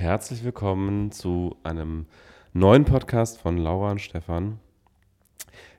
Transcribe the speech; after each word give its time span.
Herzlich 0.00 0.42
willkommen 0.44 1.12
zu 1.12 1.56
einem 1.62 2.06
neuen 2.54 2.86
Podcast 2.86 3.38
von 3.38 3.58
Laura 3.58 3.90
und 3.90 4.00
Stefan. 4.00 4.58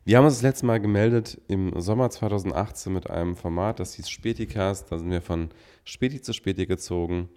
Wir 0.06 0.20
haben 0.20 0.26
uns 0.26 0.36
das 0.36 0.44
letzte 0.44 0.68
Mal 0.68 0.80
gemeldet 0.80 1.42
im 1.48 1.74
Sommer 1.82 2.08
2018 2.12 2.94
mit 2.94 3.10
einem 3.10 3.36
Format, 3.36 3.80
das 3.80 3.96
hieß 3.96 4.12
Späticast. 4.12 4.92
Da 4.92 5.00
sind 5.00 5.10
wir 5.10 5.24
von 5.24 5.50
Späti 5.86 6.22
zu 6.22 6.34
Späti 6.34 6.68
gezogen 6.68 7.30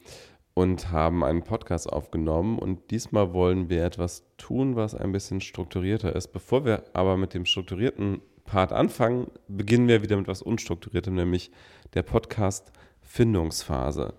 und 0.52 0.92
haben 0.92 1.24
einen 1.24 1.42
Podcast 1.42 1.90
aufgenommen. 1.90 2.58
Und 2.58 2.90
diesmal 2.90 3.32
wollen 3.32 3.70
wir 3.70 3.82
etwas 3.82 4.24
tun, 4.36 4.76
was 4.76 4.94
ein 4.94 5.10
bisschen 5.10 5.40
strukturierter 5.40 6.14
ist. 6.14 6.34
Bevor 6.34 6.66
wir 6.66 6.84
aber 6.92 7.16
mit 7.16 7.32
dem 7.32 7.46
strukturierten 7.46 8.20
Part 8.44 8.74
anfangen, 8.74 9.30
beginnen 9.48 9.88
wir 9.88 10.02
wieder 10.02 10.16
mit 10.16 10.26
etwas 10.26 10.42
Unstrukturiertem, 10.42 11.14
nämlich 11.14 11.50
der 11.94 12.02
Podcast 12.02 12.72
Findungsphase. 13.00 14.12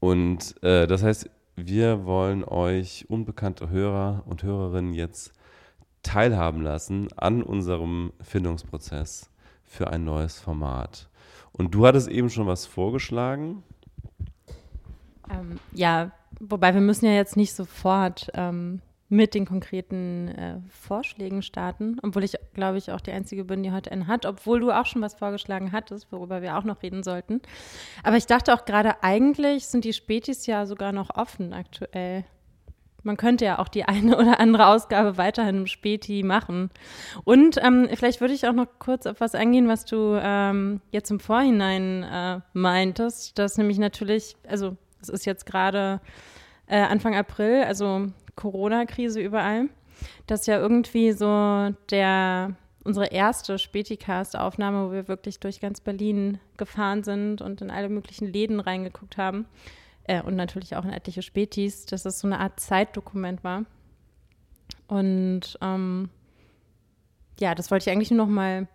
Und 0.00 0.56
äh, 0.64 0.86
das 0.86 1.02
heißt, 1.04 1.30
wir 1.56 2.06
wollen 2.06 2.44
euch 2.44 3.06
unbekannte 3.08 3.68
Hörer 3.68 4.22
und 4.26 4.42
Hörerinnen 4.42 4.94
jetzt 4.94 5.32
teilhaben 6.02 6.62
lassen 6.62 7.08
an 7.16 7.42
unserem 7.42 8.12
Findungsprozess 8.20 9.30
für 9.64 9.88
ein 9.88 10.04
neues 10.04 10.38
Format. 10.38 11.08
Und 11.52 11.74
du 11.74 11.86
hattest 11.86 12.08
eben 12.08 12.30
schon 12.30 12.46
was 12.46 12.66
vorgeschlagen. 12.66 13.62
Ähm, 15.30 15.58
ja, 15.72 16.10
wobei 16.40 16.74
wir 16.74 16.80
müssen 16.80 17.06
ja 17.06 17.12
jetzt 17.12 17.36
nicht 17.36 17.54
sofort 17.54 18.30
ähm, 18.34 18.80
mit 19.12 19.34
den 19.34 19.44
konkreten 19.44 20.28
äh, 20.28 20.54
Vorschlägen 20.70 21.42
starten, 21.42 21.98
obwohl 22.02 22.24
ich, 22.24 22.34
glaube 22.54 22.78
ich, 22.78 22.92
auch 22.92 23.00
die 23.02 23.12
Einzige 23.12 23.44
bin, 23.44 23.62
die 23.62 23.70
heute 23.70 23.92
einen 23.92 24.06
hat, 24.06 24.24
obwohl 24.24 24.60
du 24.60 24.70
auch 24.70 24.86
schon 24.86 25.02
was 25.02 25.16
vorgeschlagen 25.16 25.70
hattest, 25.70 26.10
worüber 26.10 26.40
wir 26.40 26.56
auch 26.56 26.64
noch 26.64 26.82
reden 26.82 27.02
sollten. 27.02 27.42
Aber 28.02 28.16
ich 28.16 28.24
dachte 28.24 28.54
auch 28.54 28.64
gerade, 28.64 29.02
eigentlich 29.02 29.66
sind 29.66 29.84
die 29.84 29.92
Spätis 29.92 30.46
ja 30.46 30.64
sogar 30.64 30.92
noch 30.92 31.10
offen 31.14 31.52
aktuell. 31.52 32.24
Man 33.02 33.18
könnte 33.18 33.44
ja 33.44 33.58
auch 33.58 33.68
die 33.68 33.84
eine 33.84 34.16
oder 34.16 34.40
andere 34.40 34.68
Ausgabe 34.68 35.18
weiterhin 35.18 35.56
im 35.56 35.66
Späti 35.66 36.22
machen. 36.22 36.70
Und 37.24 37.62
ähm, 37.62 37.90
vielleicht 37.92 38.22
würde 38.22 38.32
ich 38.32 38.48
auch 38.48 38.54
noch 38.54 38.78
kurz 38.78 39.04
auf 39.04 39.20
was 39.20 39.34
eingehen, 39.34 39.68
was 39.68 39.84
du 39.84 40.18
ähm, 40.22 40.80
jetzt 40.90 41.10
im 41.10 41.20
Vorhinein 41.20 42.02
äh, 42.02 42.40
meintest, 42.54 43.38
dass 43.38 43.58
nämlich 43.58 43.78
natürlich, 43.78 44.36
also 44.48 44.78
es 45.02 45.10
ist 45.10 45.26
jetzt 45.26 45.44
gerade 45.44 46.00
äh, 46.66 46.80
Anfang 46.80 47.14
April, 47.14 47.64
also 47.64 48.06
Corona-Krise 48.36 49.20
überall, 49.20 49.68
dass 50.26 50.46
ja 50.46 50.58
irgendwie 50.58 51.12
so 51.12 51.74
der 51.90 52.56
unsere 52.84 53.06
erste 53.06 53.58
Späticast-Aufnahme, 53.58 54.88
wo 54.88 54.92
wir 54.92 55.08
wirklich 55.08 55.38
durch 55.38 55.60
ganz 55.60 55.80
Berlin 55.80 56.38
gefahren 56.56 57.04
sind 57.04 57.40
und 57.40 57.60
in 57.60 57.70
alle 57.70 57.88
möglichen 57.88 58.26
Läden 58.32 58.60
reingeguckt 58.60 59.16
haben 59.16 59.46
äh, 60.04 60.22
und 60.22 60.36
natürlich 60.36 60.76
auch 60.76 60.84
in 60.84 60.90
etliche 60.90 61.22
Spätis, 61.22 61.86
dass 61.86 62.04
es 62.04 62.18
so 62.18 62.26
eine 62.26 62.40
Art 62.40 62.58
Zeitdokument 62.58 63.44
war. 63.44 63.64
Und 64.88 65.58
ähm, 65.60 66.10
ja, 67.38 67.54
das 67.54 67.70
wollte 67.70 67.88
ich 67.88 67.92
eigentlich 67.94 68.10
nur 68.10 68.26
noch 68.26 68.32
mal 68.32 68.68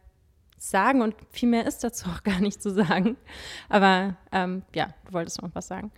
sagen 0.58 1.02
und 1.02 1.16
viel 1.30 1.50
mehr 1.50 1.66
ist 1.68 1.84
dazu 1.84 2.10
auch 2.10 2.24
gar 2.24 2.40
nicht 2.40 2.62
zu 2.62 2.72
sagen. 2.74 3.18
Aber 3.70 4.16
ähm, 4.32 4.64
ja, 4.74 4.94
du 5.06 5.14
wolltest 5.14 5.42
noch 5.42 5.50
was 5.54 5.68
sagen. 5.68 5.92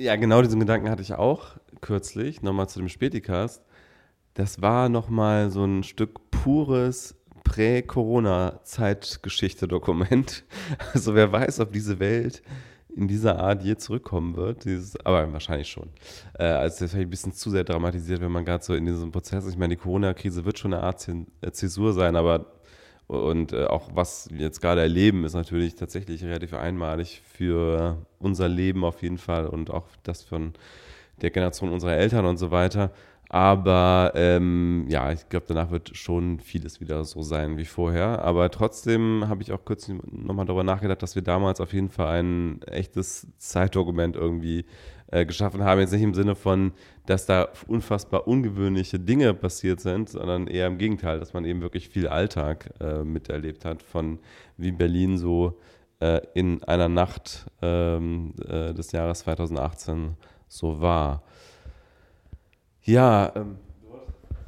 Ja, 0.00 0.16
genau 0.16 0.40
diesen 0.40 0.60
Gedanken 0.60 0.88
hatte 0.88 1.02
ich 1.02 1.12
auch 1.12 1.58
kürzlich, 1.82 2.40
nochmal 2.40 2.70
zu 2.70 2.78
dem 2.78 2.88
Spätikast. 2.88 3.62
Das 4.32 4.62
war 4.62 4.88
nochmal 4.88 5.50
so 5.50 5.62
ein 5.62 5.82
Stück 5.82 6.30
pures 6.30 7.16
Prä-Corona-Zeitgeschichte-Dokument. 7.44 10.44
Also 10.94 11.14
wer 11.14 11.30
weiß, 11.30 11.60
ob 11.60 11.74
diese 11.74 12.00
Welt 12.00 12.40
in 12.96 13.08
dieser 13.08 13.40
Art 13.40 13.62
je 13.62 13.76
zurückkommen 13.76 14.36
wird. 14.36 14.64
Dieses, 14.64 14.96
aber 15.04 15.30
wahrscheinlich 15.34 15.68
schon. 15.68 15.90
Äh, 16.38 16.44
also 16.44 16.82
das 16.82 16.94
ist 16.94 16.98
ein 16.98 17.10
bisschen 17.10 17.34
zu 17.34 17.50
sehr 17.50 17.64
dramatisiert, 17.64 18.22
wenn 18.22 18.32
man 18.32 18.46
gerade 18.46 18.64
so 18.64 18.74
in 18.74 18.86
diesem 18.86 19.12
Prozess 19.12 19.44
ist. 19.44 19.52
Ich 19.52 19.58
meine, 19.58 19.76
die 19.76 19.82
Corona-Krise 19.82 20.46
wird 20.46 20.58
schon 20.58 20.72
eine 20.72 20.82
Art 20.82 21.06
äh, 21.08 21.26
Zäsur 21.52 21.92
sein, 21.92 22.16
aber 22.16 22.46
und 23.10 23.52
äh, 23.52 23.64
auch 23.64 23.90
was 23.92 24.28
wir 24.30 24.42
jetzt 24.42 24.60
gerade 24.60 24.82
erleben, 24.82 25.24
ist 25.24 25.34
natürlich 25.34 25.74
tatsächlich 25.74 26.22
relativ 26.22 26.54
einmalig 26.54 27.22
für 27.26 27.98
unser 28.20 28.48
Leben 28.48 28.84
auf 28.84 29.02
jeden 29.02 29.18
Fall 29.18 29.46
und 29.46 29.70
auch 29.70 29.86
das 30.04 30.22
von 30.22 30.52
der 31.20 31.30
Generation 31.30 31.72
unserer 31.72 31.96
Eltern 31.96 32.24
und 32.24 32.36
so 32.36 32.52
weiter. 32.52 32.92
Aber 33.28 34.12
ähm, 34.14 34.86
ja, 34.88 35.10
ich 35.12 35.28
glaube, 35.28 35.46
danach 35.48 35.70
wird 35.72 35.96
schon 35.96 36.38
vieles 36.40 36.80
wieder 36.80 37.04
so 37.04 37.22
sein 37.22 37.58
wie 37.58 37.64
vorher. 37.64 38.24
Aber 38.24 38.50
trotzdem 38.50 39.24
habe 39.28 39.42
ich 39.42 39.52
auch 39.52 39.64
kurz 39.64 39.88
nochmal 39.88 40.46
darüber 40.46 40.64
nachgedacht, 40.64 41.02
dass 41.02 41.14
wir 41.16 41.22
damals 41.22 41.60
auf 41.60 41.72
jeden 41.72 41.90
Fall 41.90 42.22
ein 42.22 42.62
echtes 42.62 43.26
Zeitdokument 43.38 44.14
irgendwie 44.14 44.66
äh, 45.10 45.26
geschaffen 45.26 45.64
haben. 45.64 45.80
Jetzt 45.80 45.92
nicht 45.92 46.02
im 46.02 46.14
Sinne 46.14 46.34
von, 46.34 46.72
dass 47.06 47.26
da 47.26 47.48
unfassbar 47.66 48.28
ungewöhnliche 48.28 48.98
Dinge 48.98 49.34
passiert 49.34 49.80
sind, 49.80 50.08
sondern 50.08 50.46
eher 50.46 50.66
im 50.66 50.78
Gegenteil, 50.78 51.18
dass 51.18 51.32
man 51.32 51.44
eben 51.44 51.60
wirklich 51.60 51.88
viel 51.88 52.08
Alltag 52.08 52.70
äh, 52.80 53.02
miterlebt 53.02 53.64
hat, 53.64 53.82
von 53.82 54.18
wie 54.56 54.72
Berlin 54.72 55.18
so 55.18 55.58
äh, 56.00 56.20
in 56.34 56.62
einer 56.64 56.88
Nacht 56.88 57.46
ähm, 57.62 58.34
äh, 58.46 58.72
des 58.72 58.92
Jahres 58.92 59.20
2018 59.20 60.16
so 60.48 60.80
war. 60.80 61.22
Ja. 62.82 63.32
Ähm, 63.34 63.58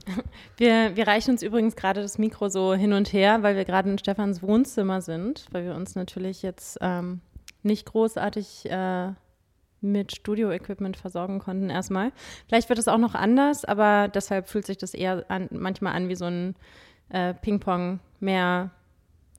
wir, 0.57 0.97
wir 0.97 1.07
reichen 1.07 1.33
uns 1.33 1.43
übrigens 1.43 1.77
gerade 1.77 2.03
das 2.03 2.19
Mikro 2.19 2.49
so 2.49 2.75
hin 2.75 2.93
und 2.93 3.13
her, 3.13 3.43
weil 3.43 3.57
wir 3.57 3.65
gerade 3.65 3.91
in 3.91 3.99
Stefans 3.99 4.43
Wohnzimmer 4.43 5.01
sind, 5.01 5.47
weil 5.53 5.65
wir 5.65 5.75
uns 5.75 5.95
natürlich 5.95 6.43
jetzt 6.43 6.79
ähm, 6.81 7.21
nicht 7.63 7.87
großartig 7.87 8.71
äh, 8.71 9.13
mit 9.83 10.15
Studio-Equipment 10.15 10.97
versorgen 10.97 11.39
konnten 11.39 11.71
erstmal. 11.71 12.13
Vielleicht 12.49 12.69
wird 12.69 12.79
es 12.79 12.89
auch 12.89 12.99
noch 12.99 13.15
anders, 13.15 13.65
aber 13.65 14.09
deshalb 14.09 14.49
fühlt 14.49 14.67
sich 14.67 14.79
das 14.79 14.95
eher 14.95 15.25
an, 15.29 15.49
manchmal 15.51 15.95
an 15.95 16.09
wie 16.09 16.15
so 16.15 16.27
ein 16.27 16.55
äh, 17.09 17.35
Ping-Pong, 17.35 18.01
mehr 18.21 18.71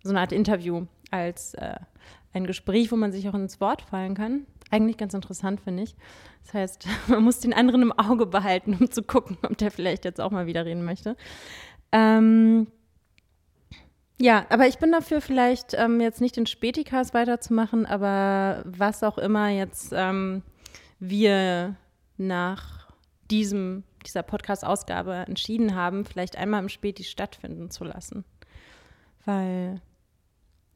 so 0.04 0.10
eine 0.10 0.20
Art 0.20 0.32
Interview 0.32 0.86
als 1.12 1.54
äh, 1.56 1.76
ein 2.34 2.46
Gespräch, 2.46 2.92
wo 2.92 2.96
man 2.96 3.12
sich 3.12 3.28
auch 3.30 3.36
ins 3.36 3.62
Wort 3.62 3.82
fallen 3.82 4.16
kann. 4.16 4.46
Eigentlich 4.70 4.98
ganz 4.98 5.14
interessant, 5.14 5.62
finde 5.62 5.84
ich. 5.84 5.96
Das 6.44 6.54
heißt, 6.54 6.88
man 7.08 7.24
muss 7.24 7.40
den 7.40 7.54
anderen 7.54 7.82
im 7.82 7.92
Auge 7.92 8.26
behalten, 8.26 8.78
um 8.80 8.92
zu 8.92 9.04
gucken, 9.04 9.38
ob 9.44 9.58
der 9.58 9.72
vielleicht 9.72 10.06
jetzt 10.06 10.20
auch 10.20 10.32
mal 10.32 10.46
wieder 10.46 10.66
reden 10.66 10.84
möchte. 10.84 11.16
Ähm, 11.92 12.68
ja, 14.24 14.46
aber 14.48 14.68
ich 14.68 14.78
bin 14.78 14.90
dafür, 14.94 15.20
vielleicht 15.20 15.74
ähm, 15.74 16.00
jetzt 16.00 16.22
nicht 16.22 16.38
den 16.38 16.46
Spätikas 16.46 17.14
weiterzumachen, 17.14 17.86
aber 17.86 18.64
was 18.64 19.04
auch 19.04 19.18
immer 19.18 19.50
jetzt 19.50 19.92
ähm, 19.94 20.44
wir 20.98 21.76
nach 22.16 22.88
diesem, 23.30 23.84
dieser 24.06 24.24
Podcast-Ausgabe 24.24 25.14
entschieden 25.28 25.76
haben, 25.76 26.06
vielleicht 26.06 26.38
einmal 26.38 26.62
im 26.62 26.70
Späti 26.70 27.04
stattfinden 27.04 27.70
zu 27.70 27.84
lassen. 27.84 28.24
Weil, 29.26 29.82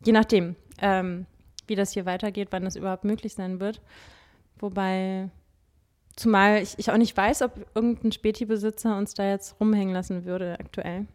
je 0.04 0.12
nachdem, 0.12 0.58
ähm, 0.80 1.26
wie 1.68 1.76
das 1.76 1.94
hier 1.94 2.06
weitergeht, 2.06 2.50
wann 2.52 2.66
das 2.66 2.76
überhaupt 2.76 3.06
möglich 3.06 3.34
sein 3.34 3.62
wird. 3.62 3.80
Wobei, 4.60 5.30
zumal 6.18 6.62
ich, 6.62 6.78
ich 6.80 6.92
auch 6.92 6.98
nicht 6.98 7.16
weiß, 7.16 7.44
ob 7.44 7.66
irgendein 7.76 8.12
Späti-Besitzer 8.12 8.98
uns 8.98 9.14
da 9.14 9.26
jetzt 9.30 9.58
rumhängen 9.62 9.94
lassen 9.94 10.26
würde 10.26 10.60
aktuell. 10.60 11.08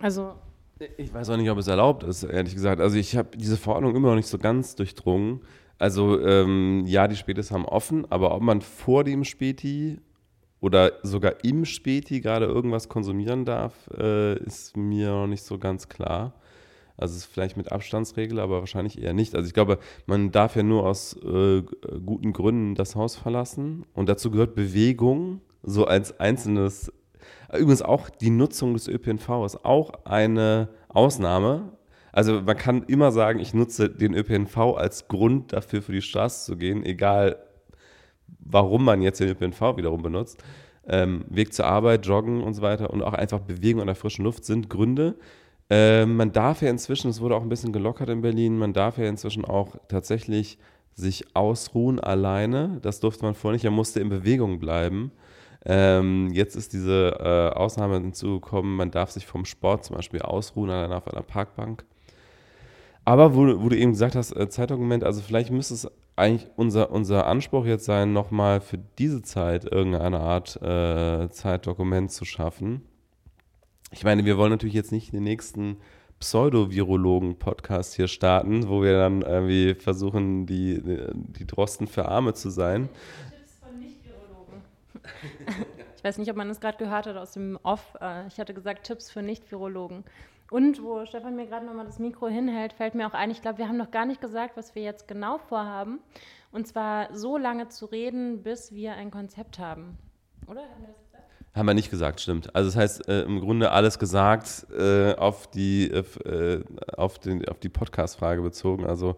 Also. 0.00 0.34
Ich 0.96 1.12
weiß 1.12 1.28
auch 1.30 1.36
nicht, 1.36 1.50
ob 1.50 1.58
es 1.58 1.66
erlaubt 1.66 2.04
ist, 2.04 2.22
ehrlich 2.22 2.54
gesagt. 2.54 2.80
Also 2.80 2.96
ich 2.96 3.16
habe 3.16 3.36
diese 3.36 3.56
Verordnung 3.56 3.94
immer 3.94 4.08
noch 4.08 4.16
nicht 4.16 4.28
so 4.28 4.38
ganz 4.38 4.76
durchdrungen. 4.76 5.40
Also 5.78 6.20
ähm, 6.20 6.84
ja, 6.86 7.06
die 7.06 7.16
Spätis 7.16 7.50
haben 7.50 7.64
offen, 7.66 8.10
aber 8.10 8.34
ob 8.34 8.42
man 8.42 8.60
vor 8.60 9.04
dem 9.04 9.24
Späti 9.24 9.98
oder 10.60 10.92
sogar 11.02 11.44
im 11.44 11.64
Späti 11.64 12.20
gerade 12.20 12.46
irgendwas 12.46 12.88
konsumieren 12.88 13.44
darf, 13.44 13.88
äh, 13.96 14.38
ist 14.42 14.76
mir 14.76 15.10
noch 15.10 15.26
nicht 15.26 15.42
so 15.42 15.58
ganz 15.58 15.88
klar. 15.88 16.34
Also 16.96 17.12
es 17.12 17.24
ist 17.24 17.32
vielleicht 17.32 17.56
mit 17.56 17.72
Abstandsregel, 17.72 18.38
aber 18.40 18.60
wahrscheinlich 18.60 19.02
eher 19.02 19.14
nicht. 19.14 19.34
Also 19.34 19.46
ich 19.46 19.54
glaube, 19.54 19.78
man 20.06 20.30
darf 20.32 20.54
ja 20.54 20.62
nur 20.62 20.86
aus 20.86 21.14
äh, 21.24 21.62
guten 22.04 22.34
Gründen 22.34 22.74
das 22.74 22.94
Haus 22.94 23.16
verlassen. 23.16 23.86
Und 23.94 24.10
dazu 24.10 24.30
gehört 24.30 24.54
Bewegung, 24.54 25.40
so 25.62 25.86
als 25.86 26.20
einzelnes. 26.20 26.92
Übrigens 27.52 27.82
auch 27.82 28.10
die 28.10 28.30
Nutzung 28.30 28.74
des 28.74 28.88
ÖPNV 28.88 29.44
ist 29.44 29.64
auch 29.64 29.92
eine 30.04 30.68
Ausnahme. 30.88 31.72
Also 32.12 32.42
man 32.42 32.56
kann 32.56 32.82
immer 32.84 33.12
sagen, 33.12 33.38
ich 33.38 33.54
nutze 33.54 33.88
den 33.88 34.14
ÖPNV 34.14 34.56
als 34.76 35.08
Grund 35.08 35.52
dafür, 35.52 35.82
für 35.82 35.92
die 35.92 36.02
Straße 36.02 36.44
zu 36.46 36.56
gehen, 36.56 36.84
egal 36.84 37.36
warum 38.40 38.84
man 38.84 39.02
jetzt 39.02 39.20
den 39.20 39.28
ÖPNV 39.28 39.76
wiederum 39.76 40.02
benutzt. 40.02 40.42
Ähm, 40.88 41.24
Weg 41.28 41.52
zur 41.52 41.66
Arbeit, 41.66 42.06
Joggen 42.06 42.42
und 42.42 42.54
so 42.54 42.62
weiter 42.62 42.90
und 42.90 43.02
auch 43.02 43.12
einfach 43.12 43.40
Bewegung 43.40 43.80
an 43.80 43.86
der 43.86 43.96
frischen 43.96 44.24
Luft 44.24 44.44
sind 44.44 44.70
Gründe. 44.70 45.16
Äh, 45.68 46.04
man 46.06 46.32
darf 46.32 46.62
ja 46.62 46.70
inzwischen, 46.70 47.10
es 47.10 47.20
wurde 47.20 47.36
auch 47.36 47.42
ein 47.42 47.48
bisschen 47.48 47.72
gelockert 47.72 48.08
in 48.08 48.22
Berlin, 48.22 48.58
man 48.58 48.72
darf 48.72 48.98
ja 48.98 49.04
inzwischen 49.04 49.44
auch 49.44 49.76
tatsächlich 49.88 50.58
sich 50.94 51.36
ausruhen 51.36 52.00
alleine. 52.00 52.78
Das 52.82 52.98
durfte 53.00 53.24
man 53.24 53.34
vorher 53.34 53.54
nicht, 53.54 53.64
er 53.64 53.70
musste 53.70 54.00
in 54.00 54.08
Bewegung 54.08 54.58
bleiben. 54.58 55.12
Ähm, 55.66 56.30
jetzt 56.32 56.56
ist 56.56 56.72
diese 56.72 57.16
äh, 57.20 57.56
Ausnahme 57.56 58.00
hinzugekommen, 58.00 58.76
man 58.76 58.90
darf 58.90 59.10
sich 59.10 59.26
vom 59.26 59.44
Sport 59.44 59.84
zum 59.84 59.96
Beispiel 59.96 60.22
ausruhen 60.22 60.70
alleine 60.70 60.96
auf 60.96 61.06
einer 61.06 61.22
Parkbank. 61.22 61.84
Aber 63.04 63.34
wo, 63.34 63.62
wo, 63.62 63.68
du 63.68 63.76
eben 63.76 63.92
gesagt 63.92 64.14
hast, 64.14 64.32
äh, 64.32 64.48
Zeitdokument, 64.48 65.04
also 65.04 65.20
vielleicht 65.20 65.50
müsste 65.50 65.74
es 65.74 65.90
eigentlich 66.16 66.48
unser, 66.56 66.90
unser 66.90 67.26
Anspruch 67.26 67.64
jetzt 67.66 67.84
sein, 67.84 68.12
nochmal 68.12 68.60
für 68.60 68.78
diese 68.98 69.22
Zeit 69.22 69.64
irgendeine 69.64 70.20
Art 70.20 70.60
äh, 70.62 71.28
Zeitdokument 71.30 72.10
zu 72.10 72.24
schaffen. 72.24 72.82
Ich 73.90 74.04
meine, 74.04 74.24
wir 74.24 74.38
wollen 74.38 74.50
natürlich 74.50 74.74
jetzt 74.74 74.92
nicht 74.92 75.12
den 75.12 75.24
nächsten 75.24 75.78
Pseudo-Virologen-Podcast 76.20 77.94
hier 77.94 78.06
starten, 78.06 78.68
wo 78.68 78.82
wir 78.82 78.92
dann 78.92 79.22
irgendwie 79.22 79.74
versuchen, 79.74 80.44
die, 80.46 80.80
die 81.14 81.46
Drosten 81.46 81.86
für 81.86 82.06
Arme 82.06 82.34
zu 82.34 82.50
sein. 82.50 82.90
Ich 85.96 86.04
weiß 86.04 86.16
nicht, 86.16 86.30
ob 86.30 86.36
man 86.36 86.48
das 86.48 86.60
gerade 86.60 86.78
gehört 86.78 87.06
hat 87.06 87.18
aus 87.18 87.32
dem 87.32 87.58
Off. 87.62 87.94
Äh, 88.00 88.26
ich 88.26 88.40
hatte 88.40 88.54
gesagt, 88.54 88.86
Tipps 88.86 89.10
für 89.10 89.20
Nicht-Virologen. 89.20 90.04
Und 90.50 90.82
wo 90.82 91.04
Stefan 91.04 91.36
mir 91.36 91.46
gerade 91.46 91.66
nochmal 91.66 91.84
das 91.84 91.98
Mikro 91.98 92.26
hinhält, 92.28 92.72
fällt 92.72 92.94
mir 92.94 93.06
auch 93.06 93.12
ein, 93.12 93.30
ich 93.30 93.42
glaube, 93.42 93.58
wir 93.58 93.68
haben 93.68 93.76
noch 93.76 93.90
gar 93.90 94.06
nicht 94.06 94.22
gesagt, 94.22 94.56
was 94.56 94.74
wir 94.74 94.82
jetzt 94.82 95.06
genau 95.06 95.36
vorhaben. 95.36 96.00
Und 96.52 96.66
zwar 96.66 97.14
so 97.14 97.36
lange 97.36 97.68
zu 97.68 97.84
reden, 97.84 98.42
bis 98.42 98.72
wir 98.72 98.94
ein 98.94 99.10
Konzept 99.10 99.58
haben. 99.58 99.98
Oder? 100.46 100.62
Haben 100.62 100.80
wir 100.80 100.88
das 100.88 101.10
haben 101.54 101.66
wir 101.66 101.74
nicht 101.74 101.90
gesagt, 101.90 102.20
stimmt. 102.20 102.54
Also 102.54 102.68
das 102.68 102.76
heißt, 102.76 103.08
äh, 103.08 103.22
im 103.22 103.40
Grunde 103.40 103.72
alles 103.72 103.98
gesagt 103.98 104.66
äh, 104.72 105.14
auf 105.14 105.48
die, 105.48 105.90
äh, 105.90 106.64
auf 106.96 107.18
den, 107.18 107.46
auf 107.48 107.58
die 107.58 107.68
Podcast-Frage 107.68 108.40
bezogen. 108.40 108.86
Also 108.86 109.16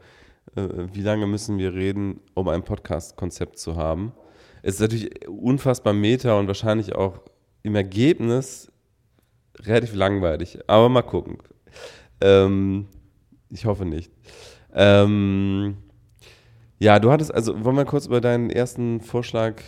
äh, 0.57 0.67
wie 0.93 1.03
lange 1.03 1.27
müssen 1.27 1.59
wir 1.59 1.75
reden, 1.75 2.21
um 2.35 2.49
ein 2.49 2.63
Podcast-Konzept 2.63 3.59
zu 3.59 3.77
haben? 3.77 4.13
Es 4.63 4.75
ist 4.75 4.81
natürlich 4.81 5.29
unfassbar 5.29 5.93
meta 5.93 6.39
und 6.39 6.47
wahrscheinlich 6.47 6.95
auch 6.95 7.21
im 7.63 7.75
Ergebnis 7.75 8.71
relativ 9.59 9.95
langweilig. 9.95 10.59
Aber 10.67 10.89
mal 10.89 11.03
gucken. 11.03 11.39
Ähm, 12.21 12.87
ich 13.51 13.67
hoffe 13.67 13.85
nicht. 13.85 14.13
Ähm, 14.73 15.77
ja, 16.79 16.99
du 16.99 17.11
hattest, 17.11 17.35
also 17.35 17.65
wollen 17.65 17.77
wir 17.77 17.85
kurz 17.85 18.07
über 18.07 18.21
deinen 18.21 18.51
ersten 18.51 19.01
Vorschlag 19.01 19.63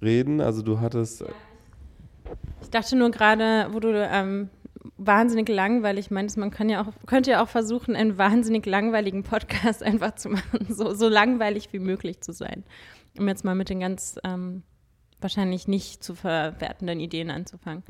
reden? 0.00 0.40
Also 0.40 0.62
du 0.62 0.80
hattest... 0.80 1.24
Ich 2.60 2.70
dachte 2.70 2.96
nur 2.96 3.10
gerade, 3.10 3.68
wo 3.72 3.80
du 3.80 3.92
ähm, 3.92 4.48
wahnsinnig 4.96 5.48
langweilig 5.48 6.10
meinst, 6.10 6.36
man 6.36 6.50
kann 6.50 6.68
ja 6.68 6.82
auch, 6.82 6.92
könnte 7.06 7.32
ja 7.32 7.42
auch 7.42 7.48
versuchen, 7.48 7.96
einen 7.96 8.18
wahnsinnig 8.18 8.66
langweiligen 8.66 9.22
Podcast 9.22 9.82
einfach 9.82 10.14
zu 10.14 10.30
machen, 10.30 10.66
so, 10.68 10.94
so 10.94 11.08
langweilig 11.08 11.72
wie 11.72 11.78
möglich 11.78 12.20
zu 12.20 12.32
sein. 12.32 12.64
Um 13.18 13.28
jetzt 13.28 13.44
mal 13.44 13.54
mit 13.54 13.68
den 13.68 13.80
ganz 13.80 14.18
ähm, 14.24 14.62
wahrscheinlich 15.20 15.68
nicht 15.68 16.02
zu 16.02 16.14
verwertenden 16.14 17.00
Ideen 17.00 17.30
anzufangen. 17.30 17.82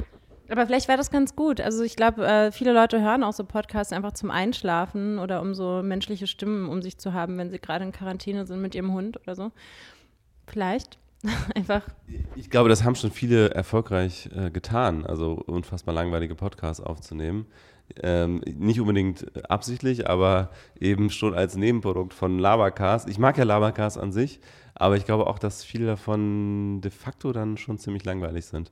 Aber 0.48 0.66
vielleicht 0.66 0.88
wäre 0.88 0.98
das 0.98 1.10
ganz 1.10 1.34
gut. 1.34 1.60
Also 1.60 1.82
ich 1.82 1.96
glaube, 1.96 2.26
äh, 2.26 2.52
viele 2.52 2.72
Leute 2.72 3.00
hören 3.00 3.24
auch 3.24 3.32
so 3.32 3.44
Podcasts 3.44 3.92
einfach 3.92 4.12
zum 4.12 4.30
Einschlafen 4.30 5.18
oder 5.18 5.40
um 5.40 5.54
so 5.54 5.82
menschliche 5.82 6.26
Stimmen 6.26 6.68
um 6.68 6.82
sich 6.82 6.98
zu 6.98 7.14
haben, 7.14 7.38
wenn 7.38 7.50
sie 7.50 7.58
gerade 7.58 7.84
in 7.84 7.92
Quarantäne 7.92 8.46
sind 8.46 8.60
mit 8.60 8.74
ihrem 8.74 8.92
Hund 8.92 9.18
oder 9.22 9.34
so. 9.34 9.52
Vielleicht. 10.46 10.98
Einfach. 11.54 11.82
Ich 12.34 12.50
glaube, 12.50 12.68
das 12.68 12.82
haben 12.82 12.96
schon 12.96 13.12
viele 13.12 13.50
erfolgreich 13.50 14.28
äh, 14.34 14.50
getan, 14.50 15.06
also 15.06 15.34
unfassbar 15.34 15.94
langweilige 15.94 16.34
Podcasts 16.34 16.82
aufzunehmen. 16.82 17.46
Ähm, 18.02 18.42
nicht 18.46 18.80
unbedingt 18.80 19.50
absichtlich, 19.50 20.08
aber 20.08 20.50
eben 20.80 21.10
schon 21.10 21.34
als 21.34 21.56
Nebenprodukt 21.56 22.12
von 22.14 22.38
Labercast. 22.38 23.08
Ich 23.08 23.18
mag 23.18 23.38
ja 23.38 23.44
Labercast 23.44 23.98
an 23.98 24.12
sich, 24.12 24.40
aber 24.74 24.96
ich 24.96 25.04
glaube 25.04 25.26
auch, 25.26 25.38
dass 25.38 25.64
viele 25.64 25.86
davon 25.86 26.80
de 26.80 26.90
facto 26.90 27.32
dann 27.32 27.56
schon 27.56 27.78
ziemlich 27.78 28.04
langweilig 28.04 28.46
sind. 28.46 28.70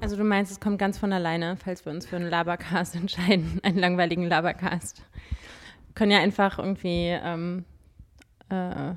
Also 0.00 0.16
du 0.16 0.24
meinst, 0.24 0.52
es 0.52 0.60
kommt 0.60 0.78
ganz 0.78 0.98
von 0.98 1.12
alleine, 1.12 1.56
falls 1.56 1.84
wir 1.84 1.92
uns 1.92 2.06
für 2.06 2.16
einen 2.16 2.28
Labercast 2.28 2.94
entscheiden, 2.96 3.60
einen 3.62 3.78
langweiligen 3.78 4.24
Labercast. 4.28 4.98
Wir 4.98 5.94
können 5.94 6.12
ja 6.12 6.18
einfach 6.18 6.58
irgendwie 6.58 7.08
ähm, 7.08 7.64
äh, 8.50 8.94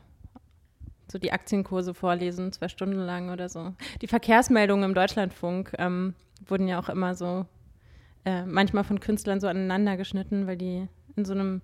so 1.12 1.18
die 1.18 1.32
Aktienkurse 1.32 1.94
vorlesen, 1.94 2.52
zwei 2.52 2.68
Stunden 2.68 3.00
lang 3.00 3.30
oder 3.30 3.50
so. 3.50 3.74
Die 4.02 4.08
Verkehrsmeldungen 4.08 4.90
im 4.90 4.94
Deutschlandfunk 4.94 5.74
ähm, 5.78 6.14
wurden 6.46 6.68
ja 6.68 6.80
auch 6.80 6.90
immer 6.90 7.16
so 7.16 7.46
äh, 8.26 8.46
manchmal 8.46 8.84
von 8.84 9.00
Künstlern 9.00 9.40
so 9.40 9.48
aneinander 9.48 9.98
geschnitten, 9.98 10.48
weil 10.48 10.58
die 10.58 10.88
in 11.16 11.26
so 11.26 11.34
einem 11.34 11.62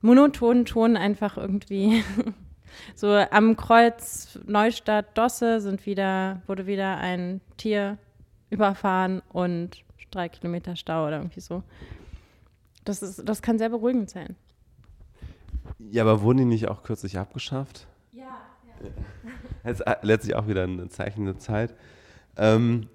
monotonen 0.00 0.64
Ton 0.64 0.96
einfach 0.96 1.36
irgendwie 1.36 2.02
so 2.94 3.08
am 3.08 3.56
Kreuz 3.56 4.38
Neustadt 4.46 5.16
Dosse 5.16 5.60
sind 5.60 5.86
wieder 5.86 6.42
wurde 6.46 6.66
wieder 6.66 6.98
ein 6.98 7.40
Tier 7.56 7.98
überfahren 8.50 9.22
und 9.32 9.84
drei 10.10 10.28
Kilometer 10.28 10.76
Stau 10.76 11.06
oder 11.06 11.18
irgendwie 11.18 11.40
so. 11.40 11.62
Das 12.84 13.02
ist 13.02 13.28
das 13.28 13.42
kann 13.42 13.58
sehr 13.58 13.68
beruhigend 13.68 14.10
sein. 14.10 14.36
Ja, 15.78 16.02
aber 16.02 16.22
wurden 16.22 16.38
die 16.38 16.44
nicht 16.44 16.68
auch 16.68 16.82
kürzlich 16.82 17.18
abgeschafft? 17.18 17.86
Jetzt 19.64 19.80
äh, 19.80 19.96
letztlich 20.02 20.34
auch 20.36 20.46
wieder 20.46 20.64
ein 20.64 20.90
Zeichen 20.90 21.24
der 21.24 21.38
Zeit. 21.38 21.74
Ähm, 22.36 22.88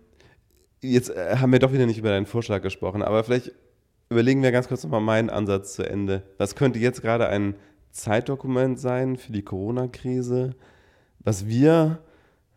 jetzt 0.81 1.09
äh, 1.09 1.37
haben 1.37 1.51
wir 1.51 1.59
doch 1.59 1.73
wieder 1.73 1.85
nicht 1.85 1.97
über 1.97 2.09
deinen 2.09 2.25
Vorschlag 2.25 2.61
gesprochen, 2.61 3.01
aber 3.01 3.23
vielleicht 3.23 3.51
überlegen 4.09 4.43
wir 4.43 4.51
ganz 4.51 4.67
kurz 4.67 4.83
nochmal 4.83 5.01
meinen 5.01 5.29
Ansatz 5.29 5.73
zu 5.73 5.83
Ende. 5.83 6.23
Was 6.37 6.55
könnte 6.55 6.79
jetzt 6.79 7.01
gerade 7.01 7.27
ein 7.27 7.55
Zeitdokument 7.91 8.79
sein 8.79 9.17
für 9.17 9.31
die 9.31 9.43
Corona-Krise, 9.43 10.55
was 11.19 11.47
wir 11.47 11.99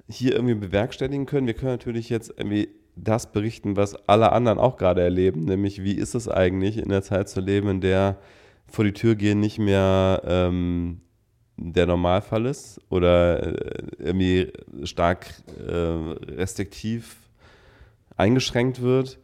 hier 0.09 0.33
irgendwie 0.35 0.55
bewerkstelligen 0.55 1.27
können? 1.27 1.47
Wir 1.47 1.55
können 1.55 1.73
natürlich 1.73 2.09
jetzt 2.09 2.33
irgendwie 2.37 2.69
das 2.97 3.33
berichten, 3.33 3.77
was 3.77 3.97
alle 4.09 4.33
anderen 4.33 4.59
auch 4.59 4.77
gerade 4.77 5.03
erleben, 5.03 5.45
nämlich 5.45 5.83
wie 5.83 5.95
ist 5.95 6.15
es 6.15 6.29
eigentlich 6.29 6.79
in 6.79 6.89
der 6.89 7.03
Zeit 7.03 7.29
zu 7.29 7.41
leben, 7.41 7.69
in 7.69 7.81
der 7.81 8.19
vor 8.67 8.85
die 8.85 8.93
Tür 8.93 9.15
gehen 9.15 9.41
nicht 9.41 9.59
mehr 9.59 10.23
ähm, 10.25 11.01
der 11.57 11.87
Normalfall 11.87 12.47
ist 12.47 12.81
oder 12.89 13.43
äh, 13.43 13.87
irgendwie 13.99 14.53
stark 14.85 15.27
äh, 15.59 15.73
restriktiv 15.73 17.17
eingeschränkt 18.17 18.81
wird. 18.83 19.19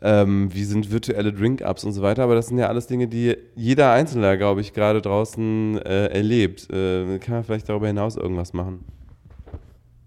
Ähm, 0.00 0.52
wie 0.54 0.64
sind 0.64 0.90
virtuelle 0.90 1.32
Drink-Ups 1.32 1.84
und 1.84 1.92
so 1.92 2.02
weiter, 2.02 2.22
aber 2.22 2.34
das 2.34 2.48
sind 2.48 2.58
ja 2.58 2.68
alles 2.68 2.86
Dinge, 2.86 3.08
die 3.08 3.36
jeder 3.56 3.92
Einzelne, 3.92 4.38
glaube 4.38 4.60
ich, 4.60 4.72
gerade 4.72 5.02
draußen 5.02 5.78
äh, 5.78 6.06
erlebt. 6.06 6.70
Äh, 6.70 7.18
kann 7.18 7.34
man 7.34 7.44
vielleicht 7.44 7.68
darüber 7.68 7.88
hinaus 7.88 8.16
irgendwas 8.16 8.52
machen? 8.52 8.84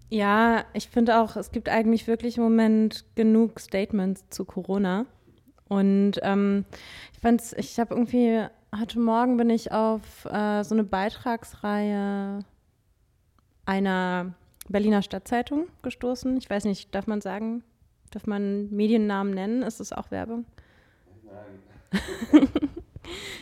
Ja, 0.08 0.64
ich 0.74 0.88
finde 0.88 1.20
auch, 1.20 1.36
es 1.36 1.52
gibt 1.52 1.68
eigentlich 1.68 2.06
wirklich 2.06 2.36
im 2.36 2.42
Moment 2.42 3.04
genug 3.14 3.60
Statements 3.60 4.24
zu 4.28 4.44
Corona. 4.44 5.06
Und 5.68 6.20
ähm, 6.22 6.66
ich 7.14 7.20
fand 7.20 7.42
ich 7.56 7.80
habe 7.80 7.94
irgendwie 7.94 8.42
heute 8.78 9.00
Morgen 9.00 9.36
bin 9.36 9.48
ich 9.48 9.72
auf 9.72 10.26
äh, 10.26 10.62
so 10.64 10.74
eine 10.74 10.84
Beitragsreihe 10.84 12.40
einer 13.64 14.34
Berliner 14.68 15.02
Stadtzeitung 15.02 15.66
gestoßen. 15.82 16.36
Ich 16.36 16.50
weiß 16.50 16.64
nicht, 16.64 16.94
darf 16.94 17.06
man 17.06 17.20
sagen, 17.20 17.62
darf 18.14 18.26
man 18.26 18.70
Mediennamen 18.70 19.34
nennen? 19.34 19.62
Ist 19.62 19.80
das 19.80 19.92
auch 19.92 20.10
Werbung? 20.10 20.44
Nein. 21.24 22.48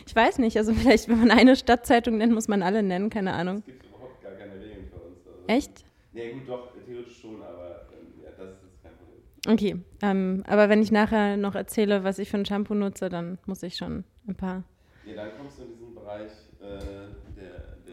ich 0.05 0.15
weiß 0.15 0.39
nicht, 0.39 0.57
also 0.57 0.73
vielleicht, 0.73 1.07
wenn 1.07 1.19
man 1.19 1.31
eine 1.31 1.55
Stadtzeitung 1.55 2.17
nennt, 2.17 2.33
muss 2.33 2.47
man 2.47 2.63
alle 2.63 2.83
nennen, 2.83 3.09
keine 3.09 3.33
Ahnung. 3.33 3.57
Es 3.57 3.65
gibt 3.65 3.85
überhaupt 3.85 4.23
gar 4.23 4.33
keine 4.33 4.53
Regeln 4.55 4.87
für 4.87 4.99
uns. 4.99 5.27
Also. 5.27 5.39
Echt? 5.47 5.85
Ja, 6.13 6.31
gut, 6.33 6.47
doch, 6.47 6.71
theoretisch 6.85 7.19
schon, 7.21 7.41
aber 7.41 7.87
ähm, 7.93 8.21
ja, 8.23 8.29
das 8.37 8.49
ist 8.63 8.83
kein 8.83 8.91
Problem. 8.97 9.53
Okay, 9.53 9.83
ähm, 10.01 10.43
aber 10.47 10.69
wenn 10.69 10.81
ich 10.81 10.91
nachher 10.91 11.37
noch 11.37 11.55
erzähle, 11.55 12.03
was 12.03 12.19
ich 12.19 12.29
für 12.29 12.37
ein 12.37 12.45
Shampoo 12.45 12.73
nutze, 12.73 13.09
dann 13.09 13.37
muss 13.45 13.63
ich 13.63 13.75
schon 13.77 14.03
ein 14.27 14.35
paar 14.35 14.63
Nee, 15.05 15.15
dann 15.15 15.29
kommst 15.37 15.59
du 15.59 15.63
in 15.63 15.71
diesen 15.71 15.95
Bereich 15.95 16.31
äh, 16.61 17.10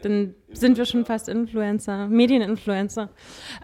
Dann 0.01 0.35
sind 0.51 0.77
wir 0.77 0.85
schon 0.85 1.05
fast 1.05 1.29
Influencer, 1.29 2.07
Medieninfluencer. 2.07 3.09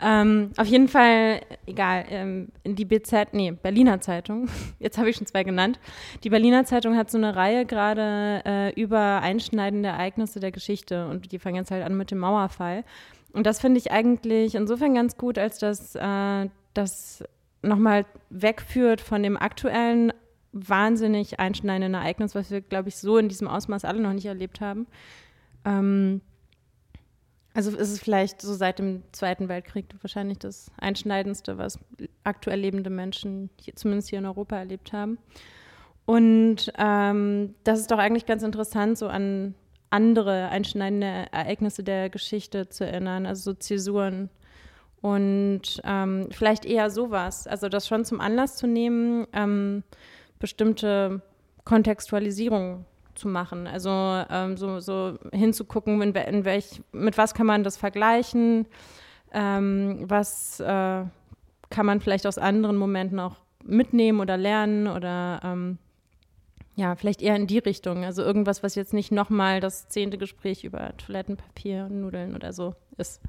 Ähm, 0.01 0.51
auf 0.57 0.67
jeden 0.67 0.87
Fall, 0.87 1.41
egal, 1.65 2.05
ähm, 2.09 2.49
die 2.65 2.85
BZ, 2.85 3.33
nee, 3.33 3.51
Berliner 3.51 4.01
Zeitung, 4.01 4.49
jetzt 4.79 4.97
habe 4.97 5.09
ich 5.09 5.15
schon 5.15 5.27
zwei 5.27 5.43
genannt. 5.43 5.79
Die 6.23 6.29
Berliner 6.29 6.65
Zeitung 6.65 6.95
hat 6.95 7.09
so 7.09 7.17
eine 7.17 7.35
Reihe 7.35 7.65
gerade 7.65 8.41
äh, 8.45 8.81
über 8.81 9.21
einschneidende 9.21 9.89
Ereignisse 9.89 10.39
der 10.39 10.51
Geschichte 10.51 11.07
und 11.07 11.31
die 11.31 11.39
fangen 11.39 11.57
jetzt 11.57 11.71
halt 11.71 11.83
an 11.83 11.97
mit 11.97 12.11
dem 12.11 12.19
Mauerfall. 12.19 12.83
Und 13.33 13.45
das 13.45 13.59
finde 13.59 13.79
ich 13.79 13.91
eigentlich 13.91 14.55
insofern 14.55 14.95
ganz 14.95 15.17
gut, 15.17 15.37
als 15.37 15.59
dass 15.59 15.95
äh, 15.95 16.49
das 16.73 17.23
nochmal 17.61 18.05
wegführt 18.29 19.01
von 19.01 19.23
dem 19.23 19.37
aktuellen 19.37 20.13
wahnsinnig 20.53 21.39
einschneidenden 21.39 21.95
Ereignis, 21.95 22.33
was 22.33 22.49
wir, 22.49 22.61
glaube 22.61 22.87
ich, 22.89 22.95
so 22.95 23.17
in 23.17 23.27
diesem 23.27 23.47
Ausmaß 23.47 23.83
alle 23.83 23.99
noch 23.99 24.13
nicht 24.13 24.25
erlebt 24.25 24.61
haben. 24.61 24.87
Ähm, 25.65 26.21
also 27.55 27.71
ist 27.71 27.91
es 27.91 27.99
vielleicht 27.99 28.41
so 28.41 28.53
seit 28.53 28.79
dem 28.79 29.03
Zweiten 29.13 29.47
Weltkrieg 29.47 29.85
wahrscheinlich 30.01 30.39
das 30.39 30.69
Einschneidendste, 30.77 31.57
was 31.57 31.79
aktuell 32.25 32.59
lebende 32.59 32.89
Menschen, 32.89 33.49
hier, 33.59 33.75
zumindest 33.75 34.09
hier 34.09 34.19
in 34.19 34.25
Europa, 34.25 34.57
erlebt 34.57 34.91
haben. 34.91 35.17
Und 36.05 36.71
ähm, 36.77 37.55
das 37.63 37.79
ist 37.79 37.91
doch 37.91 37.97
eigentlich 37.97 38.25
ganz 38.25 38.43
interessant, 38.43 38.97
so 38.97 39.07
an 39.07 39.55
andere 39.89 40.49
einschneidende 40.49 41.27
Ereignisse 41.31 41.83
der 41.83 42.09
Geschichte 42.09 42.67
zu 42.67 42.85
erinnern, 42.85 43.25
also 43.25 43.51
so 43.51 43.57
Zäsuren. 43.57 44.29
Und 45.01 45.81
ähm, 45.85 46.27
vielleicht 46.31 46.65
eher 46.65 46.89
sowas, 46.89 47.47
also 47.47 47.69
das 47.69 47.87
schon 47.87 48.03
zum 48.03 48.19
Anlass 48.19 48.57
zu 48.57 48.67
nehmen, 48.67 49.27
ähm, 49.31 49.83
bestimmte 50.39 51.21
Kontextualisierung 51.63 52.85
zu 53.15 53.27
machen. 53.27 53.67
Also 53.67 53.89
ähm, 53.89 54.57
so, 54.57 54.79
so 54.79 55.17
hinzugucken, 55.31 56.01
in, 56.01 56.13
in 56.13 56.45
welch, 56.45 56.81
mit 56.91 57.17
was 57.17 57.33
kann 57.33 57.45
man 57.45 57.63
das 57.63 57.77
vergleichen, 57.77 58.67
ähm, 59.33 60.05
was 60.07 60.59
äh, 60.59 61.03
kann 61.69 61.85
man 61.85 62.01
vielleicht 62.01 62.27
aus 62.27 62.37
anderen 62.37 62.77
Momenten 62.77 63.19
auch 63.19 63.37
mitnehmen 63.63 64.19
oder 64.19 64.37
lernen 64.37 64.87
oder 64.87 65.41
ähm, 65.43 65.77
ja, 66.75 66.95
vielleicht 66.95 67.21
eher 67.21 67.35
in 67.35 67.47
die 67.47 67.59
Richtung. 67.59 68.03
Also 68.03 68.21
irgendwas, 68.21 68.61
was 68.61 68.75
jetzt 68.75 68.93
nicht 68.93 69.11
nochmal 69.11 69.59
das 69.59 69.87
zehnte 69.87 70.17
Gespräch 70.17 70.63
über 70.63 70.95
Toilettenpapier 70.97 71.87
und 71.89 72.01
Nudeln 72.01 72.35
oder 72.35 72.53
so 72.53 72.75
ist. 72.97 73.21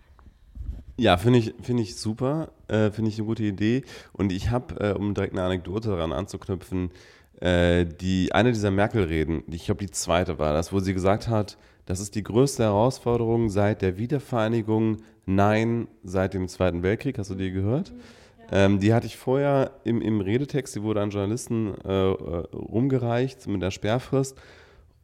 Ja, 0.98 1.16
finde 1.18 1.38
ich, 1.40 1.54
find 1.60 1.78
ich 1.78 1.96
super, 1.96 2.50
äh, 2.68 2.90
finde 2.90 3.10
ich 3.10 3.18
eine 3.18 3.26
gute 3.26 3.44
Idee. 3.44 3.84
Und 4.12 4.32
ich 4.32 4.50
habe, 4.50 4.80
äh, 4.80 4.92
um 4.94 5.14
direkt 5.14 5.34
eine 5.34 5.42
Anekdote 5.42 5.90
daran 5.90 6.12
anzuknüpfen, 6.12 6.90
äh, 7.40 7.84
die, 7.84 8.32
eine 8.32 8.52
dieser 8.52 8.70
Merkel-Reden, 8.70 9.44
ich 9.50 9.66
glaube 9.66 9.84
die 9.84 9.90
zweite 9.90 10.38
war 10.38 10.52
das, 10.52 10.72
wo 10.72 10.80
sie 10.80 10.94
gesagt 10.94 11.28
hat, 11.28 11.58
das 11.84 12.00
ist 12.00 12.14
die 12.14 12.22
größte 12.22 12.64
Herausforderung 12.64 13.48
seit 13.48 13.82
der 13.82 13.96
Wiedervereinigung, 13.96 14.98
nein, 15.24 15.86
seit 16.02 16.34
dem 16.34 16.48
Zweiten 16.48 16.82
Weltkrieg. 16.82 17.18
Hast 17.18 17.30
du 17.30 17.34
die 17.34 17.52
gehört? 17.52 17.92
Mhm. 17.92 18.00
Ähm, 18.50 18.80
die 18.80 18.94
hatte 18.94 19.06
ich 19.06 19.16
vorher 19.16 19.72
im, 19.84 20.00
im 20.00 20.20
Redetext, 20.20 20.74
die 20.76 20.82
wurde 20.82 21.00
an 21.00 21.10
Journalisten 21.10 21.74
äh, 21.84 21.92
rumgereicht 21.92 23.46
mit 23.46 23.62
der 23.62 23.70
Sperrfrist. 23.70 24.36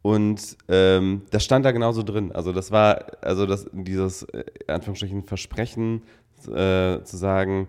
Und 0.02 0.56
ähm, 0.68 1.22
das 1.30 1.44
stand 1.44 1.64
da 1.64 1.70
genauso 1.70 2.02
drin. 2.02 2.32
Also 2.32 2.52
das 2.52 2.72
war, 2.72 3.06
also 3.20 3.46
das, 3.46 3.66
dieses, 3.72 4.24
äh, 4.24 4.44
Anführungsstrichen, 4.66 5.22
Versprechen 5.22 6.02
äh, 6.48 7.02
zu 7.02 7.16
sagen, 7.16 7.68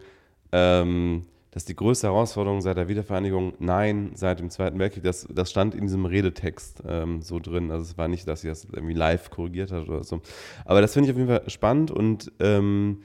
ähm, 0.52 1.26
dass 1.54 1.66
die 1.66 1.76
größte 1.76 2.08
Herausforderung 2.08 2.62
seit 2.62 2.78
der 2.78 2.88
Wiedervereinigung, 2.88 3.54
nein, 3.60 4.12
seit 4.16 4.40
dem 4.40 4.50
Zweiten 4.50 4.80
Weltkrieg, 4.80 5.04
das, 5.04 5.28
das 5.32 5.52
stand 5.52 5.76
in 5.76 5.82
diesem 5.82 6.06
Redetext 6.06 6.82
ähm, 6.88 7.22
so 7.22 7.40
drin. 7.40 7.70
Also 7.70 7.84
es 7.84 7.98
war 7.98 8.08
nicht, 8.08 8.28
dass 8.28 8.42
sie 8.42 8.48
das 8.48 8.66
irgendwie 8.66 8.96
live 8.96 9.30
korrigiert 9.30 9.72
hat 9.72 9.88
oder 9.88 10.04
so. 10.04 10.22
Aber 10.66 10.82
das 10.82 10.94
finde 10.94 11.10
ich 11.10 11.14
auf 11.14 11.18
jeden 11.18 11.30
Fall 11.30 11.50
spannend 11.50 11.92
und 11.92 12.32
ähm, 12.40 13.04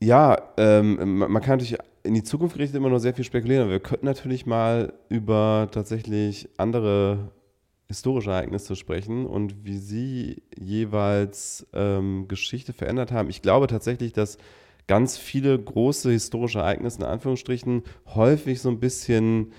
ja, 0.00 0.36
ähm, 0.56 1.18
man 1.18 1.42
kann 1.42 1.58
natürlich 1.58 1.78
in 2.04 2.14
die 2.14 2.22
Zukunft 2.22 2.56
gerichtet 2.56 2.76
immer 2.76 2.90
noch 2.90 2.98
sehr 2.98 3.14
viel 3.14 3.24
spekulieren. 3.24 3.70
wir 3.70 3.80
könnten 3.80 4.06
natürlich 4.06 4.46
mal 4.46 4.92
über 5.08 5.68
tatsächlich 5.70 6.48
andere 6.56 7.30
historische 7.88 8.30
Ereignisse 8.30 8.74
sprechen 8.74 9.26
und 9.26 9.64
wie 9.64 9.78
sie 9.78 10.42
jeweils 10.58 11.66
ähm, 11.72 12.26
Geschichte 12.26 12.72
verändert 12.72 13.12
haben. 13.12 13.28
Ich 13.28 13.42
glaube 13.42 13.66
tatsächlich, 13.66 14.12
dass 14.12 14.38
ganz 14.86 15.16
viele 15.16 15.58
große 15.58 16.10
historische 16.10 16.58
Ereignisse 16.58 16.98
in 16.98 17.06
Anführungsstrichen 17.06 17.82
häufig 18.14 18.60
so 18.60 18.68
ein 18.68 18.80
bisschen 18.80 19.52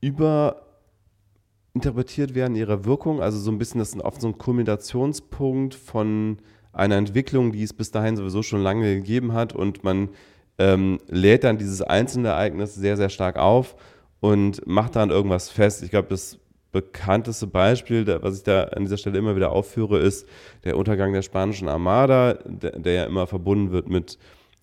überinterpretiert 0.00 2.34
werden 2.34 2.56
ihrer 2.56 2.84
Wirkung. 2.84 3.22
Also 3.22 3.38
so 3.38 3.50
ein 3.50 3.58
bisschen, 3.58 3.78
das 3.78 3.94
ist 3.94 4.00
oft 4.00 4.20
so 4.20 4.28
ein 4.28 4.38
Kulminationspunkt 4.38 5.74
von 5.74 6.38
einer 6.72 6.96
Entwicklung, 6.96 7.52
die 7.52 7.62
es 7.62 7.72
bis 7.72 7.90
dahin 7.90 8.16
sowieso 8.16 8.42
schon 8.42 8.62
lange 8.62 8.96
gegeben 8.96 9.32
hat 9.32 9.52
und 9.52 9.84
man 9.84 10.10
ähm, 10.58 10.98
lädt 11.06 11.44
dann 11.44 11.58
dieses 11.58 11.82
einzelne 11.82 12.28
Ereignis 12.28 12.74
sehr, 12.74 12.96
sehr 12.96 13.08
stark 13.08 13.38
auf 13.38 13.76
und 14.20 14.66
macht 14.66 14.96
dann 14.96 15.10
irgendwas 15.10 15.50
fest. 15.50 15.82
Ich 15.82 15.90
glaube, 15.90 16.08
das 16.08 16.38
bekannteste 16.72 17.46
Beispiel, 17.46 18.06
was 18.22 18.38
ich 18.38 18.42
da 18.42 18.64
an 18.64 18.84
dieser 18.84 18.98
Stelle 18.98 19.18
immer 19.18 19.36
wieder 19.36 19.52
aufführe, 19.52 19.98
ist 19.98 20.28
der 20.64 20.76
Untergang 20.76 21.12
der 21.12 21.22
spanischen 21.22 21.68
Armada, 21.68 22.34
der, 22.44 22.92
ja 22.92 23.04
immer 23.04 23.26
verbunden 23.26 23.72
wird 23.72 23.88
mit 23.88 24.18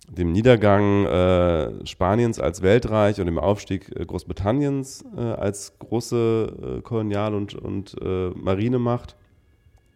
dem 0.07 0.31
Niedergang 0.31 1.05
äh, 1.05 1.85
Spaniens 1.87 2.39
als 2.39 2.61
Weltreich 2.61 3.19
und 3.19 3.25
dem 3.25 3.39
Aufstieg 3.39 3.91
äh, 3.95 4.05
Großbritanniens 4.05 5.03
äh, 5.17 5.21
als 5.21 5.79
große 5.79 6.77
äh, 6.77 6.81
Kolonial- 6.81 7.33
und, 7.33 7.55
und 7.55 7.95
äh, 8.01 8.29
Marinemacht. 8.35 9.15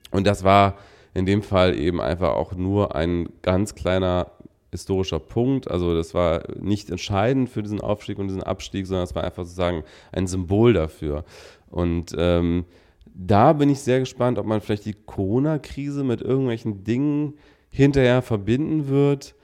Und 0.10 0.26
das 0.26 0.44
war 0.44 0.78
in 1.14 1.28
dem 1.28 1.44
Fall 1.44 1.78
eben 1.78 2.02
einfach 2.02 2.30
auch 2.30 2.54
nur 2.54 2.96
ein 2.96 3.30
ganz 3.44 3.76
kleiner 3.76 4.32
historischer 4.72 5.20
Punkt. 5.20 5.70
Also 5.70 5.96
das 5.96 6.14
war 6.14 6.44
nicht 6.60 6.90
entscheidend 6.90 7.50
für 7.50 7.64
diesen 7.64 7.82
Aufstieg 7.82 8.20
und 8.20 8.28
diesen 8.28 8.44
Abstieg, 8.44 8.86
sondern 8.86 9.04
es 9.04 9.16
war 9.16 9.24
einfach 9.24 9.44
sozusagen 9.44 9.84
ein 10.12 10.28
Symbol 10.28 10.74
dafür. 10.74 11.24
Und 11.70 12.16
ähm, 12.18 12.66
da 13.06 13.54
bin 13.54 13.70
ich 13.70 13.82
sehr 13.82 14.00
gespannt, 14.00 14.40
ob 14.40 14.46
man 14.46 14.62
vielleicht 14.62 14.86
die 14.86 14.94
Corona-Krise 14.94 16.04
mit 16.04 16.22
irgendwelchen 16.22 16.84
Dingen 16.84 17.34
hinterher 17.70 18.22
verbinden 18.22 18.88
wird, 18.88 19.36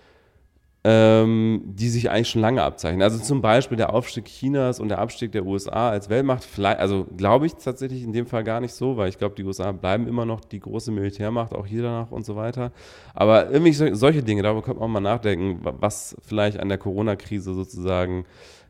ähm, 0.88 1.64
die 1.66 1.90
sich 1.90 2.12
eigentlich 2.12 2.30
schon 2.30 2.42
lange 2.42 2.62
abzeichnen. 2.62 3.02
Also 3.02 3.18
zum 3.18 3.42
Beispiel 3.42 3.76
der 3.76 3.92
Aufstieg 3.92 4.26
Chinas 4.26 4.80
und 4.80 4.90
der 4.90 5.00
Abstieg 5.00 5.32
der 5.32 5.44
USA 5.44 5.90
als 5.90 6.10
Weltmacht. 6.10 6.44
Vielleicht, 6.44 6.80
also 6.80 7.08
glaube 7.18 7.48
ich 7.48 7.56
tatsächlich 7.56 8.04
in 8.04 8.14
dem 8.14 8.28
Fall 8.28 8.44
gar 8.44 8.62
nicht 8.62 8.74
so, 8.74 8.96
weil 8.96 9.10
ich 9.10 9.18
glaube, 9.18 9.34
die 9.36 9.44
USA 9.44 9.72
bleiben 9.72 10.08
immer 10.08 10.26
noch 10.26 10.42
die 10.42 10.60
große 10.60 10.92
Militärmacht, 10.92 11.54
auch 11.54 11.66
hier 11.66 11.82
danach 11.82 12.12
und 12.12 12.24
so 12.24 12.36
weiter. 12.36 12.72
Aber 13.16 13.50
irgendwie 13.50 13.74
so, 13.74 13.96
solche 13.96 14.22
Dinge, 14.22 14.44
darüber 14.44 14.62
könnte 14.62 14.80
man 14.80 14.90
auch 14.90 14.94
mal 14.94 15.00
nachdenken, 15.00 15.60
was 15.64 16.16
vielleicht 16.22 16.60
an 16.60 16.70
der 16.70 16.78
Corona-Krise 16.78 17.56
sozusagen 17.56 18.26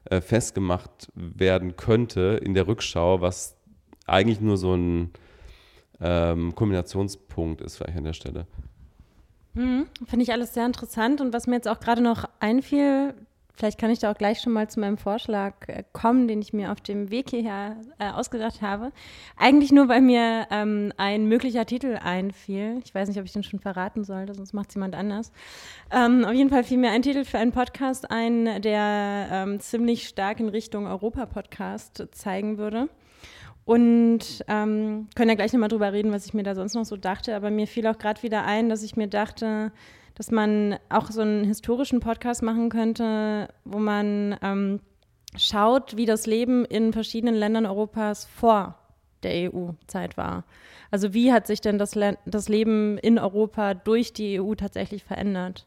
äh, 0.05 0.21
festgemacht 0.21 1.11
werden 1.15 1.75
könnte 1.75 2.39
in 2.43 2.53
der 2.53 2.67
Rückschau, 2.67 3.21
was 3.21 3.55
eigentlich 4.05 4.41
nur 4.41 4.57
so 4.57 4.75
ein 4.75 5.11
ähm, 5.99 6.53
Kombinationspunkt 6.55 7.61
ist 7.61 7.77
vielleicht 7.77 7.97
an 7.97 8.03
der 8.03 8.13
Stelle. 8.13 8.47
Mhm, 9.53 9.87
Finde 10.05 10.23
ich 10.23 10.31
alles 10.31 10.53
sehr 10.53 10.65
interessant. 10.65 11.21
Und 11.21 11.33
was 11.33 11.47
mir 11.47 11.55
jetzt 11.55 11.67
auch 11.67 11.79
gerade 11.79 12.01
noch 12.01 12.25
einfiel, 12.39 13.13
vielleicht 13.55 13.79
kann 13.79 13.89
ich 13.89 13.99
da 13.99 14.11
auch 14.11 14.17
gleich 14.17 14.41
schon 14.41 14.53
mal 14.53 14.69
zu 14.69 14.79
meinem 14.79 14.97
Vorschlag 14.97 15.53
äh, 15.67 15.83
kommen, 15.93 16.27
den 16.27 16.41
ich 16.41 16.53
mir 16.53 16.71
auf 16.71 16.81
dem 16.81 17.09
Weg 17.09 17.29
hierher 17.29 17.77
äh, 17.99 18.09
ausgedacht 18.09 18.61
habe. 18.61 18.91
Eigentlich 19.37 19.71
nur, 19.71 19.87
weil 19.87 20.01
mir 20.01 20.47
ähm, 20.51 20.91
ein 20.97 21.27
möglicher 21.27 21.65
Titel 21.65 21.97
einfiel. 22.01 22.79
Ich 22.83 22.93
weiß 22.93 23.07
nicht, 23.07 23.19
ob 23.19 23.25
ich 23.25 23.33
den 23.33 23.43
schon 23.43 23.59
verraten 23.59 24.03
sollte, 24.03 24.33
sonst 24.33 24.53
macht 24.53 24.69
es 24.69 24.75
jemand 24.75 24.95
anders. 24.95 25.31
Ähm, 25.91 26.25
auf 26.25 26.33
jeden 26.33 26.49
Fall 26.49 26.63
fiel 26.63 26.77
mir 26.77 26.91
ein 26.91 27.01
Titel 27.01 27.25
für 27.25 27.37
einen 27.37 27.51
Podcast 27.51 28.11
ein, 28.11 28.61
der 28.61 29.27
ähm, 29.31 29.59
ziemlich 29.59 30.07
stark 30.07 30.39
in 30.39 30.49
Richtung 30.49 30.87
Europa-Podcast 30.87 32.07
zeigen 32.11 32.57
würde. 32.57 32.89
Und 33.65 34.45
ähm, 34.47 35.07
können 35.15 35.29
ja 35.29 35.35
gleich 35.35 35.51
nochmal 35.51 35.69
drüber 35.69 35.91
reden, 35.91 36.11
was 36.11 36.27
ich 36.27 36.35
mir 36.35 36.43
da 36.43 36.53
sonst 36.53 36.75
noch 36.75 36.85
so 36.85 36.97
dachte. 36.97 37.35
Aber 37.35 37.49
mir 37.49 37.65
fiel 37.65 37.87
auch 37.87 37.97
gerade 37.97 38.21
wieder 38.21 38.45
ein, 38.45 38.69
dass 38.69 38.83
ich 38.83 38.95
mir 38.95 39.07
dachte, 39.07 39.71
dass 40.15 40.31
man 40.31 40.77
auch 40.89 41.11
so 41.11 41.21
einen 41.21 41.43
historischen 41.43 41.99
Podcast 41.99 42.41
machen 42.41 42.69
könnte, 42.69 43.49
wo 43.65 43.79
man 43.79 44.37
ähm, 44.41 44.79
schaut, 45.37 45.97
wie 45.97 46.05
das 46.05 46.25
Leben 46.25 46.65
in 46.65 46.93
verschiedenen 46.93 47.35
Ländern 47.35 47.65
Europas 47.65 48.25
vor 48.25 48.79
der 49.23 49.53
EU-Zeit 49.53 50.17
war. 50.17 50.45
Also 50.91 51.13
wie 51.13 51.33
hat 51.33 51.47
sich 51.47 51.61
denn 51.61 51.77
das, 51.77 51.95
Le 51.95 52.17
das 52.25 52.47
Leben 52.47 52.97
in 52.99 53.19
Europa 53.19 53.73
durch 53.73 54.13
die 54.13 54.39
EU 54.39 54.55
tatsächlich 54.55 55.03
verändert? 55.03 55.65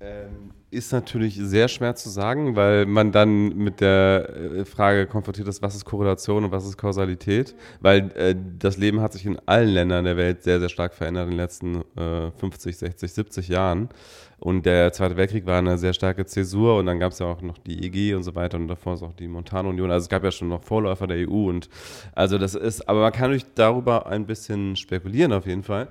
Ähm, 0.00 0.52
ist 0.70 0.92
natürlich 0.92 1.34
sehr 1.34 1.66
schwer 1.66 1.96
zu 1.96 2.08
sagen, 2.08 2.54
weil 2.54 2.86
man 2.86 3.10
dann 3.10 3.56
mit 3.56 3.80
der 3.80 4.28
äh, 4.28 4.64
Frage 4.64 5.06
konfrontiert 5.06 5.48
ist, 5.48 5.60
was 5.62 5.74
ist 5.74 5.84
Korrelation 5.84 6.44
und 6.44 6.52
was 6.52 6.66
ist 6.66 6.76
Kausalität. 6.76 7.56
Weil 7.80 8.12
äh, 8.14 8.36
das 8.58 8.76
Leben 8.76 9.00
hat 9.00 9.12
sich 9.12 9.26
in 9.26 9.40
allen 9.46 9.70
Ländern 9.70 10.04
der 10.04 10.16
Welt 10.16 10.42
sehr, 10.42 10.60
sehr 10.60 10.68
stark 10.68 10.94
verändert 10.94 11.24
in 11.24 11.30
den 11.30 11.38
letzten 11.38 11.76
äh, 11.96 12.30
50, 12.30 12.76
60, 12.76 13.12
70 13.12 13.48
Jahren. 13.48 13.88
Und 14.38 14.66
der 14.66 14.92
Zweite 14.92 15.16
Weltkrieg 15.16 15.46
war 15.46 15.58
eine 15.58 15.78
sehr 15.78 15.94
starke 15.94 16.24
Zäsur 16.26 16.78
und 16.78 16.86
dann 16.86 17.00
gab 17.00 17.10
es 17.10 17.18
ja 17.18 17.26
auch 17.26 17.42
noch 17.42 17.58
die 17.58 17.84
EG 17.84 18.14
und 18.14 18.22
so 18.22 18.36
weiter 18.36 18.56
und 18.56 18.68
davor 18.68 18.94
ist 18.94 19.02
auch 19.02 19.14
die 19.14 19.26
Montanunion. 19.26 19.90
Also 19.90 20.04
es 20.04 20.08
gab 20.08 20.22
ja 20.22 20.30
schon 20.30 20.48
noch 20.48 20.62
Vorläufer 20.62 21.08
der 21.08 21.28
EU 21.28 21.48
und 21.48 21.68
also 22.14 22.38
das 22.38 22.54
ist, 22.54 22.88
aber 22.88 23.00
man 23.00 23.12
kann 23.12 23.30
natürlich 23.30 23.52
darüber 23.56 24.06
ein 24.06 24.26
bisschen 24.26 24.76
spekulieren 24.76 25.32
auf 25.32 25.46
jeden 25.46 25.64
Fall. 25.64 25.88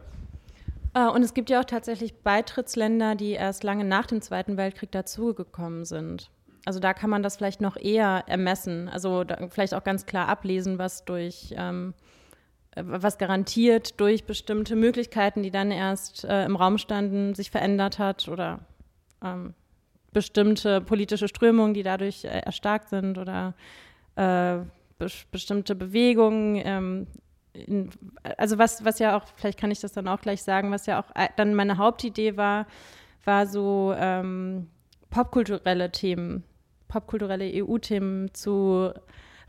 Äh, 0.98 1.10
und 1.10 1.24
es 1.24 1.34
gibt 1.34 1.50
ja 1.50 1.60
auch 1.60 1.66
tatsächlich 1.66 2.16
Beitrittsländer, 2.24 3.16
die 3.16 3.32
erst 3.32 3.63
lange 3.63 3.84
nach 3.84 4.08
dem 4.08 4.22
Zweiten 4.22 4.58
Weltkrieg 4.58 4.92
dazugekommen 4.92 5.86
sind. 5.86 6.32
Also 6.66 6.80
da 6.80 6.94
kann 6.94 7.10
man 7.10 7.24
das 7.24 7.38
vielleicht 7.38 7.62
noch 7.62 7.77
eher 7.77 8.24
ermessen, 8.27 8.89
also 8.89 9.24
vielleicht 9.50 9.74
auch 9.74 9.84
ganz 9.84 10.06
klar 10.06 10.27
ablesen, 10.27 10.80
was 10.80 11.06
durch 11.06 11.54
ähm, 11.56 11.94
äh, 12.72 12.84
was 12.86 13.18
garantiert 13.18 14.00
durch 14.01 14.25
bestimmte 14.25 14.75
Möglichkeiten, 14.75 15.44
die 15.44 15.51
dann 15.51 15.72
erst 15.72 16.25
äh, 16.25 16.46
im 16.46 16.56
Raum 16.56 16.77
standen, 16.77 17.36
sich 17.36 17.51
verändert 17.51 18.00
hat 18.00 18.27
oder 18.27 18.60
ähm, 19.24 19.54
bestimmte 20.12 20.82
politische 20.82 21.27
Strömungen, 21.27 21.74
die 21.74 21.84
dadurch 21.84 22.25
äh, 22.25 22.39
erstarkt 22.39 22.89
sind 22.89 23.18
oder 23.18 23.54
äh, 24.16 24.58
be 24.98 25.08
bestimmte 25.32 25.75
Bewegungen 25.75 26.60
ähm, 26.66 27.08
in, 27.66 27.90
also 28.38 28.58
was, 28.58 28.86
was 28.86 29.00
ja 29.00 29.18
auch, 29.18 29.24
vielleicht 29.36 29.60
kann 29.60 29.72
ich 29.72 29.80
das 29.80 29.94
dann 29.94 30.08
auch 30.08 30.22
gleich 30.22 30.44
sagen, 30.44 30.72
was 30.72 30.86
ja 30.86 31.02
auch 31.02 31.16
äh, 31.16 31.30
dann 31.36 31.56
meine 31.56 31.78
Hauptidee 31.78 32.38
war, 32.38 32.68
war 33.26 33.48
so 33.48 33.94
ähm, 33.98 34.68
popkulturelle 35.10 35.92
Themen, 35.92 36.44
popkulturelle 36.88 37.64
EU-Themen 37.64 38.34
zu 38.34 38.92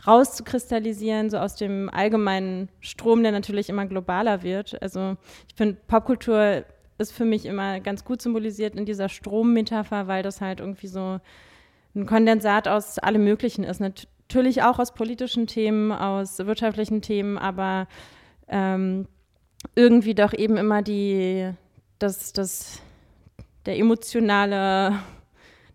rauszukristallisieren, 0.06 1.30
so 1.30 1.38
aus 1.38 1.56
dem 1.56 1.90
allgemeinen 1.90 2.68
Strom, 2.80 3.22
der 3.22 3.32
natürlich 3.32 3.68
immer 3.68 3.86
globaler 3.86 4.42
wird. 4.42 4.80
Also 4.80 5.16
ich 5.48 5.56
finde, 5.56 5.76
Popkultur 5.86 6.64
ist 6.98 7.12
für 7.12 7.24
mich 7.24 7.46
immer 7.46 7.80
ganz 7.80 8.04
gut 8.04 8.22
symbolisiert 8.22 8.74
in 8.74 8.84
dieser 8.84 9.08
Strommetapher, 9.08 10.06
weil 10.06 10.22
das 10.22 10.40
halt 10.40 10.60
irgendwie 10.60 10.88
so 10.88 11.20
ein 11.94 12.06
Kondensat 12.06 12.68
aus 12.68 12.98
allem 12.98 13.24
Möglichen 13.24 13.64
ist. 13.64 13.80
Natürlich 14.28 14.62
auch 14.62 14.78
aus 14.78 14.92
politischen 14.92 15.46
Themen, 15.46 15.90
aus 15.90 16.38
wirtschaftlichen 16.38 17.00
Themen, 17.00 17.38
aber 17.38 17.88
ähm, 18.46 19.08
irgendwie 19.74 20.14
doch 20.14 20.34
eben 20.34 20.58
immer 20.58 20.82
die, 20.82 21.50
das, 21.98 22.34
das, 22.34 22.82
der 23.64 23.78
emotionale, 23.78 24.98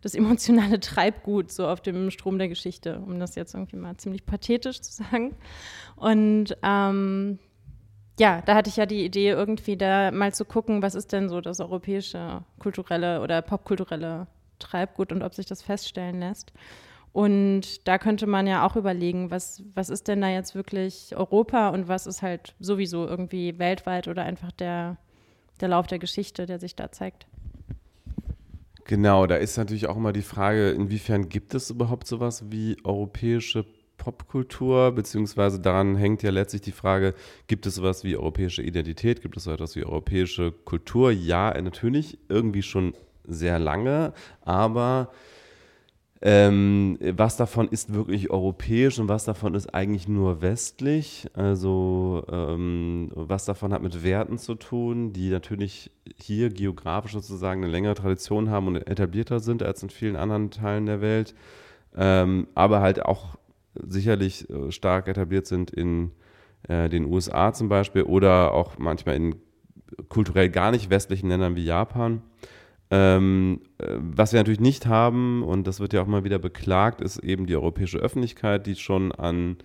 das 0.01 0.13
emotionale 0.13 0.79
Treibgut 0.79 1.51
so 1.51 1.67
auf 1.67 1.81
dem 1.81 2.11
Strom 2.11 2.37
der 2.37 2.47
Geschichte, 2.47 2.99
um 2.99 3.19
das 3.19 3.33
jetzt 3.33 3.55
irgendwie 3.55 3.77
mal 3.77 3.97
ziemlich 3.97 4.23
pathetisch 4.23 4.81
zu 4.81 4.93
sagen. 4.93 5.35
Und 5.95 6.55
ähm, 6.61 7.39
ja, 8.19 8.43
da 8.45 8.53
hatte 8.53 8.69
ich 8.69 8.75
ja 8.75 8.85
die 8.85 9.03
Idee, 9.03 9.29
irgendwie 9.29 9.77
da 9.77 10.11
mal 10.11 10.31
zu 10.31 10.45
gucken, 10.45 10.83
was 10.83 10.93
ist 10.93 11.11
denn 11.11 11.27
so 11.27 11.41
das 11.41 11.59
europäische 11.59 12.43
kulturelle 12.59 13.21
oder 13.21 13.41
popkulturelle 13.41 14.27
Treibgut 14.59 15.11
und 15.11 15.23
ob 15.23 15.33
sich 15.33 15.47
das 15.47 15.63
feststellen 15.63 16.19
lässt. 16.19 16.53
Und 17.13 17.87
da 17.87 17.99
könnte 17.99 18.25
man 18.25 18.47
ja 18.47 18.65
auch 18.65 18.75
überlegen, 18.75 19.29
was, 19.29 19.63
was 19.75 19.89
ist 19.89 20.07
denn 20.07 20.21
da 20.21 20.29
jetzt 20.29 20.55
wirklich 20.55 21.15
Europa 21.15 21.69
und 21.69 21.87
was 21.87 22.07
ist 22.07 22.23
halt 22.23 22.55
sowieso 22.59 23.05
irgendwie 23.05 23.59
weltweit 23.59 24.07
oder 24.07 24.23
einfach 24.23 24.51
der, 24.51 24.97
der 25.61 25.69
Lauf 25.69 25.85
der 25.85 25.99
Geschichte, 25.99 26.47
der 26.47 26.59
sich 26.59 26.75
da 26.75 26.91
zeigt. 26.91 27.27
Genau, 28.85 29.27
da 29.27 29.35
ist 29.35 29.57
natürlich 29.57 29.87
auch 29.87 29.95
immer 29.95 30.11
die 30.11 30.23
Frage, 30.23 30.71
inwiefern 30.71 31.29
gibt 31.29 31.53
es 31.53 31.69
überhaupt 31.69 32.07
sowas 32.07 32.45
wie 32.49 32.77
europäische 32.83 33.63
Popkultur, 33.97 34.91
beziehungsweise 34.91 35.59
daran 35.59 35.95
hängt 35.95 36.23
ja 36.23 36.31
letztlich 36.31 36.63
die 36.63 36.71
Frage, 36.71 37.13
gibt 37.47 37.67
es 37.67 37.75
sowas 37.75 38.03
wie 38.03 38.17
europäische 38.17 38.63
Identität, 38.63 39.21
gibt 39.21 39.37
es 39.37 39.43
sowas 39.43 39.75
wie 39.75 39.85
europäische 39.85 40.51
Kultur? 40.51 41.11
Ja, 41.11 41.53
natürlich, 41.61 42.17
irgendwie 42.27 42.63
schon 42.63 42.95
sehr 43.23 43.59
lange, 43.59 44.13
aber 44.41 45.11
ähm, 46.25 46.97
was 47.01 47.35
davon 47.35 47.67
ist 47.67 47.93
wirklich 47.93 48.29
europäisch 48.29 48.97
und 48.97 49.09
was 49.09 49.25
davon 49.25 49.55
ist 49.55 49.75
eigentlich 49.75 50.07
nur 50.07 50.41
westlich? 50.41 51.27
Also 51.33 52.23
ähm, 52.31 53.11
was 53.13 53.43
davon 53.43 53.73
hat 53.73 53.81
mit 53.81 54.05
Werten 54.05 54.37
zu 54.37 54.55
tun, 54.55 55.11
die 55.11 55.29
natürlich 55.29 55.91
hier 56.15 56.49
geografisch 56.49 57.11
sozusagen 57.11 57.61
eine 57.61 57.71
längere 57.73 57.95
Tradition 57.95 58.49
haben 58.49 58.67
und 58.67 58.77
etablierter 58.77 59.41
sind 59.41 59.63
als 59.63 59.83
in 59.83 59.89
vielen 59.89 60.15
anderen 60.15 60.49
Teilen 60.49 60.85
der 60.85 61.01
Welt, 61.01 61.35
ähm, 61.93 62.47
aber 62.55 62.79
halt 62.79 63.03
auch 63.03 63.37
sicherlich 63.75 64.49
äh, 64.49 64.71
stark 64.71 65.09
etabliert 65.09 65.45
sind 65.45 65.71
in 65.71 66.11
äh, 66.69 66.87
den 66.87 67.03
USA 67.03 67.51
zum 67.51 67.67
Beispiel 67.67 68.03
oder 68.03 68.53
auch 68.53 68.77
manchmal 68.77 69.17
in 69.17 69.35
kulturell 70.07 70.49
gar 70.49 70.71
nicht 70.71 70.89
westlichen 70.89 71.27
Ländern 71.27 71.57
wie 71.57 71.65
Japan. 71.65 72.21
Ähm, 72.95 73.61
äh, 73.79 73.95
was 73.97 74.33
wir 74.33 74.39
natürlich 74.39 74.59
nicht 74.59 74.85
haben, 74.85 75.41
und 75.41 75.65
das 75.65 75.79
wird 75.79 75.93
ja 75.93 76.03
auch 76.03 76.07
mal 76.07 76.23
wieder 76.23 76.37
beklagt, 76.37 77.01
ist 77.01 77.17
eben 77.17 77.47
die 77.47 77.55
europäische 77.55 77.97
Öffentlichkeit, 77.97 78.67
die 78.67 78.75
schon 78.75 79.11
an 79.11 79.57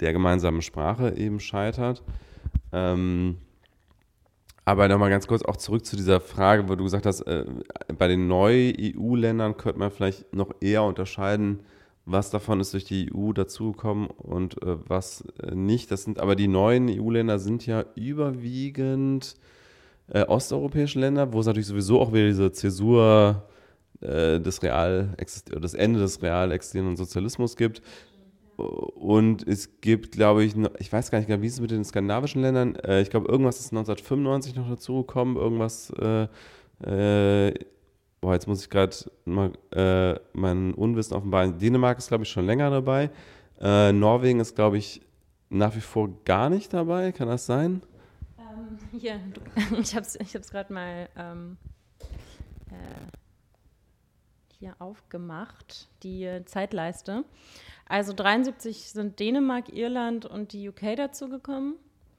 der 0.00 0.14
gemeinsamen 0.14 0.62
Sprache 0.62 1.14
eben 1.14 1.40
scheitert. 1.40 2.02
Ähm, 2.72 3.36
aber 4.64 4.88
nochmal 4.88 5.10
ganz 5.10 5.26
kurz 5.26 5.42
auch 5.42 5.58
zurück 5.58 5.84
zu 5.84 5.94
dieser 5.94 6.20
Frage, 6.20 6.70
wo 6.70 6.74
du 6.74 6.84
gesagt 6.84 7.04
hast, 7.04 7.20
äh, 7.20 7.44
bei 7.98 8.08
den 8.08 8.28
Neu-EU-Ländern 8.28 9.58
könnte 9.58 9.78
man 9.78 9.90
vielleicht 9.90 10.34
noch 10.34 10.54
eher 10.62 10.84
unterscheiden, 10.84 11.60
was 12.06 12.30
davon 12.30 12.60
ist 12.60 12.72
durch 12.72 12.84
die 12.84 13.12
EU 13.14 13.34
dazugekommen 13.34 14.06
und 14.06 14.62
äh, 14.62 14.78
was 14.88 15.22
äh, 15.42 15.54
nicht. 15.54 15.90
Das 15.90 16.04
sind 16.04 16.18
aber 16.18 16.34
die 16.34 16.48
neuen 16.48 16.88
EU-Länder 16.88 17.38
sind 17.38 17.66
ja 17.66 17.84
überwiegend 17.94 19.36
äh, 20.12 20.22
osteuropäische 20.24 21.00
Länder, 21.00 21.32
wo 21.32 21.40
es 21.40 21.46
natürlich 21.46 21.66
sowieso 21.66 22.00
auch 22.00 22.12
wieder 22.12 22.26
diese 22.26 22.52
Zäsur 22.52 23.42
äh, 24.00 24.40
des 24.40 24.62
real 24.62 25.14
das 25.60 25.74
Ende 25.74 26.00
des 26.00 26.22
real 26.22 26.52
existierenden 26.52 26.96
Sozialismus 26.96 27.56
gibt. 27.56 27.82
Und 28.56 29.46
es 29.48 29.80
gibt, 29.80 30.12
glaube 30.12 30.44
ich, 30.44 30.54
ich 30.78 30.92
weiß 30.92 31.10
gar 31.10 31.18
nicht, 31.18 31.28
wie 31.28 31.46
ist 31.46 31.54
es 31.54 31.60
mit 31.60 31.70
den 31.70 31.84
skandinavischen 31.84 32.42
Ländern? 32.42 32.76
Äh, 32.76 33.00
ich 33.00 33.10
glaube, 33.10 33.28
irgendwas 33.30 33.58
ist 33.60 33.72
1995 33.72 34.54
noch 34.56 34.68
dazugekommen, 34.68 35.36
irgendwas, 35.36 35.90
äh, 35.98 36.28
äh, 36.84 37.54
boah, 38.20 38.34
jetzt 38.34 38.46
muss 38.46 38.62
ich 38.62 38.70
gerade 38.70 38.94
mal 39.24 39.52
äh, 39.70 40.18
mein 40.32 40.74
Unwissen 40.74 41.16
offenbaren. 41.16 41.58
Dänemark 41.58 41.98
ist, 41.98 42.08
glaube 42.08 42.24
ich, 42.24 42.30
schon 42.30 42.46
länger 42.46 42.70
dabei. 42.70 43.10
Norwegen 43.64 44.40
ist, 44.40 44.56
glaube 44.56 44.78
ich, 44.78 45.02
nach 45.48 45.76
wie 45.76 45.80
vor 45.80 46.10
gar 46.24 46.50
nicht 46.50 46.74
dabei, 46.74 47.12
kann 47.12 47.28
das 47.28 47.46
sein? 47.46 47.80
Hier, 48.92 49.20
ich 49.80 49.94
habe 49.94 50.06
es 50.06 50.16
ich 50.16 50.32
gerade 50.50 50.72
mal 50.72 51.08
ähm, 51.16 51.56
äh, 52.70 53.06
hier 54.58 54.76
aufgemacht, 54.78 55.88
die 56.02 56.42
Zeitleiste. 56.44 57.24
Also 57.86 58.12
73 58.12 58.90
sind 58.90 59.18
Dänemark, 59.18 59.72
Irland 59.72 60.24
und 60.24 60.52
die 60.52 60.68
UK 60.68 60.96
dazugekommen. 60.96 61.74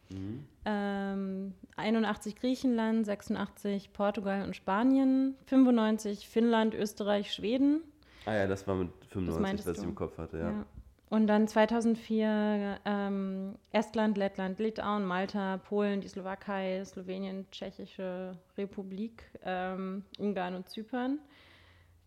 Mhm. 0.10 0.46
Ähm, 0.66 1.54
81 1.78 2.36
Griechenland, 2.36 3.06
86 3.06 3.94
Portugal 3.94 4.44
und 4.44 4.56
Spanien, 4.56 5.36
95 5.46 6.28
Finnland, 6.28 6.74
Österreich, 6.74 7.34
Schweden. 7.34 7.82
Ah 8.26 8.36
ja, 8.36 8.48
das 8.48 8.68
war 8.68 8.76
mit 8.76 8.90
95, 9.10 9.66
was 9.66 9.78
ich 9.78 9.84
im 9.84 9.96
Kopf 9.96 10.18
hatte, 10.18 10.38
ja. 10.38 10.50
ja. 10.52 10.66
Und 11.14 11.28
dann 11.28 11.48
2004 11.48 12.80
ähm, 12.86 13.54
Estland, 13.72 14.18
Lettland, 14.18 14.58
Litauen, 14.58 15.06
Malta, 15.06 15.58
Polen, 15.58 16.02
die 16.02 16.08
Slowakei, 16.08 16.84
Slowenien, 16.84 17.46
Tschechische 17.52 18.36
Republik, 18.58 19.22
ähm, 19.44 20.06
Ungarn 20.18 20.56
und 20.56 20.68
Zypern. 20.68 21.20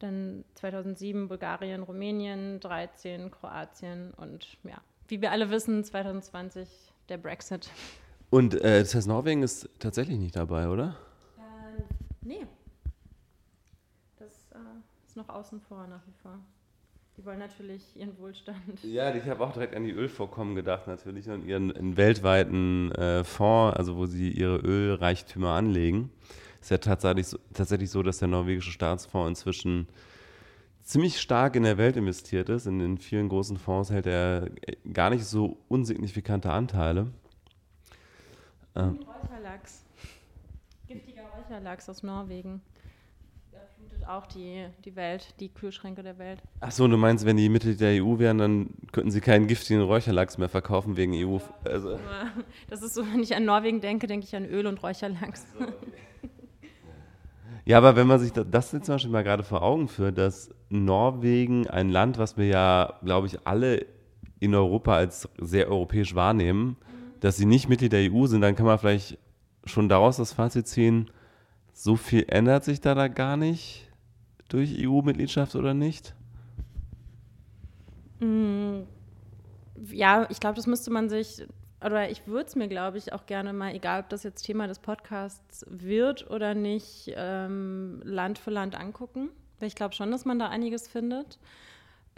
Dann 0.01 0.45
2007 0.57 1.29
Bulgarien, 1.29 1.85
Rumänien, 1.85 2.59
13 2.59 3.31
Kroatien 3.31 4.13
und 4.17 4.59
ja, 4.65 4.79
wie 5.07 5.23
wir 5.23 5.31
alle 5.31 5.51
wissen, 5.51 5.85
2020 5.85 6.69
der 7.09 7.19
Brexit. 7.19 7.71
Und 8.31 8.55
äh, 8.55 8.81
das 8.81 8.93
heißt, 8.93 9.07
Norwegen 9.07 9.45
ist 9.45 9.69
tatsächlich 9.79 10.19
nicht 10.19 10.35
dabei, 10.35 10.69
oder? 10.69 10.97
Äh, 11.39 11.83
nee. 12.23 12.45
Das 14.19 14.33
äh, 14.51 14.59
ist 15.07 15.17
noch 15.17 15.29
außen 15.29 15.61
vor 15.61 15.87
nach 15.87 16.05
wie 16.09 16.15
vor. 16.21 16.41
Die 17.17 17.25
wollen 17.25 17.39
natürlich 17.39 17.83
ihren 17.97 18.19
Wohlstand. 18.19 18.83
Ja, 18.83 19.15
ich 19.15 19.25
habe 19.25 19.43
auch 19.43 19.53
direkt 19.53 19.75
an 19.75 19.85
die 19.85 19.93
Ölvorkommen 19.93 20.55
gedacht, 20.55 20.87
natürlich, 20.87 21.29
und 21.31 21.47
ihren 21.47 21.97
weltweiten 21.97 22.93
äh, 22.93 23.25
Fonds, 23.25 23.77
also 23.77 23.97
wo 23.97 24.05
sie 24.05 24.31
ihre 24.31 24.59
Ölreichtümer 24.59 25.53
anlegen. 25.53 26.11
Ist 26.61 26.71
ja 26.71 26.79
tatsächlich 26.79 27.29
so, 27.29 27.39
tatsächlich 27.55 27.91
so, 27.91 28.03
dass 28.03 28.19
der 28.19 28.29
norwegische 28.29 28.71
Staatsfonds 28.71 29.41
inzwischen 29.41 29.89
ziemlich 30.83 31.19
stark 31.19 31.57
in 31.57 31.63
der 31.63 31.79
Welt 31.79 31.97
investiert 31.97 32.51
ist. 32.51 32.67
In, 32.67 32.81
in 32.81 32.99
vielen 32.99 33.31
großen 33.31 33.57
Fonds 33.57 33.91
hält 33.91 34.07
er 34.07 34.51
gar 34.93 35.09
nicht 35.09 35.25
so 35.25 35.57
unsignifikante 35.69 36.51
Anteile. 36.51 37.07
Ähm. 38.75 38.99
Räucherlachs. 39.23 39.85
Giftiger 40.87 41.23
Räucherlachs 41.23 41.89
aus 41.89 42.03
Norwegen 42.03 42.61
auch 44.09 44.27
die, 44.27 44.67
die 44.85 44.97
Welt, 44.97 45.35
die 45.41 45.49
Kühlschränke 45.49 46.03
der 46.03 46.19
Welt. 46.19 46.43
Ach 46.61 46.71
so, 46.71 46.87
du 46.87 46.97
meinst, 46.97 47.25
wenn 47.27 47.37
die 47.37 47.49
Mitglied 47.49 47.81
der 47.81 48.03
EU 48.03 48.19
wären, 48.19 48.39
dann 48.39 48.71
könnten 48.93 49.11
sie 49.11 49.21
keinen 49.21 49.47
giftigen 49.47 49.83
Räucherlachs 49.83 50.39
mehr 50.39 50.49
verkaufen 50.49 50.97
wegen 50.97 51.13
EU. 51.15 51.39
Also. 51.65 51.99
Das 52.69 52.83
ist 52.83 52.95
so, 52.95 53.05
wenn 53.13 53.21
ich 53.21 53.35
an 53.35 53.45
Norwegen 53.45 53.81
denke, 53.81 54.07
denke 54.07 54.27
ich 54.27 54.35
an 54.35 54.45
Öl 54.45 54.67
und 54.67 54.83
Räucherlachs. 54.83 55.47
Ja, 57.65 57.79
aber 57.79 57.97
wenn 57.97 58.07
man 58.07 58.21
sich 58.21 58.33
das 58.33 58.73
jetzt 58.73 58.87
zum 58.87 58.95
Beispiel 58.95 59.11
mal 59.11 59.25
gerade 59.25 59.43
vor 59.43 59.63
Augen 59.63 59.89
führt, 59.89 60.19
dass 60.19 60.51
Norwegen, 60.69 61.67
ein 61.67 61.89
Land, 61.89 62.17
was 62.17 62.37
wir 62.37 62.47
ja, 62.47 62.95
glaube 63.03 63.27
ich, 63.27 63.45
alle 63.45 63.87
in 64.39 64.55
Europa 64.55 64.95
als 64.95 65.29
sehr 65.39 65.69
europäisch 65.69 66.15
wahrnehmen, 66.15 66.77
dass 67.19 67.37
sie 67.37 67.45
nicht 67.45 67.69
Mitglied 67.69 67.93
der 67.93 68.13
EU 68.13 68.27
sind, 68.27 68.43
dann 68.43 68.55
kann 68.55 68.67
man 68.67 68.79
vielleicht 68.79 69.19
schon 69.65 69.89
daraus 69.89 70.19
das 70.19 70.33
Fazit 70.33 70.69
ziehen, 70.69 71.11
so 71.73 71.97
viel 71.97 72.25
ändert 72.29 72.65
sich 72.65 72.81
da, 72.81 72.95
da 72.95 73.09
gar 73.09 73.37
nicht 73.37 73.86
durch 74.49 74.77
EU-Mitgliedschaft 74.79 75.55
oder 75.55 75.75
nicht? 75.75 76.15
Mm, 78.21 78.83
ja, 79.91 80.27
ich 80.31 80.41
glaube, 80.41 80.57
das 80.57 80.67
müsste 80.67 80.91
man 80.91 81.09
sich, 81.09 81.47
oder 81.85 82.11
ich 82.11 82.27
würde 82.27 82.47
es 82.47 82.57
mir, 82.57 82.69
glaube 82.69 82.99
ich, 82.99 83.13
auch 83.13 83.27
gerne 83.27 83.53
mal, 83.53 83.75
egal 83.75 84.01
ob 84.01 84.09
das 84.09 84.23
jetzt 84.23 84.43
Thema 84.43 84.67
des 84.67 84.79
Podcasts 84.79 85.67
wird 85.69 86.31
oder 86.31 86.55
nicht, 86.55 87.13
ähm, 87.15 88.01
Land 88.05 88.39
für 88.39 88.51
Land 88.51 88.75
angucken. 88.75 89.31
Weil 89.59 89.69
ich 89.69 89.75
glaube 89.75 89.95
schon, 89.95 90.11
dass 90.11 90.25
man 90.25 90.39
da 90.39 90.49
einiges 90.49 90.87
findet. 90.87 91.39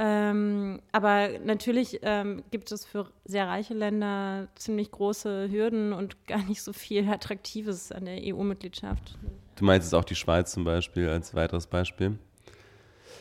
Ähm, 0.01 0.81
aber 0.93 1.41
natürlich 1.45 1.99
ähm, 2.03 2.45
gibt 2.53 2.71
es 2.71 2.85
für 2.85 3.11
sehr 3.25 3.49
reiche 3.49 3.75
Länder 3.75 4.47
ziemlich 4.55 4.93
große 4.93 5.51
Hürden 5.51 5.93
und 5.93 6.27
gar 6.27 6.45
nicht 6.45 6.63
so 6.63 6.73
viel 6.73 7.09
Attraktives 7.09 7.91
an 7.91 8.05
der 8.05 8.21
EU-Mitgliedschaft. 8.23 9.19
Du 9.59 9.65
meinst 9.65 9.87
jetzt 9.87 9.95
auch 9.95 10.05
die 10.05 10.15
Schweiz 10.15 10.53
zum 10.53 10.65
Beispiel 10.65 11.09
als 11.09 11.35
weiteres 11.35 11.67
Beispiel? 11.67 12.19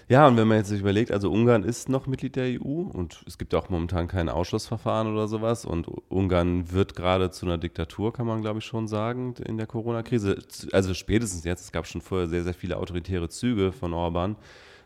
Ja, 0.07 0.27
und 0.27 0.37
wenn 0.37 0.47
man 0.47 0.57
jetzt 0.57 0.69
sich 0.69 0.79
überlegt, 0.79 1.11
also 1.11 1.29
Ungarn 1.29 1.63
ist 1.63 1.89
noch 1.89 2.07
Mitglied 2.07 2.37
der 2.37 2.61
EU 2.61 2.83
und 2.83 3.23
es 3.25 3.37
gibt 3.37 3.53
auch 3.55 3.69
momentan 3.69 4.07
kein 4.07 4.29
Ausschlussverfahren 4.29 5.11
oder 5.11 5.27
sowas 5.27 5.65
und 5.65 5.87
Ungarn 6.07 6.71
wird 6.71 6.95
gerade 6.95 7.29
zu 7.31 7.45
einer 7.45 7.57
Diktatur, 7.57 8.13
kann 8.13 8.25
man 8.25 8.41
glaube 8.41 8.59
ich 8.59 8.65
schon 8.65 8.87
sagen, 8.87 9.33
in 9.45 9.57
der 9.57 9.67
Corona-Krise. 9.67 10.37
Also 10.71 10.93
spätestens 10.93 11.43
jetzt, 11.43 11.65
es 11.65 11.71
gab 11.73 11.87
schon 11.87 12.01
vorher 12.01 12.27
sehr, 12.27 12.43
sehr 12.43 12.53
viele 12.53 12.77
autoritäre 12.77 13.27
Züge 13.27 13.73
von 13.73 13.93
Orban 13.93 14.37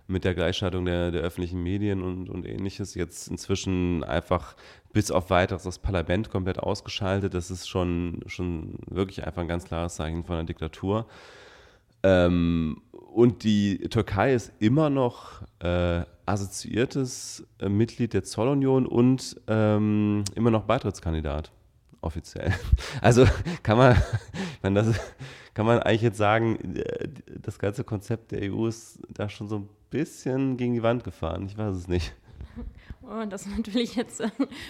mit 0.07 0.23
der 0.23 0.33
Gleichschaltung 0.33 0.85
der, 0.85 1.11
der 1.11 1.21
öffentlichen 1.21 1.61
Medien 1.61 2.01
und, 2.01 2.29
und 2.29 2.47
ähnliches 2.47 2.95
jetzt 2.95 3.27
inzwischen 3.27 4.03
einfach 4.03 4.55
bis 4.93 5.11
auf 5.11 5.29
weiteres 5.29 5.63
das 5.63 5.79
Parlament 5.79 6.31
komplett 6.31 6.59
ausgeschaltet. 6.59 7.33
Das 7.33 7.51
ist 7.51 7.67
schon, 7.67 8.21
schon 8.25 8.79
wirklich 8.87 9.23
einfach 9.25 9.41
ein 9.41 9.47
ganz 9.47 9.65
klares 9.65 9.95
Zeichen 9.95 10.23
von 10.23 10.37
einer 10.37 10.45
Diktatur. 10.45 11.05
Ähm, 12.03 12.81
und 12.91 13.43
die 13.43 13.79
Türkei 13.89 14.33
ist 14.33 14.53
immer 14.59 14.89
noch 14.89 15.41
äh, 15.59 16.03
assoziiertes 16.25 17.45
äh, 17.59 17.67
Mitglied 17.67 18.13
der 18.13 18.23
Zollunion 18.23 18.85
und 18.85 19.39
ähm, 19.47 20.23
immer 20.35 20.51
noch 20.51 20.63
Beitrittskandidat, 20.63 21.51
offiziell. 22.01 22.53
Also 23.01 23.25
kann 23.63 23.77
man, 23.77 24.01
man 24.61 24.75
das, 24.75 24.99
kann 25.53 25.65
man 25.65 25.79
eigentlich 25.79 26.01
jetzt 26.03 26.17
sagen, 26.17 26.75
äh, 26.75 27.09
das 27.41 27.59
ganze 27.59 27.83
Konzept 27.83 28.31
der 28.31 28.51
EU 28.51 28.67
ist 28.67 28.99
da 29.09 29.27
schon 29.27 29.49
so 29.49 29.57
ein 29.57 29.69
bisschen 29.89 30.55
gegen 30.55 30.73
die 30.73 30.83
Wand 30.83 31.03
gefahren. 31.03 31.45
Ich 31.45 31.57
weiß 31.57 31.75
es 31.75 31.87
nicht. 31.87 32.13
Oh, 33.03 33.25
das 33.27 33.45
ist 33.45 33.57
natürlich 33.57 33.95
jetzt 33.95 34.23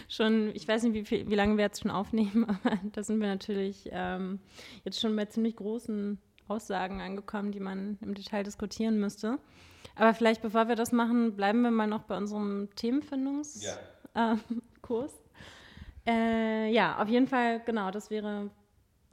schon, 0.07 0.51
ich 0.55 0.67
weiß 0.67 0.83
nicht, 0.83 0.93
wie, 0.93 1.05
viel, 1.05 1.29
wie 1.29 1.35
lange 1.35 1.57
wir 1.57 1.65
jetzt 1.65 1.81
schon 1.81 1.91
aufnehmen, 1.91 2.45
aber 2.45 2.79
da 2.91 3.03
sind 3.03 3.19
wir 3.19 3.27
natürlich 3.27 3.89
ähm, 3.91 4.39
jetzt 4.83 4.99
schon 4.99 5.15
bei 5.15 5.25
ziemlich 5.25 5.57
großen 5.57 6.17
Aussagen 6.51 7.01
angekommen, 7.01 7.51
die 7.51 7.59
man 7.59 7.97
im 8.01 8.13
Detail 8.13 8.43
diskutieren 8.43 8.99
müsste. 8.99 9.39
Aber 9.95 10.13
vielleicht, 10.13 10.41
bevor 10.41 10.67
wir 10.67 10.75
das 10.75 10.91
machen, 10.91 11.35
bleiben 11.35 11.61
wir 11.61 11.71
mal 11.71 11.87
noch 11.87 12.03
bei 12.03 12.17
unserem 12.17 12.69
Themenfindungskurs. 12.75 13.63
Ja. 13.63 13.77
Äh, 16.03 16.67
äh, 16.67 16.73
ja, 16.73 16.99
auf 17.01 17.07
jeden 17.07 17.27
Fall, 17.27 17.61
genau, 17.65 17.91
das 17.91 18.09
wäre, 18.09 18.49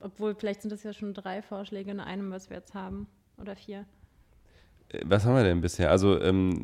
obwohl 0.01 0.35
vielleicht 0.35 0.63
sind 0.63 0.73
das 0.73 0.83
ja 0.83 0.93
schon 0.93 1.15
drei 1.15 1.43
Vorschläge 1.43 1.91
in 1.91 2.01
einem, 2.01 2.31
was 2.33 2.49
wir 2.51 2.57
jetzt 2.57 2.75
haben, 2.75 3.07
oder 3.37 3.55
vier. 3.55 3.85
Äh, 4.89 5.03
was 5.05 5.25
haben 5.25 5.37
wir 5.37 5.45
denn 5.45 5.61
bisher? 5.61 5.91
Also 5.91 6.21
ähm, 6.21 6.63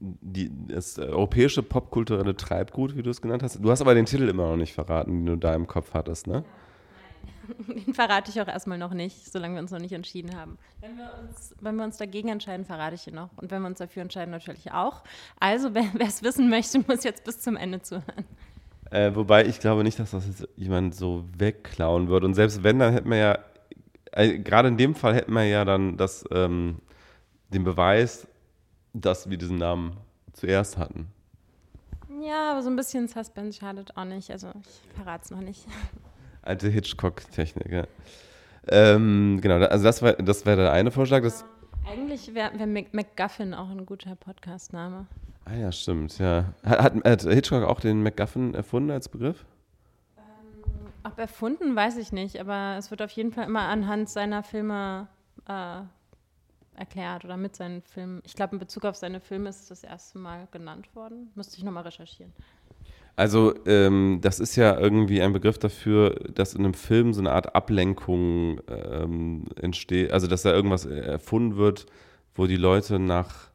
die, 0.00 0.50
das 0.68 0.98
europäische 0.98 1.62
popkulturelle 1.62 2.36
Treibgut, 2.36 2.96
wie 2.96 3.02
du 3.02 3.10
es 3.10 3.22
genannt 3.22 3.42
hast. 3.42 3.64
Du 3.64 3.70
hast 3.70 3.80
aber 3.80 3.94
den 3.94 4.06
Titel 4.06 4.28
immer 4.28 4.50
noch 4.50 4.56
nicht 4.56 4.74
verraten, 4.74 5.12
den 5.12 5.26
du 5.26 5.36
da 5.36 5.54
im 5.54 5.66
Kopf 5.66 5.94
hattest, 5.94 6.26
ne? 6.26 6.34
Ja. 6.34 6.63
Den 7.86 7.94
verrate 7.94 8.30
ich 8.30 8.40
auch 8.40 8.48
erstmal 8.48 8.78
noch 8.78 8.92
nicht, 8.92 9.30
solange 9.30 9.54
wir 9.54 9.62
uns 9.62 9.70
noch 9.70 9.78
nicht 9.78 9.92
entschieden 9.92 10.36
haben. 10.36 10.58
Wenn 10.80 10.96
wir 10.96 11.10
uns, 11.20 11.54
wenn 11.60 11.76
wir 11.76 11.84
uns 11.84 11.96
dagegen 11.96 12.28
entscheiden, 12.28 12.64
verrate 12.64 12.94
ich 12.94 13.06
ihn 13.06 13.14
noch. 13.14 13.30
Und 13.36 13.50
wenn 13.50 13.62
wir 13.62 13.68
uns 13.68 13.78
dafür 13.78 14.02
entscheiden, 14.02 14.30
natürlich 14.30 14.72
auch. 14.72 15.02
Also, 15.40 15.74
wer 15.74 15.84
es 16.00 16.22
wissen 16.22 16.48
möchte, 16.48 16.78
muss 16.86 17.04
jetzt 17.04 17.24
bis 17.24 17.40
zum 17.40 17.56
Ende 17.56 17.82
zuhören. 17.82 18.24
Äh, 18.90 19.14
wobei 19.14 19.44
ich 19.46 19.60
glaube 19.60 19.82
nicht, 19.82 19.98
dass 19.98 20.12
das 20.12 20.26
jetzt 20.26 20.48
jemand 20.56 20.94
so 20.94 21.24
wegklauen 21.36 22.08
würde. 22.08 22.26
Und 22.26 22.34
selbst 22.34 22.62
wenn, 22.62 22.78
dann 22.78 22.92
hätten 22.92 23.10
wir 23.10 23.16
ja, 23.16 23.38
äh, 24.12 24.38
gerade 24.38 24.68
in 24.68 24.76
dem 24.76 24.94
Fall 24.94 25.14
hätten 25.14 25.32
wir 25.32 25.44
ja 25.44 25.64
dann 25.64 25.96
das, 25.96 26.24
ähm, 26.30 26.76
den 27.48 27.64
Beweis, 27.64 28.26
dass 28.92 29.28
wir 29.28 29.36
diesen 29.36 29.58
Namen 29.58 29.96
zuerst 30.32 30.78
hatten. 30.78 31.08
Ja, 32.22 32.52
aber 32.52 32.62
so 32.62 32.70
ein 32.70 32.76
bisschen 32.76 33.08
Suspense 33.08 33.58
schadet 33.58 33.96
auch 33.96 34.04
nicht. 34.04 34.30
Also 34.30 34.52
ich 34.60 34.96
verrate 34.96 35.24
es 35.24 35.30
noch 35.30 35.40
nicht. 35.40 35.66
Alte 36.44 36.68
Hitchcock-Technik, 36.68 37.72
ja. 37.72 37.84
Ähm, 38.68 39.40
genau, 39.40 39.56
also 39.66 39.84
das, 39.84 40.02
war, 40.02 40.12
das 40.14 40.44
wäre 40.46 40.62
der 40.62 40.72
eine 40.72 40.90
Vorschlag. 40.90 41.22
Das 41.22 41.44
Eigentlich 41.90 42.34
wäre 42.34 42.58
wär 42.58 42.66
MacGuffin 42.66 43.54
auch 43.54 43.70
ein 43.70 43.86
guter 43.86 44.14
Podcast-Name. 44.14 45.06
Ah 45.46 45.54
ja, 45.54 45.72
stimmt, 45.72 46.18
ja. 46.18 46.52
Hat, 46.64 46.94
hat, 47.04 47.22
Hitchcock 47.22 47.64
auch 47.64 47.80
den 47.80 48.02
MacGuffin 48.02 48.54
erfunden 48.54 48.90
als 48.90 49.08
Begriff? 49.08 49.44
Ähm, 50.16 50.92
ob 51.02 51.18
erfunden, 51.18 51.76
weiß 51.76 51.96
ich 51.96 52.12
nicht, 52.12 52.38
aber 52.40 52.76
es 52.78 52.90
wird 52.90 53.02
auf 53.02 53.10
jeden 53.10 53.32
Fall 53.32 53.46
immer 53.46 53.62
anhand 53.62 54.08
seiner 54.08 54.42
Filme 54.42 55.08
äh, 55.48 55.80
erklärt 56.76 57.24
oder 57.24 57.36
mit 57.36 57.56
seinen 57.56 57.82
Filmen. 57.82 58.22
Ich 58.24 58.34
glaube, 58.34 58.54
in 58.54 58.58
Bezug 58.58 58.84
auf 58.84 58.96
seine 58.96 59.20
Filme 59.20 59.48
ist 59.48 59.62
es 59.62 59.68
das 59.68 59.84
erste 59.84 60.18
Mal 60.18 60.48
genannt 60.50 60.94
worden. 60.94 61.30
Müsste 61.34 61.56
ich 61.56 61.64
nochmal 61.64 61.84
recherchieren. 61.84 62.32
Also 63.16 63.54
ähm, 63.66 64.18
das 64.22 64.40
ist 64.40 64.56
ja 64.56 64.78
irgendwie 64.78 65.22
ein 65.22 65.32
Begriff 65.32 65.58
dafür, 65.58 66.16
dass 66.34 66.54
in 66.54 66.64
einem 66.64 66.74
Film 66.74 67.12
so 67.12 67.20
eine 67.20 67.32
Art 67.32 67.54
Ablenkung 67.54 68.60
ähm, 68.68 69.44
entsteht, 69.60 70.12
also 70.12 70.26
dass 70.26 70.42
da 70.42 70.52
irgendwas 70.52 70.84
erfunden 70.84 71.56
wird, 71.56 71.86
wo 72.34 72.46
die 72.46 72.56
Leute 72.56 72.98
nach 72.98 73.50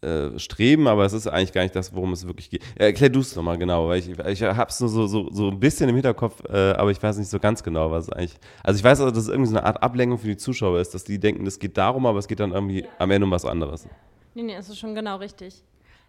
äh, 0.00 0.38
streben, 0.38 0.88
aber 0.88 1.04
es 1.04 1.12
ist 1.12 1.26
eigentlich 1.26 1.52
gar 1.52 1.62
nicht 1.62 1.74
das, 1.74 1.94
worum 1.94 2.12
es 2.12 2.26
wirklich 2.26 2.48
geht. 2.48 2.62
erklär 2.76 3.10
du 3.10 3.20
es 3.20 3.34
nochmal 3.34 3.58
genau, 3.58 3.88
weil 3.88 3.98
ich, 3.98 4.08
ich 4.08 4.42
habe 4.42 4.70
es 4.70 4.78
nur 4.80 4.88
so, 4.88 5.06
so, 5.06 5.30
so 5.30 5.48
ein 5.48 5.58
bisschen 5.58 5.88
im 5.88 5.96
Hinterkopf, 5.96 6.42
äh, 6.48 6.72
aber 6.72 6.90
ich 6.90 7.02
weiß 7.02 7.18
nicht 7.18 7.28
so 7.28 7.38
ganz 7.38 7.62
genau, 7.62 7.90
was 7.90 8.10
eigentlich. 8.10 8.38
Also 8.62 8.78
ich 8.78 8.84
weiß 8.84 9.00
also, 9.00 9.10
dass 9.10 9.24
es 9.24 9.28
irgendwie 9.28 9.50
so 9.50 9.56
eine 9.56 9.66
Art 9.66 9.82
Ablenkung 9.82 10.18
für 10.18 10.28
die 10.28 10.36
Zuschauer 10.36 10.80
ist, 10.80 10.94
dass 10.94 11.04
die 11.04 11.18
denken, 11.18 11.46
es 11.46 11.58
geht 11.58 11.76
darum, 11.76 12.06
aber 12.06 12.18
es 12.18 12.28
geht 12.28 12.40
dann 12.40 12.52
irgendwie 12.52 12.86
am 12.98 13.10
Ende 13.10 13.24
um 13.24 13.30
was 13.30 13.44
anderes. 13.44 13.88
Nee, 14.34 14.42
nee, 14.42 14.54
es 14.54 14.68
ist 14.68 14.78
schon 14.78 14.94
genau 14.94 15.16
richtig. 15.16 15.64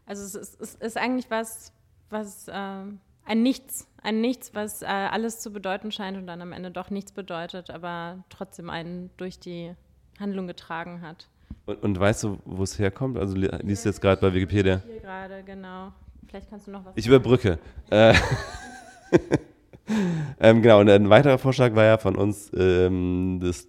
Also 0.06 0.24
es 0.24 0.36
ist, 0.36 0.62
es 0.62 0.76
ist 0.76 0.98
eigentlich 0.98 1.32
was, 1.32 1.74
was 2.10 2.48
äh, 2.48 2.54
ein 3.26 3.44
Nichts, 3.44 3.88
ein 4.02 4.22
Nichts, 4.22 4.54
was 4.54 4.82
äh, 4.82 4.86
alles 4.86 5.40
zu 5.40 5.52
bedeuten 5.52 5.92
scheint 5.92 6.18
und 6.18 6.28
dann 6.28 6.42
am 6.42 6.54
Ende 6.54 6.72
doch 6.72 6.90
nichts 6.90 7.12
bedeutet, 7.12 7.70
aber 7.70 8.24
trotzdem 8.30 8.70
einen 8.70 9.10
durch 9.18 9.40
die 9.40 9.74
Handlung 10.20 10.48
getragen 10.48 11.02
hat. 11.02 11.28
Und, 11.66 11.84
und 11.84 12.00
weißt 12.00 12.24
du, 12.24 12.40
wo 12.46 12.64
es 12.64 12.80
herkommt? 12.80 13.18
Also 13.18 13.36
liest 13.36 13.86
du 13.86 13.90
jetzt 13.90 14.02
gerade 14.02 14.22
bei 14.22 14.34
Wikipedia? 14.34 14.82
Hier 14.86 15.02
gerade, 15.02 15.44
genau. 15.44 15.92
Vielleicht 16.28 16.50
kannst 16.50 16.68
du 16.68 16.72
noch 16.72 16.86
was. 16.86 16.94
Ich 16.96 17.08
überbrücke. 17.08 17.60
Äh, 17.90 18.14
ähm, 20.40 20.62
genau, 20.62 20.80
und 20.80 20.90
ein 20.90 21.10
weiterer 21.10 21.38
Vorschlag 21.38 21.76
war 21.76 21.84
ja 21.84 21.98
von 21.98 22.16
uns, 22.16 22.52
ähm, 22.56 23.40
das 23.42 23.68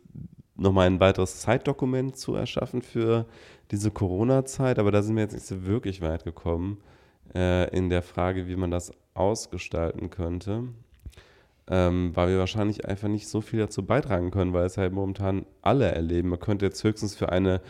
nochmal 0.56 0.86
ein 0.86 1.00
weiteres 1.00 1.40
Zeitdokument 1.40 2.16
zu 2.16 2.34
erschaffen 2.34 2.82
für 2.82 3.26
diese 3.70 3.90
Corona-Zeit, 3.90 4.78
aber 4.78 4.90
da 4.90 5.02
sind 5.02 5.16
wir 5.16 5.22
jetzt 5.22 5.34
nicht 5.34 5.46
so 5.46 5.66
wirklich 5.66 6.00
weit 6.00 6.24
gekommen 6.24 6.78
äh, 7.34 7.68
in 7.76 7.90
der 7.90 8.02
Frage, 8.02 8.48
wie 8.48 8.56
man 8.56 8.70
das 8.70 8.92
ausgestalten 9.14 10.10
könnte, 10.10 10.64
ähm, 11.68 12.12
weil 12.14 12.28
wir 12.30 12.38
wahrscheinlich 12.38 12.86
einfach 12.86 13.08
nicht 13.08 13.28
so 13.28 13.40
viel 13.40 13.58
dazu 13.58 13.84
beitragen 13.84 14.30
können, 14.30 14.52
weil 14.52 14.66
es 14.66 14.78
halt 14.78 14.92
momentan 14.92 15.44
alle 15.62 15.90
erleben. 15.90 16.30
Man 16.30 16.40
könnte 16.40 16.66
jetzt 16.66 16.82
höchstens 16.84 17.14
für 17.14 17.30
eine 17.30 17.60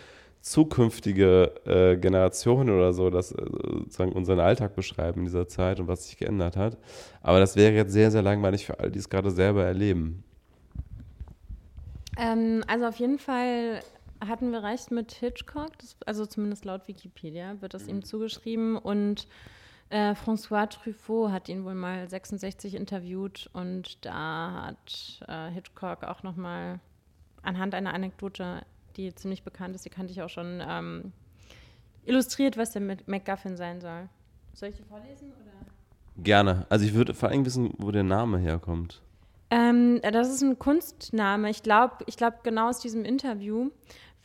zukünftige 0.40 1.52
äh, 1.66 1.96
Generation 1.96 2.70
oder 2.70 2.92
so 2.92 3.10
das 3.10 3.32
äh, 3.32 3.44
sozusagen 3.44 4.12
unseren 4.12 4.40
Alltag 4.40 4.74
beschreiben 4.76 5.20
in 5.20 5.24
dieser 5.26 5.48
Zeit 5.48 5.80
und 5.80 5.88
was 5.88 6.06
sich 6.06 6.16
geändert 6.16 6.56
hat. 6.56 6.78
Aber 7.22 7.40
das 7.40 7.56
wäre 7.56 7.74
jetzt 7.74 7.92
sehr, 7.92 8.10
sehr 8.10 8.22
langweilig 8.22 8.66
für 8.66 8.78
alle, 8.78 8.90
die 8.90 8.98
es 8.98 9.08
gerade 9.08 9.30
selber 9.30 9.64
erleben. 9.64 10.22
Ähm, 12.18 12.64
also 12.66 12.86
auf 12.86 12.96
jeden 12.96 13.18
Fall 13.18 13.80
hatten 14.26 14.50
wir 14.50 14.62
recht 14.62 14.90
mit 14.90 15.12
Hitchcock, 15.12 15.78
das, 15.78 15.96
also 16.07 16.26
zumindest 16.26 16.64
laut 16.64 16.88
Wikipedia 16.88 17.61
wird 17.61 17.74
das 17.74 17.85
mhm. 17.85 17.90
ihm 17.90 18.04
zugeschrieben 18.04 18.76
und 18.76 19.26
äh, 19.90 20.12
François 20.12 20.68
Truffaut 20.68 21.31
hat 21.31 21.48
ihn 21.48 21.64
wohl 21.64 21.74
mal 21.74 22.09
66 22.09 22.74
interviewt 22.74 23.48
und 23.52 24.04
da 24.04 24.66
hat 24.66 25.20
äh, 25.26 25.50
Hitchcock 25.50 26.04
auch 26.04 26.22
nochmal 26.22 26.81
anhand 27.42 27.74
einer 27.74 27.94
Anekdote, 27.94 28.62
die 28.96 29.14
ziemlich 29.14 29.42
bekannt 29.44 29.74
ist, 29.74 29.85
die 29.85 29.90
kannte 29.90 30.12
ich 30.12 30.20
auch 30.22 30.28
schon, 30.28 30.62
ähm, 30.66 31.12
illustriert, 32.09 32.57
was 32.57 32.72
der 32.72 32.83
MacGuffin 33.07 33.57
sein 33.57 33.81
soll. 33.81 34.09
Soll 34.54 34.70
ich 34.70 34.76
die 34.76 34.83
vorlesen? 34.83 35.28
Oder? 35.28 36.22
Gerne. 36.22 36.66
Also 36.68 36.85
ich 36.85 36.94
würde 36.94 37.14
vor 37.14 37.28
allem 37.28 37.44
wissen, 37.44 37.74
wo 37.78 37.90
der 37.90 38.02
Name 38.02 38.38
herkommt. 38.38 39.02
Ähm, 39.50 40.00
das 40.02 40.28
ist 40.28 40.42
ein 40.42 40.59
Kunstname. 40.59 41.48
Ich 41.50 41.62
glaube, 41.62 41.96
ich 42.07 42.16
glaub, 42.16 42.42
genau 42.44 42.68
aus 42.68 42.81
diesem 42.81 43.04
Interview 43.04 43.70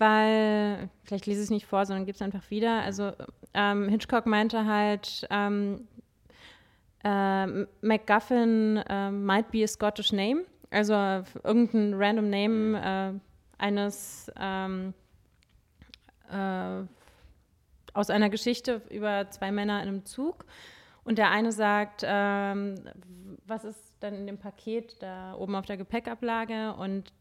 weil, 0.04 0.90
vielleicht 1.04 1.26
lese 1.28 1.40
ich 1.40 1.46
es 1.46 1.50
nicht 1.50 1.66
vor, 1.66 1.86
sondern 1.86 2.06
gebe 2.06 2.16
es 2.16 2.22
einfach 2.22 2.50
wieder. 2.50 2.82
Also 2.82 3.14
ähm, 3.54 3.88
Hitchcock 3.88 4.26
meinte 4.26 4.66
halt, 4.66 5.26
ähm, 5.30 5.88
äh, 7.06 7.48
MacGuffin 7.82 8.84
äh, 8.90 9.12
might 9.12 9.50
be 9.52 9.64
a 9.64 9.68
Scottish 9.68 10.12
name, 10.12 10.44
also 10.72 10.94
irgendein 11.44 11.94
random 11.94 12.30
Name 12.30 13.22
äh, 13.60 13.64
eines 13.64 14.30
ähm, 14.38 14.94
äh, 16.30 16.84
aus 17.94 18.10
einer 18.10 18.30
Geschichte 18.30 18.82
über 18.90 19.30
zwei 19.30 19.52
Männer 19.52 19.82
in 19.82 19.88
einem 19.88 20.06
Zug. 20.06 20.46
Und 21.06 21.18
der 21.18 21.32
eine 21.32 21.52
sagt, 21.54 22.04
ähm, 22.06 22.76
was 23.46 23.64
ist 23.64 24.02
denn 24.02 24.16
in 24.16 24.28
dem 24.28 24.38
Paket 24.38 25.02
da 25.02 25.36
oben 25.36 25.56
auf 25.56 25.66
der 25.66 25.78
Gepäckablage? 25.78 26.74
Und 26.74 27.14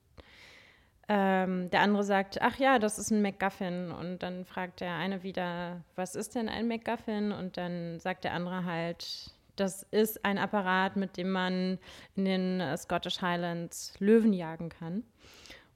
ähm, 1.09 1.71
der 1.71 1.81
andere 1.81 2.05
sagt, 2.05 2.41
ach 2.41 2.57
ja, 2.59 2.79
das 2.79 2.99
ist 2.99 3.11
ein 3.11 3.23
MacGuffin. 3.23 3.91
Und 3.91 4.21
dann 4.21 4.45
fragt 4.45 4.81
der 4.81 4.95
eine 4.95 5.23
wieder, 5.23 5.83
was 5.97 6.15
ist 6.15 6.35
denn 6.35 6.49
ein 6.49 6.69
MacGuffin? 6.69 7.33
Und 7.33 7.57
dann 7.57 7.99
sagt 8.01 8.25
der 8.25 8.35
andere 8.35 8.65
halt, 8.65 9.33
das 9.57 9.83
ist 9.85 10.25
ein 10.25 10.39
Apparat, 10.39 10.97
mit 10.97 11.17
dem 11.17 11.31
man 11.31 11.79
in 12.17 12.25
den 12.25 12.61
äh, 12.61 12.77
Scottish 12.77 13.21
Highlands 13.21 13.95
Löwen 13.99 14.33
jagen 14.33 14.69
kann. 14.69 15.05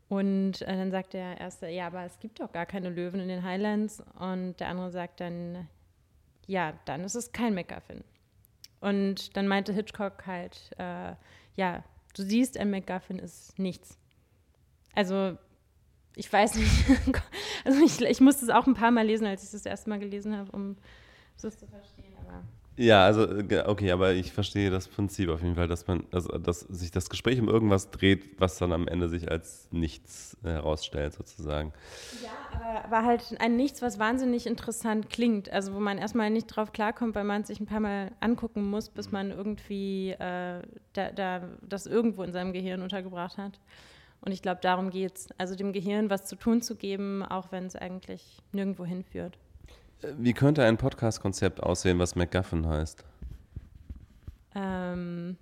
Und 0.09 0.63
äh, 0.63 0.77
dann 0.77 0.91
sagt 0.91 1.15
der 1.15 1.41
erste, 1.41 1.69
ja, 1.69 1.89
aber 1.89 2.05
es 2.05 2.19
gibt 2.21 2.41
doch 2.41 2.53
gar 2.53 2.67
keine 2.67 2.89
Löwen 2.89 3.21
in 3.21 3.29
den 3.29 3.43
Highlands. 3.43 4.03
Und 4.19 4.61
der 4.61 4.69
andere 4.69 4.91
sagt 4.91 5.21
dann, 5.21 5.69
ja, 6.47 6.75
dann 6.85 7.03
ist 7.03 7.17
es 7.17 7.33
kein 7.33 7.55
MacGuffin. 7.55 8.05
Und 8.81 9.37
dann 9.37 9.49
meinte 9.49 9.73
Hitchcock 9.73 10.27
halt, 10.27 10.71
äh, 10.79 11.15
ja, 11.57 11.83
du 12.15 12.23
siehst, 12.23 12.57
ein 12.57 12.71
MacGuffin 12.71 13.19
ist 13.19 13.59
nichts. 13.59 13.99
Also 14.97 15.39
ich 16.17 16.33
weiß 16.33 16.57
nicht. 16.57 16.73
Also 17.65 17.85
ich, 17.85 18.01
ich 18.01 18.21
musste 18.21 18.45
es 18.45 18.51
auch 18.51 18.69
ein 18.69 18.75
paar 18.75 18.93
Mal 18.93 19.05
lesen, 19.05 19.27
als 19.27 19.43
ich 19.43 19.47
es 19.47 19.53
das 19.53 19.67
erste 19.67 19.91
Mal 19.91 19.99
gelesen 19.99 20.37
habe, 20.37 20.53
um 20.53 20.77
das 21.43 21.59
zu 21.59 21.67
verstehen. 21.67 22.07
Ja, 22.79 23.07
also 23.07 23.27
okay, 23.67 23.91
aber 23.91 24.13
ich 24.13 24.33
verstehe 24.33 24.69
das 24.69 24.87
Prinzip 24.87 25.31
auf 25.31 25.41
jeden 25.41 25.55
Fall, 25.55 25.67
dass 25.67 25.87
man, 25.87 26.05
also, 26.13 26.37
dass 26.37 26.61
sich 26.61 26.91
das 26.91 27.09
Gespräch 27.09 27.41
um 27.41 27.49
irgendwas 27.49 27.91
dreht, 27.91 28.39
was 28.39 28.59
dann 28.59 28.73
am 28.73 28.87
Ende 28.87 29.09
sich 29.09 29.31
als 29.31 29.69
nichts 29.71 30.37
herausstellt, 30.43 31.15
sozusagen. 31.15 31.73
Ja, 32.23 32.31
aber, 32.53 32.85
aber 32.85 33.07
halt 33.07 33.35
ein 33.41 33.57
Nichts, 33.57 33.81
was 33.81 33.99
wahnsinnig 33.99 34.47
interessant 34.47 35.09
klingt. 35.09 35.51
Also 35.51 35.73
wo 35.73 35.81
man 35.81 35.97
erstmal 35.97 36.29
nicht 36.29 36.49
drauf 36.49 36.73
klarkommt, 36.73 37.15
weil 37.15 37.25
man 37.25 37.41
es 37.41 37.49
sich 37.49 37.61
ein 37.61 37.67
paar 37.67 37.81
Mal 37.81 38.13
angucken 38.21 38.69
muss, 38.69 38.91
bis 38.91 39.11
man 39.11 39.31
irgendwie 39.31 40.11
äh, 40.11 40.61
da, 40.93 41.11
da, 41.15 41.49
das 41.67 41.87
irgendwo 41.87 42.25
in 42.25 42.33
seinem 42.33 42.53
Gehirn 42.53 42.83
untergebracht 42.83 43.39
hat. 43.39 43.59
Und 44.27 44.33
ich 44.33 44.43
glaube, 44.43 44.59
darum 44.61 44.91
geht 44.91 45.17
es. 45.17 45.29
Also 45.39 45.55
dem 45.55 45.73
Gehirn 45.73 46.11
was 46.11 46.27
zu 46.27 46.35
tun 46.35 46.61
zu 46.61 46.75
geben, 46.75 47.23
auch 47.23 47.53
wenn 47.53 47.67
es 47.67 47.77
eigentlich 47.77 48.43
nirgendwo 48.51 48.85
hinführt. 48.85 49.39
Wie 50.19 50.33
könnte 50.33 50.65
ein 50.65 50.77
Podcast-Konzept 50.77 51.63
aussehen, 51.63 52.01
was 52.01 52.17
MacGuffin 52.17 52.67
heißt? 52.67 53.05
Ähm, 54.57 55.37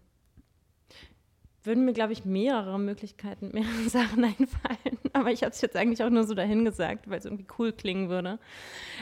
würden 1.63 1.87
mir, 1.87 1.95
glaube 1.95 2.13
ich, 2.13 2.27
mehrere 2.27 2.79
Möglichkeiten, 2.79 3.53
mehrere 3.55 3.89
Sachen 3.89 4.23
einfallen. 4.23 4.99
Aber 5.15 5.33
ich 5.33 5.43
habe 5.43 5.53
es 5.53 5.63
jetzt 5.63 5.77
eigentlich 5.77 6.05
auch 6.05 6.11
nur 6.11 6.25
so 6.25 6.35
dahin 6.35 6.67
gesagt, 6.67 7.09
weil 7.09 7.19
es 7.19 7.25
irgendwie 7.25 7.47
cool 7.59 7.73
klingen 7.73 8.11
würde. 8.11 8.39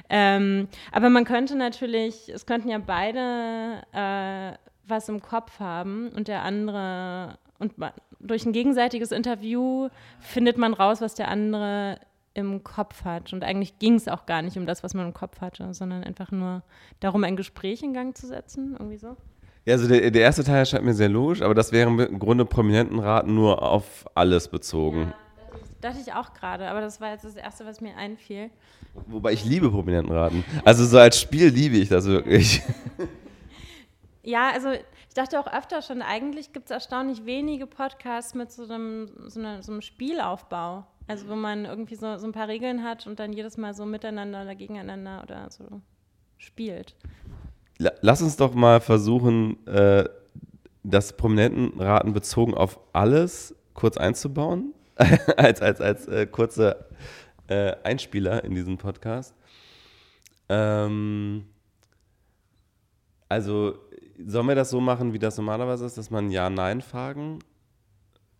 Ähm, 0.09 0.69
aber 0.93 1.11
man 1.11 1.25
könnte 1.25 1.57
natürlich, 1.57 2.29
es 2.29 2.47
könnten 2.47 2.69
ja 2.69 2.79
beide 2.79 3.83
äh, 3.93 4.57
was 4.87 5.09
im 5.09 5.21
Kopf 5.21 5.59
haben 5.59 6.11
und 6.11 6.29
der 6.29 6.43
andere, 6.43 7.39
und 7.63 7.73
durch 8.21 8.45
ein 8.45 8.53
gegenseitiges 8.53 9.13
Interview 9.13 9.89
findet 10.21 10.59
man 10.59 10.75
raus, 10.75 11.01
was 11.01 11.15
der 11.15 11.29
andere 11.29 11.99
im 12.35 12.65
Kopf 12.65 13.05
hat. 13.05 13.33
Und 13.33 13.45
eigentlich 13.45 13.79
ging 13.79 13.95
es 13.95 14.09
auch 14.09 14.27
gar 14.27 14.43
nicht 14.43 14.57
um 14.57 14.67
das, 14.67 14.83
was 14.83 14.95
man 14.95 15.07
im 15.07 15.15
Kopf 15.15 15.41
hatte, 15.41 15.73
sondern 15.75 16.03
einfach 16.05 16.31
nur 16.31 16.63
darum, 17.01 17.25
ein 17.25 17.37
Gespräch 17.37 17.83
in 17.83 17.95
Gang 17.95 18.17
zu 18.17 18.27
setzen, 18.27 18.75
irgendwie 18.79 18.99
so. 18.99 19.17
Ja, 19.65 19.75
also 19.75 19.87
der, 19.87 20.11
der 20.11 20.23
erste 20.23 20.43
Teil 20.43 20.59
erscheint 20.59 20.85
mir 20.85 20.95
sehr 20.95 21.09
logisch, 21.09 21.41
aber 21.41 21.55
das 21.55 21.71
wäre 21.71 21.89
im 21.89 22.19
Grunde 22.19 22.45
Prominentenraten 22.45 23.33
nur 23.33 23.63
auf 23.63 24.07
alles 24.15 24.49
bezogen. 24.49 25.13
Ja, 25.13 25.59
dachte 25.81 25.99
ich 26.05 26.13
auch 26.13 26.33
gerade, 26.33 26.69
aber 26.69 26.81
das 26.81 27.01
war 27.01 27.13
jetzt 27.13 27.25
das 27.25 27.37
Erste, 27.37 27.65
was 27.65 27.81
mir 27.81 27.97
einfiel. 27.97 28.51
Wobei 29.07 29.33
ich 29.33 29.45
liebe 29.45 29.71
Prominentenraten. 29.71 30.45
Also 30.65 30.85
so 30.85 30.99
als 30.99 31.21
Spiel 31.21 31.49
liebe 31.49 31.77
ich 31.77 31.89
das 31.89 32.07
wirklich. 32.07 32.63
Ja, 32.99 33.05
also 34.53 34.71
ich 34.71 35.15
dachte 35.15 35.41
auch 35.41 35.53
öfter 35.53 35.83
schon, 35.83 36.01
eigentlich 36.01 36.53
gibt 36.53 36.67
es 36.67 36.71
erstaunlich 36.71 37.25
wenige 37.27 37.67
Podcasts 37.67 38.35
mit 38.35 38.53
so 38.53 38.65
einem, 38.65 39.11
so, 39.27 39.41
einer, 39.41 39.63
so 39.63 39.73
einem 39.73 39.81
Spielaufbau. 39.81 40.87
Also 41.09 41.29
wo 41.29 41.35
man 41.35 41.65
irgendwie 41.65 41.97
so, 41.97 42.17
so 42.19 42.27
ein 42.27 42.33
paar 42.33 42.49
Regeln 42.49 42.85
hat 42.85 43.07
und 43.07 43.19
dann 43.19 43.33
jedes 43.33 43.57
Mal 43.57 43.75
so 43.75 43.85
miteinander 43.85 44.43
oder 44.43 44.55
gegeneinander 44.55 45.23
oder 45.23 45.51
so 45.51 45.83
spielt. 46.39 46.95
Lass 47.79 48.23
uns 48.23 48.37
doch 48.37 48.55
mal 48.55 48.81
versuchen, 48.81 49.67
äh, 49.67 50.09
das 50.85 51.17
Prominentenraten 51.17 52.13
bezogen 52.13 52.55
auf 52.55 52.79
alles 52.93 53.55
kurz 53.75 53.97
einzubauen, 53.97 54.75
als, 55.37 55.61
als, 55.61 55.81
als 55.81 56.07
äh, 56.07 56.27
kurzer 56.27 56.87
äh, 57.49 57.75
Einspieler 57.83 58.45
in 58.45 58.55
diesen 58.55 58.79
Podcast. 58.79 59.35
Ähm, 60.49 61.47
also 63.29 63.79
sollen 64.27 64.49
wir 64.49 64.55
das 64.55 64.71
so 64.71 64.81
machen, 64.81 65.13
wie 65.13 65.19
das 65.19 65.37
normalerweise 65.37 65.87
ist, 65.87 65.99
dass 65.99 66.11
man 66.11 66.31
Ja-Nein-Fragen 66.31 67.41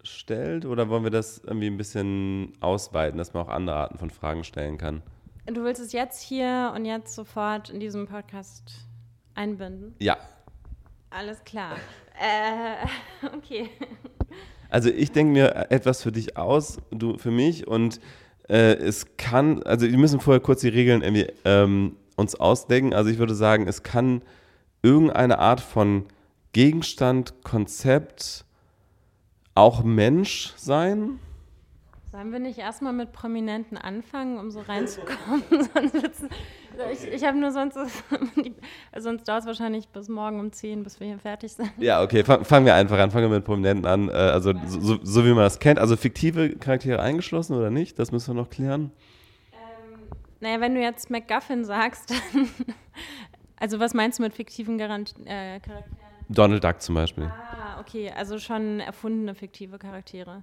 stellt? 0.03 0.65
Oder 0.65 0.89
wollen 0.89 1.05
wir 1.05 1.11
das 1.11 1.39
irgendwie 1.39 1.69
ein 1.69 1.77
bisschen 1.77 2.53
ausweiten, 2.61 3.19
dass 3.19 3.35
man 3.35 3.45
auch 3.45 3.49
andere 3.49 3.77
Arten 3.77 3.99
von 3.99 4.11
Fragen 4.11 4.45
stellen 4.45 4.79
kann? 4.79 5.03
Du 5.47 5.65
willst 5.65 5.81
es 5.81 5.93
jetzt 5.93 6.23
hier 6.23 6.73
und 6.75 6.85
jetzt 6.85 7.15
sofort 7.15 7.71
in 7.71 7.81
diesem 7.81 8.07
Podcast 8.07 8.87
einbinden? 9.35 9.95
Ja. 9.99 10.17
Alles 11.11 11.43
klar. 11.45 11.77
äh, 12.21 13.27
okay. 13.37 13.69
Also 14.69 14.89
ich 14.89 15.13
denke 15.13 15.33
mir 15.33 15.71
etwas 15.71 16.03
für 16.03 16.13
dich 16.13 16.37
aus, 16.37 16.79
du 16.91 17.19
für 17.19 17.31
mich 17.31 17.67
und 17.67 18.01
äh, 18.49 18.75
es 18.75 19.17
kann, 19.17 19.63
also 19.65 19.87
wir 19.87 19.99
müssen 19.99 20.21
vorher 20.21 20.41
kurz 20.41 20.63
die 20.63 20.69
Regeln 20.69 21.03
irgendwie 21.03 21.27
ähm, 21.45 21.97
uns 22.17 22.35
ausdenken. 22.35 22.95
Also 22.95 23.11
ich 23.11 23.19
würde 23.19 23.35
sagen, 23.35 23.67
es 23.67 23.83
kann 23.83 24.23
irgendeine 24.83 25.39
Art 25.39 25.61
von 25.61 26.07
Gegenstand, 26.53 27.43
Konzept, 27.45 28.45
auch 29.55 29.83
Mensch 29.83 30.53
sein? 30.57 31.19
Sollen 32.13 32.31
wir 32.31 32.41
nicht 32.41 32.59
erstmal 32.59 32.93
mit 32.93 33.13
Prominenten 33.13 33.79
anfangen, 33.79 34.39
um 34.39 34.51
so 34.51 34.61
reinzukommen? 34.61 35.43
ich 36.93 37.11
ich 37.11 37.25
habe 37.25 37.39
nur 37.39 37.53
sonst, 37.53 37.79
sonst 38.99 39.27
dauert 39.27 39.41
es 39.41 39.47
wahrscheinlich 39.47 39.89
bis 39.89 40.11
morgen 40.11 40.39
um 40.39 40.53
10, 40.53 40.83
bis 40.83 41.01
wir 41.01 41.07
hier 41.07 41.19
fertig 41.19 41.55
sind. 41.55 41.73
Ja, 41.79 42.03
okay, 42.03 42.23
fangen 42.23 42.67
wir 42.67 42.75
einfach 42.75 42.99
an, 42.99 43.11
fangen 43.11 43.31
wir 43.31 43.37
mit 43.37 43.47
Prominenten 43.47 43.87
an. 43.87 44.11
Äh, 44.11 44.13
also 44.13 44.53
so, 44.67 44.99
so, 45.03 45.25
wie 45.25 45.31
man 45.31 45.45
das 45.45 45.59
kennt. 45.59 45.79
Also 45.79 45.97
fiktive 45.97 46.51
Charaktere 46.57 47.01
eingeschlossen 47.01 47.57
oder 47.57 47.71
nicht? 47.71 47.99
Das 47.99 48.13
müssen 48.13 48.35
wir 48.35 48.43
noch 48.43 48.51
klären. 48.51 48.91
Ähm, 49.55 50.01
naja, 50.41 50.61
wenn 50.61 50.75
du 50.75 50.83
jetzt 50.83 51.09
MacGuffin 51.09 51.65
sagst, 51.65 52.11
dann, 52.35 52.49
also 53.63 53.79
was 53.79 53.95
meinst 53.95 54.19
du 54.19 54.25
mit 54.25 54.35
fiktiven 54.35 54.77
Garant 54.77 55.15
äh, 55.25 55.61
Charakteren? 55.61 55.97
Donald 56.29 56.65
Duck 56.65 56.83
zum 56.83 56.97
Beispiel. 56.97 57.25
Ah, 57.25 57.81
okay, 57.81 58.11
also 58.11 58.39
schon 58.39 58.81
erfundene 58.81 59.37
fiktive 59.37 59.79
Charaktere. 59.79 60.43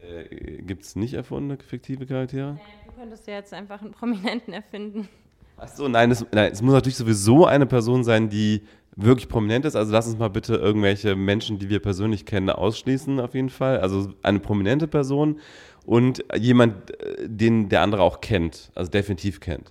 Äh, 0.00 0.62
Gibt 0.62 0.82
es 0.82 0.96
nicht 0.96 1.14
erfundene 1.14 1.56
fiktive 1.62 2.04
Charaktere? 2.04 2.58
Äh, 2.58 2.88
du 2.88 2.92
könntest 2.96 3.28
ja 3.28 3.34
jetzt 3.34 3.54
einfach 3.54 3.80
einen 3.80 3.92
Prominenten 3.92 4.52
erfinden. 4.52 5.08
Ach 5.56 5.68
so, 5.68 5.86
nein 5.86 6.10
es, 6.10 6.26
nein, 6.32 6.50
es 6.50 6.62
muss 6.62 6.74
natürlich 6.74 6.96
sowieso 6.96 7.46
eine 7.46 7.66
Person 7.66 8.02
sein, 8.02 8.28
die 8.28 8.62
wirklich 8.96 9.28
prominent 9.28 9.64
ist. 9.64 9.76
Also 9.76 9.92
lass 9.92 10.08
uns 10.08 10.18
mal 10.18 10.28
bitte 10.28 10.56
irgendwelche 10.56 11.14
Menschen, 11.14 11.60
die 11.60 11.68
wir 11.68 11.78
persönlich 11.78 12.26
kennen, 12.26 12.50
ausschließen 12.50 13.20
auf 13.20 13.34
jeden 13.34 13.50
Fall. 13.50 13.78
Also 13.78 14.12
eine 14.22 14.40
prominente 14.40 14.88
Person 14.88 15.38
und 15.86 16.24
jemand, 16.36 16.90
äh, 16.90 17.28
den 17.28 17.68
der 17.68 17.82
andere 17.82 18.02
auch 18.02 18.20
kennt, 18.20 18.72
also 18.74 18.90
definitiv 18.90 19.38
kennt. 19.38 19.70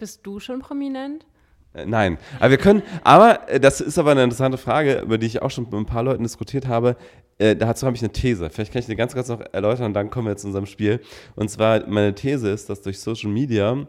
Bist 0.00 0.26
du 0.26 0.40
schon 0.40 0.58
prominent? 0.58 1.24
Äh, 1.74 1.86
nein, 1.86 2.18
aber 2.38 2.50
wir 2.50 2.58
können, 2.58 2.82
aber 3.02 3.48
äh, 3.48 3.60
das 3.60 3.80
ist 3.80 3.98
aber 3.98 4.12
eine 4.12 4.24
interessante 4.24 4.58
Frage, 4.58 5.00
über 5.00 5.18
die 5.18 5.26
ich 5.26 5.42
auch 5.42 5.50
schon 5.50 5.64
mit 5.64 5.74
ein 5.74 5.86
paar 5.86 6.02
Leuten 6.02 6.22
diskutiert 6.22 6.66
habe. 6.66 6.96
Äh, 7.38 7.54
dazu 7.56 7.86
habe 7.86 7.96
ich 7.96 8.02
eine 8.02 8.12
These. 8.12 8.50
Vielleicht 8.50 8.72
kann 8.72 8.80
ich 8.80 8.86
die 8.86 8.96
ganz 8.96 9.14
kurz 9.14 9.28
noch 9.28 9.40
erläutern 9.52 9.86
und 9.86 9.94
dann 9.94 10.10
kommen 10.10 10.26
wir 10.26 10.36
zu 10.36 10.46
unserem 10.48 10.66
Spiel. 10.66 11.00
Und 11.36 11.50
zwar, 11.50 11.86
meine 11.86 12.14
These 12.14 12.50
ist, 12.50 12.68
dass 12.68 12.82
durch 12.82 12.98
Social 12.98 13.30
Media, 13.30 13.86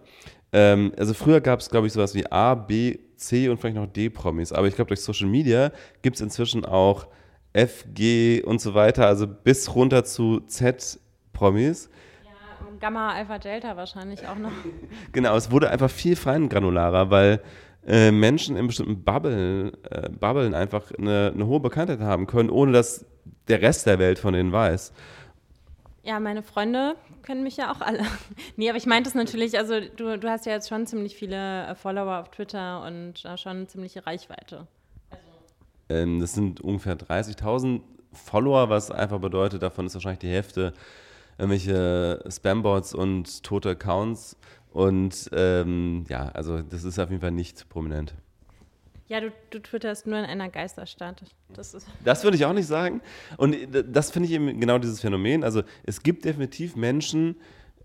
ähm, 0.51 0.91
also 0.97 1.13
früher 1.13 1.41
gab 1.41 1.59
es, 1.59 1.69
glaube 1.69 1.87
ich, 1.87 1.93
sowas 1.93 2.13
wie 2.13 2.29
A, 2.31 2.55
B, 2.55 2.99
C 3.15 3.49
und 3.49 3.59
vielleicht 3.59 3.75
noch 3.75 3.87
D-Promis, 3.87 4.53
aber 4.53 4.67
ich 4.67 4.75
glaube, 4.75 4.87
durch 4.89 5.01
Social 5.01 5.27
Media 5.27 5.71
gibt 6.01 6.15
es 6.15 6.21
inzwischen 6.21 6.65
auch 6.65 7.07
F, 7.53 7.85
G 7.93 8.41
und 8.43 8.61
so 8.61 8.73
weiter, 8.73 9.07
also 9.07 9.27
bis 9.27 9.75
runter 9.75 10.03
zu 10.05 10.41
Z-Promis. 10.41 11.89
Gamma, 12.79 13.13
Alpha, 13.13 13.39
Delta 13.39 13.75
wahrscheinlich 13.75 14.25
auch 14.25 14.37
noch. 14.37 14.51
genau, 15.11 15.35
es 15.35 15.51
wurde 15.51 15.69
einfach 15.69 15.89
viel 15.89 16.15
feingranularer, 16.15 17.09
weil 17.09 17.41
äh, 17.87 18.11
Menschen 18.11 18.57
in 18.57 18.67
bestimmten 18.67 19.03
Bubble, 19.03 19.71
äh, 19.89 20.09
Bubblen 20.09 20.53
einfach 20.53 20.91
eine, 20.97 21.31
eine 21.33 21.47
hohe 21.47 21.59
Bekanntheit 21.59 21.99
haben 21.99 22.27
können, 22.27 22.49
ohne 22.49 22.71
dass 22.71 23.05
der 23.47 23.61
Rest 23.61 23.87
der 23.87 23.99
Welt 23.99 24.19
von 24.19 24.33
denen 24.33 24.51
weiß. 24.51 24.93
Ja, 26.03 26.19
meine 26.19 26.43
Freunde 26.43 26.95
können 27.23 27.43
mich 27.43 27.57
ja 27.57 27.71
auch 27.71 27.81
alle. 27.81 28.03
nee, 28.55 28.69
aber 28.69 28.77
ich 28.77 28.85
meinte 28.85 29.09
es 29.09 29.15
natürlich, 29.15 29.57
also 29.57 29.79
du, 29.79 30.17
du 30.17 30.29
hast 30.29 30.45
ja 30.45 30.53
jetzt 30.53 30.69
schon 30.69 30.87
ziemlich 30.87 31.15
viele 31.15 31.67
äh, 31.67 31.75
Follower 31.75 32.19
auf 32.19 32.29
Twitter 32.31 32.83
und 32.85 33.23
äh, 33.25 33.37
schon 33.37 33.67
ziemliche 33.67 34.05
Reichweite. 34.05 34.67
Also. 35.09 35.23
Ähm, 35.89 36.19
das 36.19 36.33
sind 36.33 36.61
ungefähr 36.61 36.97
30.000 36.97 37.81
Follower, 38.13 38.69
was 38.69 38.91
einfach 38.91 39.19
bedeutet, 39.19 39.61
davon 39.61 39.85
ist 39.85 39.93
wahrscheinlich 39.93 40.19
die 40.19 40.29
Hälfte 40.29 40.73
irgendwelche 41.37 42.23
Spambots 42.29 42.93
und 42.93 43.43
tote 43.43 43.69
Accounts. 43.69 44.35
Und 44.71 45.29
ähm, 45.33 46.05
ja, 46.09 46.29
also 46.29 46.61
das 46.61 46.83
ist 46.83 46.99
auf 46.99 47.09
jeden 47.09 47.21
Fall 47.21 47.31
nicht 47.31 47.69
prominent. 47.69 48.13
Ja, 49.07 49.19
du, 49.19 49.31
du 49.49 49.59
twitterst 49.59 50.05
nur 50.05 50.19
in 50.19 50.25
einer 50.25 50.49
Geisterstadt. 50.49 51.23
Das, 51.51 51.75
das 52.05 52.23
würde 52.23 52.37
ich 52.37 52.45
auch 52.45 52.53
nicht 52.53 52.67
sagen. 52.67 53.01
Und 53.37 53.55
das 53.91 54.11
finde 54.11 54.27
ich 54.29 54.35
eben 54.35 54.59
genau 54.59 54.77
dieses 54.77 55.01
Phänomen. 55.01 55.43
Also 55.43 55.63
es 55.83 56.03
gibt 56.03 56.25
definitiv 56.25 56.75
Menschen, 56.75 57.35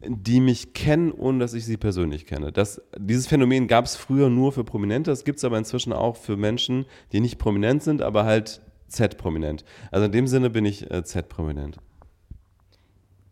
die 0.07 0.41
mich 0.41 0.75
kennen, 0.75 1.13
ohne 1.13 1.39
dass 1.39 1.55
ich 1.55 1.65
sie 1.65 1.79
persönlich 1.79 2.27
kenne. 2.27 2.53
Das, 2.53 2.83
dieses 2.99 3.27
Phänomen 3.27 3.69
gab 3.69 3.87
es 3.87 3.97
früher 3.97 4.29
nur 4.29 4.53
für 4.53 4.65
Prominente, 4.65 5.11
das 5.11 5.25
gibt 5.25 5.39
es 5.39 5.45
aber 5.45 5.57
inzwischen 5.57 5.95
auch 5.95 6.17
für 6.17 6.37
Menschen, 6.37 6.85
die 7.13 7.21
nicht 7.21 7.39
prominent 7.39 7.83
sind, 7.83 8.03
aber 8.03 8.25
halt 8.25 8.61
Z-prominent. 8.89 9.65
Also 9.91 10.07
in 10.07 10.13
dem 10.13 10.27
Sinne 10.27 10.51
bin 10.51 10.67
ich 10.67 10.91
äh, 10.91 11.05
Z-prominent. 11.05 11.79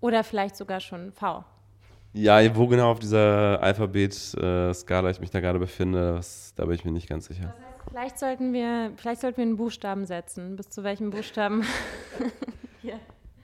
Oder 0.01 0.25
vielleicht 0.25 0.57
sogar 0.57 0.81
schon 0.81 1.13
V. 1.13 1.45
Ja, 2.15 2.55
wo 2.55 2.67
genau 2.67 2.91
auf 2.91 2.99
dieser 2.99 3.63
Alphabet-Skala 3.63 5.11
ich 5.11 5.21
mich 5.21 5.31
da 5.31 5.41
gerade 5.41 5.59
befinde, 5.59 6.15
das, 6.15 6.53
da 6.55 6.67
bin 6.67 6.75
ich 6.75 6.85
mir 6.85 6.93
nicht 6.93 7.09
ganz 7.09 7.27
sicher. 7.27 7.55
Vielleicht 7.89 8.19
sollten 8.19 8.53
wir, 8.53 8.93
vielleicht 8.97 9.21
sollten 9.23 9.39
wir 9.39 9.45
einen 9.45 9.57
Buchstaben 9.57 10.07
setzen. 10.07 10.57
Bis 10.57 10.69
zu 10.69 10.85
welchem 10.85 11.11
Buchstaben? 11.11 11.65
ja. 12.83 12.95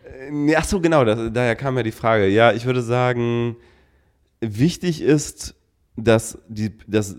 Äh, 0.05 0.55
ach 0.55 0.65
so, 0.65 0.81
genau, 0.81 1.05
das, 1.05 1.33
daher 1.33 1.57
kam 1.57 1.77
ja 1.77 1.83
die 1.83 1.93
Frage. 1.93 2.29
Ja, 2.29 2.53
ich 2.53 2.67
würde 2.67 2.83
sagen, 2.83 3.57
wichtig 4.41 5.01
ist, 5.01 5.55
dass, 5.97 6.39
die, 6.49 6.77
dass 6.87 7.17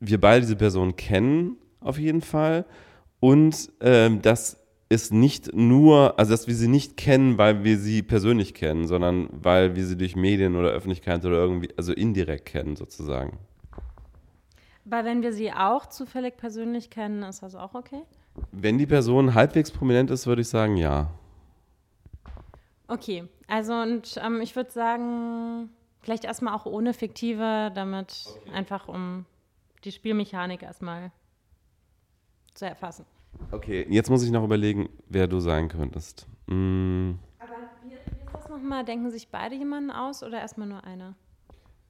wir 0.00 0.20
beide 0.20 0.40
diese 0.40 0.56
Person 0.56 0.96
kennen, 0.96 1.56
auf 1.80 1.98
jeden 1.98 2.22
Fall. 2.22 2.64
Und 3.20 3.70
ähm, 3.80 4.22
dass 4.22 4.56
es 4.90 5.12
nicht 5.12 5.54
nur, 5.54 6.18
also 6.18 6.32
dass 6.32 6.48
wir 6.48 6.54
sie 6.54 6.68
nicht 6.68 6.96
kennen, 6.96 7.38
weil 7.38 7.62
wir 7.62 7.78
sie 7.78 8.02
persönlich 8.02 8.54
kennen, 8.54 8.88
sondern 8.88 9.28
weil 9.30 9.76
wir 9.76 9.86
sie 9.86 9.96
durch 9.96 10.16
Medien 10.16 10.56
oder 10.56 10.70
Öffentlichkeit 10.70 11.24
oder 11.24 11.36
irgendwie, 11.36 11.70
also 11.76 11.92
indirekt 11.92 12.46
kennen 12.46 12.74
sozusagen. 12.74 13.38
Aber 14.84 15.04
wenn 15.04 15.22
wir 15.22 15.32
sie 15.32 15.52
auch 15.52 15.86
zufällig 15.86 16.36
persönlich 16.36 16.90
kennen, 16.90 17.22
ist 17.22 17.42
das 17.44 17.54
auch 17.54 17.74
okay? 17.74 18.02
Wenn 18.50 18.78
die 18.78 18.86
Person 18.86 19.34
halbwegs 19.34 19.70
prominent 19.70 20.10
ist, 20.10 20.26
würde 20.26 20.42
ich 20.42 20.48
sagen, 20.48 20.76
ja. 20.76 21.10
Okay, 22.88 23.28
also 23.46 23.74
und 23.74 24.18
ähm, 24.20 24.40
ich 24.40 24.56
würde 24.56 24.72
sagen, 24.72 25.70
vielleicht 26.00 26.24
erstmal 26.24 26.54
auch 26.54 26.66
ohne 26.66 26.94
fiktive, 26.94 27.70
damit 27.72 28.24
okay. 28.26 28.50
einfach 28.50 28.88
um 28.88 29.24
die 29.84 29.92
Spielmechanik 29.92 30.64
erstmal 30.64 31.12
zu 32.54 32.66
erfassen. 32.66 33.04
Okay, 33.52 33.86
jetzt 33.88 34.10
muss 34.10 34.22
ich 34.22 34.30
noch 34.30 34.44
überlegen, 34.44 34.88
wer 35.08 35.26
du 35.26 35.40
sein 35.40 35.68
könntest. 35.68 36.26
Mm. 36.46 37.12
Aber 37.38 37.52
wie, 37.82 37.90
wie 37.90 37.94
ist 37.94 38.32
das 38.32 38.48
nochmal? 38.48 38.84
Denken 38.84 39.10
sich 39.10 39.28
beide 39.28 39.54
jemanden 39.54 39.90
aus 39.90 40.22
oder 40.22 40.38
erstmal 40.40 40.68
nur 40.68 40.84
einer? 40.84 41.14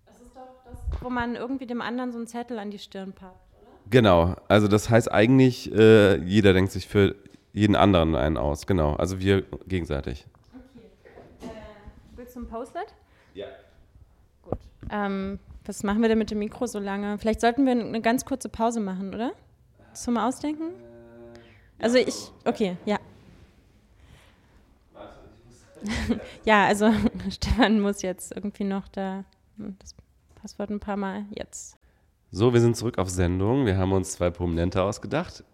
Das 0.07 0.21
ist 0.21 0.35
doch 0.35 0.65
das, 0.65 1.03
wo 1.03 1.11
man 1.11 1.35
irgendwie 1.35 1.67
dem 1.67 1.81
anderen 1.81 2.13
so 2.13 2.19
einen 2.19 2.27
Zettel 2.27 2.59
an 2.59 2.71
die 2.71 2.79
Stirn 2.79 3.13
packt, 3.13 3.37
oder? 3.61 3.71
Genau, 3.91 4.37
also 4.49 4.69
das 4.69 4.89
heißt 4.89 5.11
eigentlich, 5.11 5.73
äh, 5.73 6.17
jeder 6.23 6.53
denkt 6.53 6.73
sich 6.73 6.87
für 6.87 7.15
jeden 7.53 7.77
anderen 7.77 8.15
einen 8.15 8.37
aus. 8.37 8.67
Genau, 8.67 8.95
also 8.95 9.21
wir 9.21 9.43
gegenseitig. 9.67 10.27
Willst 12.17 12.37
du 12.37 12.41
ein 12.41 12.49
Postlet? 12.49 12.95
Ja. 13.35 13.47
Gut. 14.43 14.59
Ähm, 14.91 15.39
was 15.65 15.83
machen 15.83 16.01
wir 16.01 16.09
denn 16.09 16.19
mit 16.19 16.31
dem 16.31 16.39
Mikro 16.39 16.67
so 16.67 16.79
lange? 16.79 17.19
Vielleicht 17.19 17.41
sollten 17.41 17.67
wir 17.67 17.73
eine 17.73 18.01
ganz 18.01 18.25
kurze 18.25 18.49
Pause 18.49 18.81
machen, 18.81 19.15
oder? 19.15 19.33
Zum 19.93 20.17
Ausdenken? 20.17 20.71
Also 21.81 21.99
ich, 21.99 22.31
okay, 22.45 22.77
ja. 22.85 22.99
ja, 26.45 26.67
also 26.67 26.93
Stefan 27.31 27.81
muss 27.81 28.03
jetzt 28.03 28.35
irgendwie 28.35 28.65
noch 28.65 28.89
da 28.89 29.25
das 29.57 29.95
Passwort 30.35 30.71
ein 30.71 30.81
paar 30.81 30.97
Mal 30.97 31.25
jetzt. 31.31 31.77
So, 32.31 32.53
wir 32.53 32.61
sind 32.61 32.77
zurück 32.77 32.99
auf 32.99 33.11
Sendung. 33.11 33.67
Wir 33.67 33.77
haben 33.77 33.93
uns 33.93 34.13
zwei 34.13 34.31
Prominente 34.31 34.83
ausgedacht. 34.83 35.45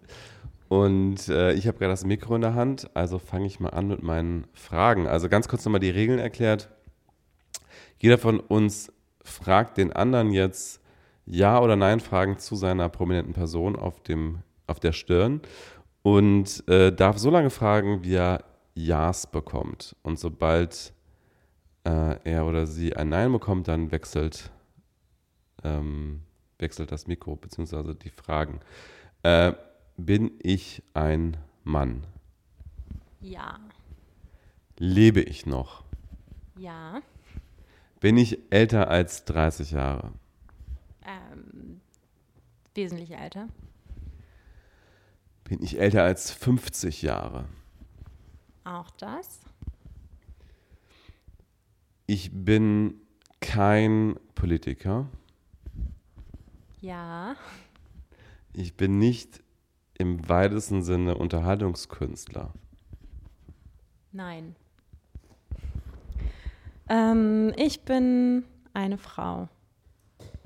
Und 0.68 1.28
äh, 1.28 1.52
ich 1.52 1.66
habe 1.68 1.78
gerade 1.78 1.92
das 1.92 2.04
Mikro 2.04 2.34
in 2.34 2.42
der 2.42 2.54
Hand, 2.54 2.90
also 2.94 3.18
fange 3.18 3.46
ich 3.46 3.60
mal 3.60 3.70
an 3.70 3.88
mit 3.88 4.02
meinen 4.02 4.46
Fragen. 4.52 5.06
Also 5.06 5.28
ganz 5.28 5.48
kurz 5.48 5.64
nochmal 5.64 5.80
die 5.80 5.90
Regeln 5.90 6.18
erklärt. 6.18 6.68
Jeder 7.98 8.18
von 8.18 8.40
uns 8.40 8.92
fragt 9.22 9.78
den 9.78 9.92
anderen 9.92 10.32
jetzt 10.32 10.80
Ja- 11.24 11.60
oder 11.60 11.76
Nein-Fragen 11.76 12.38
zu 12.38 12.56
seiner 12.56 12.88
prominenten 12.88 13.32
Person 13.32 13.76
auf, 13.76 14.02
dem, 14.02 14.40
auf 14.66 14.80
der 14.80 14.92
Stirn 14.92 15.40
und 16.06 16.62
äh, 16.68 16.92
darf 16.92 17.18
so 17.18 17.30
lange 17.30 17.50
fragen, 17.50 18.04
wie 18.04 18.14
er 18.14 18.44
Ja's 18.76 19.26
bekommt. 19.26 19.96
Und 20.04 20.20
sobald 20.20 20.92
äh, 21.82 22.20
er 22.22 22.46
oder 22.46 22.68
sie 22.68 22.94
ein 22.94 23.08
Nein 23.08 23.32
bekommt, 23.32 23.66
dann 23.66 23.90
wechselt, 23.90 24.52
ähm, 25.64 26.22
wechselt 26.60 26.92
das 26.92 27.08
Mikro 27.08 27.34
bzw. 27.34 27.94
die 27.94 28.10
Fragen. 28.10 28.60
Äh, 29.24 29.54
bin 29.96 30.30
ich 30.38 30.84
ein 30.94 31.38
Mann? 31.64 32.06
Ja. 33.20 33.58
Lebe 34.78 35.22
ich 35.22 35.44
noch? 35.44 35.82
Ja. 36.56 37.02
Bin 37.98 38.16
ich 38.16 38.38
älter 38.50 38.90
als 38.90 39.24
30 39.24 39.72
Jahre? 39.72 40.12
Ähm, 41.04 41.80
wesentlich 42.76 43.10
älter. 43.10 43.48
Bin 45.48 45.62
ich 45.62 45.78
älter 45.78 46.02
als 46.02 46.32
50 46.32 47.02
Jahre? 47.02 47.44
Auch 48.64 48.90
das. 48.90 49.40
Ich 52.06 52.30
bin 52.32 53.00
kein 53.40 54.18
Politiker. 54.34 55.06
Ja. 56.80 57.36
Ich 58.54 58.76
bin 58.76 58.98
nicht 58.98 59.40
im 59.98 60.28
weitesten 60.28 60.82
Sinne 60.82 61.16
Unterhaltungskünstler? 61.16 62.52
Nein. 64.10 64.56
Ähm, 66.88 67.52
ich 67.56 67.82
bin 67.82 68.44
eine 68.72 68.98
Frau. 68.98 69.48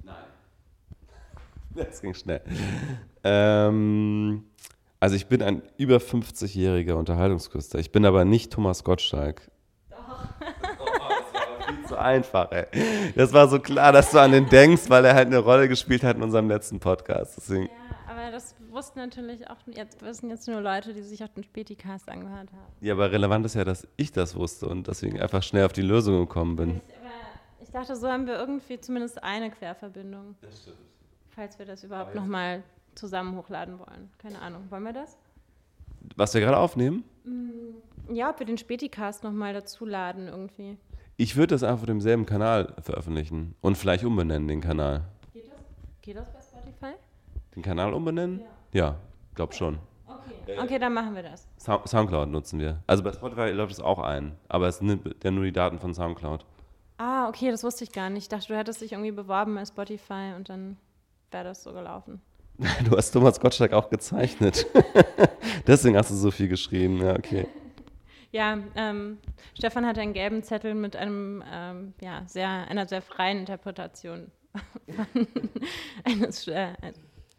Nein. 0.04 0.14
Das 1.74 2.02
ging 2.02 2.12
schnell. 2.14 2.42
Ähm, 3.22 4.49
also 5.00 5.16
ich 5.16 5.26
bin 5.26 5.42
ein 5.42 5.62
über 5.76 5.96
50-jähriger 5.96 6.92
Unterhaltungskünstler. 6.92 7.80
Ich 7.80 7.90
bin 7.90 8.04
aber 8.04 8.24
nicht 8.24 8.52
Thomas 8.52 8.84
Gottschalk. 8.84 9.50
Doch. 9.90 9.98
Oh, 10.78 10.84
das 10.98 11.34
war 11.34 11.74
viel 11.74 11.86
zu 11.86 11.98
einfach, 11.98 12.52
ey. 12.52 12.66
Das 13.16 13.32
war 13.32 13.48
so 13.48 13.58
klar, 13.58 13.92
dass 13.92 14.10
du 14.12 14.18
an 14.18 14.32
den 14.32 14.48
denkst, 14.48 14.88
weil 14.88 15.04
er 15.04 15.14
halt 15.14 15.26
eine 15.26 15.38
Rolle 15.38 15.68
gespielt 15.68 16.04
hat 16.04 16.16
in 16.16 16.22
unserem 16.22 16.48
letzten 16.48 16.78
Podcast. 16.78 17.36
Deswegen. 17.36 17.64
Ja 17.64 18.00
das 18.30 18.54
wussten 18.70 19.00
natürlich 19.00 19.48
auch, 19.50 19.56
jetzt 19.66 20.02
wissen 20.02 20.30
jetzt 20.30 20.48
nur 20.48 20.60
Leute, 20.60 20.94
die 20.94 21.02
sich 21.02 21.22
auch 21.22 21.28
den 21.28 21.44
Späticast 21.44 22.08
angehört 22.08 22.50
haben. 22.52 22.72
Ja, 22.80 22.94
aber 22.94 23.12
relevant 23.12 23.44
ist 23.46 23.54
ja, 23.54 23.64
dass 23.64 23.86
ich 23.96 24.12
das 24.12 24.36
wusste 24.36 24.66
und 24.68 24.86
deswegen 24.86 25.20
einfach 25.20 25.42
schnell 25.42 25.66
auf 25.66 25.72
die 25.72 25.82
Lösung 25.82 26.20
gekommen 26.20 26.56
bin. 26.56 26.80
Ich, 27.58 27.66
ich 27.68 27.70
dachte, 27.70 27.96
so 27.96 28.08
haben 28.08 28.26
wir 28.26 28.38
irgendwie 28.38 28.80
zumindest 28.80 29.22
eine 29.22 29.50
Querverbindung. 29.50 30.36
Das 30.40 30.62
stimmt. 30.62 30.76
Falls 31.30 31.58
wir 31.58 31.66
das 31.66 31.84
überhaupt 31.84 32.14
nochmal 32.14 32.62
zusammen 32.94 33.36
hochladen 33.36 33.78
wollen. 33.78 34.10
Keine 34.18 34.40
Ahnung. 34.40 34.70
Wollen 34.70 34.84
wir 34.84 34.92
das? 34.92 35.18
Was 36.16 36.34
wir 36.34 36.40
gerade 36.40 36.56
aufnehmen? 36.56 37.04
Mm, 37.24 38.14
ja, 38.14 38.30
ob 38.30 38.38
wir 38.38 38.46
den 38.46 38.58
Späticast 38.58 39.24
nochmal 39.24 39.52
dazu 39.52 39.84
laden 39.84 40.28
irgendwie. 40.28 40.76
Ich 41.16 41.36
würde 41.36 41.54
das 41.54 41.62
einfach 41.62 41.80
auf 41.80 41.86
demselben 41.86 42.26
Kanal 42.26 42.74
veröffentlichen 42.80 43.54
und 43.60 43.76
vielleicht 43.76 44.04
umbenennen, 44.04 44.48
den 44.48 44.60
Kanal. 44.60 45.02
Geht 45.32 45.48
das? 45.48 45.60
Geht 46.00 46.16
das 46.16 46.32
bei 46.32 46.40
Spotify? 46.40 46.94
Den 47.54 47.62
Kanal 47.62 47.92
umbenennen? 47.92 48.40
Ja, 48.72 48.86
ja 48.86 48.96
glaub 49.34 49.54
schon. 49.54 49.78
Okay. 50.06 50.58
okay, 50.58 50.78
dann 50.78 50.94
machen 50.94 51.14
wir 51.14 51.22
das. 51.22 51.46
Soundcloud 51.58 52.28
nutzen 52.28 52.58
wir. 52.58 52.82
Also 52.86 53.02
bei 53.02 53.12
Spotify 53.12 53.50
läuft 53.50 53.72
es 53.72 53.80
auch 53.80 53.98
ein, 53.98 54.36
aber 54.48 54.66
es 54.68 54.80
nimmt 54.80 55.22
ja 55.22 55.30
nur 55.30 55.44
die 55.44 55.52
Daten 55.52 55.78
von 55.78 55.94
Soundcloud. 55.94 56.44
Ah, 56.96 57.28
okay, 57.28 57.50
das 57.50 57.64
wusste 57.64 57.84
ich 57.84 57.92
gar 57.92 58.10
nicht. 58.10 58.24
Ich 58.24 58.28
dachte, 58.28 58.48
du 58.48 58.56
hättest 58.56 58.80
dich 58.80 58.92
irgendwie 58.92 59.12
beworben 59.12 59.54
bei 59.54 59.64
Spotify 59.64 60.32
und 60.36 60.48
dann 60.48 60.76
wäre 61.30 61.44
das 61.44 61.62
so 61.62 61.72
gelaufen. 61.72 62.20
Du 62.84 62.96
hast 62.96 63.10
Thomas 63.12 63.40
Gottschalk 63.40 63.72
auch 63.72 63.90
gezeichnet. 63.90 64.66
Deswegen 65.66 65.96
hast 65.96 66.10
du 66.10 66.14
so 66.14 66.30
viel 66.30 66.48
geschrieben. 66.48 67.00
Ja, 67.00 67.16
okay. 67.16 67.46
Ja, 68.32 68.58
ähm, 68.76 69.18
Stefan 69.54 69.86
hat 69.86 69.98
einen 69.98 70.12
gelben 70.12 70.42
Zettel 70.42 70.74
mit 70.74 70.94
einem, 70.94 71.42
ähm, 71.50 71.94
ja, 72.00 72.22
sehr, 72.26 72.48
einer 72.48 72.86
sehr 72.86 73.02
freien 73.02 73.38
Interpretation 73.38 74.30
eines, 76.04 76.46
äh, 76.46 76.74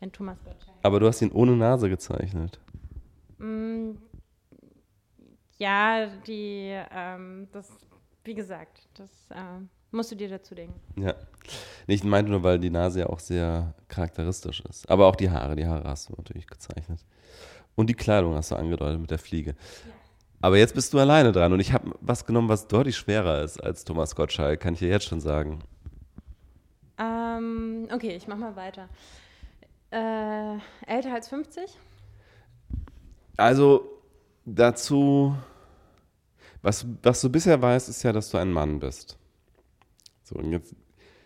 ein 0.02 0.12
Thomas 0.12 0.38
Gottschalk. 0.44 0.78
Aber 0.82 1.00
du 1.00 1.08
hast 1.08 1.22
ihn 1.22 1.32
ohne 1.32 1.56
Nase 1.56 1.90
gezeichnet. 1.90 2.60
Mm, 3.38 3.92
ja, 5.58 6.08
die, 6.28 6.78
ähm, 6.92 7.48
das, 7.54 7.70
wie 8.24 8.34
gesagt, 8.34 8.90
das 8.96 9.10
äh, 9.30 9.62
musst 9.92 10.12
du 10.12 10.16
dir 10.16 10.30
dazu 10.30 10.56
denken. 10.56 10.80
Ja. 11.02 11.16
Ich 11.88 12.04
meinte 12.04 12.32
nur, 12.32 12.44
weil 12.44 12.60
die 12.60 12.70
Nase 12.70 13.02
ja 13.02 13.08
auch 13.08 13.20
sehr 13.20 13.74
charakteristisch 13.88 14.62
ist. 14.62 14.90
Aber 14.90 15.08
auch 15.08 15.16
die 15.16 15.30
Haare, 15.30 15.56
die 15.56 15.66
Haare 15.66 15.88
hast 15.88 16.10
du 16.10 16.14
natürlich 16.14 16.48
gezeichnet. 16.48 17.00
Und 17.76 17.90
die 17.90 17.94
Kleidung 17.94 18.36
hast 18.36 18.52
du 18.52 18.56
angedeutet 18.56 19.00
mit 19.00 19.12
der 19.12 19.20
Fliege. 19.20 19.52
Ja. 19.52 19.94
Aber 20.42 20.58
jetzt 20.58 20.74
bist 20.74 20.94
du 20.94 21.00
alleine 21.00 21.32
dran 21.32 21.54
und 21.54 21.60
ich 21.60 21.72
habe 21.72 21.92
was 22.02 22.26
genommen, 22.26 22.50
was 22.50 22.68
deutlich 22.68 22.98
schwerer 22.98 23.44
ist 23.44 23.64
als 23.64 23.86
Thomas 23.86 24.16
Gottschalk, 24.16 24.60
kann 24.60 24.74
ich 24.74 24.80
dir 24.80 24.90
jetzt 24.90 25.06
schon 25.06 25.22
sagen. 25.22 25.60
Ähm, 26.98 27.88
okay, 27.94 28.16
ich 28.16 28.28
mach 28.28 28.38
mal 28.38 28.56
weiter. 28.56 28.90
Äh, 29.92 30.58
älter 30.88 31.14
als 31.14 31.28
50? 31.30 31.78
Also 33.38 34.02
dazu, 34.46 35.36
was, 36.62 36.86
was 37.04 37.22
du 37.22 37.30
bisher 37.30 37.62
weißt, 37.62 37.90
ist 37.90 38.02
ja, 38.04 38.12
dass 38.12 38.32
du 38.32 38.38
ein 38.38 38.52
Mann 38.52 38.80
bist. 38.80 39.18
So, 40.32 40.40
und 40.40 40.52
jetzt 40.52 40.76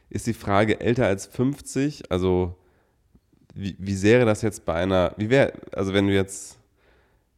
ist 0.09 0.27
die 0.27 0.33
Frage, 0.33 0.79
älter 0.79 1.05
als 1.05 1.25
50, 1.25 2.11
also 2.11 2.55
wie, 3.53 3.75
wie 3.79 3.95
sähe 3.95 4.25
das 4.25 4.41
jetzt 4.41 4.65
bei 4.65 4.73
einer, 4.73 5.13
wie 5.17 5.29
wäre, 5.29 5.53
also 5.71 5.93
wenn 5.93 6.07
du 6.07 6.13
jetzt, 6.13 6.57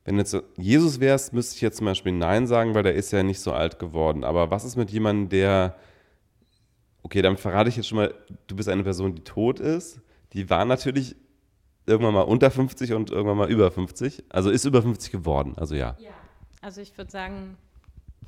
wenn 0.05 0.15
du 0.15 0.21
jetzt 0.21 0.35
Jesus 0.57 0.99
wärst, 0.99 1.33
müsste 1.33 1.55
ich 1.55 1.61
jetzt 1.61 1.77
zum 1.77 1.85
Beispiel 1.85 2.13
Nein 2.13 2.47
sagen, 2.47 2.73
weil 2.73 2.83
der 2.83 2.95
ist 2.95 3.11
ja 3.11 3.23
nicht 3.23 3.39
so 3.39 3.51
alt 3.51 3.77
geworden. 3.77 4.23
Aber 4.23 4.49
was 4.49 4.63
ist 4.63 4.77
mit 4.77 4.89
jemandem, 4.89 5.29
der, 5.29 5.75
okay, 7.03 7.21
damit 7.21 7.39
verrate 7.39 7.69
ich 7.69 7.75
jetzt 7.75 7.87
schon 7.87 7.97
mal, 7.97 8.13
du 8.47 8.55
bist 8.55 8.69
eine 8.69 8.83
Person, 8.83 9.15
die 9.15 9.23
tot 9.23 9.59
ist 9.59 9.99
die 10.33 10.49
war 10.49 10.65
natürlich 10.65 11.15
irgendwann 11.85 12.13
mal 12.13 12.21
unter 12.21 12.51
50 12.51 12.93
und 12.93 13.11
irgendwann 13.11 13.37
mal 13.37 13.49
über 13.49 13.71
50. 13.71 14.25
Also 14.29 14.49
ist 14.49 14.65
über 14.65 14.81
50 14.81 15.11
geworden, 15.11 15.53
also 15.57 15.75
ja. 15.75 15.95
Ja, 15.99 16.11
also 16.61 16.81
ich 16.81 16.97
würde 16.97 17.11
sagen 17.11 17.57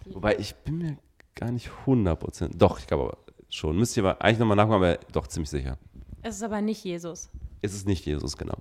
Wobei 0.05 0.37
ich 0.37 0.55
bin 0.55 0.77
mir 0.77 0.97
gar 1.35 1.51
nicht 1.51 1.69
100%. 1.85 2.57
Doch, 2.57 2.79
ich 2.79 2.87
glaube 2.87 3.03
aber 3.03 3.17
schon. 3.49 3.77
Müsst 3.77 3.97
ihr 3.97 4.03
aber 4.05 4.21
eigentlich 4.21 4.39
nochmal 4.39 4.57
nachgucken, 4.57 4.75
aber 4.83 4.99
doch 5.11 5.27
ziemlich 5.27 5.49
sicher. 5.49 5.77
Es 6.21 6.35
ist 6.35 6.43
aber 6.43 6.61
nicht 6.61 6.83
Jesus. 6.83 7.29
Es 7.61 7.73
ist 7.73 7.87
nicht 7.87 8.05
Jesus, 8.05 8.37
genau. 8.37 8.57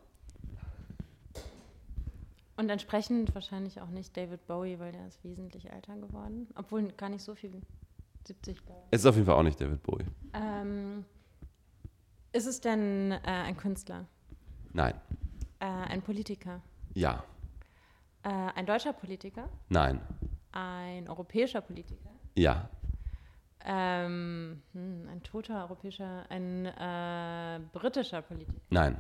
Und 2.57 2.71
entsprechend 2.71 3.35
wahrscheinlich 3.35 3.81
auch 3.81 3.89
nicht 3.89 4.17
David 4.17 4.45
Bowie, 4.47 4.81
weil 4.81 4.91
der 4.91 5.07
ist 5.07 5.23
wesentlich 5.23 5.71
älter 5.71 5.95
geworden. 5.97 6.49
Obwohl 6.57 6.89
gar 6.93 7.09
nicht 7.09 7.23
so 7.23 7.35
viel. 7.35 7.63
70, 8.27 8.67
glaube 8.67 8.83
Es 8.91 9.01
ist 9.01 9.07
auf 9.07 9.15
jeden 9.15 9.27
Fall 9.27 9.37
auch 9.37 9.43
nicht 9.43 9.61
David 9.61 9.83
Bowie. 9.83 10.05
Ähm, 10.35 11.05
ist 12.33 12.47
es 12.47 12.61
denn 12.61 13.13
äh, 13.13 13.21
ein 13.25 13.57
Künstler? 13.57 14.07
Nein. 14.73 14.95
Äh, 15.61 15.67
ein 15.67 16.03
Politiker? 16.03 16.61
Ja. 16.95 17.25
Äh, 18.23 18.29
ein 18.29 18.67
deutscher 18.67 18.93
Politiker? 18.93 19.49
Nein. 19.69 20.01
Ein 20.53 21.09
europäischer 21.09 21.61
Politiker? 21.61 22.11
Ja. 22.35 22.69
Ähm, 23.71 24.63
hm, 24.73 25.09
ein 25.11 25.23
toter 25.23 25.65
europäischer, 25.65 26.25
ein 26.31 26.65
äh, 26.65 27.61
britischer 27.75 28.23
Politiker? 28.23 28.59
Nein. 28.71 28.99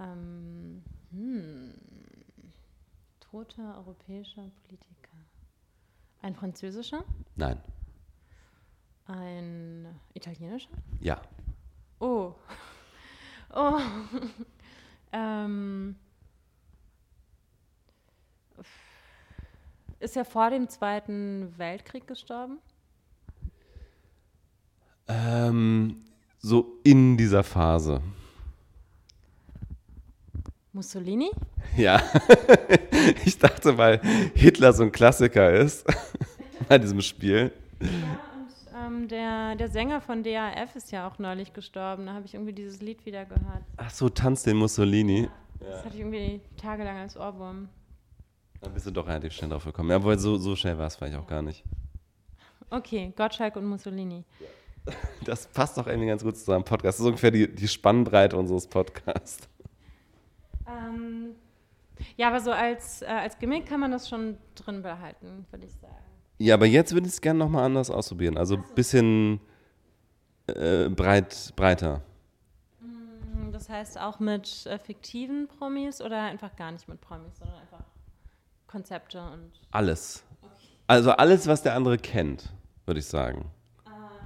Ähm, 0.00 0.82
hm, 1.12 1.74
toter 3.20 3.76
europäischer 3.76 4.50
Politiker. 4.64 5.16
Ein 6.22 6.34
französischer? 6.34 7.04
Nein. 7.36 7.62
Ein 9.06 10.00
italienischer? 10.14 10.70
Ja. 11.00 11.20
Oh. 12.00 12.34
Oh. 13.54 13.80
ähm. 15.12 15.96
Ist 20.00 20.18
er 20.18 20.26
vor 20.26 20.50
dem 20.50 20.68
Zweiten 20.68 21.56
Weltkrieg 21.56 22.06
gestorben? 22.06 22.58
Ähm, 25.08 26.04
so 26.38 26.78
in 26.84 27.16
dieser 27.16 27.42
Phase. 27.42 28.00
Mussolini? 30.72 31.30
Ja. 31.76 32.00
ich 33.24 33.38
dachte, 33.38 33.76
weil 33.76 34.00
Hitler 34.34 34.72
so 34.72 34.84
ein 34.84 34.92
Klassiker 34.92 35.52
ist 35.52 35.86
bei 36.68 36.78
diesem 36.78 37.00
Spiel. 37.00 37.52
Ja, 37.80 37.88
und 38.36 38.54
ähm, 38.86 39.08
der, 39.08 39.56
der 39.56 39.68
Sänger 39.68 40.00
von 40.00 40.22
DAF 40.22 40.76
ist 40.76 40.92
ja 40.92 41.08
auch 41.08 41.18
neulich 41.18 41.52
gestorben. 41.52 42.06
Da 42.06 42.12
habe 42.12 42.26
ich 42.26 42.34
irgendwie 42.34 42.52
dieses 42.52 42.80
Lied 42.80 43.04
wieder 43.06 43.24
gehört. 43.24 43.62
Ach 43.76 43.90
so, 43.90 44.08
Tanz 44.08 44.44
den 44.44 44.56
Mussolini. 44.56 45.28
Das 45.58 45.84
hatte 45.84 45.94
ich 45.94 46.00
irgendwie 46.00 46.40
tagelang 46.56 46.98
als 46.98 47.16
Ohrwurm. 47.16 47.68
Dann 48.60 48.74
bist 48.74 48.86
du 48.86 48.90
doch 48.90 49.06
relativ 49.06 49.32
schnell 49.32 49.50
drauf 49.50 49.64
gekommen. 49.64 49.90
Ja, 49.90 49.96
obwohl 49.96 50.18
so, 50.18 50.36
so 50.36 50.54
schnell 50.56 50.78
war 50.78 50.86
es 50.86 50.96
vielleicht 50.96 51.16
auch 51.16 51.26
gar 51.26 51.42
nicht. 51.42 51.64
Okay, 52.70 53.12
Gottschalk 53.16 53.56
und 53.56 53.64
Mussolini. 53.64 54.24
Das 55.24 55.46
passt 55.48 55.76
doch 55.76 55.86
irgendwie 55.86 56.08
ganz 56.08 56.22
gut 56.22 56.36
zu 56.36 56.42
unserem 56.42 56.64
Podcast. 56.64 56.98
Das 56.98 57.00
ist 57.00 57.06
ungefähr 57.06 57.30
die, 57.30 57.54
die 57.54 57.68
Spannbreite 57.68 58.36
unseres 58.36 58.66
Podcasts. 58.66 59.48
Ähm, 60.66 61.34
ja, 62.16 62.28
aber 62.28 62.40
so 62.40 62.50
als, 62.52 63.02
äh, 63.02 63.06
als 63.06 63.38
Gimmick 63.38 63.66
kann 63.66 63.80
man 63.80 63.90
das 63.90 64.08
schon 64.08 64.38
drin 64.54 64.82
behalten, 64.82 65.46
würde 65.50 65.66
ich 65.66 65.72
sagen. 65.74 65.94
Ja, 66.38 66.54
aber 66.54 66.66
jetzt 66.66 66.92
würde 66.94 67.06
ich 67.06 67.14
es 67.14 67.20
gerne 67.20 67.38
nochmal 67.38 67.64
anders 67.64 67.90
ausprobieren. 67.90 68.38
Also 68.38 68.56
ein 68.56 68.64
bisschen 68.74 69.40
äh, 70.46 70.88
breit, 70.88 71.52
breiter. 71.56 72.02
Mm, 72.80 73.50
Das 73.52 73.68
heißt 73.68 74.00
auch 74.00 74.20
mit 74.20 74.66
äh, 74.66 74.78
fiktiven 74.78 75.48
Promis 75.48 76.00
oder 76.00 76.22
einfach 76.22 76.54
gar 76.56 76.70
nicht 76.70 76.88
mit 76.88 77.00
Promis, 77.00 77.38
sondern 77.38 77.58
einfach 77.58 77.84
Konzepte 78.66 79.20
und. 79.20 79.50
Alles. 79.72 80.24
Also 80.86 81.10
alles, 81.12 81.46
was 81.46 81.62
der 81.62 81.74
andere 81.74 81.98
kennt, 81.98 82.52
würde 82.86 83.00
ich 83.00 83.06
sagen. 83.06 83.50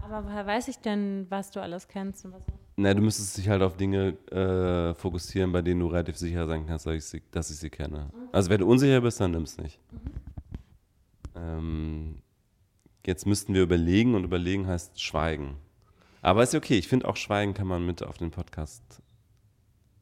Aber 0.02 0.24
woher 0.24 0.46
weiß 0.46 0.68
ich 0.68 0.78
denn, 0.78 1.26
was 1.28 1.50
du 1.50 1.60
alles 1.60 1.88
kennst 1.88 2.24
und 2.24 2.32
was 2.32 2.46
nicht? 2.46 2.58
Na, 2.76 2.92
du 2.94 3.02
müsstest 3.02 3.36
dich 3.38 3.48
halt 3.48 3.62
auf 3.62 3.76
Dinge 3.76 4.16
äh, 4.30 4.94
fokussieren, 4.94 5.52
bei 5.52 5.62
denen 5.62 5.80
du 5.80 5.86
relativ 5.86 6.16
sicher 6.16 6.46
sein 6.46 6.66
kannst, 6.66 6.86
dass 6.86 6.94
ich 6.94 7.04
sie, 7.04 7.22
dass 7.30 7.50
ich 7.50 7.58
sie 7.58 7.70
kenne. 7.70 8.10
Also 8.32 8.50
wenn 8.50 8.60
du 8.60 8.66
unsicher 8.66 9.00
bist, 9.00 9.20
dann 9.20 9.30
nimm's 9.30 9.58
nicht. 9.58 9.78
Ähm, 11.36 12.22
jetzt 13.06 13.26
müssten 13.26 13.54
wir 13.54 13.62
überlegen 13.62 14.14
und 14.14 14.24
überlegen 14.24 14.66
heißt 14.66 15.00
schweigen. 15.00 15.56
Aber 16.22 16.42
ist 16.42 16.54
okay, 16.54 16.78
ich 16.78 16.88
finde 16.88 17.08
auch 17.08 17.16
Schweigen 17.16 17.52
kann 17.52 17.66
man 17.66 17.84
mit 17.84 18.02
auf 18.02 18.16
den 18.16 18.30
Podcast, 18.30 18.82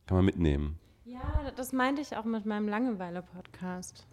kann 0.07 0.17
man 0.17 0.25
mitnehmen. 0.25 0.79
Ja, 1.05 1.51
das 1.57 1.73
meinte 1.73 2.03
ich 2.03 2.17
auch 2.17 2.25
mit 2.25 2.47
meinem 2.47 2.69
Langeweile-Podcast. 2.69 4.07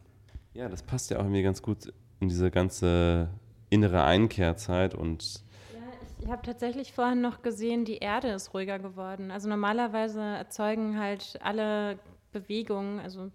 Ja, 0.53 0.69
das 0.69 0.83
passt 0.83 1.11
ja 1.11 1.17
auch 1.17 1.23
irgendwie 1.23 1.43
ganz 1.43 1.61
gut 1.61 1.93
in 2.19 2.29
diese 2.29 2.49
ganze 2.49 3.29
innere 3.69 4.03
Einkehrzeit 4.03 4.95
und 4.95 5.43
ich, 6.19 6.27
habe 6.29 6.41
tatsächlich 6.41 6.93
vorhin 6.93 7.21
noch 7.21 7.41
gesehen, 7.41 7.85
die 7.85 7.97
Erde 7.97 8.29
ist 8.29 8.53
ruhiger 8.53 8.79
geworden. 8.79 9.31
Also 9.31 9.49
normalerweise 9.49 10.21
erzeugen 10.21 10.99
halt 10.99 11.39
alle 11.41 11.99
Bewegungen, 12.31 12.99
also 12.99 13.31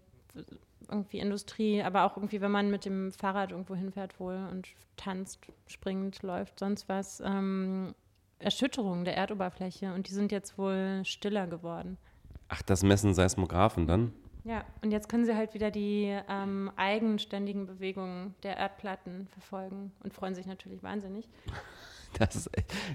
irgendwie 0.88 1.18
Industrie, 1.18 1.82
aber 1.82 2.04
auch 2.04 2.16
irgendwie, 2.16 2.40
wenn 2.40 2.50
man 2.50 2.70
mit 2.70 2.84
dem 2.84 3.12
Fahrrad 3.12 3.52
irgendwo 3.52 3.74
hinfährt 3.74 4.20
wohl 4.20 4.36
und 4.50 4.68
tanzt, 4.96 5.40
springt, 5.66 6.22
läuft, 6.22 6.58
sonst 6.60 6.88
was, 6.88 7.20
ähm, 7.20 7.94
Erschütterungen 8.38 9.04
der 9.04 9.16
Erdoberfläche 9.16 9.94
und 9.94 10.08
die 10.08 10.12
sind 10.12 10.32
jetzt 10.32 10.58
wohl 10.58 11.02
stiller 11.04 11.46
geworden. 11.46 11.96
ach, 12.48 12.62
das 12.62 12.82
messen 12.82 13.14
Seismographen 13.14 13.86
dann? 13.86 14.12
Ja, 14.44 14.64
und 14.82 14.90
jetzt 14.90 15.08
können 15.08 15.24
sie 15.24 15.36
halt 15.36 15.54
wieder 15.54 15.70
die 15.70 16.18
ähm, 16.28 16.70
eigenständigen 16.76 17.66
Bewegungen 17.66 18.34
der 18.42 18.56
Erdplatten 18.56 19.28
verfolgen 19.28 19.92
und 20.02 20.12
freuen 20.12 20.34
sich 20.34 20.46
natürlich 20.46 20.82
wahnsinnig. 20.82 21.28
Das 22.18 22.50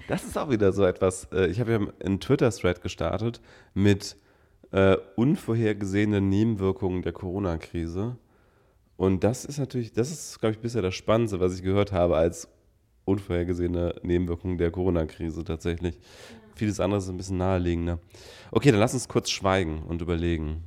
das 0.06 0.24
ist 0.24 0.38
auch 0.38 0.50
wieder 0.50 0.72
so 0.72 0.84
etwas. 0.84 1.28
äh, 1.32 1.46
Ich 1.48 1.60
habe 1.60 1.72
ja 1.72 1.80
einen 2.04 2.20
Twitter-Thread 2.20 2.82
gestartet 2.82 3.40
mit 3.74 4.16
äh, 4.70 4.96
unvorhergesehenen 5.16 6.28
Nebenwirkungen 6.28 7.02
der 7.02 7.12
Corona-Krise. 7.12 8.16
Und 8.96 9.24
das 9.24 9.44
ist 9.44 9.58
natürlich, 9.58 9.92
das 9.92 10.10
ist, 10.10 10.40
glaube 10.40 10.54
ich, 10.54 10.60
bisher 10.60 10.82
das 10.82 10.94
Spannendste, 10.94 11.40
was 11.40 11.54
ich 11.54 11.62
gehört 11.62 11.92
habe 11.92 12.16
als 12.16 12.48
unvorhergesehene 13.04 13.94
Nebenwirkungen 14.02 14.58
der 14.58 14.70
Corona-Krise 14.70 15.44
tatsächlich. 15.44 15.98
Vieles 16.54 16.80
andere 16.80 16.98
ist 16.98 17.08
ein 17.08 17.16
bisschen 17.16 17.38
naheliegender. 17.38 18.00
Okay, 18.50 18.70
dann 18.70 18.80
lass 18.80 18.92
uns 18.92 19.08
kurz 19.08 19.30
schweigen 19.30 19.82
und 19.82 20.02
überlegen. 20.02 20.64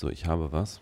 So, 0.00 0.08
ich 0.08 0.24
habe 0.24 0.50
was. 0.50 0.80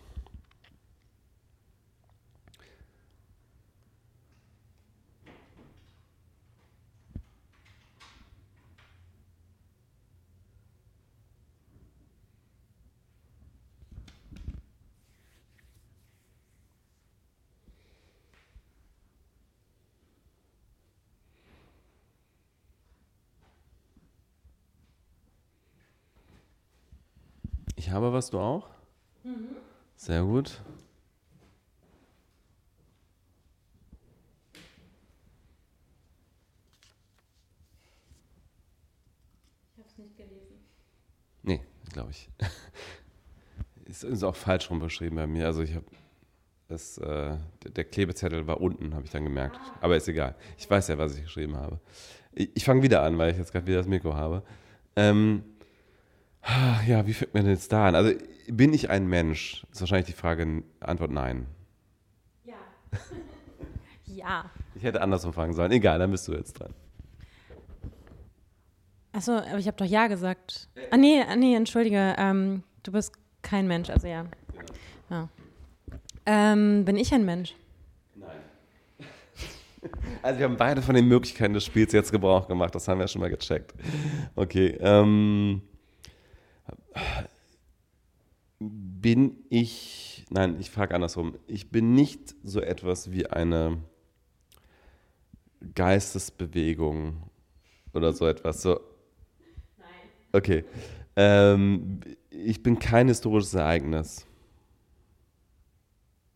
Ich 27.75 27.89
habe 27.89 28.13
was, 28.13 28.29
du 28.29 28.39
auch? 28.39 28.78
Mhm. 29.29 29.55
Sehr 29.95 30.23
gut. 30.23 30.61
Ich 39.73 39.77
habe 39.77 39.87
es 39.87 39.97
nicht 39.97 40.17
gelesen. 40.17 40.55
Nee, 41.43 41.61
glaube 41.93 42.11
ich. 42.11 42.29
ist, 43.85 44.03
ist 44.03 44.23
auch 44.23 44.35
falsch 44.35 44.69
rum 44.71 44.79
beschrieben 44.79 45.17
bei 45.17 45.27
mir. 45.27 45.45
Also 45.45 45.61
ich 45.61 45.75
habe 45.75 45.85
das, 46.67 46.97
äh, 46.99 47.37
der 47.65 47.83
Klebezettel 47.83 48.47
war 48.47 48.61
unten, 48.61 48.95
habe 48.95 49.05
ich 49.05 49.11
dann 49.11 49.23
gemerkt. 49.23 49.57
Ah. 49.57 49.77
Aber 49.81 49.97
ist 49.97 50.07
egal. 50.07 50.35
Ich 50.57 50.69
weiß 50.69 50.87
ja, 50.87 50.97
was 50.97 51.15
ich 51.15 51.23
geschrieben 51.23 51.55
habe. 51.55 51.79
Ich, 52.31 52.49
ich 52.55 52.63
fange 52.63 52.81
wieder 52.81 53.03
an, 53.03 53.17
weil 53.17 53.31
ich 53.31 53.37
jetzt 53.37 53.51
gerade 53.51 53.67
wieder 53.67 53.77
das 53.77 53.87
Mikro 53.87 54.15
habe. 54.15 54.43
Ähm, 54.95 55.43
ja, 56.87 57.05
wie 57.05 57.13
fängt 57.13 57.33
man 57.33 57.43
denn 57.43 57.53
jetzt 57.53 57.71
da 57.71 57.87
an? 57.87 57.95
Also 57.95 58.13
bin 58.47 58.73
ich 58.73 58.89
ein 58.89 59.07
Mensch? 59.07 59.65
Ist 59.71 59.81
wahrscheinlich 59.81 60.07
die 60.07 60.13
Frage, 60.13 60.63
Antwort 60.79 61.11
nein. 61.11 61.45
Ja. 62.43 62.55
ja. 64.05 64.51
Ich 64.75 64.83
hätte 64.83 65.01
andersrum 65.01 65.33
fragen 65.33 65.53
sollen. 65.53 65.71
Egal, 65.71 65.99
dann 65.99 66.11
bist 66.11 66.27
du 66.27 66.33
jetzt 66.33 66.53
dran. 66.53 66.73
Achso, 69.11 69.33
aber 69.33 69.57
ich 69.57 69.67
habe 69.67 69.77
doch 69.77 69.85
Ja 69.85 70.07
gesagt. 70.07 70.69
Ah, 70.91 70.97
nee, 70.97 71.21
ah, 71.27 71.35
nee 71.35 71.55
entschuldige. 71.55 72.15
Ähm, 72.17 72.63
du 72.83 72.91
bist 72.91 73.13
kein 73.41 73.67
Mensch, 73.67 73.89
also 73.89 74.07
ja. 74.07 74.23
Genau. 74.23 74.69
ja. 75.09 75.29
Ähm, 76.25 76.85
bin 76.85 76.95
ich 76.95 77.13
ein 77.13 77.25
Mensch? 77.25 77.55
Nein. 78.15 78.29
Also 80.21 80.39
wir 80.39 80.45
haben 80.45 80.57
beide 80.57 80.81
von 80.81 80.93
den 80.93 81.07
Möglichkeiten 81.07 81.53
des 81.53 81.63
Spiels 81.63 81.93
jetzt 81.93 82.11
Gebrauch 82.11 82.49
gemacht, 82.49 82.75
das 82.75 82.87
haben 82.89 82.97
wir 82.97 83.05
ja 83.05 83.07
schon 83.07 83.21
mal 83.21 83.29
gecheckt. 83.29 83.73
Okay. 84.35 84.77
Ähm, 84.81 85.61
bin 88.59 89.37
ich, 89.49 90.25
nein, 90.29 90.57
ich 90.59 90.69
frage 90.69 90.93
andersrum. 90.93 91.37
Ich 91.47 91.71
bin 91.71 91.93
nicht 91.93 92.35
so 92.43 92.59
etwas 92.59 93.11
wie 93.11 93.27
eine 93.27 93.77
Geistesbewegung 95.75 97.29
oder 97.93 98.13
so 98.13 98.27
etwas. 98.27 98.61
So. 98.61 98.79
Nein. 99.77 99.87
Okay. 100.33 100.65
Ähm, 101.15 102.01
ich 102.29 102.61
bin 102.61 102.79
kein 102.79 103.07
historisches 103.07 103.53
Ereignis. 103.53 104.25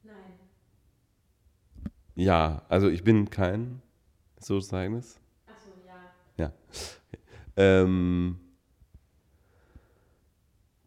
Nein. 0.03 0.13
Ja, 2.15 2.63
also 2.69 2.89
ich 2.89 3.03
bin 3.03 3.29
kein 3.29 3.81
historisches 4.37 4.71
Ereignis. 4.71 5.19
Achso, 5.47 5.71
ja. 6.37 6.45
Ja. 6.45 6.53
Ähm, 7.55 8.39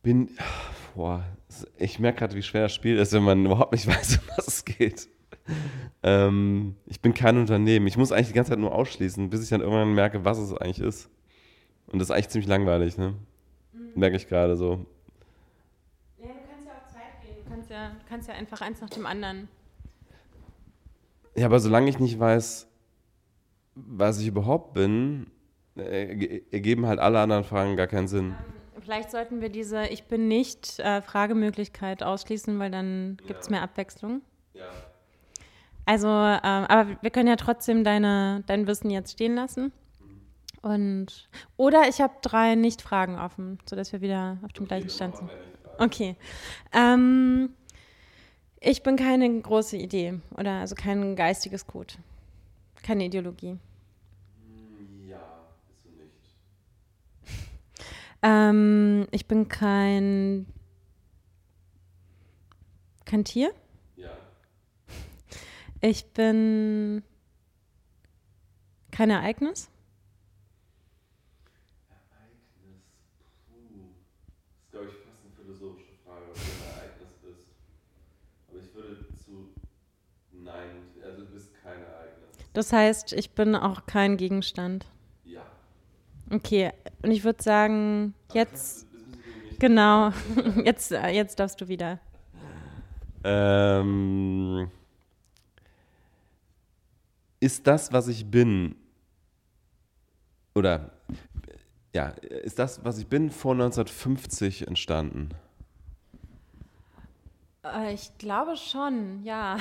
bin, 0.06 0.30
boah, 0.94 1.24
ich 1.78 1.98
merke 1.98 2.20
gerade, 2.20 2.36
wie 2.36 2.42
schwer 2.42 2.62
das 2.62 2.74
Spiel 2.74 2.96
ist, 2.96 3.12
wenn 3.12 3.24
man 3.24 3.44
überhaupt 3.44 3.72
nicht 3.72 3.86
weiß, 3.88 4.18
um 4.18 4.28
was 4.36 4.46
es 4.46 4.64
geht. 4.64 5.08
Ähm, 6.04 6.76
ich 6.86 7.00
bin 7.00 7.12
kein 7.12 7.36
Unternehmen. 7.36 7.88
Ich 7.88 7.96
muss 7.96 8.12
eigentlich 8.12 8.28
die 8.28 8.34
ganze 8.34 8.50
Zeit 8.50 8.60
nur 8.60 8.72
ausschließen, 8.72 9.28
bis 9.30 9.42
ich 9.42 9.48
dann 9.48 9.62
irgendwann 9.62 9.94
merke, 9.94 10.24
was 10.24 10.38
es 10.38 10.54
eigentlich 10.54 10.78
ist. 10.78 11.10
Und 11.88 11.98
das 11.98 12.08
ist 12.08 12.10
eigentlich 12.12 12.28
ziemlich 12.28 12.48
langweilig, 12.48 12.96
ne? 12.96 13.14
Mhm. 13.72 13.92
Merke 13.96 14.16
ich 14.16 14.28
gerade 14.28 14.56
so. 14.56 14.86
Ja, 16.18 16.28
du 16.28 16.34
kannst 16.48 16.66
ja 16.66 16.72
auch 16.72 16.92
Zeit 16.92 17.20
gehen. 17.22 17.34
Du 17.44 17.50
kannst 17.50 17.70
ja, 17.70 17.90
kannst 18.08 18.28
ja 18.28 18.34
einfach 18.34 18.60
eins 18.60 18.80
nach 18.80 18.90
dem 18.90 19.06
anderen. 19.06 19.48
Ja, 21.34 21.46
aber 21.46 21.58
solange 21.58 21.90
ich 21.90 21.98
nicht 21.98 22.18
weiß, 22.18 22.68
was 23.74 24.20
ich 24.20 24.28
überhaupt 24.28 24.72
bin, 24.72 25.26
äh, 25.76 26.42
ergeben 26.52 26.86
halt 26.86 27.00
alle 27.00 27.18
anderen 27.18 27.42
Fragen 27.42 27.76
gar 27.76 27.88
keinen 27.88 28.06
Sinn. 28.06 28.26
Um 28.28 28.65
Vielleicht 28.86 29.10
sollten 29.10 29.40
wir 29.40 29.48
diese 29.48 29.88
Ich 29.88 30.04
bin 30.04 30.28
nicht 30.28 30.78
äh, 30.78 31.02
Fragemöglichkeit 31.02 32.04
ausschließen, 32.04 32.56
weil 32.60 32.70
dann 32.70 33.16
gibt 33.26 33.40
es 33.40 33.50
mehr 33.50 33.62
Abwechslung. 33.62 34.22
Ja. 34.54 34.62
Also, 35.84 36.06
ähm, 36.06 36.40
aber 36.44 36.96
wir 37.00 37.10
können 37.10 37.28
ja 37.28 37.34
trotzdem 37.34 37.82
deine, 37.82 38.44
dein 38.46 38.68
Wissen 38.68 38.90
jetzt 38.90 39.10
stehen 39.10 39.34
lassen. 39.34 39.72
Und, 40.62 41.28
oder 41.56 41.88
ich 41.88 42.00
habe 42.00 42.14
drei 42.22 42.54
Nicht-Fragen 42.54 43.18
offen, 43.18 43.58
sodass 43.68 43.92
wir 43.92 44.02
wieder 44.02 44.38
auf 44.44 44.52
dem 44.52 44.66
okay, 44.66 44.68
gleichen 44.68 44.90
Stand 44.90 45.16
sind. 45.16 45.30
Okay. 45.78 46.14
Ähm, 46.72 47.50
ich 48.60 48.84
bin 48.84 48.94
keine 48.94 49.40
große 49.40 49.76
Idee 49.76 50.20
oder 50.38 50.60
also 50.60 50.76
kein 50.76 51.16
geistiges 51.16 51.66
Gut. 51.66 51.98
Keine 52.84 53.06
Ideologie. 53.06 53.58
Ähm, 58.26 59.06
ich 59.12 59.26
bin 59.26 59.46
kein, 59.46 60.46
kein 63.04 63.24
Tier. 63.24 63.52
Ja. 63.96 64.10
Ich 65.80 66.06
bin 66.06 67.04
kein 68.90 69.10
Ereignis. 69.10 69.70
Ereignis, 72.10 72.50
puh. 72.58 72.74
Das 73.52 74.64
ist, 74.64 74.70
glaube 74.72 74.86
ich, 74.86 74.92
fast 74.94 75.22
eine 75.22 75.32
philosophische 75.36 75.94
Frage, 76.04 76.24
was 76.28 76.38
du 76.42 76.50
ein 76.50 76.72
Ereignis 76.74 77.12
bist. 77.22 77.46
Aber 78.48 78.58
ich 78.58 78.74
würde 78.74 79.06
zu 79.24 79.50
Nein, 80.32 80.90
also 81.04 81.22
du 81.22 81.30
bist 81.30 81.54
kein 81.62 81.84
Ereignis. 81.84 82.36
Das 82.54 82.72
heißt, 82.72 83.12
ich 83.12 83.30
bin 83.30 83.54
auch 83.54 83.86
kein 83.86 84.16
Gegenstand. 84.16 84.86
Ja. 85.24 85.42
Okay, 86.30 86.72
und 87.06 87.12
ich 87.12 87.22
würde 87.22 87.40
sagen, 87.40 88.14
jetzt. 88.32 88.84
Genau, 89.60 90.10
jetzt, 90.64 90.90
äh, 90.90 91.10
jetzt 91.10 91.38
darfst 91.38 91.60
du 91.60 91.68
wieder. 91.68 92.00
Ähm, 93.22 94.68
ist 97.38 97.64
das, 97.66 97.92
was 97.92 98.08
ich 98.08 98.28
bin, 98.28 98.74
oder 100.54 100.90
ja, 101.94 102.08
ist 102.08 102.58
das, 102.58 102.84
was 102.84 102.98
ich 102.98 103.06
bin, 103.06 103.30
vor 103.30 103.52
1950 103.52 104.66
entstanden? 104.66 105.28
Äh, 107.64 107.94
ich 107.94 108.18
glaube 108.18 108.56
schon, 108.56 109.22
ja. 109.22 109.58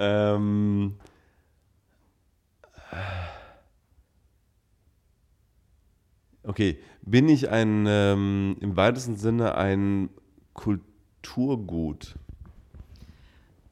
ähm, 0.00 0.98
Okay, 6.44 6.78
bin 7.02 7.28
ich 7.28 7.50
ein 7.50 7.86
ähm, 7.86 8.56
im 8.60 8.76
weitesten 8.76 9.16
Sinne 9.16 9.54
ein 9.54 10.10
Kulturgut? 10.54 12.16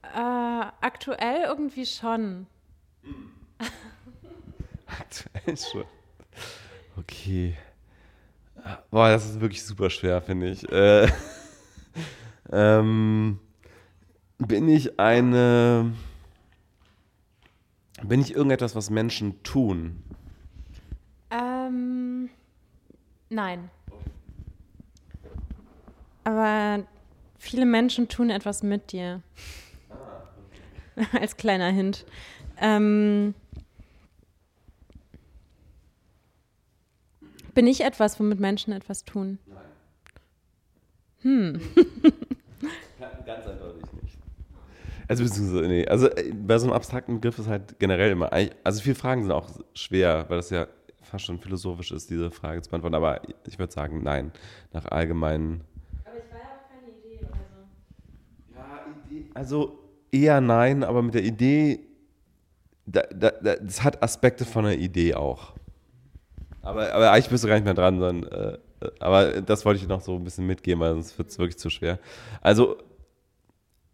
Äh, 0.02 0.66
aktuell 0.80 1.42
irgendwie 1.48 1.84
schon. 1.84 2.46
aktuell 4.86 5.56
schon. 5.56 5.84
Okay. 6.96 7.56
Boah, 8.90 9.08
das 9.08 9.28
ist 9.28 9.40
wirklich 9.40 9.64
super 9.64 9.90
schwer, 9.90 10.20
finde 10.22 10.50
ich. 10.50 10.70
Äh, 10.70 11.08
ähm, 12.52 13.40
bin 14.38 14.68
ich 14.68 15.00
eine. 15.00 15.92
Bin 18.02 18.20
ich 18.20 18.34
irgendetwas, 18.34 18.76
was 18.76 18.90
Menschen 18.90 19.42
tun? 19.42 20.02
Ähm. 21.30 22.09
Nein. 23.30 23.70
Aber 26.24 26.84
viele 27.38 27.64
Menschen 27.64 28.08
tun 28.08 28.28
etwas 28.28 28.62
mit 28.62 28.92
dir. 28.92 29.22
Als 31.18 31.36
kleiner 31.36 31.70
Hint. 31.70 32.04
Ähm, 32.60 33.34
bin 37.54 37.66
ich 37.66 37.82
etwas, 37.82 38.18
womit 38.18 38.40
Menschen 38.40 38.72
etwas 38.72 39.04
tun? 39.04 39.38
Nein. 39.46 39.58
Hm. 41.22 41.60
Ganz 43.26 43.46
eindeutig 43.46 43.92
nicht. 44.02 44.18
Also, 45.08 45.60
nee, 45.62 45.86
also 45.86 46.08
äh, 46.08 46.32
bei 46.34 46.58
so 46.58 46.66
einem 46.66 46.74
abstrakten 46.74 47.14
Begriff 47.16 47.38
ist 47.38 47.48
halt 47.48 47.78
generell 47.78 48.10
immer, 48.10 48.30
also 48.64 48.82
viele 48.82 48.94
Fragen 48.94 49.22
sind 49.22 49.32
auch 49.32 49.48
schwer, 49.74 50.26
weil 50.28 50.36
das 50.36 50.50
ja 50.50 50.66
fast 51.10 51.26
schon 51.26 51.38
philosophisch 51.38 51.92
ist, 51.92 52.08
diese 52.10 52.30
Frage 52.30 52.62
zu 52.62 52.70
beantworten. 52.70 52.94
Aber 52.94 53.20
ich 53.46 53.58
würde 53.58 53.72
sagen, 53.72 54.02
nein. 54.02 54.32
Nach 54.72 54.86
allgemeinen. 54.86 55.62
Aber 56.04 56.16
ich 56.16 56.30
war 56.30 56.38
ja 56.38 56.46
auch 56.46 56.68
keine 56.70 56.90
Idee 56.90 57.24
oder 57.24 57.38
so. 57.50 58.56
Ja, 58.56 58.86
Idee. 59.08 59.30
Also 59.34 59.78
eher 60.12 60.40
nein, 60.40 60.84
aber 60.84 61.02
mit 61.02 61.14
der 61.14 61.24
Idee, 61.24 61.80
da, 62.86 63.02
da, 63.02 63.30
das 63.30 63.82
hat 63.82 64.02
Aspekte 64.02 64.44
von 64.44 64.66
einer 64.66 64.76
Idee 64.76 65.14
auch. 65.14 65.54
Aber, 66.62 66.92
aber 66.92 67.12
eigentlich 67.12 67.30
bist 67.30 67.44
du 67.44 67.48
gar 67.48 67.54
nicht 67.54 67.64
mehr 67.64 67.74
dran, 67.74 67.98
sondern. 67.98 68.30
Äh, 68.30 68.58
aber 68.98 69.42
das 69.42 69.64
wollte 69.66 69.80
ich 69.82 69.88
noch 69.88 70.00
so 70.00 70.16
ein 70.16 70.24
bisschen 70.24 70.46
mitgeben, 70.46 70.80
weil 70.80 70.94
sonst 70.94 71.18
wird 71.18 71.28
es 71.28 71.38
wirklich 71.38 71.58
zu 71.58 71.68
schwer. 71.68 71.98
Also, 72.40 72.78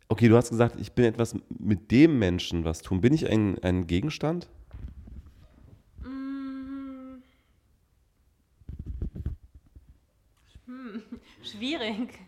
okay, 0.09 0.29
du 0.29 0.37
hast 0.37 0.51
gesagt, 0.51 0.77
ich 0.81 0.93
bin 0.93 1.05
etwas 1.05 1.35
mit 1.59 1.91
dem 1.91 2.19
Menschen 2.21 2.64
was 2.64 2.83
tun. 2.83 3.01
Bin 3.01 3.12
ich 3.12 3.29
ein, 3.29 3.59
ein 3.62 3.87
Gegenstand? 3.89 4.49
Schwierig. 11.47 12.19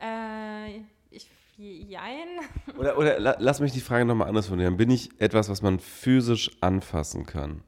Äh, 0.00 0.80
ich, 1.10 1.28
jein. 1.56 2.28
Oder, 2.78 2.96
oder 2.96 3.36
lass 3.38 3.60
mich 3.60 3.72
die 3.72 3.80
Frage 3.80 4.04
nochmal 4.04 4.28
anders 4.28 4.46
formulieren. 4.46 4.76
Bin 4.76 4.90
ich 4.90 5.10
etwas, 5.20 5.48
was 5.48 5.62
man 5.62 5.78
physisch 5.78 6.50
anfassen 6.60 7.26
kann? 7.26 7.62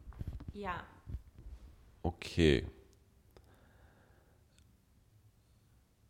Ja. 0.52 0.82
Okay. 2.02 2.64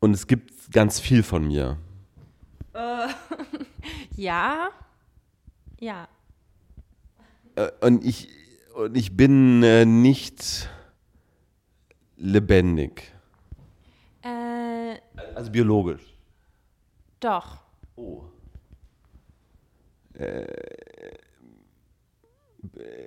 Und 0.00 0.14
es 0.14 0.26
gibt 0.26 0.72
ganz 0.72 0.98
viel 1.00 1.22
von 1.22 1.46
mir. 1.46 1.78
Äh, 2.72 3.08
ja. 4.16 4.70
Ja. 5.80 6.08
Äh, 7.56 7.70
und 7.80 8.04
ich, 8.04 8.28
und 8.74 8.96
ich 8.96 9.16
bin 9.16 9.62
äh, 9.62 9.84
nicht 9.84 10.68
lebendig. 12.16 13.11
Also 15.34 15.50
biologisch. 15.50 16.14
Doch. 17.20 17.58
Oh. 17.96 18.22
Äh, 20.14 20.46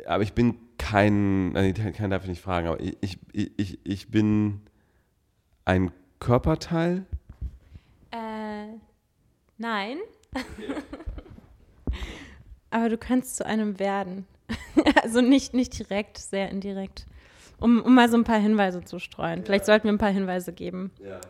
aber 0.06 0.24
ich 0.24 0.34
bin 0.34 0.58
kein, 0.78 1.52
nein, 1.54 1.74
kein 1.74 2.10
darf 2.10 2.24
ich 2.24 2.30
nicht 2.30 2.42
fragen, 2.42 2.68
aber 2.68 2.80
ich, 2.80 2.98
ich, 3.02 3.60
ich, 3.60 3.80
ich 3.84 4.12
bin 4.12 4.62
ein 5.66 5.92
Körperteil? 6.20 7.06
Äh, 8.12 8.68
nein. 9.58 9.98
Okay. 10.34 10.76
aber 12.70 12.90
du 12.90 12.98
kannst 12.98 13.38
zu 13.38 13.46
einem 13.46 13.80
werden. 13.80 14.28
also 15.04 15.22
nicht, 15.22 15.54
nicht 15.54 15.78
direkt, 15.78 16.18
sehr 16.18 16.50
indirekt. 16.50 17.08
Um, 17.60 17.82
um 17.82 17.96
mal 17.96 18.10
so 18.10 18.18
ein 18.18 18.26
paar 18.26 18.40
Hinweise 18.40 18.84
zu 18.84 19.00
streuen. 19.00 19.40
Ja. 19.40 19.46
Vielleicht 19.46 19.66
sollten 19.66 19.86
wir 19.86 19.94
ein 19.94 19.98
paar 19.98 20.12
Hinweise 20.12 20.52
geben. 20.54 20.92
Ja. 21.04 21.22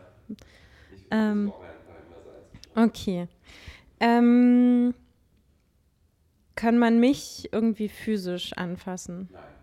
Ähm, 1.10 1.52
okay. 2.74 3.28
Ähm, 4.00 4.94
kann 6.54 6.78
man 6.78 7.00
mich 7.00 7.48
irgendwie 7.52 7.88
physisch 7.88 8.52
anfassen? 8.54 9.28
Nein. 9.32 9.56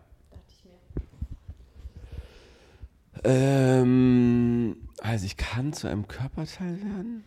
Ähm, 3.24 4.76
also 5.02 5.26
ich 5.26 5.38
kann 5.38 5.74
zu 5.74 5.88
einem 5.88 6.08
Körperteil 6.08 6.82
werden? 6.82 7.24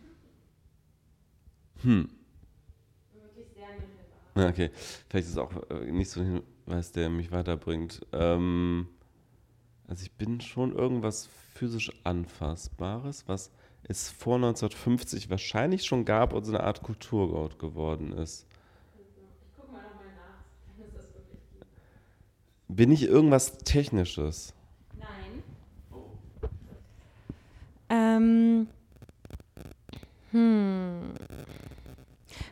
Hm. 1.83 2.09
Okay, 4.35 4.71
vielleicht 5.09 5.27
ist 5.27 5.33
es 5.33 5.39
auch 5.39 5.53
äh, 5.71 5.91
nicht 5.91 6.11
so 6.11 6.21
ein 6.21 6.43
Hinweis, 6.67 6.93
der 6.93 7.09
mich 7.09 7.33
weiterbringt. 7.33 8.05
Ähm, 8.13 8.89
also 9.89 10.03
ich 10.03 10.13
bin 10.13 10.43
schon 10.43 10.75
irgendwas 10.75 11.31
physisch 11.55 11.91
Anfassbares, 12.05 13.27
was 13.29 13.51
es 13.89 14.11
vor 14.11 14.37
1950 14.37 15.31
wahrscheinlich 15.31 15.85
schon 15.85 16.05
gab 16.05 16.33
und 16.33 16.45
so 16.45 16.53
eine 16.53 16.65
Art 16.65 16.83
Kulturgut 16.83 17.59
geworden 17.59 18.13
ist. 18.13 18.47
Ich 18.99 19.05
guck 19.57 19.73
mal 19.73 19.83
nochmal 19.83 20.07
nach, 20.17 20.79
wenn 20.79 20.87
es 20.89 20.95
das 20.95 21.15
wirklich 21.15 21.41
gibt. 21.53 21.67
Bin 22.69 22.93
ich 22.93 23.05
irgendwas 23.05 23.59
Technisches? 23.59 24.55
Nein. 24.99 25.43
Oh. 25.93 26.49
Ähm. 27.89 28.69
Hm. 30.33 31.13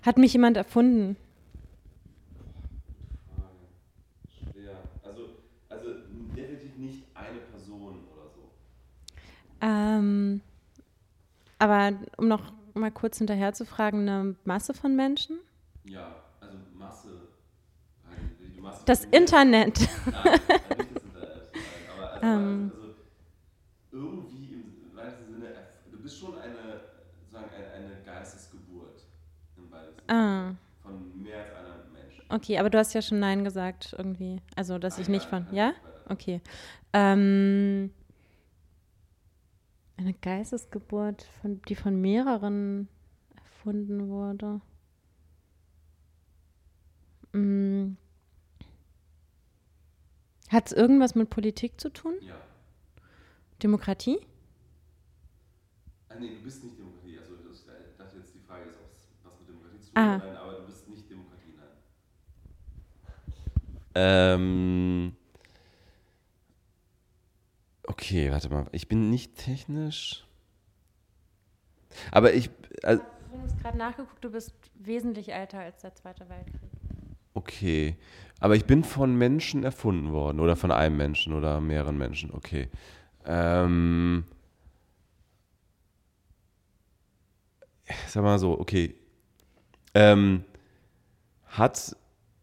Hat 0.02 0.18
mich 0.18 0.32
jemand 0.32 0.56
erfunden? 0.56 1.16
Ähm, 9.64 10.42
aber 11.58 11.92
um 12.16 12.28
noch 12.28 12.52
mal 12.74 12.90
kurz 12.90 13.18
hinterher 13.18 13.52
zu 13.52 13.64
fragen, 13.64 14.08
eine 14.08 14.36
Masse 14.44 14.74
von 14.74 14.96
Menschen? 14.96 15.38
Ja, 15.84 16.16
also 16.40 16.56
Masse. 16.76 17.08
Masse 18.60 18.82
das 18.86 19.04
Internet. 19.04 19.80
Nein, 19.80 20.24
nicht 20.24 20.48
das 20.64 20.88
Internet. 20.88 21.48
Aber 21.96 22.12
also, 22.14 22.26
ähm. 22.26 22.72
also 22.72 22.94
irgendwie 23.92 24.54
im 24.90 24.96
weitesten 24.96 25.34
Sinne, 25.34 25.48
du 25.90 25.98
bist 25.98 26.18
schon 26.18 26.38
eine, 26.38 26.80
sozusagen 27.20 27.50
eine, 27.54 27.72
eine 27.72 28.02
Geistesgeburt 28.04 29.02
im 29.56 29.70
weitesten 29.70 30.10
ah. 30.10 30.54
Von 30.82 31.22
mehr 31.22 31.38
als 31.38 31.50
einem 31.54 31.92
Menschen. 31.92 32.24
Okay, 32.28 32.58
aber 32.58 32.70
du 32.70 32.78
hast 32.78 32.94
ja 32.94 33.02
schon 33.02 33.20
Nein 33.20 33.44
gesagt 33.44 33.94
irgendwie. 33.96 34.40
Also, 34.56 34.78
dass 34.78 34.96
Nein, 34.96 35.02
ich 35.02 35.08
nicht 35.08 35.28
von. 35.28 35.46
Ja? 35.50 35.74
Okay. 36.08 36.40
Ähm. 36.92 37.90
Eine 39.96 40.14
Geistesgeburt, 40.14 41.22
von, 41.40 41.62
die 41.68 41.76
von 41.76 42.00
mehreren 42.00 42.88
erfunden 43.36 44.08
wurde. 44.08 44.60
Hm. 47.32 47.96
Hat 50.48 50.66
es 50.66 50.72
irgendwas 50.72 51.14
mit 51.14 51.30
Politik 51.30 51.80
zu 51.80 51.92
tun? 51.92 52.14
Ja. 52.20 52.40
Demokratie? 53.62 54.18
Ah, 56.08 56.14
nee, 56.20 56.34
du 56.36 56.42
bist 56.42 56.62
nicht 56.62 56.78
Demokratie. 56.78 57.18
Also 57.18 57.34
ich 57.34 57.96
dachte 57.96 58.18
jetzt, 58.18 58.34
die 58.34 58.40
Frage 58.40 58.68
ist, 58.68 58.78
ob 58.78 58.92
es 58.92 59.08
was 59.24 59.38
mit 59.40 59.48
Demokratie 59.48 59.80
zu 59.80 59.92
tun 59.92 60.02
ah. 60.02 60.20
hat, 60.20 60.36
aber 60.36 60.52
du 60.58 60.66
bist 60.66 60.88
nicht 60.88 61.10
Demokratie, 61.10 61.54
nein. 61.56 61.68
Ähm. 63.94 65.16
Okay, 67.94 68.32
warte 68.32 68.50
mal. 68.50 68.66
Ich 68.72 68.88
bin 68.88 69.08
nicht 69.08 69.36
technisch. 69.36 70.26
Aber 72.10 72.34
ich. 72.34 72.50
Also, 72.82 73.04
ich 73.32 73.52
habe 73.52 73.62
gerade 73.62 73.78
nachgeguckt, 73.78 74.24
du 74.24 74.32
bist 74.32 74.52
wesentlich 74.74 75.32
älter 75.32 75.60
als 75.60 75.80
der 75.82 75.94
Zweite 75.94 76.28
Weltkrieg. 76.28 76.70
Okay. 77.34 77.96
Aber 78.40 78.56
ich 78.56 78.64
bin 78.64 78.82
von 78.82 79.14
Menschen 79.16 79.62
erfunden 79.62 80.10
worden. 80.10 80.40
Oder 80.40 80.56
von 80.56 80.72
einem 80.72 80.96
Menschen 80.96 81.34
oder 81.34 81.60
mehreren 81.60 81.96
Menschen. 81.96 82.32
Okay. 82.32 82.68
Ähm. 83.26 84.24
Sag 88.08 88.24
mal 88.24 88.40
so, 88.40 88.58
okay. 88.58 88.96
Ähm, 89.94 90.44
hat 91.46 91.96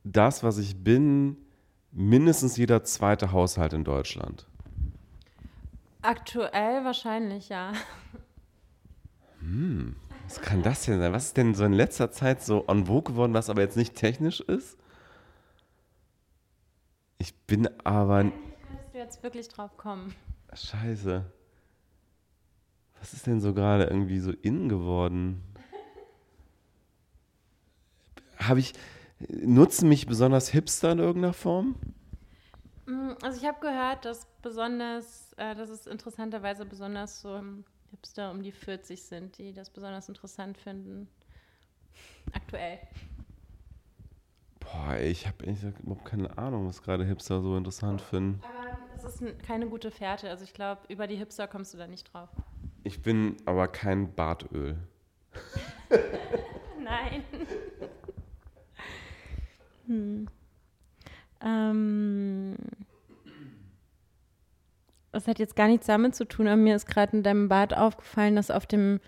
das, 0.05 0.43
was 0.43 0.59
ich 0.59 0.81
bin, 0.81 1.35
mindestens 1.91 2.55
jeder 2.55 2.85
zweite 2.85 3.33
Haushalt 3.33 3.73
in 3.73 3.83
Deutschland? 3.83 4.47
Aktuell 6.01 6.83
wahrscheinlich, 6.83 7.49
ja. 7.49 7.73
Hm, 9.39 9.95
was 10.25 10.41
kann 10.41 10.63
das 10.63 10.85
denn 10.85 10.99
sein? 10.99 11.13
Was 11.13 11.27
ist 11.27 11.37
denn 11.37 11.53
so 11.53 11.63
in 11.65 11.73
letzter 11.73 12.11
Zeit 12.11 12.43
so 12.43 12.65
en 12.67 12.85
vogue 12.85 13.13
geworden, 13.13 13.33
was 13.33 13.49
aber 13.49 13.61
jetzt 13.61 13.77
nicht 13.77 13.95
technisch 13.95 14.39
ist? 14.39 14.77
Ich 17.17 17.35
bin 17.45 17.67
aber. 17.85 18.25
Wie 18.25 18.29
könntest 18.31 18.93
du 18.93 18.97
jetzt 18.97 19.23
wirklich 19.23 19.47
drauf 19.47 19.77
kommen? 19.77 20.15
Scheiße. 20.53 21.23
Was 22.99 23.13
ist 23.13 23.27
denn 23.27 23.41
so 23.41 23.53
gerade 23.53 23.85
irgendwie 23.85 24.19
so 24.19 24.31
innen 24.31 24.69
geworden? 24.69 25.43
Habe 28.37 28.59
ich. 28.59 28.73
Nutzen 29.29 29.87
mich 29.87 30.07
besonders 30.07 30.49
Hipster 30.49 30.93
in 30.93 30.99
irgendeiner 30.99 31.33
Form? 31.33 31.75
Also 33.21 33.39
ich 33.39 33.47
habe 33.47 33.59
gehört, 33.59 34.05
dass 34.05 34.25
besonders, 34.41 35.33
äh, 35.33 35.55
dass 35.55 35.69
es 35.69 35.87
interessanterweise 35.87 36.65
besonders 36.65 37.21
so 37.21 37.41
Hipster 37.91 38.31
um 38.31 38.41
die 38.41 38.51
40 38.51 39.03
sind, 39.03 39.37
die 39.37 39.53
das 39.53 39.69
besonders 39.69 40.07
interessant 40.09 40.57
finden. 40.57 41.09
Aktuell. 42.33 42.79
Boah, 44.59 44.97
ich 44.97 45.27
habe 45.27 45.45
überhaupt 45.45 46.05
keine 46.05 46.37
Ahnung, 46.37 46.67
was 46.67 46.81
gerade 46.81 47.03
Hipster 47.03 47.41
so 47.41 47.57
interessant 47.57 48.01
finden. 48.01 48.41
Aber 48.43 48.77
das 48.93 49.03
ist 49.03 49.43
keine 49.43 49.67
gute 49.67 49.91
Fährte. 49.91 50.29
Also 50.29 50.43
ich 50.43 50.53
glaube, 50.53 50.81
über 50.87 51.07
die 51.07 51.17
Hipster 51.17 51.47
kommst 51.47 51.73
du 51.73 51.77
da 51.77 51.87
nicht 51.87 52.13
drauf. 52.13 52.29
Ich 52.83 53.01
bin 53.01 53.35
aber 53.45 53.67
kein 53.67 54.13
Bartöl. 54.13 54.77
Nein. 56.79 57.23
hm. 59.87 60.27
Ähm, 61.43 62.55
das 65.11 65.27
hat 65.27 65.39
jetzt 65.39 65.55
gar 65.55 65.67
nichts 65.67 65.87
damit 65.87 66.15
zu 66.15 66.25
tun, 66.25 66.47
aber 66.47 66.57
mir 66.57 66.75
ist 66.75 66.87
gerade 66.87 67.17
in 67.17 67.23
deinem 67.23 67.49
Bad 67.49 67.75
aufgefallen, 67.75 68.35
dass 68.35 68.51
auf 68.51 68.65
dem 68.65 68.99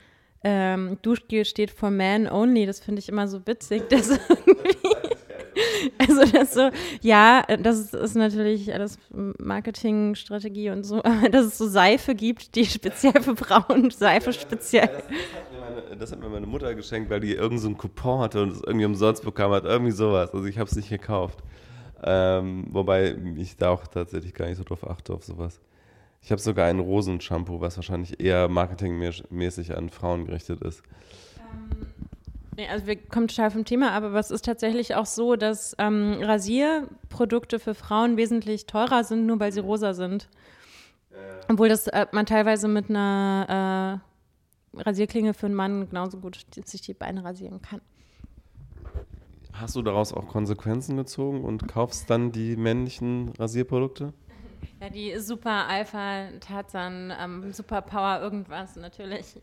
ähm, 0.44 0.98
Duschgel 1.02 1.46
steht 1.46 1.72
for 1.72 1.90
man 1.90 2.28
only. 2.28 2.66
Das 2.66 2.82
finde 2.82 3.00
ich 3.00 3.10
immer 3.10 3.28
so 3.28 3.46
witzig, 3.48 3.84
dass 3.90 4.10
irgendwie. 4.10 4.90
Also 5.98 6.26
das 6.26 6.54
so, 6.54 6.70
ja, 7.02 7.44
das 7.44 7.94
ist 7.94 8.16
natürlich 8.16 8.74
alles 8.74 8.98
Marketingstrategie 9.12 10.72
und 10.72 10.84
so, 10.84 10.98
aber 11.04 11.30
dass 11.30 11.46
es 11.46 11.58
so 11.58 11.68
Seife 11.68 12.16
gibt, 12.16 12.56
die 12.56 12.66
speziell 12.66 13.22
für 13.22 13.36
Frauen, 13.36 13.92
Seife 13.92 14.32
ja, 14.32 14.34
speziell. 14.34 14.88
Das, 14.88 15.04
das, 15.04 15.12
hat 15.36 15.60
meine, 15.60 15.98
das, 15.98 16.12
hat 16.12 16.20
mir 16.20 16.30
meine 16.30 16.48
Mutter 16.48 16.74
geschenkt, 16.74 17.10
weil 17.10 17.20
die 17.20 17.34
irgendeinen 17.34 17.74
so 17.74 17.76
Coupon 17.76 18.22
hatte 18.22 18.42
und 18.42 18.52
es 18.54 18.62
irgendwie 18.66 18.86
umsonst 18.86 19.24
bekam 19.24 19.52
hat, 19.52 19.66
irgendwie 19.66 19.92
sowas. 19.92 20.34
Also 20.34 20.46
ich 20.48 20.58
habe 20.58 20.70
es 20.70 20.76
nicht 20.76 20.90
gekauft. 20.90 21.44
Ähm, 22.04 22.68
wobei 22.72 23.16
ich 23.38 23.56
da 23.56 23.70
auch 23.70 23.86
tatsächlich 23.88 24.34
gar 24.34 24.48
nicht 24.48 24.58
so 24.58 24.64
drauf 24.64 24.90
achte, 24.90 25.14
auf 25.14 25.24
sowas. 25.24 25.62
Ich 26.24 26.32
habe 26.32 26.42
sogar 26.42 26.68
ein 26.68 26.80
Rosenshampoo, 26.80 27.60
was 27.60 27.76
wahrscheinlich 27.76 28.22
eher 28.22 28.48
marketingmäßig 28.48 29.76
an 29.76 29.90
Frauen 29.90 30.26
gerichtet 30.26 30.62
ist. 30.62 30.82
Ähm, 31.38 31.88
nee, 32.56 32.68
also 32.70 32.88
wir 32.88 32.96
kommen 32.96 33.28
total 33.28 33.52
vom 33.52 33.66
Thema, 33.66 33.92
aber 33.92 34.14
es 34.14 34.32
ist 34.32 34.46
tatsächlich 34.46 34.96
auch 34.96 35.06
so, 35.06 35.36
dass 35.36 35.76
ähm, 35.80 36.20
Rasierprodukte 36.22 37.60
für 37.60 37.76
Frauen 37.76 38.16
wesentlich 38.16 38.68
teurer 38.68 39.04
sind, 39.04 39.26
nur 39.26 39.42
weil 39.42 39.52
sie 39.52 39.60
rosa 39.60 39.94
sind. 39.94 40.30
Äh. 41.12 41.52
Obwohl 41.52 41.68
das 41.68 41.88
äh, 41.88 42.08
man 42.14 42.26
teilweise 42.26 42.70
mit 42.70 42.90
einer 42.90 44.02
äh, 44.74 44.80
Rasierklinge 44.82 45.34
für 45.34 45.48
einen 45.48 45.56
Mann 45.56 45.90
genauso 45.90 46.20
gut 46.20 46.46
sich 46.66 46.82
die 46.82 46.94
Beine 46.94 47.26
rasieren 47.26 47.62
kann. 47.62 47.82
Hast 49.52 49.76
du 49.76 49.82
daraus 49.82 50.14
auch 50.14 50.28
Konsequenzen 50.30 50.96
gezogen 50.96 51.44
und 51.44 51.68
kaufst 51.68 52.10
dann 52.10 52.32
die 52.32 52.56
männlichen 52.56 53.34
Rasierprodukte? 53.38 54.14
Ja, 54.82 54.90
die 54.90 55.18
Super 55.20 55.68
Alpha 55.68 56.28
Tarzan, 56.40 57.14
ähm, 57.20 57.52
Super 57.52 57.82
Power 57.82 58.22
irgendwas 58.22 58.76
natürlich. 58.76 59.36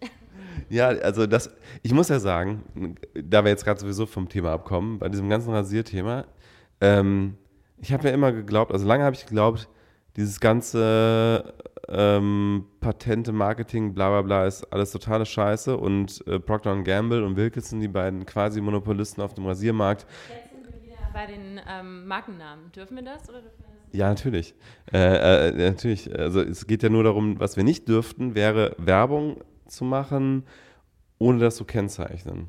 Ja, 0.69 0.89
also 0.89 1.27
das, 1.27 1.51
ich 1.83 1.93
muss 1.93 2.09
ja 2.09 2.19
sagen, 2.19 2.97
da 3.15 3.45
wir 3.45 3.51
jetzt 3.51 3.65
gerade 3.65 3.81
sowieso 3.81 4.07
vom 4.07 4.29
Thema 4.29 4.53
abkommen, 4.53 4.99
bei 4.99 5.09
diesem 5.09 5.29
ganzen 5.29 5.53
Rasierthema, 5.53 6.25
ähm, 6.81 7.37
ich 7.79 7.93
habe 7.93 8.09
ja 8.09 8.15
immer 8.15 8.33
geglaubt, 8.33 8.73
also 8.73 8.87
lange 8.87 9.05
habe 9.05 9.17
ich 9.17 9.27
geglaubt, 9.27 9.69
dieses 10.17 10.41
ganze 10.41 11.55
ähm, 11.89 12.67
Patente, 12.81 13.33
Marketing, 13.33 13.95
bla 13.95 14.09
bla 14.11 14.23
bla 14.23 14.47
ist 14.47 14.65
alles 14.73 14.93
totale 14.93 15.27
Scheiße 15.27 15.77
und 15.77 16.27
äh, 16.27 16.39
Procter 16.39 16.81
Gamble 16.83 17.25
und 17.25 17.37
Wilkinson, 17.37 17.81
die 17.81 17.89
beiden 17.89 18.27
quasi 18.27 18.61
Monopolisten 18.61 19.23
auf 19.23 19.35
dem 19.35 19.47
Rasiermarkt. 19.47 20.07
Jetzt 20.29 20.51
sind 20.53 20.65
wir 20.65 20.83
wieder 20.83 21.09
bei 21.13 21.27
den 21.27 21.61
ähm, 21.69 22.07
Markennamen. 22.07 22.71
Dürfen 22.73 22.97
wir 22.97 23.05
das 23.05 23.29
oder 23.29 23.41
dürfen 23.43 23.59
wir 23.59 23.67
das? 23.67 23.70
Ja, 23.93 24.09
natürlich. 24.09 24.55
Äh, 24.93 25.49
äh, 25.49 25.71
natürlich. 25.71 26.17
Also 26.17 26.41
es 26.41 26.67
geht 26.67 26.83
ja 26.83 26.89
nur 26.89 27.05
darum, 27.05 27.41
was 27.41 27.57
wir 27.57 27.65
nicht 27.65 27.89
dürften, 27.89 28.35
wäre 28.35 28.75
Werbung 28.79 29.39
zu 29.67 29.85
machen, 29.85 30.45
ohne 31.19 31.39
das 31.39 31.57
zu 31.57 31.65
kennzeichnen. 31.65 32.49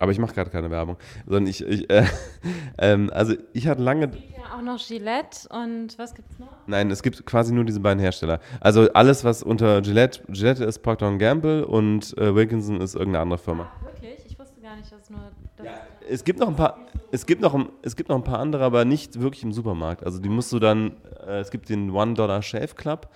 Aber 0.00 0.12
ich 0.12 0.18
mache 0.18 0.32
gerade 0.32 0.50
keine 0.50 0.70
Werbung, 0.70 0.96
sondern 1.26 1.48
ich, 1.48 1.60
ich 1.66 1.90
äh, 1.90 2.04
ähm, 2.78 3.10
also 3.12 3.34
ich 3.52 3.66
hatte 3.66 3.82
lange. 3.82 4.06
Es 4.06 4.12
gibt 4.12 4.36
ja 4.36 4.56
auch 4.56 4.62
noch 4.62 4.78
Gillette 4.78 5.48
und 5.50 5.98
was 5.98 6.14
gibt's 6.14 6.38
noch? 6.38 6.48
Nein, 6.66 6.90
es 6.90 7.02
gibt 7.02 7.26
quasi 7.26 7.52
nur 7.52 7.64
diese 7.64 7.80
beiden 7.80 7.98
Hersteller. 7.98 8.40
Also 8.60 8.92
alles, 8.92 9.24
was 9.24 9.42
unter 9.42 9.82
Gillette, 9.82 10.20
Gillette 10.28 10.64
ist 10.64 10.80
Procter 10.80 11.16
Gamble 11.18 11.66
und 11.66 12.16
äh, 12.16 12.34
Wilkinson 12.34 12.80
ist 12.80 12.94
irgendeine 12.94 13.22
andere 13.22 13.38
Firma. 13.38 13.72
Ach, 13.74 13.84
wirklich? 13.86 14.24
Ich 14.26 14.38
wusste 14.38 14.60
gar 14.60 14.76
nicht, 14.76 14.92
dass 14.92 15.10
nur. 15.10 15.32
Das 15.56 15.66
ja, 15.66 15.72
es 16.08 16.24
gibt 16.24 16.38
noch 16.38 16.48
ein 16.48 16.56
paar, 16.56 16.78
es 17.10 17.26
gibt 17.26 17.42
noch, 17.42 17.58
es 17.82 17.96
gibt 17.96 18.08
noch 18.08 18.16
ein 18.16 18.24
paar 18.24 18.38
andere, 18.38 18.64
aber 18.64 18.84
nicht 18.84 19.20
wirklich 19.20 19.42
im 19.42 19.52
Supermarkt. 19.52 20.04
Also 20.04 20.18
die 20.18 20.28
musst 20.28 20.52
du 20.52 20.58
dann, 20.58 20.96
äh, 21.26 21.40
es 21.40 21.50
gibt 21.50 21.68
den 21.68 21.90
One 21.90 22.14
Dollar 22.14 22.42
Shave 22.42 22.74
Club, 22.74 23.08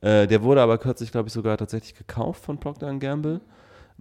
äh, 0.00 0.26
der 0.26 0.42
wurde 0.42 0.62
aber 0.62 0.78
kürzlich, 0.78 1.12
glaube 1.12 1.28
ich, 1.28 1.32
sogar 1.32 1.56
tatsächlich 1.56 1.94
gekauft 1.94 2.44
von 2.44 2.58
Procter 2.58 2.92
Gamble. 2.94 3.40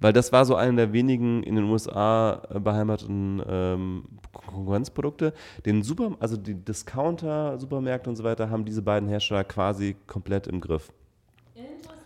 Weil 0.02 0.14
das 0.14 0.32
war 0.32 0.46
so 0.46 0.56
eine 0.56 0.78
der 0.78 0.94
wenigen 0.94 1.44
in 1.44 1.56
den 1.56 1.66
USA 1.66 2.42
äh, 2.50 2.60
beheimateten 2.60 3.44
ähm, 3.46 4.06
Konkurrenzprodukte. 4.32 5.34
Den 5.66 5.84
Super, 5.84 6.16
also 6.22 6.38
die 6.38 6.56
Discounter, 6.56 7.60
Supermärkte 7.60 8.10
und 8.10 8.16
so 8.16 8.24
weiter 8.24 8.50
haben 8.50 8.64
diese 8.64 8.82
beiden 8.82 9.10
Hersteller 9.10 9.44
quasi 9.44 9.98
komplett 10.08 10.48
im 10.48 10.62
Griff. 10.62 10.90
Interessant, 11.54 12.00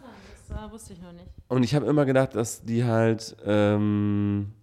das 0.48 0.58
äh, 0.58 0.72
wusste 0.72 0.94
ich 0.94 1.02
noch 1.04 1.12
nicht. 1.12 1.28
Und 1.50 1.62
ich 1.62 1.76
habe 1.76 1.86
immer 1.86 2.06
gedacht, 2.06 2.36
dass 2.36 2.64
die 2.64 2.84
halt 2.84 3.36
ähm, 3.46 4.54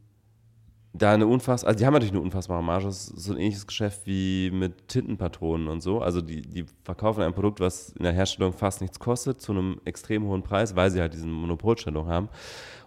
da 0.93 1.13
eine 1.13 1.27
unfassbare, 1.27 1.69
also 1.69 1.79
die 1.79 1.87
haben 1.87 1.93
natürlich 1.93 2.13
eine 2.13 2.23
unfassbare 2.23 2.63
Marge, 2.63 2.87
das 2.87 3.09
ist 3.09 3.25
so 3.25 3.33
ein 3.33 3.39
ähnliches 3.39 3.67
Geschäft 3.67 4.07
wie 4.07 4.51
mit 4.51 4.89
Tintenpatronen 4.89 5.69
und 5.69 5.83
so. 5.83 6.01
Also 6.01 6.21
die, 6.21 6.43
die 6.43 6.65
verkaufen 6.83 7.23
ein 7.23 7.33
Produkt, 7.33 7.61
was 7.61 7.91
in 7.91 8.03
der 8.03 8.13
Herstellung 8.13 8.53
fast 8.53 8.81
nichts 8.81 8.99
kostet, 8.99 9.41
zu 9.41 9.53
einem 9.53 9.81
extrem 9.85 10.25
hohen 10.25 10.43
Preis, 10.43 10.75
weil 10.75 10.91
sie 10.91 11.01
halt 11.01 11.15
diese 11.15 11.27
Monopolstellung 11.27 12.09
haben. 12.09 12.29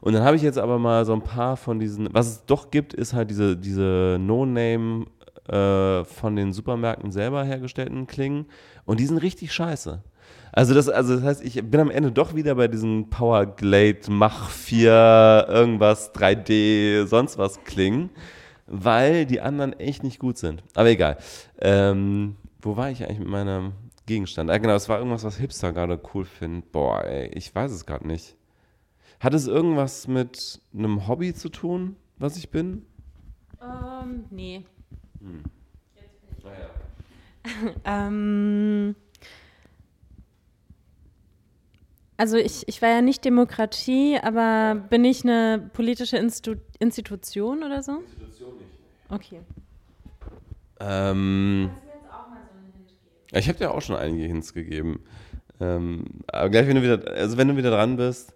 Und 0.01 0.13
dann 0.13 0.23
habe 0.23 0.35
ich 0.35 0.41
jetzt 0.41 0.57
aber 0.57 0.79
mal 0.79 1.05
so 1.05 1.13
ein 1.13 1.21
paar 1.21 1.55
von 1.55 1.79
diesen, 1.79 2.09
was 2.13 2.27
es 2.27 2.45
doch 2.45 2.71
gibt, 2.71 2.93
ist 2.93 3.13
halt 3.13 3.29
diese, 3.29 3.55
diese 3.55 4.17
No-Name 4.19 5.05
äh, 5.47 6.03
von 6.03 6.35
den 6.35 6.51
Supermärkten 6.51 7.11
selber 7.11 7.45
hergestellten 7.45 8.05
Klingen. 8.05 8.47
Und 8.83 8.99
die 8.99 9.05
sind 9.05 9.19
richtig 9.19 9.53
scheiße. 9.53 10.03
Also 10.51 10.75
das, 10.75 10.87
also 10.87 11.15
das 11.15 11.23
heißt, 11.23 11.43
ich 11.43 11.63
bin 11.63 11.79
am 11.79 11.89
Ende 11.89 12.11
doch 12.11 12.35
wieder 12.35 12.53
bei 12.55 12.67
diesem 12.67 13.09
Powerglade 13.09 14.01
Mach 14.09 14.49
4 14.49 15.47
irgendwas 15.49 16.13
3D 16.13 17.07
sonst 17.07 17.39
was 17.39 17.63
klingen, 17.63 18.11
weil 18.67 19.25
die 19.25 19.41
anderen 19.41 19.73
echt 19.73 20.03
nicht 20.03 20.19
gut 20.19 20.37
sind. 20.37 20.63
Aber 20.75 20.89
egal. 20.89 21.17
Ähm, 21.59 22.35
wo 22.61 22.77
war 22.77 22.91
ich 22.91 23.03
eigentlich 23.03 23.19
mit 23.19 23.29
meinem 23.29 23.73
Gegenstand? 24.05 24.51
Ah, 24.51 24.57
genau, 24.57 24.75
es 24.75 24.87
war 24.89 24.99
irgendwas, 24.99 25.23
was 25.23 25.37
Hipster 25.37 25.73
gerade 25.73 25.99
cool 26.13 26.25
finden. 26.25 26.63
Boah, 26.71 27.03
ey, 27.03 27.29
ich 27.33 27.53
weiß 27.53 27.71
es 27.71 27.85
gerade 27.85 28.07
nicht. 28.07 28.35
Hat 29.19 29.33
es 29.33 29.47
irgendwas 29.47 30.07
mit 30.07 30.61
einem 30.77 31.07
Hobby 31.07 31.33
zu 31.33 31.49
tun, 31.49 31.95
was 32.17 32.37
ich 32.37 32.51
bin? 32.51 32.85
Ähm, 33.61 34.25
nee. 34.29 34.65
Hm. 35.19 35.43
Jetzt 35.95 36.21
bin 36.21 36.29
ich. 36.37 36.43
Naja. 36.43 37.75
ähm, 37.85 38.95
also 42.17 42.37
ich, 42.37 42.67
ich 42.67 42.81
war 42.81 42.89
ja 42.89 43.01
nicht 43.01 43.25
Demokratie, 43.25 44.17
aber 44.21 44.75
bin 44.75 45.03
ich 45.05 45.23
eine 45.23 45.69
politische 45.73 46.17
Institu 46.17 46.61
Institution 46.79 47.63
oder 47.63 47.81
so? 47.81 47.99
Institution 47.99 48.57
nicht. 48.57 48.69
Okay. 49.09 49.39
Ähm, 50.79 51.71
ich 53.31 53.47
habe 53.47 53.57
dir 53.57 53.71
auch 53.71 53.81
schon 53.81 53.95
einige 53.95 54.25
Hints 54.25 54.53
gegeben. 54.53 55.03
Ähm, 55.59 56.05
aber 56.27 56.49
gleich, 56.49 56.67
wenn 56.67 56.75
du 56.75 56.83
wieder, 56.83 57.11
also 57.13 57.37
wenn 57.37 57.47
du 57.47 57.57
wieder 57.57 57.71
dran 57.71 57.95
bist, 57.95 58.33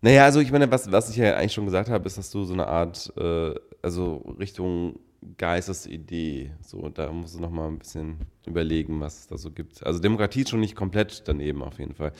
naja, 0.00 0.24
also 0.24 0.40
ich 0.40 0.50
meine, 0.50 0.70
was, 0.70 0.90
was 0.90 1.10
ich 1.10 1.16
ja 1.16 1.36
eigentlich 1.36 1.52
schon 1.52 1.64
gesagt 1.64 1.88
habe, 1.88 2.06
ist, 2.06 2.18
dass 2.18 2.30
du 2.30 2.44
so 2.44 2.54
eine 2.54 2.66
Art, 2.66 3.12
äh, 3.16 3.54
also 3.82 4.16
Richtung 4.38 4.98
Geistesidee, 5.38 6.50
so, 6.60 6.88
da 6.88 7.12
musst 7.12 7.36
du 7.36 7.40
nochmal 7.40 7.68
ein 7.68 7.78
bisschen 7.78 8.18
überlegen, 8.44 9.00
was 9.00 9.20
es 9.20 9.26
da 9.28 9.36
so 9.36 9.50
gibt. 9.50 9.84
Also 9.86 10.00
Demokratie 10.00 10.40
ist 10.40 10.50
schon 10.50 10.60
nicht 10.60 10.74
komplett 10.74 11.22
daneben 11.28 11.62
auf 11.62 11.78
jeden 11.78 11.94
Fall. 11.94 12.12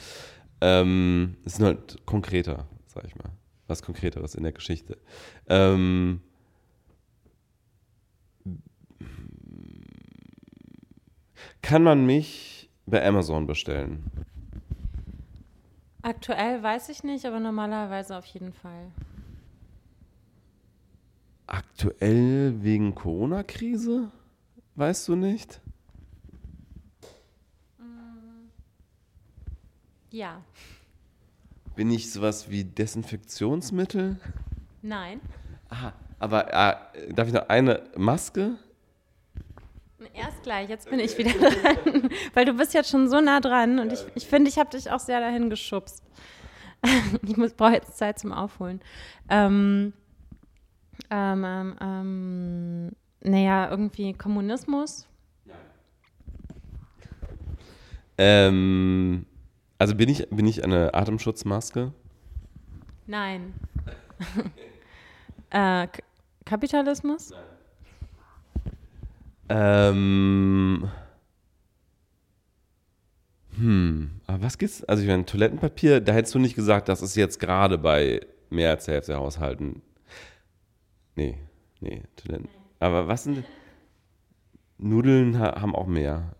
Ähm, 0.65 1.35
es 1.43 1.53
ist 1.53 1.59
nur 1.59 1.67
halt 1.69 2.05
konkreter, 2.05 2.65
sag 2.87 3.03
ich 3.03 3.15
mal. 3.17 3.29
Was 3.67 3.83
Konkreteres 3.83 4.33
in 4.33 4.43
der 4.43 4.53
Geschichte. 4.53 4.97
Ähm, 5.49 6.21
kann 11.61 11.83
man 11.83 12.05
mich 12.05 12.69
bei 12.85 13.05
Amazon 13.05 13.45
bestellen? 13.45 14.09
Aktuell 16.01 16.63
weiß 16.63 16.87
ich 16.87 17.03
nicht, 17.03 17.25
aber 17.25 17.41
normalerweise 17.41 18.17
auf 18.17 18.25
jeden 18.27 18.53
Fall. 18.53 18.91
Aktuell 21.45 22.63
wegen 22.63 22.95
Corona-Krise? 22.95 24.11
Weißt 24.75 25.09
du 25.09 25.17
nicht? 25.17 25.59
Ja. 30.13 30.43
Bin 31.75 31.89
ich 31.89 32.11
sowas 32.11 32.47
wie 32.51 32.63
Desinfektionsmittel? 32.63 34.19
Nein. 34.83 35.19
Aha, 35.69 35.91
aber 36.19 36.53
äh, 36.53 37.11
darf 37.11 37.27
ich 37.27 37.33
noch 37.33 37.49
eine 37.49 37.81
Maske? 37.97 38.59
Erst 40.13 40.43
gleich, 40.43 40.69
jetzt 40.69 40.87
bin 40.87 40.99
ich 40.99 41.17
wieder 41.17 41.31
dran. 41.39 42.09
Weil 42.35 42.45
du 42.45 42.53
bist 42.53 42.75
jetzt 42.75 42.91
schon 42.91 43.09
so 43.09 43.21
nah 43.21 43.39
dran 43.39 43.79
und 43.79 43.91
ich 43.91 44.01
finde, 44.01 44.13
ich, 44.15 44.27
find, 44.27 44.47
ich 44.47 44.59
habe 44.59 44.69
dich 44.69 44.91
auch 44.91 44.99
sehr 44.99 45.19
dahin 45.19 45.49
geschubst. 45.49 46.03
ich 47.23 47.55
brauche 47.55 47.73
jetzt 47.73 47.97
Zeit 47.97 48.19
zum 48.19 48.33
Aufholen. 48.33 48.81
Ähm, 49.29 49.93
ähm, 51.09 51.43
ähm, 51.43 51.75
ähm, 51.81 52.91
naja, 53.21 53.67
irgendwie 53.71 54.13
Kommunismus. 54.13 55.07
Ähm, 58.19 59.25
also 59.83 59.95
bin 59.95 60.07
ich, 60.07 60.29
bin 60.29 60.47
ich 60.47 60.63
eine 60.63 60.93
Atemschutzmaske? 60.93 61.91
Nein. 63.05 63.53
äh, 65.49 65.89
Kapitalismus? 66.45 67.31
Nein. 67.31 67.43
Ähm. 69.49 70.89
Hm, 73.57 74.21
aber 74.25 74.43
was 74.43 74.57
gibt's? 74.57 74.85
Also 74.85 75.03
ich 75.03 75.09
meine, 75.09 75.25
Toilettenpapier, 75.25 75.99
da 75.99 76.13
hättest 76.13 76.33
du 76.33 76.39
nicht 76.39 76.55
gesagt, 76.55 76.87
das 76.87 77.01
ist 77.01 77.17
jetzt 77.17 77.41
gerade 77.41 77.77
bei 77.77 78.21
mehr 78.49 78.69
als 78.69 78.85
der 78.85 78.93
Hälfte 78.93 79.11
der 79.11 79.19
Haushalten. 79.19 79.81
Nee, 81.17 81.37
nee, 81.81 82.03
Toiletten. 82.15 82.47
Aber 82.79 83.09
was 83.09 83.25
sind. 83.25 83.43
Nudeln 84.77 85.37
haben 85.37 85.75
auch 85.75 85.87
mehr. 85.87 86.37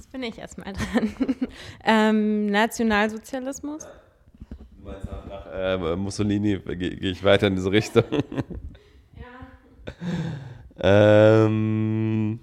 Jetzt 0.00 0.12
bin 0.12 0.22
ich 0.22 0.38
erstmal 0.38 0.72
dran. 0.72 1.14
ähm, 1.84 2.46
Nationalsozialismus? 2.46 3.86
Du 4.78 4.82
meinst 4.82 5.04
nach, 5.04 5.26
nach 5.26 5.46
äh, 5.52 5.94
Mussolini 5.94 6.58
gehe 6.58 6.96
geh 6.96 7.10
ich 7.10 7.22
weiter 7.22 7.48
in 7.48 7.54
diese 7.54 7.70
Richtung. 7.70 8.04
ja. 9.18 9.50
Ähm, 10.78 12.40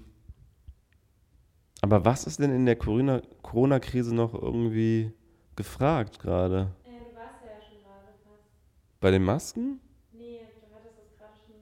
Aber 1.80 2.04
was 2.04 2.28
ist 2.28 2.38
denn 2.38 2.54
in 2.54 2.64
der 2.64 2.76
Corona-Krise 2.76 4.14
noch 4.14 4.34
irgendwie 4.34 5.10
gefragt 5.56 6.20
gerade? 6.20 6.70
Äh, 6.84 6.90
du 6.90 7.16
warst 7.16 7.42
ja 7.42 7.60
schon 7.60 7.78
gerade 7.82 8.12
fast. 8.22 9.00
Bei 9.00 9.10
den 9.10 9.24
Masken? 9.24 9.80
Nee, 10.12 10.42
du 10.60 10.66
hattest 10.76 10.94
es 11.04 11.16
gerade 11.18 11.34
schon 11.44 11.56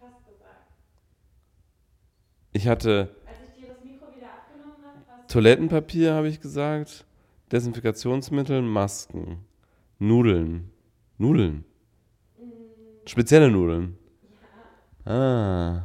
fast 0.00 0.24
gesagt. 0.24 0.72
Ich 2.54 2.66
hatte 2.66 3.14
Als 3.26 3.36
ich 3.50 3.54
dir 3.60 3.68
das 3.74 3.84
Mikro 3.84 4.06
wieder 4.16 4.28
abgenommen 4.32 4.76
habe, 4.82 4.96
hast 5.06 5.15
Toilettenpapier, 5.28 6.14
habe 6.14 6.28
ich 6.28 6.40
gesagt, 6.40 7.04
Desinfektionsmittel, 7.52 8.62
Masken, 8.62 9.38
Nudeln. 9.98 10.70
Nudeln. 11.18 11.64
Spezielle 13.06 13.50
Nudeln. 13.50 13.96
Ah. 15.04 15.84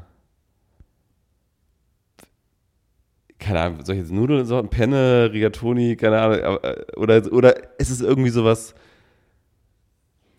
Keine 3.39 3.60
Ahnung, 3.62 3.86
soll 3.86 3.96
ich 3.96 4.02
jetzt 4.02 4.12
Nudelsorten? 4.12 4.70
Penne, 4.70 5.30
Rigatoni, 5.32 5.96
keine 5.96 6.22
Ahnung. 6.22 6.60
äh, 6.64 6.86
Oder, 6.96 7.32
oder 7.32 7.80
ist 7.80 7.89
es 7.89 8.02
irgendwie 8.02 8.30
sowas. 8.30 8.76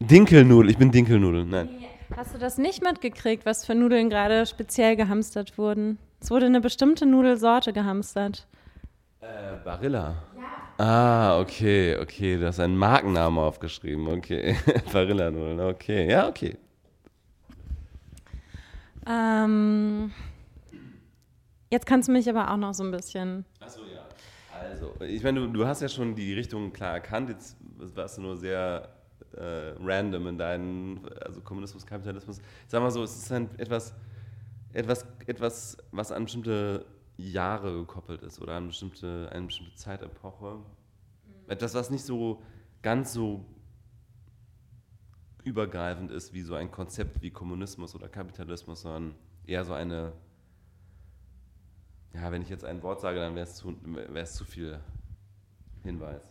Dinkelnudel, 0.01 0.71
ich 0.71 0.79
bin 0.79 0.91
Dinkelnudel. 0.91 1.45
Nein. 1.45 1.69
Hast 2.17 2.35
du 2.35 2.39
das 2.39 2.59
nicht 2.59 2.83
mitgekriegt, 2.83 3.47
was 3.47 3.65
für 3.65 3.75
Nudeln 3.75 4.11
gerade 4.11 4.45
speziell 4.47 4.97
gehamstert 4.97 5.57
wurden? 5.57 5.99
Es 6.21 6.31
wurde 6.31 6.47
eine 6.47 6.61
bestimmte 6.61 7.07
Nudelsorte 7.07 7.73
gehamstert. 7.73 8.47
Äh, 9.23 9.57
Barilla. 9.65 10.17
Ah, 10.79 11.39
okay, 11.39 11.97
okay. 11.97 12.37
Du 12.39 12.47
hast 12.47 12.59
einen 12.59 12.77
Markennamen 12.77 13.39
aufgeschrieben. 13.39 14.09
Okay. 14.09 14.57
Barilla-Nudeln, 14.93 15.61
okay. 15.61 16.11
Ja, 16.11 16.29
okay. 16.29 16.57
Ähm, 19.07 20.11
jetzt 21.71 21.87
kannst 21.87 22.09
du 22.09 22.13
mich 22.13 22.29
aber 22.29 22.51
auch 22.51 22.57
noch 22.57 22.75
so 22.75 22.83
ein 22.83 22.91
bisschen. 22.91 23.45
Achso, 23.61 23.83
ja. 23.83 24.03
Also, 24.61 24.93
ich 25.01 25.23
meine, 25.23 25.41
du, 25.41 25.47
du 25.47 25.67
hast 25.67 25.83
ja 25.83 25.89
schon 25.89 26.17
die 26.17 26.35
Richtung 26.35 26.73
klar 26.73 26.95
erkannt. 26.95 27.29
Jetzt 27.29 27.57
warst 27.95 28.19
du 28.19 28.23
nur 28.23 28.37
sehr 28.37 28.89
äh, 29.37 29.73
random 29.81 30.27
in 30.27 30.39
deinen, 30.39 31.01
also 31.25 31.41
Kommunismus, 31.43 31.87
Kapitalismus. 31.87 32.41
Sag 32.67 32.83
mal 32.83 32.91
so, 32.91 33.05
es 33.05 33.17
ist 33.17 33.31
ein 33.31 33.49
etwas, 33.57 33.95
etwas, 34.73 35.07
etwas, 35.27 35.77
was 35.93 36.11
an 36.11 36.25
bestimmte 36.25 36.85
Jahre 37.31 37.73
gekoppelt 37.73 38.23
ist 38.23 38.41
oder 38.41 38.55
an 38.55 38.69
bestimmte, 38.69 39.29
eine 39.33 39.47
bestimmte 39.47 39.75
Zeitepoche. 39.75 40.59
Etwas, 41.47 41.75
was 41.75 41.91
nicht 41.91 42.05
so 42.05 42.43
ganz 42.83 43.13
so 43.13 43.45
übergreifend 45.45 46.11
ist 46.11 46.33
wie 46.33 46.43
so 46.43 46.55
ein 46.55 46.71
Konzept 46.71 47.23
wie 47.23 47.31
Kommunismus 47.31 47.95
oder 47.95 48.09
Kapitalismus, 48.09 48.83
sondern 48.83 49.15
eher 49.45 49.65
so 49.65 49.73
eine, 49.73 50.13
ja, 52.15 52.31
wenn 52.31 52.43
ich 52.43 52.49
jetzt 52.49 52.65
ein 52.65 52.83
Wort 52.83 53.01
sage, 53.01 53.19
dann 53.19 53.35
wäre 53.35 53.45
es 53.45 53.57
zu, 53.57 53.75
zu 54.25 54.45
viel 54.45 54.81
Hinweis. 55.83 56.29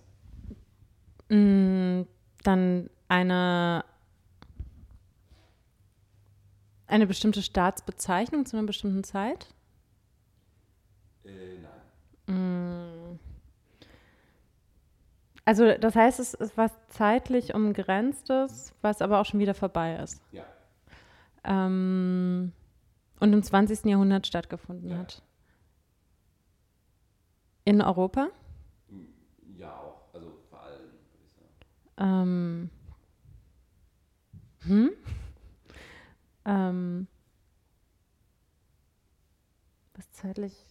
Mm, 1.30 2.04
dann 2.44 2.90
eine, 3.08 3.84
eine 6.88 7.08
bestimmte 7.08 7.42
Staatsbezeichnung 7.42 8.46
zu 8.46 8.58
einer 8.58 8.68
bestimmten 8.68 9.04
Zeit? 9.04 9.54
Äh, 11.38 11.58
nein. 12.28 13.16
Mm. 13.16 13.20
Also 15.44 15.74
das 15.78 15.96
heißt, 15.96 16.20
es 16.20 16.34
ist 16.34 16.56
was 16.56 16.72
zeitlich 16.90 17.54
umgrenztes, 17.54 18.74
was 18.82 19.02
aber 19.02 19.20
auch 19.20 19.26
schon 19.26 19.40
wieder 19.40 19.54
vorbei 19.54 19.96
ist. 19.98 20.22
Ja. 20.32 20.46
Ähm, 21.44 22.52
und 23.20 23.34
im 23.34 23.44
20. 23.44 23.86
Jahrhundert 23.86 24.28
stattgefunden 24.28 24.90
Ja. 24.92 24.98
hat. 25.00 25.24
In 27.66 27.82
Europa? 27.82 28.30
Ja, 29.56 29.76
auch. 29.78 30.14
Also 30.14 30.32
vor 30.50 30.62
allem, 30.64 30.80
würde 30.82 31.24
ich 31.24 31.32
sagen. 31.32 31.50
Ähm, 31.98 32.70
hm? 34.62 34.92
Ähm, 36.46 37.08
was 39.96 40.12
zeitlich? 40.12 40.66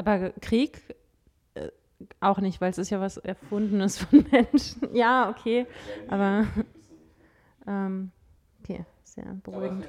Aber 0.00 0.30
Krieg 0.40 0.80
äh, 1.52 1.68
auch 2.20 2.38
nicht, 2.38 2.58
weil 2.62 2.70
es 2.70 2.78
ist 2.78 2.88
ja 2.88 3.02
was 3.02 3.18
Erfundenes 3.18 3.98
von 3.98 4.24
Menschen. 4.32 4.94
Ja, 4.94 5.28
okay. 5.28 5.66
Aber 6.08 6.46
ähm, 7.66 8.10
okay, 8.62 8.86
sehr 9.04 9.26
beruhigend. 9.42 9.86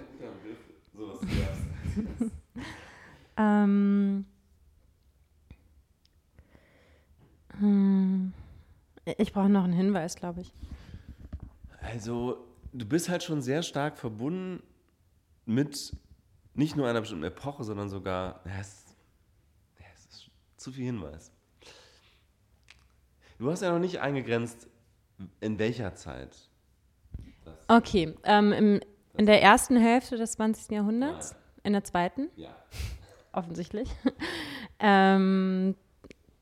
Ähm, 3.37 4.25
hm, 7.57 8.33
ich 9.17 9.31
brauche 9.31 9.47
noch 9.47 9.63
einen 9.63 9.71
Hinweis, 9.71 10.17
glaube 10.17 10.41
ich. 10.41 10.51
Also, 11.79 12.45
du 12.73 12.85
bist 12.85 13.07
halt 13.07 13.23
schon 13.23 13.41
sehr 13.41 13.63
stark 13.63 13.97
verbunden 13.97 14.61
mit 15.45 15.95
nicht 16.53 16.75
nur 16.75 16.89
einer 16.89 16.99
bestimmten 16.99 17.23
Epoche, 17.23 17.63
sondern 17.63 17.87
sogar. 17.87 18.41
Ja, 18.45 18.59
es, 18.59 18.90
zu 20.61 20.71
viel 20.71 20.85
Hinweis. 20.85 21.31
Du 23.39 23.49
hast 23.49 23.61
ja 23.61 23.71
noch 23.71 23.79
nicht 23.79 23.99
eingegrenzt, 23.99 24.69
in 25.39 25.57
welcher 25.57 25.95
Zeit. 25.95 26.49
Das, 27.43 27.55
Okay, 27.67 28.13
ähm, 28.23 28.51
im, 28.53 28.79
in 29.17 29.25
der 29.25 29.41
ersten 29.41 29.77
Hälfte 29.77 30.17
des 30.17 30.33
20. 30.33 30.71
Jahrhunderts, 30.71 31.35
in 31.63 31.73
der 31.73 31.83
zweiten, 31.83 32.29
ja. 32.35 32.55
offensichtlich. 33.31 33.89
ähm, 34.79 35.75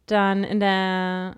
dann 0.08 0.44
in 0.44 0.60
der 0.60 1.38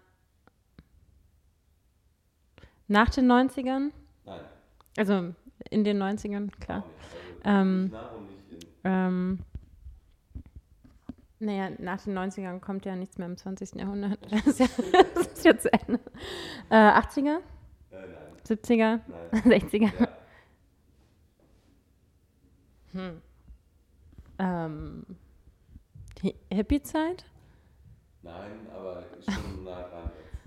nach 2.87 3.09
den 3.09 3.31
90ern, 3.31 3.91
Nein. 4.25 4.41
also 4.97 5.33
in 5.69 5.83
den 5.83 6.01
90ern, 6.01 6.49
klar. 6.59 6.79
nicht. 6.79 7.45
Also, 7.45 7.59
Ähm, 7.59 7.83
nicht 7.83 7.93
nach 7.93 8.13
und 8.13 8.27
nicht 8.27 8.63
in. 8.83 9.39
Naja, 11.43 11.71
nach 11.79 11.99
den 12.03 12.15
90ern 12.17 12.59
kommt 12.59 12.85
ja 12.85 12.95
nichts 12.95 13.17
mehr 13.17 13.25
im 13.27 13.35
20. 13.35 13.73
Jahrhundert. 13.75 14.19
Das 14.31 14.45
ist 14.47 14.59
ja, 14.59 14.67
das 15.15 15.27
ist 15.27 15.43
ja 15.45 15.57
zu 15.57 15.73
Ende. 15.73 15.99
Äh, 16.69 16.75
80er, 16.75 17.37
Äh, 17.91 18.07
nein. 18.07 18.35
70er, 18.47 18.99
Nein. 19.07 19.41
60er. 19.61 19.91
Ja. 22.93 23.13
Ähm, 24.39 25.05
Hi- 26.23 26.35
Hippie-Zeit? 26.53 27.25
Nein, 28.21 28.67
aber 28.75 29.03
schon 29.27 29.63
nah 29.63 29.81
dran 29.89 30.11
jetzt. 30.17 30.45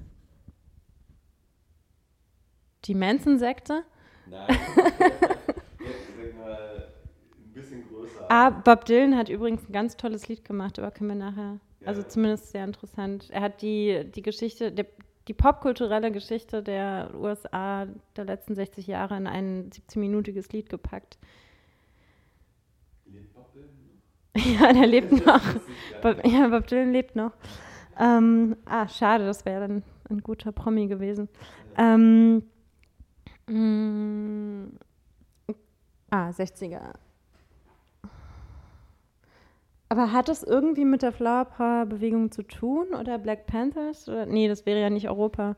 Die 2.85 2.95
Manson-Sekte? 2.95 3.83
Nein. 4.27 4.47
Jetzt 4.49 6.07
sag 6.17 6.37
mal 6.39 6.89
bisschen 7.55 7.89
größer. 7.89 8.27
Ah, 8.31 8.51
Bob 8.51 8.85
Dylan 8.85 9.17
hat 9.17 9.29
übrigens 9.29 9.69
ein 9.69 9.73
ganz 9.73 9.97
tolles 9.97 10.29
Lied 10.29 10.45
gemacht, 10.45 10.79
aber 10.79 10.91
können 10.91 11.11
wir 11.11 11.17
nachher. 11.17 11.61
Also 11.85 12.03
Ja. 12.03 12.09
zumindest 12.09 12.51
sehr 12.51 12.65
interessant. 12.65 13.29
Er 13.31 13.43
hat 13.43 13.63
die, 13.63 14.05
die 14.15 14.23
Geschichte, 14.23 14.73
der, 14.73 14.87
die 15.29 15.35
popkulturelle 15.35 16.11
Geschichte 16.13 16.63
der 16.63 17.11
USA 17.15 17.87
der 18.17 18.25
letzten 18.25 18.55
60 18.55 18.87
Jahre 18.87 19.17
in 19.17 19.27
ein 19.27 19.71
17-minütiges 19.71 20.53
Lied 20.53 20.69
gepackt. 20.69 21.19
Lebt 23.07 23.33
Bob 23.35 23.53
Dylan 23.53 23.69
noch? 23.77 24.61
Ja, 24.61 24.73
der 24.73 24.87
lebt 24.87 25.13
noch. 25.27 25.43
Bob, 26.03 26.27
ja, 26.27 26.49
Bob 26.49 26.67
Dylan 26.67 26.93
lebt 26.93 27.17
noch. 27.17 27.33
Ähm, 27.99 28.57
ah, 28.65 28.89
schade, 28.89 29.25
das 29.27 29.45
wäre 29.45 29.69
dann 29.69 29.83
ein 30.11 30.21
guter 30.21 30.51
Promi 30.53 30.89
gewesen. 30.89 31.29
Ähm, 31.77 32.43
mm, 33.47 34.77
ah, 36.11 36.31
60er. 36.31 36.95
Aber 39.95 40.11
hat 40.11 40.29
das 40.29 40.43
irgendwie 40.43 40.85
mit 40.85 41.03
der 41.03 41.13
Flower 41.13 41.45
Power 41.45 41.87
Bewegung 41.87 42.33
zu 42.33 42.43
tun 42.43 42.89
oder 43.01 43.17
Black 43.17 43.47
Panthers? 43.47 44.09
Oder, 44.09 44.27
nee, 44.27 44.49
das 44.49 44.67
wäre 44.67 44.81
ja 44.81 44.91
nicht 44.91 45.09
Europa. 45.09 45.55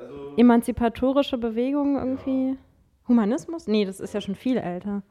Also, 0.00 0.34
Emanzipatorische 0.36 1.38
Bewegung 1.38 1.94
irgendwie? 1.94 2.58
Humanismus? 3.06 3.68
Nee, 3.68 3.84
das 3.84 4.00
ist 4.00 4.12
ja 4.12 4.20
schon 4.20 4.34
viel 4.34 4.56
älter. 4.56 5.04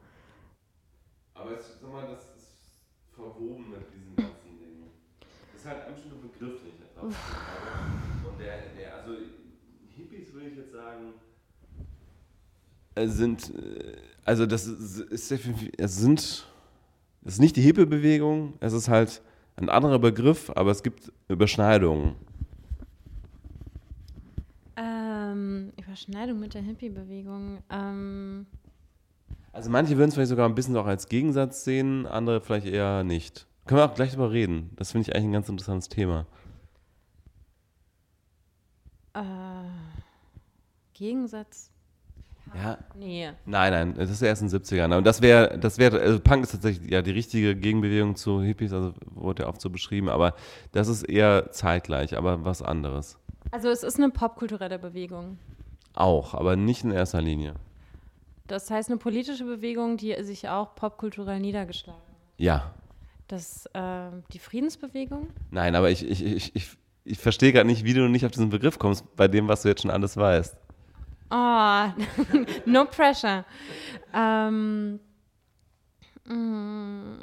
aber 1.32 1.52
jetzt, 1.52 1.80
sag 1.80 1.90
mal, 1.90 2.06
das 2.06 2.36
ist 2.36 2.74
verwoben 3.14 3.70
mit 3.70 3.80
diesen 3.94 4.14
ganzen 4.14 4.58
Dingen. 4.58 4.90
Das 5.54 5.62
ist 5.62 5.66
halt 5.66 5.86
ein 5.86 5.94
bestimmter 5.94 6.18
Begriff, 6.18 6.60
den 6.60 6.68
ich 6.68 6.80
jetzt 6.80 6.96
drauf 6.98 7.14
habe. 7.16 8.28
Und 8.28 8.40
der, 8.40 8.58
der, 8.78 8.94
also 8.94 9.14
Hippies 9.96 10.34
würde 10.34 10.48
ich 10.48 10.56
jetzt 10.58 10.72
sagen, 10.72 11.14
äh, 12.94 13.06
sind, 13.06 13.54
äh, 13.54 13.96
also 14.22 14.44
das 14.44 14.66
ist, 14.66 15.30
definitiv, 15.30 15.72
es 15.78 15.96
sind, 15.96 16.46
es 17.24 17.34
ist 17.34 17.40
nicht 17.40 17.56
die 17.56 17.62
Hippie-Bewegung, 17.62 18.54
es 18.60 18.72
ist 18.72 18.88
halt 18.88 19.22
ein 19.56 19.68
anderer 19.68 19.98
Begriff, 19.98 20.50
aber 20.54 20.70
es 20.70 20.82
gibt 20.82 21.12
Überschneidungen. 21.28 22.16
Ähm, 24.76 25.72
Überschneidung 25.78 26.40
mit 26.40 26.54
der 26.54 26.62
Hippie-Bewegung. 26.62 27.62
Ähm, 27.70 28.46
Also 29.52 29.70
manche 29.70 29.96
würden 29.96 30.08
es 30.08 30.14
vielleicht 30.14 30.30
sogar 30.30 30.48
ein 30.48 30.54
bisschen 30.54 30.76
auch 30.76 30.86
als 30.86 31.08
Gegensatz 31.08 31.64
sehen, 31.64 32.06
andere 32.06 32.40
vielleicht 32.40 32.66
eher 32.66 33.04
nicht. 33.04 33.46
Können 33.66 33.80
wir 33.80 33.84
auch 33.90 33.94
gleich 33.94 34.10
drüber 34.12 34.30
reden. 34.32 34.70
Das 34.76 34.92
finde 34.92 35.08
ich 35.08 35.14
eigentlich 35.14 35.28
ein 35.28 35.32
ganz 35.32 35.48
interessantes 35.48 35.88
Thema. 35.88 36.26
Äh, 39.14 39.20
Gegensatz. 40.92 41.70
Ja. 42.54 42.78
Nee. 42.94 43.30
Nein, 43.46 43.72
nein, 43.72 43.94
das 43.96 44.10
ist 44.10 44.22
erst 44.22 44.42
in 44.42 44.48
den 44.48 44.60
70ern. 44.60 44.96
Und 44.96 45.04
das 45.04 45.20
wäre, 45.20 45.58
das 45.58 45.78
wäre, 45.78 46.00
also 46.00 46.20
Punk 46.20 46.44
ist 46.44 46.52
tatsächlich 46.52 46.90
ja 46.90 47.02
die 47.02 47.10
richtige 47.10 47.56
Gegenbewegung 47.56 48.16
zu 48.16 48.42
Hippies, 48.42 48.72
also 48.72 48.94
wurde 49.10 49.42
ja 49.42 49.48
oft 49.48 49.60
so 49.60 49.70
beschrieben, 49.70 50.08
aber 50.08 50.34
das 50.72 50.88
ist 50.88 51.02
eher 51.02 51.50
zeitgleich, 51.50 52.16
aber 52.16 52.44
was 52.44 52.62
anderes. 52.62 53.18
Also 53.50 53.68
es 53.68 53.82
ist 53.82 53.98
eine 53.98 54.10
popkulturelle 54.10 54.78
Bewegung. 54.78 55.38
Auch, 55.94 56.34
aber 56.34 56.56
nicht 56.56 56.84
in 56.84 56.90
erster 56.90 57.20
Linie. 57.20 57.54
Das 58.46 58.70
heißt 58.70 58.90
eine 58.90 58.98
politische 58.98 59.44
Bewegung, 59.44 59.96
die 59.96 60.14
sich 60.22 60.48
auch 60.48 60.74
popkulturell 60.74 61.40
niedergeschlagen 61.40 62.00
hat. 62.00 62.16
Ja. 62.36 62.74
Das, 63.28 63.66
äh, 63.72 64.10
die 64.32 64.38
Friedensbewegung? 64.38 65.28
Nein, 65.50 65.76
aber 65.76 65.90
ich, 65.90 66.06
ich, 66.06 66.24
ich, 66.24 66.54
ich, 66.54 66.76
ich 67.04 67.18
verstehe 67.18 67.52
gerade 67.52 67.66
nicht, 67.66 67.84
wie 67.84 67.94
du 67.94 68.08
nicht 68.08 68.26
auf 68.26 68.32
diesen 68.32 68.50
Begriff 68.50 68.78
kommst, 68.78 69.16
bei 69.16 69.28
dem, 69.28 69.48
was 69.48 69.62
du 69.62 69.68
jetzt 69.68 69.82
schon 69.82 69.90
alles 69.90 70.16
weißt. 70.16 70.56
Oh, 71.36 71.90
no 72.64 72.84
pressure. 72.84 73.44
Ähm, 74.12 75.00
hm? 76.28 77.18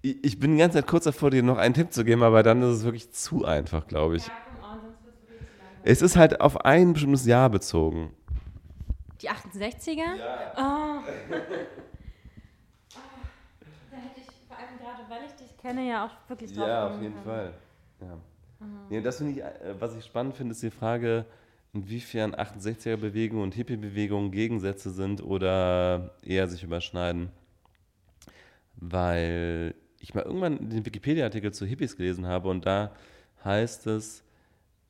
ich, 0.00 0.40
bin 0.40 0.52
die 0.52 0.58
ganze 0.58 0.78
Zeit 0.78 0.86
kurz 0.86 1.04
davor, 1.04 1.30
dir 1.30 1.42
noch 1.42 1.58
einen 1.58 1.74
Tipp 1.74 1.92
zu 1.92 2.02
geben, 2.04 2.22
aber 2.22 2.42
dann 2.42 2.62
ist 2.62 2.78
es 2.78 2.84
wirklich 2.84 3.12
zu 3.12 3.44
einfach, 3.44 3.86
glaube 3.88 4.16
ich. 4.16 4.32
Es 5.82 6.00
ist 6.00 6.16
halt 6.16 6.40
auf 6.40 6.64
ein 6.64 6.94
bestimmtes 6.94 7.26
Jahr 7.26 7.50
bezogen. 7.50 8.14
Die 9.20 9.28
68er? 9.28 9.96
Ja. 9.96 10.54
Oh. 10.56 11.34
Da 13.90 13.96
hätte 13.96 14.20
ich 14.20 14.26
vor 14.46 14.56
allem 14.56 14.78
gerade, 14.78 15.10
weil 15.10 15.24
ich 15.26 15.34
dich 15.34 15.56
kenne, 15.58 15.86
ja 15.86 16.06
auch 16.06 16.28
wirklich 16.30 16.52
drauf 16.52 16.66
Ja, 16.66 16.86
auf 16.86 17.02
jeden 17.02 17.14
können. 17.14 17.24
Fall. 17.24 17.54
Ja. 18.00 18.18
Ja, 18.90 19.00
das 19.00 19.18
finde 19.18 19.32
ich, 19.32 19.38
äh, 19.42 19.74
was 19.78 19.96
ich 19.96 20.04
spannend 20.04 20.36
finde, 20.36 20.52
ist 20.52 20.62
die 20.62 20.70
Frage, 20.70 21.24
inwiefern 21.72 22.34
68er-Bewegung 22.34 23.42
und 23.42 23.54
Hippie-Bewegung 23.54 24.30
Gegensätze 24.30 24.90
sind 24.90 25.22
oder 25.22 26.14
eher 26.22 26.48
sich 26.48 26.62
überschneiden. 26.62 27.30
Weil 28.76 29.74
ich 30.00 30.14
mal 30.14 30.24
irgendwann 30.24 30.70
den 30.70 30.84
Wikipedia-Artikel 30.84 31.52
zu 31.52 31.66
Hippies 31.66 31.96
gelesen 31.96 32.26
habe 32.26 32.48
und 32.48 32.66
da 32.66 32.92
heißt 33.44 33.86
es, 33.86 34.24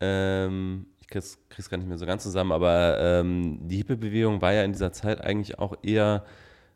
ähm, 0.01 0.87
ich 1.01 1.09
kriege 1.09 1.25
es 1.59 1.71
gar 1.71 1.77
nicht 1.79 1.89
mehr 1.89 1.99
so 1.99 2.07
ganz 2.07 2.23
zusammen, 2.23 2.53
aber 2.53 2.99
ähm, 3.01 3.69
die 3.69 3.77
Hippie-Bewegung 3.77 4.41
war 4.41 4.53
ja 4.53 4.63
in 4.63 4.73
dieser 4.73 4.93
Zeit 4.93 5.21
eigentlich 5.21 5.59
auch 5.59 5.75
eher 5.83 6.25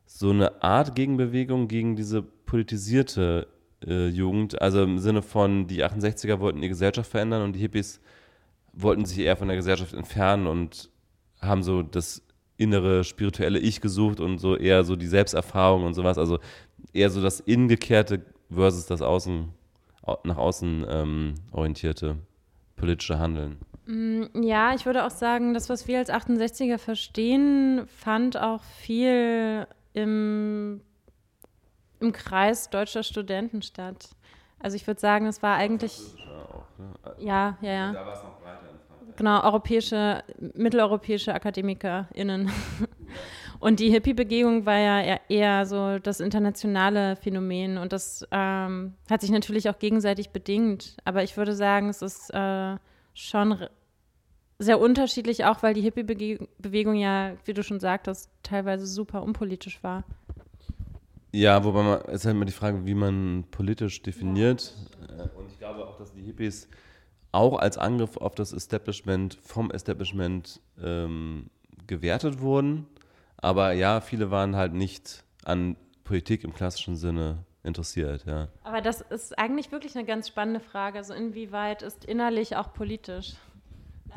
so 0.07 0.31
eine 0.31 0.63
Art 0.63 0.95
Gegenbewegung 0.95 1.69
gegen 1.69 1.97
diese 1.97 2.23
politisierte 2.23 3.47
äh, 3.87 4.09
Jugend. 4.09 4.61
Also 4.61 4.83
im 4.83 4.99
Sinne 4.99 5.23
von, 5.23 5.67
die 5.67 5.85
68er 5.85 6.41
wollten 6.41 6.61
die 6.61 6.69
Gesellschaft 6.69 7.11
verändern 7.11 7.43
und 7.43 7.55
die 7.55 7.61
Hippies 7.61 8.01
wollten 8.73 9.05
sich 9.05 9.19
eher 9.19 9.37
von 9.37 9.49
der 9.49 9.57
Gesellschaft 9.57 9.95
entfernen 9.95 10.47
und 10.47 10.91
haben 11.41 11.63
so 11.63 11.83
das 11.83 12.23
innere 12.57 13.05
spirituelle 13.05 13.59
Ich 13.59 13.81
gesucht 13.81 14.21
und 14.21 14.39
so 14.39 14.57
eher 14.57 14.85
so 14.85 14.97
die 14.97 15.07
Selbsterfahrung 15.07 15.85
und 15.85 15.95
sowas. 15.95 16.19
Also 16.19 16.39
eher 16.93 17.11
so 17.11 17.23
das 17.23 17.41
Innengekehrte 17.41 18.25
versus 18.51 18.87
das 18.87 19.03
Außen, 19.03 19.49
nach 20.25 20.37
außen 20.37 20.87
ähm, 20.89 21.35
orientierte 21.53 22.17
politische 22.77 23.19
Handeln. 23.19 23.59
Mm, 23.87 24.25
ja, 24.43 24.75
ich 24.75 24.87
würde 24.87 25.05
auch 25.05 25.11
sagen, 25.11 25.55
das, 25.55 25.69
was 25.69 25.89
wir 25.89 25.99
als 25.99 26.11
68er 26.11 26.79
verstehen, 26.79 27.87
fand 27.87 28.37
auch 28.37 28.63
viel 28.63 29.67
im 29.93 30.81
im 32.01 32.13
Kreis 32.13 32.71
deutscher 32.71 33.03
Studenten 33.03 33.63
statt. 33.63 34.09
Also 34.59 34.77
ich 34.77 34.87
würde 34.87 35.01
sagen, 35.01 35.27
es 35.27 35.43
war 35.43 35.57
eigentlich. 35.57 36.01
Auch, 36.27 36.65
ne? 36.79 37.15
Ja, 37.19 37.59
ja, 37.61 37.73
ja. 37.73 37.93
Da 37.93 38.07
war 38.07 38.13
es 38.15 38.23
noch 38.23 38.41
breiter 38.41 38.69
in 38.71 39.17
Genau, 39.17 39.43
europäische, 39.43 40.25
mitteleuropäische 40.55 41.35
AkademikerInnen. 41.35 42.51
Und 43.61 43.81
die 43.81 43.91
Hippie-Bewegung 43.91 44.67
war 44.67 44.79
ja 44.79 45.19
eher 45.29 45.65
so 45.65 45.99
das 45.99 46.21
internationale 46.21 47.17
Phänomen 47.17 47.79
und 47.79 47.95
das 47.95 48.27
ähm, 48.31 48.93
hat 49.09 49.23
sich 49.23 49.31
natürlich 49.31 49.71
auch 49.71 49.79
gegenseitig 49.79 50.31
bedingt. 50.31 50.99
Aber 51.07 51.23
ich 51.23 51.39
würde 51.39 51.55
sagen, 51.55 51.89
es 51.89 52.03
ist 52.03 52.29
äh, 52.35 52.77
schon 53.15 53.67
sehr 54.59 54.79
unterschiedlich, 54.79 55.47
auch 55.47 55.63
weil 55.63 55.73
die 55.73 55.81
Hippie-Bewegung 55.81 56.95
ja, 56.97 57.33
wie 57.47 57.55
du 57.55 57.63
schon 57.63 57.81
sagtest, 57.81 58.31
teilweise 58.43 58.87
super 58.87 59.23
unpolitisch 59.23 59.83
war. 59.83 60.05
Ja, 61.35 61.65
wobei 61.65 61.83
man, 61.83 62.01
es 62.07 62.21
ist 62.21 62.27
halt 62.27 62.37
immer 62.37 62.45
die 62.45 62.53
Frage, 62.53 62.87
wie 62.87 62.95
man 62.95 63.45
politisch 63.51 64.01
definiert. 64.03 64.73
Äh, 65.09 65.23
und 65.37 65.51
ich 65.51 65.59
glaube 65.59 65.85
auch, 65.85 65.99
dass 65.99 66.13
die 66.13 66.23
Hippies 66.23 66.69
auch 67.33 67.59
als 67.59 67.77
Angriff 67.77 68.17
auf 68.19 68.37
das 68.37 68.53
Establishment 68.53 69.35
vom 69.43 69.73
Establishment 69.73 70.61
ähm, 70.81 71.51
gewertet 71.89 72.41
wurden. 72.41 72.87
Aber 73.37 73.73
ja, 73.73 74.01
viele 74.01 74.31
waren 74.31 74.55
halt 74.55 74.75
nicht 74.75 75.25
an 75.45 75.75
Politik 76.05 76.45
im 76.45 76.55
klassischen 76.55 76.95
Sinne 76.95 77.39
interessiert, 77.65 78.25
ja. 78.27 78.47
Aber 78.63 78.81
das 78.81 79.01
ist 79.01 79.37
eigentlich 79.37 79.73
wirklich 79.73 79.97
eine 79.97 80.05
ganz 80.05 80.29
spannende 80.29 80.61
Frage. 80.61 80.99
Also 80.99 81.15
inwieweit 81.15 81.83
ist 81.83 82.05
innerlich 82.05 82.55
auch 82.55 82.73
politisch? 82.73 83.33
Äh, 84.09 84.13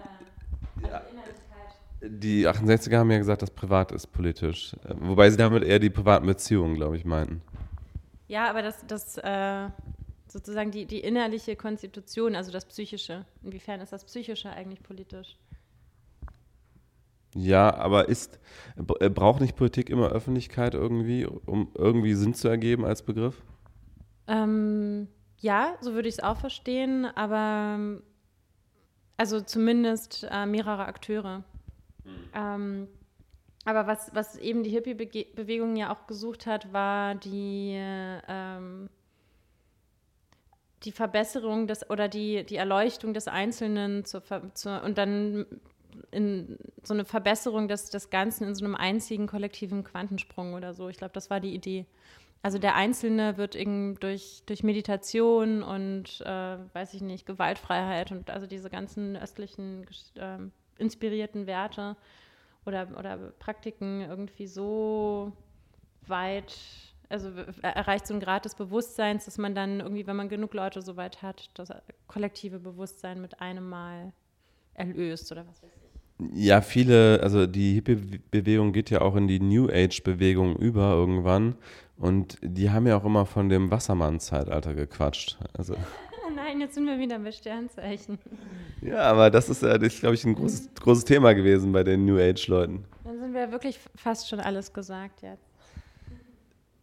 also 0.75 0.87
ja. 0.87 0.99
innerlich 1.11 1.46
die 2.01 2.47
68er 2.47 2.97
haben 2.97 3.11
ja 3.11 3.17
gesagt, 3.17 3.41
dass 3.41 3.51
privat 3.51 3.91
ist 3.91 4.07
politisch. 4.07 4.75
Wobei 4.99 5.29
sie 5.29 5.37
damit 5.37 5.63
eher 5.63 5.79
die 5.79 5.89
privaten 5.89 6.25
Beziehungen, 6.27 6.75
glaube 6.75 6.97
ich, 6.97 7.05
meinten. 7.05 7.41
Ja, 8.27 8.49
aber 8.49 8.61
das, 8.61 8.85
das 8.87 9.17
äh, 9.17 9.69
sozusagen 10.27 10.71
die, 10.71 10.85
die 10.85 10.99
innerliche 10.99 11.55
Konstitution, 11.55 12.35
also 12.35 12.51
das 12.51 12.65
Psychische. 12.65 13.25
Inwiefern 13.43 13.81
ist 13.81 13.93
das 13.93 14.05
Psychische 14.05 14.49
eigentlich 14.49 14.83
politisch? 14.83 15.37
Ja, 17.33 17.73
aber 17.75 18.09
ist, 18.09 18.39
äh, 18.99 19.09
braucht 19.09 19.41
nicht 19.41 19.55
Politik 19.55 19.89
immer 19.89 20.09
Öffentlichkeit 20.09 20.73
irgendwie, 20.73 21.25
um 21.25 21.71
irgendwie 21.75 22.13
Sinn 22.13 22.33
zu 22.33 22.47
ergeben 22.47 22.85
als 22.85 23.01
Begriff? 23.01 23.43
Ähm, 24.27 25.07
ja, 25.39 25.75
so 25.81 25.93
würde 25.93 26.09
ich 26.09 26.15
es 26.15 26.23
auch 26.23 26.37
verstehen, 26.37 27.05
aber 27.05 28.01
also 29.17 29.41
zumindest 29.41 30.27
äh, 30.29 30.45
mehrere 30.45 30.85
Akteure. 30.85 31.43
Ähm, 32.33 32.87
aber 33.65 33.85
was, 33.85 34.11
was 34.13 34.37
eben 34.37 34.63
die 34.63 34.69
Hippie-Bewegung 34.69 35.75
ja 35.75 35.93
auch 35.93 36.07
gesucht 36.07 36.45
hat, 36.45 36.71
war 36.71 37.15
die, 37.15 37.73
ähm, 37.75 38.89
die 40.83 40.91
Verbesserung 40.91 41.67
des 41.67 41.89
oder 41.89 42.07
die, 42.07 42.45
die 42.45 42.55
Erleuchtung 42.55 43.13
des 43.13 43.27
Einzelnen 43.27 44.05
zur, 44.05 44.23
zur, 44.53 44.83
und 44.83 44.97
dann 44.97 45.45
in 46.11 46.57
so 46.83 46.93
eine 46.93 47.05
Verbesserung 47.05 47.67
des, 47.67 47.89
des 47.89 48.09
Ganzen 48.09 48.47
in 48.47 48.55
so 48.55 48.63
einem 48.63 48.75
einzigen 48.75 49.27
kollektiven 49.27 49.83
Quantensprung 49.83 50.53
oder 50.53 50.73
so. 50.73 50.87
Ich 50.89 50.97
glaube, 50.97 51.13
das 51.13 51.29
war 51.29 51.39
die 51.39 51.53
Idee. 51.53 51.85
Also 52.43 52.59
der 52.59 52.75
Einzelne 52.75 53.37
wird 53.37 53.55
durch, 54.01 54.43
durch 54.45 54.63
Meditation 54.63 55.63
und, 55.63 56.21
äh, 56.21 56.57
weiß 56.73 56.93
ich 56.93 57.01
nicht, 57.01 57.25
Gewaltfreiheit 57.25 58.11
und 58.11 58.29
also 58.29 58.47
diese 58.47 58.69
ganzen 58.69 59.17
östlichen 59.17 59.85
äh, 60.15 60.37
inspirierten 60.79 61.47
Werte 61.47 61.95
oder, 62.65 62.87
oder 62.97 63.17
Praktiken 63.39 64.01
irgendwie 64.01 64.47
so 64.47 65.31
weit, 66.07 66.55
also 67.09 67.29
erreicht 67.61 68.07
so 68.07 68.13
ein 68.13 68.19
Grad 68.19 68.45
des 68.45 68.55
Bewusstseins, 68.55 69.25
dass 69.25 69.37
man 69.37 69.55
dann 69.55 69.79
irgendwie, 69.79 70.07
wenn 70.07 70.15
man 70.15 70.29
genug 70.29 70.53
Leute 70.53 70.81
so 70.81 70.97
weit 70.97 71.21
hat, 71.21 71.49
das 71.53 71.69
kollektive 72.07 72.59
Bewusstsein 72.59 73.21
mit 73.21 73.41
einem 73.41 73.67
Mal 73.69 74.13
erlöst 74.73 75.31
oder 75.31 75.47
was 75.47 75.63
weiß 75.63 75.71
ich. 75.75 75.87
Ja, 76.33 76.61
viele, 76.61 77.19
also 77.21 77.45
die 77.45 77.75
Hippie-Bewegung 77.75 78.73
geht 78.73 78.89
ja 78.89 79.01
auch 79.01 79.15
in 79.15 79.27
die 79.27 79.39
New 79.39 79.69
Age-Bewegung 79.69 80.55
über 80.55 80.93
irgendwann. 80.93 81.55
Und 81.95 82.37
die 82.41 82.71
haben 82.71 82.87
ja 82.87 82.97
auch 82.97 83.05
immer 83.05 83.25
von 83.25 83.49
dem 83.49 83.69
Wassermann-Zeitalter 83.69 84.73
gequatscht. 84.73 85.37
Also 85.53 85.75
Nein, 86.37 86.61
jetzt 86.61 86.75
sind 86.75 86.85
wir 86.85 86.99
wieder 86.99 87.17
bei 87.17 87.31
Sternzeichen. 87.31 88.19
Ja, 88.81 88.99
aber 88.99 89.31
das 89.31 89.49
ist 89.49 89.63
ja, 89.63 89.75
glaube 89.75 90.13
ich, 90.13 90.23
ein 90.23 90.35
großes, 90.35 90.69
großes 90.79 91.03
Thema 91.03 91.33
gewesen 91.33 91.71
bei 91.71 91.83
den 91.83 92.05
New 92.05 92.19
Age-Leuten. 92.19 92.85
Dann 93.03 93.17
sind 93.17 93.33
wir 93.33 93.51
wirklich 93.51 93.79
fast 93.95 94.29
schon 94.29 94.39
alles 94.39 94.71
gesagt 94.71 95.23
jetzt. 95.23 95.43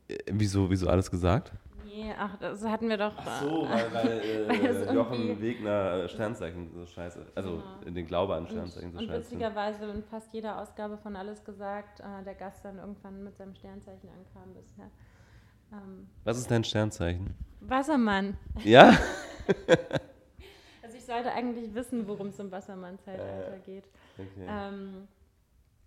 Äh, 0.08 0.18
wieso, 0.32 0.68
wieso 0.68 0.88
alles 0.88 1.08
gesagt? 1.08 1.52
Nee, 1.86 2.12
ach, 2.18 2.36
das 2.40 2.64
hatten 2.64 2.88
wir 2.88 2.96
doch. 2.96 3.12
Ach 3.16 3.42
so, 3.42 3.68
weil, 3.68 3.94
weil, 3.94 4.08
äh, 4.20 4.88
weil 4.88 4.92
Jochen 4.92 5.40
Wegner 5.40 6.02
äh, 6.02 6.08
Sternzeichen 6.08 6.72
so 6.74 6.84
scheiße, 6.84 7.24
also 7.36 7.62
genau. 7.78 7.94
den 7.94 8.06
Glaube 8.06 8.34
an 8.34 8.48
Sternzeichen 8.48 8.90
und, 8.90 8.94
so 8.94 8.98
scheiße. 9.06 9.12
Und 9.12 9.22
witzigerweise 9.22 9.84
in 9.84 10.02
fast 10.02 10.34
jeder 10.34 10.60
Ausgabe 10.60 10.98
von 10.98 11.14
Alles 11.14 11.44
gesagt, 11.44 12.00
äh, 12.00 12.24
der 12.24 12.34
Gast 12.34 12.64
dann 12.64 12.78
irgendwann 12.78 13.22
mit 13.22 13.36
seinem 13.36 13.54
Sternzeichen 13.54 14.08
ankam 14.08 14.52
bisher. 14.52 14.90
Ähm, 15.72 16.08
Was 16.24 16.38
ist 16.38 16.50
dein 16.50 16.64
Sternzeichen? 16.64 17.34
Wassermann. 17.68 18.36
Ja? 18.62 18.90
also 20.82 20.96
ich 20.96 21.04
sollte 21.04 21.32
eigentlich 21.32 21.74
wissen, 21.74 22.06
worum 22.06 22.28
es 22.28 22.38
im 22.38 22.50
Wassermann-Zeitalter 22.50 23.56
äh, 23.56 23.60
geht. 23.60 23.84
Okay. 24.18 24.46
Ähm, 24.48 25.08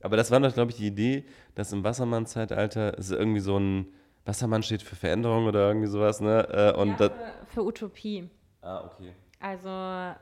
Aber 0.01 0.17
das 0.17 0.31
war 0.31 0.39
doch, 0.39 0.53
glaube 0.53 0.71
ich, 0.71 0.77
die 0.77 0.87
Idee, 0.87 1.25
dass 1.55 1.71
im 1.73 1.83
Wassermann-Zeitalter 1.83 2.97
es 2.97 3.11
irgendwie 3.11 3.39
so 3.39 3.57
ein 3.57 3.93
Wassermann 4.25 4.61
steht 4.61 4.81
für 4.81 4.95
Veränderung 4.95 5.45
oder 5.45 5.69
irgendwie 5.69 5.87
sowas, 5.87 6.19
ne? 6.19 6.47
Äh, 6.49 6.79
und 6.79 6.99
ja, 6.99 7.09
für, 7.09 7.45
für, 7.47 7.65
Utopie. 7.65 8.29
Ah, 8.61 8.83
okay. 8.85 9.13
Also 9.39 9.69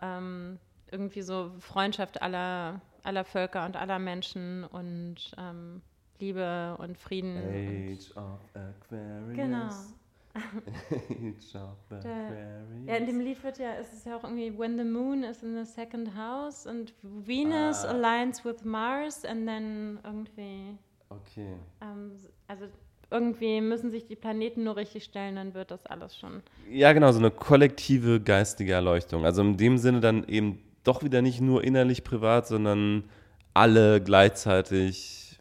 ähm, 0.01 0.59
irgendwie 0.91 1.23
so 1.23 1.51
Freundschaft 1.59 2.21
aller, 2.21 2.81
aller 3.03 3.25
Völker 3.25 3.65
und 3.65 3.75
aller 3.75 3.97
Menschen 3.97 4.63
und 4.65 5.33
ähm, 5.37 5.81
Liebe 6.19 6.77
und 6.79 6.97
Frieden. 6.97 7.37
Age 7.37 8.15
of 8.15 8.39
Aquarius. 8.53 9.35
Genau. 9.35 9.69
ja, 12.85 12.95
in 12.95 13.05
dem 13.05 13.19
Lied 13.21 13.41
wird 13.43 13.57
ja, 13.57 13.75
es 13.79 13.93
ist 13.93 14.05
ja 14.05 14.17
auch 14.17 14.23
irgendwie, 14.23 14.57
when 14.57 14.77
the 14.77 14.83
moon 14.83 15.23
is 15.23 15.43
in 15.43 15.55
the 15.55 15.63
second 15.63 16.15
house 16.15 16.67
and 16.67 16.93
Venus 17.01 17.85
ah. 17.85 17.89
aligns 17.89 18.43
with 18.43 18.63
Mars 18.63 19.23
and 19.23 19.47
then 19.47 19.99
irgendwie. 20.03 20.77
Okay. 21.09 21.55
Ähm, 21.81 22.11
also 22.47 22.65
irgendwie 23.11 23.61
müssen 23.61 23.91
sich 23.91 24.05
die 24.05 24.15
Planeten 24.15 24.63
nur 24.63 24.75
richtig 24.75 25.05
stellen, 25.05 25.35
dann 25.35 25.53
wird 25.53 25.71
das 25.71 25.85
alles 25.85 26.17
schon. 26.17 26.41
Ja, 26.69 26.91
genau, 26.91 27.11
so 27.11 27.19
eine 27.19 27.31
kollektive 27.31 28.19
geistige 28.19 28.73
Erleuchtung. 28.73 29.25
Also 29.25 29.41
in 29.41 29.57
dem 29.57 29.77
Sinne 29.77 30.01
dann 30.01 30.27
eben 30.27 30.61
doch 30.83 31.03
wieder 31.03 31.21
nicht 31.21 31.39
nur 31.39 31.63
innerlich 31.63 32.03
privat, 32.03 32.47
sondern 32.47 33.05
alle 33.53 34.01
gleichzeitig 34.01 35.39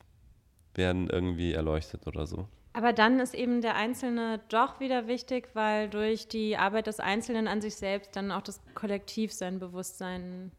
werden 0.75 1.09
irgendwie 1.11 1.53
erleuchtet 1.53 2.07
oder 2.07 2.27
so. 2.27 2.49
Aber 2.75 2.93
dann 2.93 3.21
ist 3.21 3.35
eben 3.35 3.63
der 3.63 3.77
Einzelne 3.77 4.41
doch 4.49 4.81
wieder 4.81 5.07
wichtig, 5.07 5.49
weil 5.55 5.89
durch 5.89 6.27
die 6.27 6.57
Arbeit 6.57 6.89
des 6.89 6.99
Einzelnen 6.99 7.47
an 7.47 7.61
sich 7.61 7.77
selbst 7.77 8.17
dann 8.17 8.33
auch 8.33 8.43
das 8.43 8.61
Kollektiv 8.75 9.33
sein 9.33 9.61
Bewusstsein 9.61 10.51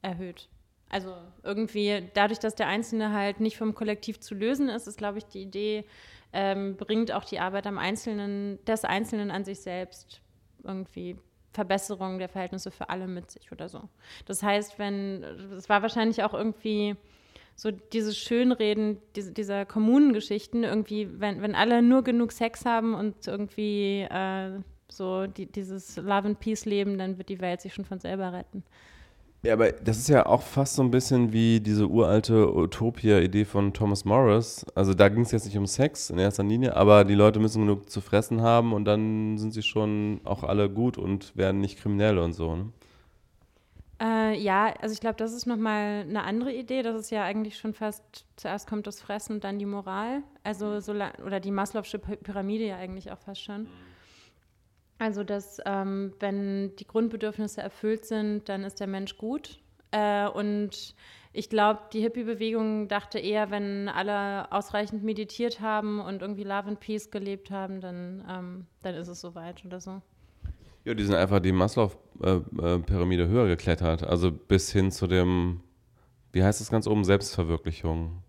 erhöht. 0.00 0.48
Also 0.88 1.12
irgendwie 1.42 2.08
dadurch, 2.14 2.38
dass 2.38 2.54
der 2.54 2.68
Einzelne 2.68 3.12
halt 3.12 3.40
nicht 3.40 3.56
vom 3.56 3.74
Kollektiv 3.74 4.20
zu 4.20 4.36
lösen 4.36 4.68
ist, 4.68 4.86
ist, 4.86 4.96
glaube 4.96 5.18
ich, 5.18 5.24
die 5.26 5.42
Idee, 5.42 5.84
ähm, 6.32 6.76
bringt 6.76 7.10
auch 7.10 7.24
die 7.24 7.40
Arbeit 7.40 7.66
am 7.66 7.78
Einzelnen, 7.78 8.64
des 8.64 8.84
Einzelnen 8.84 9.32
an 9.32 9.44
sich 9.44 9.60
selbst 9.60 10.20
irgendwie 10.62 11.18
Verbesserung 11.52 12.20
der 12.20 12.28
Verhältnisse 12.28 12.70
für 12.70 12.90
alle 12.90 13.08
mit 13.08 13.32
sich 13.32 13.50
oder 13.50 13.68
so. 13.68 13.88
Das 14.26 14.44
heißt, 14.44 14.78
wenn, 14.78 15.24
es 15.56 15.68
war 15.68 15.82
wahrscheinlich 15.82 16.22
auch 16.22 16.34
irgendwie 16.34 16.94
so 17.56 17.70
dieses 17.70 18.16
Schönreden 18.18 18.98
diese, 19.16 19.32
dieser 19.32 19.64
Kommunengeschichten, 19.64 20.62
irgendwie, 20.62 21.08
wenn, 21.18 21.40
wenn 21.40 21.54
alle 21.54 21.82
nur 21.82 22.04
genug 22.04 22.32
Sex 22.32 22.66
haben 22.66 22.94
und 22.94 23.26
irgendwie 23.26 24.02
äh, 24.02 24.60
so 24.88 25.26
die, 25.26 25.46
dieses 25.46 25.96
Love 25.96 26.28
and 26.28 26.40
Peace 26.40 26.66
leben, 26.66 26.98
dann 26.98 27.16
wird 27.18 27.30
die 27.30 27.40
Welt 27.40 27.62
sich 27.62 27.74
schon 27.74 27.86
von 27.86 27.98
selber 27.98 28.32
retten. 28.32 28.62
Ja, 29.42 29.52
aber 29.52 29.72
das 29.72 29.98
ist 29.98 30.08
ja 30.08 30.26
auch 30.26 30.42
fast 30.42 30.74
so 30.74 30.82
ein 30.82 30.90
bisschen 30.90 31.32
wie 31.32 31.60
diese 31.60 31.86
uralte 31.86 32.52
Utopia-Idee 32.52 33.44
von 33.44 33.72
Thomas 33.72 34.04
Morris. 34.04 34.66
Also 34.74 34.92
da 34.92 35.08
ging 35.08 35.22
es 35.22 35.30
jetzt 35.30 35.46
nicht 35.46 35.56
um 35.56 35.66
Sex 35.66 36.10
in 36.10 36.18
erster 36.18 36.42
Linie, 36.42 36.74
aber 36.76 37.04
die 37.04 37.14
Leute 37.14 37.38
müssen 37.38 37.62
genug 37.62 37.88
zu 37.88 38.00
fressen 38.00 38.42
haben 38.42 38.72
und 38.72 38.84
dann 38.84 39.38
sind 39.38 39.52
sie 39.52 39.62
schon 39.62 40.20
auch 40.24 40.42
alle 40.42 40.68
gut 40.68 40.98
und 40.98 41.36
werden 41.36 41.60
nicht 41.60 41.78
kriminell 41.78 42.18
und 42.18 42.32
so. 42.32 42.56
Ne? 42.56 42.72
Äh, 44.00 44.38
ja, 44.38 44.74
also 44.80 44.92
ich 44.92 45.00
glaube, 45.00 45.16
das 45.16 45.32
ist 45.32 45.46
nochmal 45.46 46.02
eine 46.02 46.24
andere 46.24 46.52
Idee. 46.52 46.82
Das 46.82 46.96
ist 47.00 47.10
ja 47.10 47.24
eigentlich 47.24 47.58
schon 47.58 47.72
fast, 47.72 48.26
zuerst 48.36 48.68
kommt 48.68 48.86
das 48.86 49.00
Fressen 49.00 49.34
und 49.36 49.44
dann 49.44 49.58
die 49.58 49.66
Moral. 49.66 50.22
Also 50.42 50.80
so 50.80 50.92
oder 50.92 51.40
die 51.40 51.50
Maslow'sche 51.52 51.98
Pyramide 51.98 52.66
ja 52.66 52.76
eigentlich 52.76 53.10
auch 53.10 53.18
fast 53.18 53.42
schon. 53.42 53.66
Also, 54.98 55.24
dass 55.24 55.60
ähm, 55.66 56.14
wenn 56.20 56.74
die 56.76 56.86
Grundbedürfnisse 56.86 57.60
erfüllt 57.60 58.06
sind, 58.06 58.48
dann 58.48 58.64
ist 58.64 58.80
der 58.80 58.86
Mensch 58.86 59.18
gut. 59.18 59.60
Äh, 59.90 60.26
und 60.28 60.94
ich 61.32 61.50
glaube, 61.50 61.80
die 61.92 62.00
Hippie-Bewegung 62.00 62.88
dachte 62.88 63.18
eher, 63.18 63.50
wenn 63.50 63.88
alle 63.88 64.50
ausreichend 64.52 65.04
meditiert 65.04 65.60
haben 65.60 66.00
und 66.00 66.22
irgendwie 66.22 66.44
Love 66.44 66.68
and 66.68 66.80
Peace 66.80 67.10
gelebt 67.10 67.50
haben, 67.50 67.80
dann, 67.82 68.24
ähm, 68.28 68.66
dann 68.82 68.94
ist 68.94 69.08
es 69.08 69.20
soweit 69.20 69.64
oder 69.64 69.80
so. 69.80 70.00
Ja, 70.86 70.94
die 70.94 71.02
sind 71.02 71.16
einfach 71.16 71.40
die 71.40 71.50
Maslow-Pyramide 71.50 73.26
höher 73.26 73.48
geklettert. 73.48 74.04
Also 74.04 74.30
bis 74.30 74.70
hin 74.70 74.92
zu 74.92 75.08
dem, 75.08 75.60
wie 76.30 76.44
heißt 76.44 76.60
das 76.60 76.70
ganz 76.70 76.86
oben, 76.86 77.02
Selbstverwirklichung. 77.02 78.22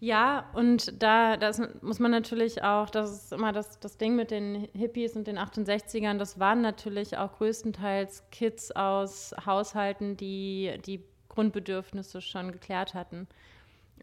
Ja, 0.00 0.50
und 0.52 1.02
da 1.02 1.38
das 1.38 1.62
muss 1.80 1.98
man 1.98 2.10
natürlich 2.10 2.62
auch, 2.62 2.90
das 2.90 3.10
ist 3.10 3.32
immer 3.32 3.52
das, 3.52 3.80
das 3.80 3.96
Ding 3.96 4.16
mit 4.16 4.30
den 4.30 4.68
Hippies 4.74 5.16
und 5.16 5.26
den 5.26 5.38
68ern, 5.38 6.18
das 6.18 6.38
waren 6.38 6.60
natürlich 6.60 7.16
auch 7.16 7.32
größtenteils 7.32 8.24
Kids 8.30 8.70
aus 8.72 9.34
Haushalten, 9.46 10.18
die 10.18 10.74
die 10.84 11.02
Grundbedürfnisse 11.30 12.20
schon 12.20 12.52
geklärt 12.52 12.92
hatten. 12.92 13.28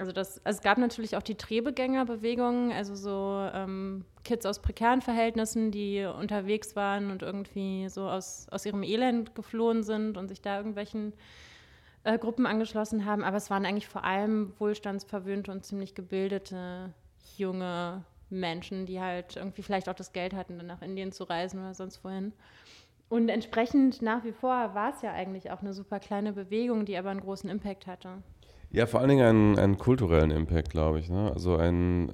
Also, 0.02 0.14
das, 0.14 0.43
also 0.43 0.58
es 0.58 0.64
gab 0.64 0.80
natürlich 0.80 1.16
auch 1.16 1.22
die 1.22 1.36
Trebegängerbewegung, 1.36 2.74
also 2.74 2.95
so 2.95 3.47
ähm, 3.54 4.04
Kids 4.24 4.47
aus 4.47 4.60
prekären 4.60 4.99
Verhältnissen, 5.04 5.70
die 5.70 6.04
unterwegs 6.06 6.76
waren 6.76 7.12
und 7.12 7.22
irgendwie 7.22 7.88
so 7.88 8.10
aus, 8.10 8.47
aus 8.49 8.66
ihrem 8.66 8.82
Elend 8.82 9.36
geflohen 9.36 9.84
sind 9.84 10.18
und 10.18 10.28
sich 10.28 10.41
da 10.41 10.58
irgendwelchen 10.58 11.14
äh, 12.04 12.18
Gruppen 12.18 12.47
angeschlossen 12.47 13.06
haben. 13.06 13.24
Aber 13.24 13.38
es 13.38 13.52
waren 13.52 13.64
eigentlich 13.64 13.88
vor 13.88 14.04
allem 14.04 14.54
wohlstandsverwöhnte 14.58 15.52
und 15.52 15.66
ziemlich 15.66 15.93
gebildete 15.93 16.91
junge 17.38 18.04
Menschen, 18.32 18.88
die 18.88 18.99
halt 18.99 19.36
irgendwie 19.36 19.62
vielleicht 19.62 19.88
auch 19.88 19.93
das 19.93 20.14
Geld 20.14 20.34
hatten, 20.34 20.58
dann 20.58 20.66
nach 20.66 20.82
Indien 20.82 21.12
zu 21.12 21.26
reisen 21.26 21.60
oder 21.60 21.76
sonst 21.76 22.04
wohin. 22.04 22.34
Und 23.08 23.30
entsprechend 23.30 24.02
nach 24.02 24.24
wie 24.24 24.32
vor 24.32 24.74
war 24.74 24.95
es 24.95 25.04
ja 25.04 25.14
eigentlich 25.14 25.52
auch 25.52 25.62
eine 25.62 25.76
super 25.76 25.99
kleine 25.99 26.34
Bewegung, 26.34 26.86
die 26.86 26.97
aber 26.97 27.12
einen 27.12 27.22
großen 27.22 27.52
Impact 27.52 27.86
hatte. 27.86 28.24
Ja, 28.74 28.86
vor 28.86 29.01
allen 29.01 29.09
Dingen 29.09 29.26
einen, 29.26 29.59
einen 29.59 29.78
kulturellen 29.78 30.32
Impact, 30.32 30.69
glaube 30.69 30.99
ich. 30.99 31.09
Ne? 31.09 31.30
Also 31.34 31.57
ein, 31.57 32.11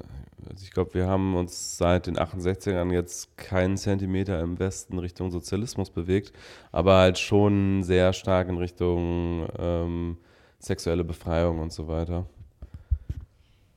also 0.50 0.64
ich 0.64 0.72
glaube, 0.72 0.96
wir 0.96 1.08
haben 1.08 1.36
uns 1.36 1.78
seit 1.78 2.08
den 2.08 2.18
68ern 2.18 2.92
jetzt 2.92 3.38
keinen 3.38 3.78
Zentimeter 3.78 4.40
im 4.40 4.58
Westen 4.58 4.98
Richtung 4.98 5.30
Sozialismus 5.30 5.92
bewegt, 5.92 6.34
aber 6.72 6.98
halt 6.98 7.20
schon 7.20 7.84
sehr 7.84 8.12
stark 8.14 8.50
in 8.50 8.58
Richtung 8.58 9.48
ähm, 9.60 10.18
sexuelle 10.60 11.04
Befreiung 11.04 11.60
und 11.60 11.72
so 11.72 11.88
weiter. 11.88 12.26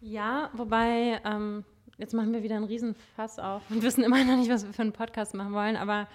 Ja, 0.00 0.48
wobei, 0.54 1.20
ähm, 1.26 1.64
jetzt 1.98 2.14
machen 2.14 2.32
wir 2.32 2.42
wieder 2.42 2.56
einen 2.56 2.64
Riesenfass 2.64 3.38
auf 3.38 3.62
und 3.68 3.82
wissen 3.82 4.02
immer 4.02 4.24
noch 4.24 4.36
nicht, 4.36 4.50
was 4.50 4.64
wir 4.64 4.72
für 4.72 4.82
einen 4.82 4.92
Podcast 4.92 5.34
machen 5.34 5.52
wollen, 5.52 5.76
aber 5.76 6.08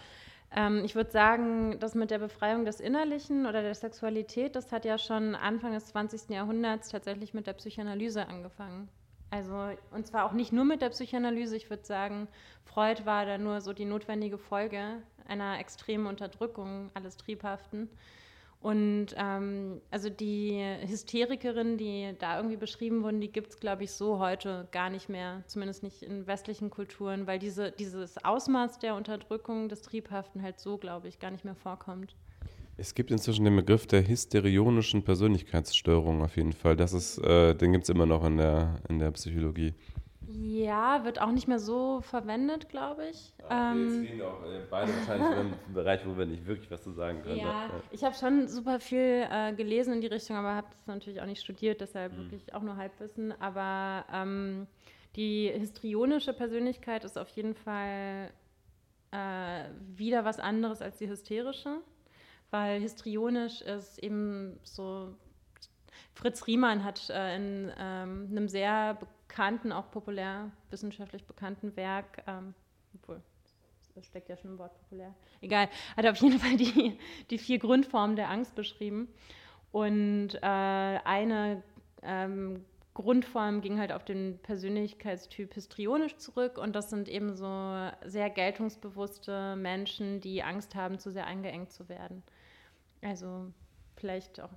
ähm, 0.56 0.84
ich 0.86 0.96
würde 0.96 1.12
sagen, 1.12 1.80
das 1.80 1.96
mit 1.96 2.12
der 2.12 2.20
Befreiung 2.20 2.64
des 2.64 2.80
Innerlichen 2.80 3.46
oder 3.46 3.62
der 3.62 3.76
Sexualität, 3.76 4.56
das 4.56 4.72
hat 4.72 4.86
ja 4.86 4.98
schon 4.98 5.36
Anfang 5.36 5.74
des 5.74 5.88
20. 5.88 6.30
Jahrhunderts 6.30 6.90
tatsächlich 6.90 7.34
mit 7.34 7.46
der 7.46 7.54
Psychoanalyse 7.54 8.28
angefangen. 8.28 8.88
Also, 9.32 9.72
und 9.92 10.08
zwar 10.08 10.26
auch 10.26 10.32
nicht 10.32 10.54
nur 10.54 10.64
mit 10.64 10.82
der 10.82 10.90
Psychoanalyse, 10.90 11.58
ich 11.58 11.70
würde 11.70 11.84
sagen, 11.84 12.30
Freud 12.64 13.06
war 13.06 13.26
da 13.26 13.38
nur 13.38 13.60
so 13.60 13.74
die 13.74 13.84
notwendige 13.84 14.38
Folge 14.38 15.04
einer 15.28 15.60
extremen 15.60 16.08
Unterdrückung 16.08 16.90
alles 16.94 17.18
Triebhaften. 17.18 17.90
Und 18.62 19.08
ähm, 19.16 19.80
also 19.92 20.10
die 20.10 20.60
Hysterikerinnen, 20.88 21.78
die 21.78 22.16
da 22.18 22.38
irgendwie 22.38 22.58
beschrieben 22.58 23.04
wurden, 23.04 23.22
die 23.22 23.32
gibt 23.32 23.52
es, 23.52 23.60
glaube 23.60 23.84
ich, 23.84 23.92
so 23.92 24.18
heute 24.18 24.68
gar 24.72 24.90
nicht 24.90 25.08
mehr, 25.08 25.44
zumindest 25.46 25.84
nicht 25.84 26.02
in 26.02 26.26
westlichen 26.26 26.72
Kulturen, 26.72 27.28
weil 27.28 27.38
diese, 27.38 27.72
dieses 27.72 28.24
Ausmaß 28.24 28.80
der 28.80 28.96
Unterdrückung 28.96 29.70
des 29.70 29.84
Triebhaften 29.84 30.42
halt 30.42 30.60
so, 30.60 30.78
glaube 30.78 31.08
ich, 31.08 31.20
gar 31.20 31.30
nicht 31.30 31.46
mehr 31.46 31.56
vorkommt. 31.56 32.16
Es 32.78 32.94
gibt 32.94 33.12
inzwischen 33.12 33.46
den 33.46 33.56
Begriff 33.56 33.88
der 33.88 34.06
hysterionischen 34.06 35.04
Persönlichkeitsstörung 35.04 36.24
auf 36.24 36.36
jeden 36.36 36.52
Fall. 36.52 36.76
Das 36.76 36.92
ist, 36.92 37.20
äh, 37.20 37.56
den 37.56 37.72
gibt 37.72 37.84
es 37.84 37.90
immer 37.90 38.06
noch 38.06 38.26
in 38.26 38.38
der, 38.38 38.82
in 38.90 39.00
der 39.00 39.12
Psychologie. 39.12 39.74
Ja, 40.38 41.06
wird 41.06 41.22
auch 41.22 41.32
nicht 41.32 41.48
mehr 41.48 41.60
so 41.60 42.02
verwendet, 42.02 42.68
glaube 42.70 43.08
ich. 43.08 43.34
Ja, 43.40 43.72
ähm, 43.72 44.02
jetzt 44.02 44.12
gehen 44.12 44.22
auch 44.22 44.44
äh, 44.44 44.62
beide 44.70 44.94
wahrscheinlich 44.94 45.28
in 45.28 45.34
einem 45.34 45.54
Bereich, 45.74 46.06
wo 46.06 46.18
wir 46.18 46.26
nicht 46.26 46.46
wirklich 46.46 46.70
was 46.70 46.84
zu 46.84 46.92
sagen 46.92 47.22
können. 47.22 47.38
Ja, 47.38 47.68
ja. 47.68 47.70
ich 47.92 48.04
habe 48.04 48.16
schon 48.16 48.48
super 48.48 48.80
viel 48.80 49.28
äh, 49.30 49.54
gelesen 49.54 49.94
in 49.94 50.02
die 50.02 50.08
Richtung, 50.08 50.36
aber 50.36 50.56
habe 50.56 50.68
das 50.72 50.88
natürlich 50.88 51.22
auch 51.22 51.26
nicht 51.26 51.42
studiert, 51.42 51.80
deshalb 51.80 52.14
mhm. 52.14 52.18
wirklich 52.18 52.54
auch 52.54 52.62
nur 52.62 52.76
Halbwissen. 52.76 53.34
Aber 53.40 54.06
ähm, 54.14 54.68
die 55.16 55.52
histrionische 55.54 56.34
Persönlichkeit 56.34 57.06
ist 57.06 57.18
auf 57.18 57.30
jeden 57.30 57.56
Fall 57.56 58.32
äh, 59.12 59.64
wieder 59.96 60.26
was 60.26 60.40
anderes 60.40 60.82
als 60.82 60.98
die 60.98 61.08
hysterische, 61.08 61.82
weil 62.52 62.82
histrionisch 62.82 63.62
ist 63.62 64.00
eben 64.00 64.60
so 64.64 65.16
Fritz 66.14 66.48
Riemann 66.48 66.84
hat 66.84 67.10
äh, 67.10 67.36
in 67.36 67.72
ähm, 67.78 68.28
einem 68.32 68.48
sehr 68.48 68.98
bekannten, 69.36 69.74
auch 69.74 69.92
populär 69.92 70.50
wissenschaftlich 70.70 71.26
bekannten 71.26 71.76
Werk, 71.76 72.24
ähm, 72.26 72.54
obwohl 72.96 73.22
das 73.94 74.06
steckt 74.06 74.30
ja 74.30 74.38
schon 74.38 74.52
im 74.52 74.60
Wort 74.60 74.74
populär, 74.80 75.14
egal, 75.42 75.68
hat 75.98 76.06
auf 76.06 76.18
jeden 76.18 76.40
Fall 76.40 76.56
die, 76.56 76.98
die 77.30 77.38
vier 77.38 77.60
Grundformen 77.60 78.16
der 78.16 78.30
Angst 78.30 78.56
beschrieben. 78.56 79.10
Und 79.74 80.36
äh, 80.36 80.40
eine 80.42 81.64
ähm, 82.02 82.64
Grundform 82.94 83.60
ging 83.60 83.78
halt 83.78 83.92
auf 83.92 84.06
den 84.06 84.40
Persönlichkeitstyp 84.42 85.54
histrionisch 85.54 86.16
zurück 86.16 86.58
und 86.58 86.74
das 86.74 86.90
sind 86.90 87.10
eben 87.10 87.36
so 87.36 87.90
sehr 88.06 88.30
geltungsbewusste 88.30 89.58
Menschen, 89.58 90.22
die 90.22 90.44
Angst 90.44 90.76
haben, 90.76 90.98
zu 90.98 91.12
sehr 91.12 91.28
eingeengt 91.28 91.74
zu 91.74 91.90
werden. 91.90 92.24
Also 93.02 93.52
vielleicht 93.98 94.40
auch 94.40 94.52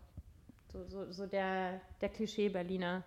So, 0.72 0.84
so, 0.86 1.10
so 1.10 1.26
der, 1.26 1.80
der 2.00 2.08
Klischee-Berliner. 2.10 3.02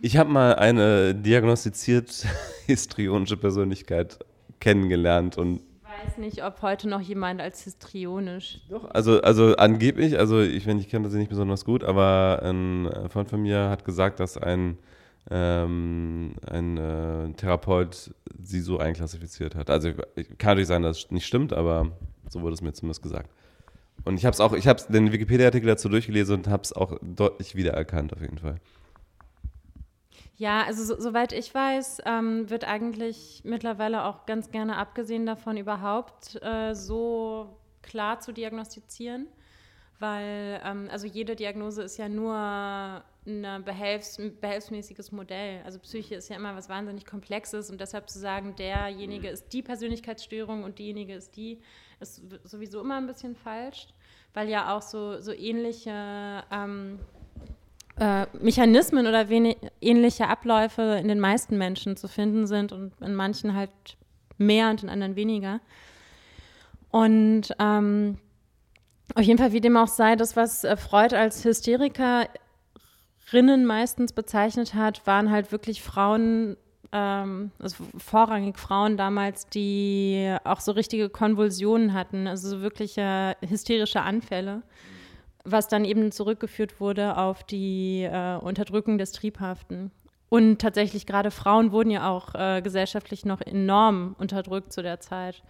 Ich 0.00 0.16
habe 0.16 0.30
mal 0.30 0.54
eine 0.54 1.14
diagnostiziert 1.14 2.26
histrionische 2.66 3.36
Persönlichkeit 3.36 4.18
kennengelernt 4.60 5.36
und 5.36 5.60
ich 6.02 6.08
weiß 6.08 6.18
nicht, 6.18 6.42
ob 6.42 6.62
heute 6.62 6.88
noch 6.88 7.00
jemand 7.00 7.40
als 7.40 7.62
histrionisch. 7.62 8.60
Doch, 8.70 8.90
also, 8.90 9.20
also 9.20 9.54
angeblich, 9.56 10.18
also 10.18 10.40
ich, 10.40 10.66
ich 10.66 10.88
kenne 10.88 11.04
das 11.04 11.12
nicht 11.12 11.28
besonders 11.28 11.64
gut, 11.64 11.84
aber 11.84 12.40
ein 12.42 12.90
Freund 13.10 13.28
von 13.28 13.42
mir 13.42 13.68
hat 13.68 13.84
gesagt, 13.84 14.18
dass 14.18 14.36
ein, 14.36 14.78
ähm, 15.30 16.34
ein 16.50 16.76
äh, 16.78 17.32
Therapeut 17.34 18.10
sie 18.42 18.60
so 18.60 18.78
einklassifiziert 18.78 19.54
hat. 19.54 19.68
Also 19.70 19.92
kann 19.92 20.52
natürlich 20.52 20.68
sein, 20.68 20.82
dass 20.82 21.04
es 21.04 21.10
nicht 21.10 21.26
stimmt, 21.26 21.52
aber 21.52 21.92
so 22.28 22.40
wurde 22.40 22.54
es 22.54 22.62
mir 22.62 22.72
zumindest 22.72 23.02
gesagt. 23.02 23.30
Und 24.04 24.18
ich 24.18 24.24
habe 24.24 24.34
es 24.34 24.40
auch, 24.40 24.52
ich 24.52 24.66
habe 24.66 24.82
den 24.88 25.12
Wikipedia-Artikel 25.12 25.66
dazu 25.66 25.88
durchgelesen 25.88 26.36
und 26.36 26.48
habe 26.48 26.62
es 26.62 26.72
auch 26.72 26.98
deutlich 27.02 27.54
wiedererkannt 27.54 28.12
auf 28.12 28.20
jeden 28.20 28.38
Fall. 28.38 28.56
Ja, 30.36 30.64
also 30.64 30.82
so, 30.84 31.00
soweit 31.00 31.32
ich 31.32 31.54
weiß, 31.54 32.02
ähm, 32.04 32.50
wird 32.50 32.64
eigentlich 32.64 33.42
mittlerweile 33.44 34.04
auch 34.04 34.26
ganz 34.26 34.50
gerne 34.50 34.76
abgesehen 34.76 35.24
davon, 35.24 35.56
überhaupt 35.56 36.42
äh, 36.42 36.74
so 36.74 37.56
klar 37.82 38.18
zu 38.18 38.32
diagnostizieren, 38.32 39.28
weil 40.00 40.60
ähm, 40.64 40.88
also 40.90 41.06
jede 41.06 41.36
Diagnose 41.36 41.82
ist 41.82 41.96
ja 41.96 42.08
nur 42.08 42.34
ein 42.34 43.64
Behelfs 43.64 44.20
behelfsmäßiges 44.40 45.12
Modell. 45.12 45.60
Also 45.64 45.78
Psyche 45.78 46.16
ist 46.16 46.28
ja 46.28 46.34
immer 46.34 46.56
was 46.56 46.68
wahnsinnig 46.68 47.06
Komplexes 47.06 47.70
und 47.70 47.80
deshalb 47.80 48.10
zu 48.10 48.18
sagen, 48.18 48.56
derjenige 48.56 49.28
ist 49.28 49.52
die 49.52 49.62
Persönlichkeitsstörung 49.62 50.64
und 50.64 50.80
diejenige 50.80 51.14
ist 51.14 51.36
die, 51.36 51.60
ist 52.02 52.20
sowieso 52.44 52.80
immer 52.80 52.96
ein 52.96 53.06
bisschen 53.06 53.34
falsch, 53.36 53.88
weil 54.34 54.48
ja 54.48 54.76
auch 54.76 54.82
so, 54.82 55.20
so 55.20 55.32
ähnliche 55.32 56.42
ähm, 56.50 56.98
äh, 57.98 58.26
Mechanismen 58.40 59.06
oder 59.06 59.30
ähnliche 59.80 60.28
Abläufe 60.28 60.82
in 61.00 61.08
den 61.08 61.20
meisten 61.20 61.58
Menschen 61.58 61.96
zu 61.96 62.08
finden 62.08 62.46
sind 62.46 62.72
und 62.72 62.92
in 63.00 63.14
manchen 63.14 63.54
halt 63.54 63.70
mehr 64.38 64.70
und 64.70 64.82
in 64.82 64.88
anderen 64.88 65.16
weniger. 65.16 65.60
Und 66.90 67.54
ähm, 67.58 68.18
auf 69.14 69.22
jeden 69.22 69.38
Fall, 69.38 69.52
wie 69.52 69.60
dem 69.60 69.76
auch 69.76 69.88
sei, 69.88 70.16
das, 70.16 70.36
was 70.36 70.64
äh, 70.64 70.76
Freud 70.76 71.14
als 71.14 71.44
Hysterikerinnen 71.44 72.28
meistens 73.64 74.12
bezeichnet 74.12 74.74
hat, 74.74 75.06
waren 75.06 75.30
halt 75.30 75.52
wirklich 75.52 75.82
Frauen, 75.82 76.56
ähm, 76.92 77.50
also 77.58 77.84
vorrangig 77.98 78.58
Frauen 78.58 78.96
damals, 78.96 79.46
die 79.46 80.36
auch 80.44 80.60
so 80.60 80.72
richtige 80.72 81.08
Konvulsionen 81.08 81.92
hatten, 81.92 82.26
also 82.26 82.48
so 82.48 82.60
wirkliche 82.60 83.36
hysterische 83.40 84.02
Anfälle 84.02 84.62
was 85.44 85.68
dann 85.68 85.84
eben 85.84 86.12
zurückgeführt 86.12 86.80
wurde 86.80 87.16
auf 87.16 87.42
die 87.42 88.02
äh, 88.02 88.36
Unterdrückung 88.36 88.98
des 88.98 89.12
Triebhaften. 89.12 89.90
Und 90.28 90.60
tatsächlich 90.60 91.04
gerade 91.04 91.30
Frauen 91.30 91.72
wurden 91.72 91.90
ja 91.90 92.08
auch 92.08 92.34
äh, 92.34 92.62
gesellschaftlich 92.62 93.24
noch 93.24 93.40
enorm 93.40 94.16
unterdrückt 94.18 94.72
zu 94.72 94.82
der 94.82 95.00
Zeit. 95.00 95.42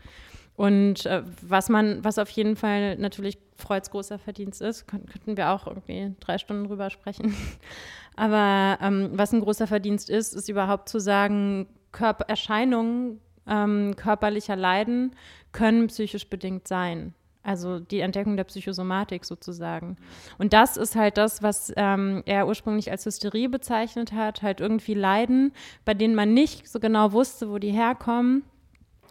Und 0.57 1.07
äh, 1.07 1.23
was 1.41 1.69
man, 1.69 2.05
was 2.05 2.19
auf 2.19 2.29
jeden 2.31 2.57
Fall 2.57 2.97
natürlich 2.97 3.39
Freuds 3.57 3.91
großer 3.91 4.19
Verdienst 4.19 4.61
ist, 4.61 4.87
könnten 4.87 5.37
wir 5.37 5.51
auch 5.51 5.67
irgendwie 5.67 6.15
drei 6.21 6.39
Stunden 6.39 6.69
drüber 6.69 6.91
sprechen. 6.91 7.35
Aber 8.17 8.79
ähm, 8.83 9.11
was 9.13 9.33
ein 9.33 9.41
großer 9.41 9.67
Verdienst 9.67 10.11
ist, 10.11 10.35
ist 10.35 10.49
überhaupt 10.49 10.89
zu 10.89 10.99
sagen, 10.99 11.69
Körper 11.93 12.25
Erscheinungen 12.29 13.21
ähm, 13.47 13.95
körperlicher 13.97 14.57
Leiden 14.57 15.15
können 15.53 15.89
psychisch 15.89 16.29
bedingt 16.29 16.69
sein. 16.69 17.15
Also 17.43 17.81
die 17.81 18.01
Entdeckung 18.01 18.37
der 18.37 18.45
Psychosomatik 18.45 19.25
sozusagen. 19.25 19.97
Und 20.39 20.53
das 20.53 20.77
ist 20.77 20.95
halt 20.95 21.17
das, 21.17 21.43
was 21.43 21.73
ähm, 21.77 22.23
er 22.25 22.47
ursprünglich 22.47 22.91
als 22.91 23.05
Hysterie 23.05 23.49
bezeichnet 23.49 24.13
hat, 24.13 24.43
halt 24.43 24.61
irgendwie 24.61 24.95
Leiden, 24.95 25.53
bei 25.85 25.95
denen 25.95 26.15
man 26.15 26.35
nicht 26.35 26.69
so 26.69 26.79
genau 26.79 27.13
wusste, 27.13 27.51
wo 27.51 27.59
die 27.59 27.73
herkommen. 27.73 28.45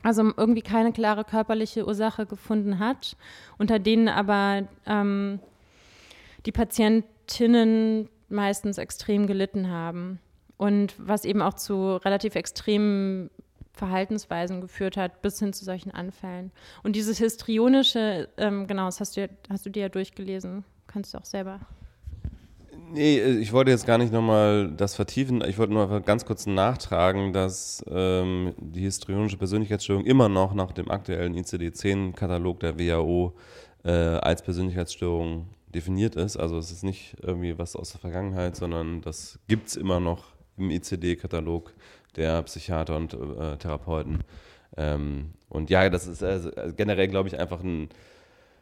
Also 0.03 0.32
irgendwie 0.36 0.61
keine 0.61 0.91
klare 0.91 1.23
körperliche 1.23 1.86
Ursache 1.86 2.26
gefunden 2.26 2.80
hat, 2.80 3.15
unter 3.57 3.80
denen 3.80 4.07
aber 4.07 4.68
ähm, 4.86 5.40
die 6.45 6.52
Patientinnen 6.52 8.10
meistens 8.30 8.78
extrem 8.78 9.28
gelitten 9.28 9.69
haben. 9.69 10.19
Und 10.57 10.94
was 10.98 11.26
eben 11.26 11.41
auch 11.41 11.56
zu 11.56 11.95
relativ 11.98 12.36
extremen 12.36 13.30
Verhaltensweisen 13.73 14.61
geführt 14.61 14.98
hat, 14.98 15.22
bis 15.22 15.40
hin 15.40 15.53
zu 15.53 15.65
solchen 15.65 15.91
Anfällen. 15.91 16.52
Und 16.84 16.95
dieses 16.95 17.18
Histrionische, 17.18 18.30
ähm, 18.38 18.68
genau, 18.68 18.86
das 18.86 18.99
hast 18.99 19.18
du, 19.18 19.30
hast 19.49 19.65
du 19.65 19.69
dir 19.69 19.84
ja 19.84 19.90
durchgelesen, 19.90 20.64
kannst 20.88 21.14
du 21.14 21.18
auch 21.18 21.26
selber. 21.26 21.61
Nee, 22.93 23.19
äh, 23.19 23.38
ich 23.38 23.53
wollte 23.53 23.72
jetzt 23.72 23.85
gar 23.85 23.97
nicht 23.97 24.11
nochmal 24.11 24.72
das 24.72 24.95
vertiefen. 24.95 25.43
Ich 25.47 25.57
wollte 25.57 25.73
nur 25.73 26.01
ganz 26.01 26.26
kurz 26.26 26.45
nachtragen, 26.45 27.34
dass 27.34 27.84
ähm, 27.89 28.53
die 28.57 28.81
histrionische 28.81 29.38
Persönlichkeitsstörung 29.38 30.05
immer 30.05 30.30
noch 30.30 30.53
nach 30.53 30.72
dem 30.72 30.91
aktuellen 30.91 31.35
ICD-10-Katalog 31.35 32.59
der 32.59 32.77
WHO 32.77 33.34
äh, 33.84 33.91
als 33.91 34.41
Persönlichkeitsstörung 34.41 35.47
definiert 35.73 36.15
ist. 36.15 36.38
Also 36.38 36.57
es 36.57 36.72
ist 36.72 36.84
nicht 36.84 37.15
irgendwie 37.22 37.57
was 37.57 37.76
aus 37.76 37.91
der 37.91 38.01
Vergangenheit, 38.01 38.55
sondern 38.55 39.01
das 39.01 39.39
gibt 39.47 39.69
es 39.69 39.77
immer 39.77 39.99
noch 39.99 40.26
im 40.57 40.69
ICD-Katalog 40.69 41.73
der 42.18 42.41
Psychiater 42.43 42.97
und 42.97 43.13
äh, 43.13 43.57
Therapeuten. 43.57 44.19
Ähm, 44.77 45.31
und 45.49 45.69
ja, 45.69 45.89
das 45.89 46.07
ist 46.07 46.23
also 46.23 46.51
generell, 46.76 47.07
glaube 47.07 47.30
ich, 47.30 47.39
einfach 47.39 47.63
ein, 47.63 47.89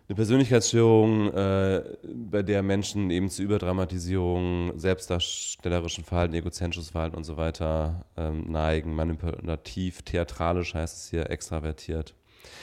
eine 0.10 0.16
Persönlichkeitsstörung, 0.16 1.32
äh, 1.34 1.84
bei 2.04 2.42
der 2.42 2.64
Menschen 2.64 3.12
eben 3.12 3.30
zu 3.30 3.44
Überdramatisierung, 3.44 4.74
selbstdarstellerischen 4.76 6.04
Verhalten, 6.04 6.34
egozentrisches 6.34 6.90
Verhalten 6.90 7.16
und 7.16 7.26
so 7.26 7.38
weiter 7.38 8.06
ähm, 8.18 8.52
neigen, 8.52 8.96
manipulativ, 8.96 10.02
theatralisch 10.02 10.74
heißt 10.74 10.98
es 10.98 11.10
hier, 11.12 11.30
extravertiert. 11.30 12.16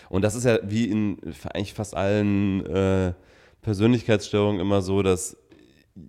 Und 0.09 0.23
das 0.23 0.35
ist 0.35 0.43
ja 0.43 0.59
wie 0.65 0.87
in 0.87 1.19
eigentlich 1.45 1.75
fast 1.75 1.97
allen 1.97 2.67
äh, 2.67 3.13
Persönlichkeitsstörungen 3.63 4.61
immer 4.61 4.83
so, 4.83 5.03
dass 5.03 5.37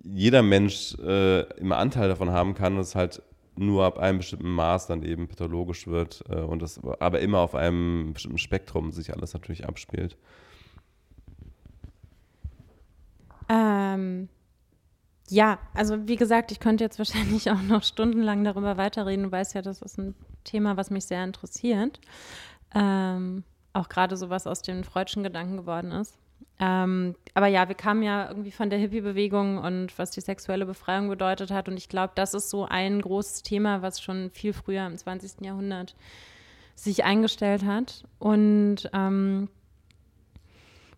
jeder 0.02 0.42
Mensch 0.42 0.96
äh, 0.98 1.42
immer 1.60 1.76
Anteil 1.76 2.08
davon 2.08 2.30
haben 2.32 2.54
kann 2.54 2.74
und 2.74 2.80
es 2.80 2.96
halt 2.96 3.22
nur 3.54 3.84
ab 3.84 3.98
einem 3.98 4.18
bestimmten 4.18 4.50
Maß 4.50 4.88
dann 4.88 5.04
eben 5.04 5.28
pathologisch 5.28 5.86
wird 5.86 6.24
äh, 6.28 6.40
und 6.40 6.62
das 6.62 6.80
aber 6.98 7.20
immer 7.20 7.38
auf 7.38 7.54
einem 7.54 8.12
bestimmten 8.12 8.38
Spektrum 8.38 8.90
sich 8.90 9.14
alles 9.14 9.34
natürlich 9.34 9.68
abspielt. 9.68 10.16
Ähm, 13.48 14.28
ja, 15.28 15.58
also 15.74 16.08
wie 16.08 16.16
gesagt, 16.16 16.52
ich 16.52 16.60
könnte 16.60 16.84
jetzt 16.84 16.98
wahrscheinlich 16.98 17.50
auch 17.50 17.62
noch 17.62 17.82
stundenlang 17.82 18.44
darüber 18.44 18.76
weiterreden. 18.76 19.24
Du 19.24 19.32
weißt 19.32 19.54
ja, 19.54 19.62
das 19.62 19.82
ist 19.82 19.98
ein 19.98 20.14
Thema, 20.44 20.76
was 20.76 20.90
mich 20.90 21.04
sehr 21.06 21.24
interessiert. 21.24 22.00
Ähm, 22.74 23.44
auch 23.72 23.88
gerade 23.88 24.16
so 24.16 24.30
was 24.30 24.46
aus 24.46 24.62
den 24.62 24.84
freudschen 24.84 25.22
Gedanken 25.22 25.56
geworden 25.56 25.92
ist. 25.92 26.18
Ähm, 26.60 27.14
aber 27.34 27.46
ja, 27.46 27.68
wir 27.68 27.76
kamen 27.76 28.02
ja 28.02 28.28
irgendwie 28.28 28.50
von 28.50 28.68
der 28.68 28.78
Hippie-Bewegung 28.78 29.58
und 29.58 29.96
was 29.98 30.10
die 30.10 30.20
sexuelle 30.20 30.66
Befreiung 30.66 31.08
bedeutet 31.08 31.50
hat. 31.50 31.68
Und 31.68 31.76
ich 31.76 31.88
glaube, 31.88 32.12
das 32.16 32.34
ist 32.34 32.50
so 32.50 32.64
ein 32.64 33.00
großes 33.00 33.42
Thema, 33.42 33.82
was 33.82 34.00
schon 34.00 34.30
viel 34.30 34.52
früher 34.52 34.86
im 34.86 34.96
20. 34.96 35.44
Jahrhundert 35.44 35.94
sich 36.74 37.04
eingestellt 37.04 37.64
hat. 37.64 38.04
Und 38.18 38.90
ähm, 38.92 39.48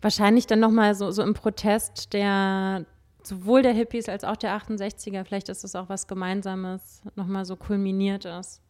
wahrscheinlich 0.01 0.47
dann 0.47 0.59
nochmal 0.59 0.95
so, 0.95 1.11
so 1.11 1.23
im 1.23 1.33
Protest 1.33 2.13
der 2.13 2.85
sowohl 3.23 3.61
der 3.61 3.73
Hippies 3.73 4.09
als 4.09 4.23
auch 4.23 4.35
der 4.35 4.57
68er, 4.57 5.23
vielleicht 5.23 5.49
ist 5.49 5.63
das 5.63 5.75
auch 5.75 5.89
was 5.89 6.07
Gemeinsames, 6.07 7.01
nochmal 7.15 7.45
so 7.45 7.55
kulminiert 7.55 8.25
ist. 8.25 8.61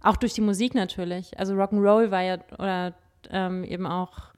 Auch 0.00 0.16
durch 0.16 0.34
die 0.34 0.40
Musik 0.40 0.74
natürlich. 0.74 1.38
Also 1.38 1.54
Rock'n'Roll 1.54 2.10
war 2.10 2.22
ja, 2.22 2.38
oder 2.58 2.94
ähm, 3.30 3.64
eben 3.64 3.86
auch 3.86 4.32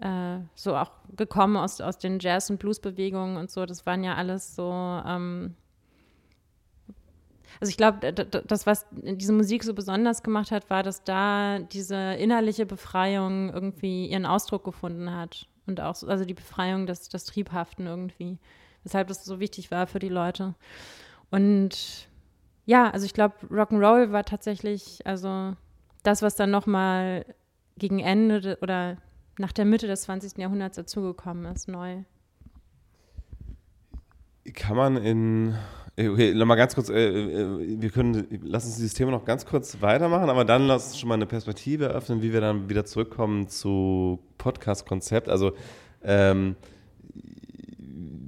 äh, 0.00 0.38
so 0.54 0.76
auch 0.76 0.90
gekommen 1.16 1.56
aus, 1.56 1.80
aus 1.80 1.98
den 1.98 2.18
Jazz- 2.18 2.50
und 2.50 2.58
Blues-Bewegungen 2.58 3.36
und 3.36 3.50
so. 3.50 3.64
Das 3.64 3.86
waren 3.86 4.04
ja 4.04 4.14
alles 4.14 4.54
so. 4.54 4.70
Ähm, 4.70 5.54
also 7.60 7.70
ich 7.70 7.76
glaube, 7.76 8.12
das, 8.12 8.66
was 8.66 8.86
diese 8.92 9.32
Musik 9.32 9.64
so 9.64 9.74
besonders 9.74 10.22
gemacht 10.22 10.50
hat, 10.50 10.70
war, 10.70 10.82
dass 10.82 11.04
da 11.04 11.58
diese 11.58 12.14
innerliche 12.14 12.64
Befreiung 12.64 13.52
irgendwie 13.52 14.06
ihren 14.06 14.24
Ausdruck 14.24 14.64
gefunden 14.64 15.14
hat. 15.14 15.46
Und 15.66 15.80
auch, 15.80 15.94
so, 15.94 16.06
also 16.08 16.24
die 16.24 16.34
Befreiung 16.34 16.86
des, 16.86 17.08
des 17.08 17.24
Triebhaften 17.24 17.86
irgendwie. 17.86 18.38
Weshalb 18.82 19.08
das 19.08 19.24
so 19.24 19.40
wichtig 19.40 19.70
war 19.70 19.86
für 19.86 19.98
die 19.98 20.08
Leute. 20.08 20.54
Und 21.30 22.08
ja, 22.66 22.90
also 22.90 23.06
ich 23.06 23.14
glaube, 23.14 23.34
Rock'n'Roll 23.50 24.12
war 24.12 24.24
tatsächlich, 24.24 25.06
also 25.06 25.54
das, 26.02 26.22
was 26.22 26.36
dann 26.36 26.50
nochmal 26.50 27.26
gegen 27.76 27.98
Ende 28.00 28.58
oder 28.62 28.96
nach 29.38 29.52
der 29.52 29.64
Mitte 29.64 29.86
des 29.86 30.02
20. 30.02 30.38
Jahrhunderts 30.38 30.76
dazugekommen 30.76 31.52
ist, 31.52 31.68
neu. 31.68 32.04
Kann 34.54 34.76
man 34.76 34.96
in 34.96 35.56
Okay, 36.08 36.34
nochmal 36.34 36.56
ganz 36.56 36.74
kurz, 36.74 36.88
äh, 36.88 37.08
äh, 37.08 37.80
wir 37.80 37.90
können, 37.90 38.26
lass 38.42 38.64
uns 38.64 38.76
dieses 38.76 38.94
Thema 38.94 39.10
noch 39.10 39.26
ganz 39.26 39.44
kurz 39.44 39.82
weitermachen, 39.82 40.30
aber 40.30 40.46
dann 40.46 40.66
lass 40.66 40.88
uns 40.88 40.98
schon 40.98 41.08
mal 41.08 41.16
eine 41.16 41.26
Perspektive 41.26 41.88
öffnen, 41.88 42.22
wie 42.22 42.32
wir 42.32 42.40
dann 42.40 42.70
wieder 42.70 42.86
zurückkommen 42.86 43.48
zu 43.48 44.18
Podcast-Konzept. 44.38 45.28
Also 45.28 45.52
ähm, 46.02 46.56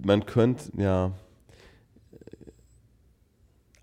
man 0.04 0.26
könnte, 0.26 0.64
ja, 0.76 1.12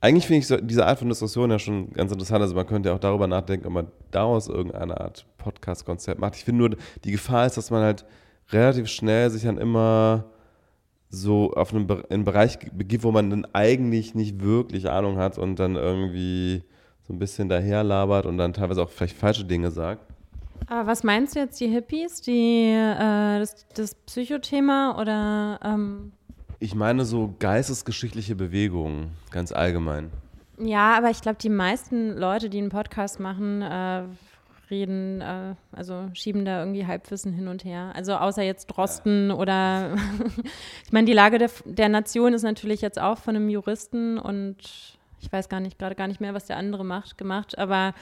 eigentlich 0.01 0.27
finde 0.27 0.39
ich 0.39 0.47
so, 0.47 0.57
diese 0.57 0.85
Art 0.85 0.99
von 0.99 1.09
Diskussion 1.09 1.49
ja 1.49 1.57
schon 1.57 1.91
ganz 1.91 2.11
interessant. 2.11 2.41
Also 2.41 2.55
man 2.55 2.67
könnte 2.67 2.89
ja 2.89 2.95
auch 2.95 2.99
darüber 2.99 3.27
nachdenken, 3.27 3.65
ob 3.65 3.73
man 3.73 3.87
daraus 4.11 4.47
irgendeine 4.47 4.99
Art 4.99 5.25
Podcast-Konzept 5.37 6.21
macht. 6.21 6.35
Ich 6.35 6.45
finde 6.45 6.59
nur, 6.59 6.77
die 7.03 7.11
Gefahr 7.11 7.47
ist, 7.47 7.57
dass 7.57 7.71
man 7.71 7.81
halt 7.81 8.05
relativ 8.51 8.87
schnell 8.87 9.29
sich 9.29 9.43
dann 9.43 9.57
immer 9.57 10.25
so 11.09 11.53
auf 11.53 11.73
einen, 11.73 11.89
in 11.89 12.03
einen 12.09 12.23
Bereich 12.23 12.59
begibt, 12.73 13.03
wo 13.03 13.11
man 13.11 13.29
dann 13.29 13.45
eigentlich 13.53 14.15
nicht 14.15 14.41
wirklich 14.41 14.89
Ahnung 14.89 15.17
hat 15.17 15.37
und 15.37 15.57
dann 15.57 15.75
irgendwie 15.75 16.63
so 17.07 17.13
ein 17.13 17.19
bisschen 17.19 17.49
daherlabert 17.49 18.25
und 18.25 18.37
dann 18.37 18.53
teilweise 18.53 18.83
auch 18.83 18.89
vielleicht 18.89 19.17
falsche 19.17 19.43
Dinge 19.43 19.71
sagt. 19.71 20.01
Aber 20.67 20.85
was 20.87 21.03
meinst 21.03 21.35
du 21.35 21.39
jetzt, 21.39 21.59
die 21.59 21.67
Hippies, 21.67 22.21
die, 22.21 22.69
äh, 22.69 23.39
das, 23.39 23.65
das 23.73 23.95
Psychothema 23.95 24.97
oder? 24.99 25.59
Ähm 25.63 26.11
ich 26.59 26.75
meine 26.75 27.05
so 27.05 27.33
geistesgeschichtliche 27.39 28.35
Bewegungen, 28.35 29.11
ganz 29.31 29.51
allgemein. 29.51 30.11
Ja, 30.59 30.97
aber 30.97 31.09
ich 31.09 31.21
glaube, 31.21 31.37
die 31.41 31.49
meisten 31.49 32.17
Leute, 32.17 32.49
die 32.49 32.57
einen 32.57 32.69
Podcast 32.69 33.19
machen, 33.19 33.61
äh, 33.61 34.03
reden, 34.69 35.21
äh, 35.21 35.55
also 35.71 36.09
schieben 36.13 36.45
da 36.45 36.59
irgendwie 36.59 36.85
Halbwissen 36.85 37.33
hin 37.33 37.47
und 37.47 37.63
her. 37.63 37.91
Also 37.95 38.15
außer 38.15 38.43
jetzt 38.43 38.67
Drosten 38.67 39.29
ja. 39.29 39.35
oder 39.35 39.95
ich 40.85 40.91
meine, 40.91 41.05
die 41.05 41.13
Lage 41.13 41.37
der, 41.37 41.49
der 41.65 41.89
Nation 41.89 42.33
ist 42.33 42.43
natürlich 42.43 42.81
jetzt 42.81 42.99
auch 42.99 43.17
von 43.17 43.35
einem 43.35 43.49
Juristen 43.49 44.17
und 44.17 44.98
ich 45.21 45.31
weiß 45.31 45.49
gar 45.49 45.59
nicht, 45.59 45.79
gerade 45.79 45.95
gar 45.95 46.07
nicht 46.07 46.21
mehr, 46.21 46.33
was 46.33 46.45
der 46.45 46.57
andere 46.57 46.85
macht, 46.85 47.17
gemacht, 47.17 47.57
aber 47.57 47.93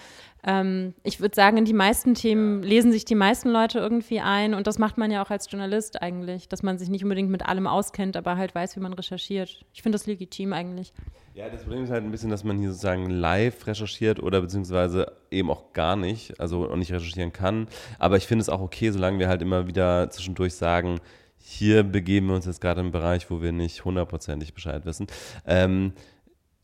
ähm, 0.46 0.94
ich 1.04 1.20
würde 1.20 1.36
sagen, 1.36 1.58
in 1.58 1.66
die 1.66 1.74
meisten 1.74 2.14
Themen 2.14 2.64
lesen 2.64 2.92
sich 2.92 3.06
die 3.06 3.16
meisten 3.16 3.50
Leute 3.50 3.80
irgendwie 3.80 4.20
ein 4.20 4.54
und 4.54 4.68
das 4.68 4.80
macht 4.80 4.98
man 4.98 5.12
ja 5.12 5.24
auch 5.24 5.30
als 5.30 5.50
Journalist 5.50 6.02
eigentlich, 6.02 6.48
dass 6.48 6.64
man 6.64 6.78
sich 6.78 6.90
nicht 6.90 7.04
unbedingt 7.04 7.30
mit 7.30 7.46
allem 7.46 7.68
auskennt, 7.68 8.16
aber 8.16 8.38
halt 8.38 8.54
weiß, 8.56 8.76
wie 8.76 8.80
man 8.80 8.94
recherchiert. 8.94 9.66
Ich 9.74 9.82
finde 9.82 9.98
das 9.98 10.08
legitim 10.08 10.54
eigentlich. 10.54 10.94
Ja, 11.38 11.50
das 11.50 11.62
Problem 11.62 11.84
ist 11.84 11.92
halt 11.92 12.04
ein 12.04 12.10
bisschen, 12.10 12.32
dass 12.32 12.44
man 12.44 12.58
hier 12.58 12.70
sozusagen 12.70 13.12
live 13.12 13.68
recherchiert 13.68 14.22
oder 14.22 14.42
beziehungsweise 14.42 15.12
eben 15.30 15.52
auch 15.52 15.72
gar 15.74 15.96
nicht, 15.96 16.40
also 16.40 16.68
auch 16.68 16.76
nicht 16.76 16.92
recherchieren 16.92 17.32
kann. 17.32 17.68
Aber 18.00 18.18
ich 18.18 18.26
finde 18.26 18.42
es 18.42 18.50
auch 18.50 18.60
okay, 18.60 18.90
solange 18.90 19.20
wir 19.20 19.28
halt 19.28 19.44
immer 19.44 19.68
wieder 19.68 20.10
zwischendurch 20.10 20.56
sagen, 20.56 21.00
hier 21.38 21.84
begeben 21.84 22.28
wir 22.28 22.36
uns 22.36 22.46
jetzt 22.46 22.60
gerade 22.60 22.82
im 22.82 22.92
Bereich, 22.92 23.30
wo 23.30 23.42
wir 23.42 23.52
nicht 23.52 23.86
hundertprozentig 23.86 24.54
Bescheid 24.54 24.86
wissen. 24.86 25.08
Ähm, 25.46 25.94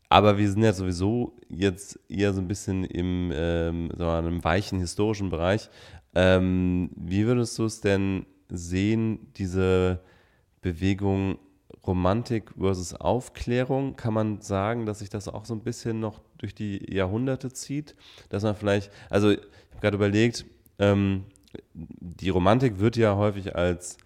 aber 0.08 0.38
wir 0.38 0.50
sind 0.50 0.62
ja 0.62 0.72
sowieso 0.72 1.36
jetzt 1.48 1.98
eher 2.08 2.32
so 2.32 2.40
ein 2.40 2.48
bisschen 2.48 2.84
im 2.84 3.32
ähm, 3.34 3.90
so 3.96 4.08
einem 4.08 4.42
weichen 4.44 4.78
historischen 4.78 5.30
Bereich. 5.30 5.68
Ähm, 6.14 6.90
wie 6.94 7.26
würdest 7.26 7.58
du 7.58 7.64
es 7.64 7.80
denn 7.80 8.26
sehen, 8.48 9.32
diese 9.36 10.00
Bewegung 10.60 11.38
Romantik 11.86 12.52
versus 12.58 12.94
Aufklärung, 12.94 13.96
kann 13.96 14.14
man 14.14 14.40
sagen, 14.40 14.86
dass 14.86 15.00
sich 15.00 15.10
das 15.10 15.28
auch 15.28 15.44
so 15.44 15.54
ein 15.54 15.60
bisschen 15.60 16.00
noch 16.00 16.20
durch 16.38 16.54
die 16.54 16.92
Jahrhunderte 16.92 17.52
zieht? 17.52 17.94
Dass 18.30 18.42
man 18.42 18.54
vielleicht, 18.54 18.90
also 19.10 19.30
ich 19.30 19.38
habe 19.38 19.80
gerade 19.80 19.96
überlegt, 19.96 20.46
ähm, 20.78 21.24
die 21.74 22.30
Romantik 22.30 22.78
wird 22.78 22.96
ja 22.96 23.16
häufig 23.16 23.54
als 23.54 23.98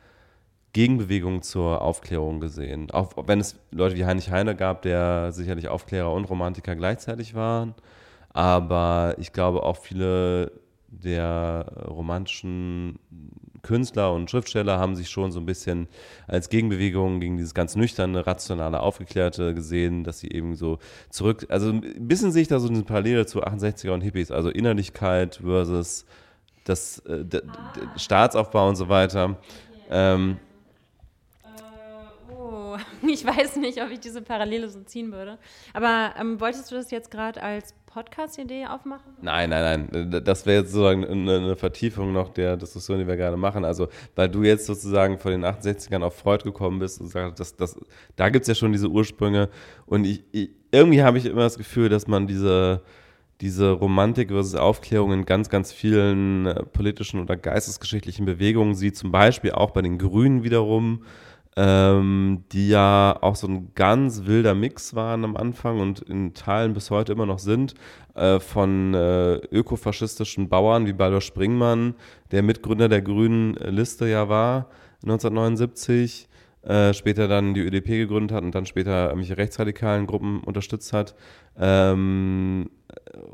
Gegenbewegung 0.78 1.42
zur 1.42 1.82
Aufklärung 1.82 2.38
gesehen. 2.38 2.92
Auch 2.92 3.10
wenn 3.26 3.40
es 3.40 3.59
Leute 3.72 3.96
wie 3.96 4.05
Heinrich 4.05 4.30
Heine 4.30 4.55
gab, 4.55 4.82
der 4.82 5.32
sicherlich 5.32 5.66
Aufklärer 5.66 6.12
und 6.12 6.26
Romantiker 6.26 6.76
gleichzeitig 6.76 7.34
waren. 7.34 7.74
Aber 8.28 9.16
ich 9.18 9.32
glaube 9.32 9.64
auch 9.64 9.76
viele 9.76 10.52
der 10.86 11.66
romantischen 11.88 13.00
Künstler 13.62 14.12
und 14.12 14.30
Schriftsteller 14.30 14.78
haben 14.78 14.94
sich 14.94 15.10
schon 15.10 15.32
so 15.32 15.40
ein 15.40 15.46
bisschen 15.46 15.88
als 16.28 16.48
Gegenbewegung 16.48 17.18
gegen 17.18 17.38
dieses 17.38 17.55
ganz 17.55 17.74
nüchterne, 17.74 18.24
rationale, 18.24 18.78
aufgeklärte 18.78 19.55
gesehen, 19.55 20.05
dass 20.05 20.20
sie 20.20 20.30
eben 20.30 20.55
so 20.55 20.78
zurück, 21.10 21.44
also 21.48 21.70
ein 21.70 22.06
bisschen 22.06 22.30
sehe 22.30 22.42
ich 22.42 22.48
da 22.48 22.60
so 22.60 22.68
eine 22.68 22.84
Parallele 22.84 23.26
zu 23.26 23.42
68er 23.42 23.90
und 23.90 24.02
Hippies, 24.02 24.30
also 24.30 24.48
Innerlichkeit 24.48 25.40
versus 25.42 26.06
das 26.62 27.00
äh, 27.00 27.24
Staatsaufbau 27.96 28.68
und 28.68 28.76
so 28.76 28.88
weiter. 28.88 29.38
Ähm, 29.90 30.36
äh, 30.36 30.47
ich 33.06 33.24
weiß 33.24 33.56
nicht, 33.56 33.82
ob 33.82 33.90
ich 33.90 34.00
diese 34.00 34.22
Parallele 34.22 34.68
so 34.68 34.80
ziehen 34.80 35.12
würde. 35.12 35.38
Aber 35.72 36.14
ähm, 36.18 36.40
wolltest 36.40 36.70
du 36.70 36.76
das 36.76 36.90
jetzt 36.90 37.10
gerade 37.10 37.42
als 37.42 37.74
Podcast-Idee 37.86 38.66
aufmachen? 38.66 39.12
Nein, 39.22 39.50
nein, 39.50 39.88
nein. 39.90 40.22
Das 40.24 40.46
wäre 40.46 40.60
jetzt 40.60 40.72
sozusagen 40.72 41.04
eine, 41.04 41.56
Vertiefung 41.56 42.12
noch 42.12 42.28
der 42.28 42.56
Diskussion, 42.56 42.98
die 42.98 43.06
wir 43.06 43.16
gerade 43.16 43.36
machen. 43.36 43.64
Also, 43.64 43.88
weil 44.14 44.28
du 44.28 44.42
jetzt 44.42 44.66
sozusagen 44.66 45.18
von 45.18 45.32
den 45.32 45.44
68ern 45.44 46.02
auf 46.02 46.16
Freud 46.16 46.44
gekommen 46.44 46.78
bist 46.78 47.00
und 47.00 47.08
sagst, 47.08 47.40
das, 47.40 47.56
das, 47.56 47.78
da 48.16 48.28
gibt 48.28 48.42
es 48.42 48.48
ja 48.48 48.54
schon 48.54 48.72
diese 48.72 48.88
Ursprünge. 48.88 49.48
Und 49.86 50.04
ich, 50.04 50.22
ich 50.32 50.50
irgendwie 50.70 51.02
habe 51.02 51.18
ich 51.18 51.26
immer 51.26 51.42
das 51.42 51.56
Gefühl, 51.56 51.88
dass 51.88 52.06
man 52.06 52.26
diese, 52.26 52.82
diese 53.40 53.70
Romantik 53.70 54.28
versus 54.28 54.54
Aufklärung 54.54 55.12
in 55.12 55.24
ganz, 55.24 55.48
ganz 55.48 55.72
vielen 55.72 56.46
äh, 56.46 56.62
politischen 56.64 57.20
oder 57.20 57.36
geistesgeschichtlichen 57.36 58.26
Bewegungen 58.26 58.74
sieht. 58.74 58.96
Zum 58.96 59.10
Beispiel 59.10 59.52
auch 59.52 59.70
bei 59.70 59.82
den 59.82 59.98
Grünen 59.98 60.44
wiederum 60.44 61.04
ähm, 61.60 62.44
die 62.52 62.68
ja 62.68 63.18
auch 63.20 63.35
so 63.35 63.48
ein 63.48 63.72
ganz 63.74 64.26
wilder 64.26 64.55
Mix 64.55 64.94
waren 64.94 65.24
am 65.24 65.36
Anfang 65.36 65.80
und 65.80 66.01
in 66.01 66.32
Teilen 66.32 66.72
bis 66.72 66.93
heute 66.93 67.12
immer 67.12 67.26
noch 67.26 67.40
sind, 67.40 67.74
äh, 68.14 68.39
von 68.39 68.94
äh, 68.94 69.35
ökofaschistischen 69.35 70.48
Bauern 70.48 70.86
wie 70.86 70.93
Baldur 70.93 71.20
Springmann, 71.20 71.97
der 72.30 72.44
Mitgründer 72.44 72.89
der 72.89 73.02
Grünen 73.02 73.55
Liste 73.55 74.06
ja 74.06 74.28
war, 74.28 74.68
1979, 75.02 76.28
äh, 76.62 76.94
später 76.94 77.26
dann 77.26 77.55
die 77.55 77.62
ÖDP 77.62 77.86
gegründet 77.86 78.30
hat 78.36 78.44
und 78.44 78.55
dann 78.55 78.66
später 78.66 79.09
irgendwelche 79.09 79.36
rechtsradikalen 79.36 80.06
Gruppen 80.06 80.40
unterstützt 80.44 80.93
hat. 80.93 81.16
Ähm, 81.59 82.70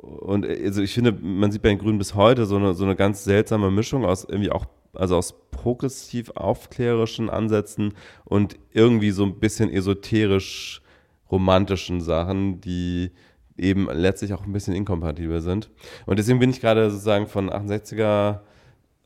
und 0.01 0.47
also 0.47 0.81
ich 0.81 0.95
finde, 0.95 1.13
man 1.13 1.53
sieht 1.53 1.61
bei 1.61 1.69
den 1.69 1.79
Grünen 1.79 1.99
bis 1.99 2.15
heute 2.15 2.47
so 2.47 2.57
eine, 2.57 2.73
so 2.73 2.85
eine 2.85 2.97
ganz 2.97 3.23
seltsame 3.25 3.71
Mischung 3.71 4.07
aus 4.07 4.25
irgendwie 4.25 4.51
auch 4.51 4.65
also 4.97 5.17
aus 5.17 5.35
progressiv 5.51 6.31
aufklärerischen 6.31 7.31
Ansätzen 7.31 7.95
und 8.25 8.57
irgendwie 8.73 9.11
so 9.11 9.25
ein 9.25 9.39
bisschen 9.39 9.71
esoterisch 9.71 10.83
romantischen 11.31 12.01
Sachen, 12.01 12.61
die 12.61 13.11
eben 13.57 13.89
letztlich 13.91 14.35
auch 14.35 14.45
ein 14.45 14.53
bisschen 14.53 14.75
inkompatibel 14.75 15.41
sind. 15.41 15.71
Und 16.07 16.19
deswegen 16.19 16.39
bin 16.39 16.51
ich 16.51 16.61
gerade 16.61 16.91
sozusagen 16.91 17.27
von 17.27 17.51
68er 17.51 18.41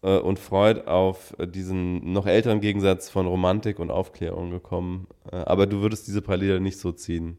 äh, 0.03 0.19
und 0.19 0.39
Freud 0.39 0.83
auf 0.87 1.35
diesen 1.39 2.13
noch 2.13 2.27
älteren 2.27 2.61
Gegensatz 2.61 3.11
von 3.11 3.27
Romantik 3.27 3.79
und 3.79 3.91
Aufklärung 3.91 4.51
gekommen. 4.51 5.07
Äh, 5.31 5.37
aber 5.37 5.67
du 5.67 5.81
würdest 5.81 6.07
diese 6.07 6.23
Parallele 6.23 6.61
nicht 6.61 6.79
so 6.79 6.93
ziehen. 6.93 7.39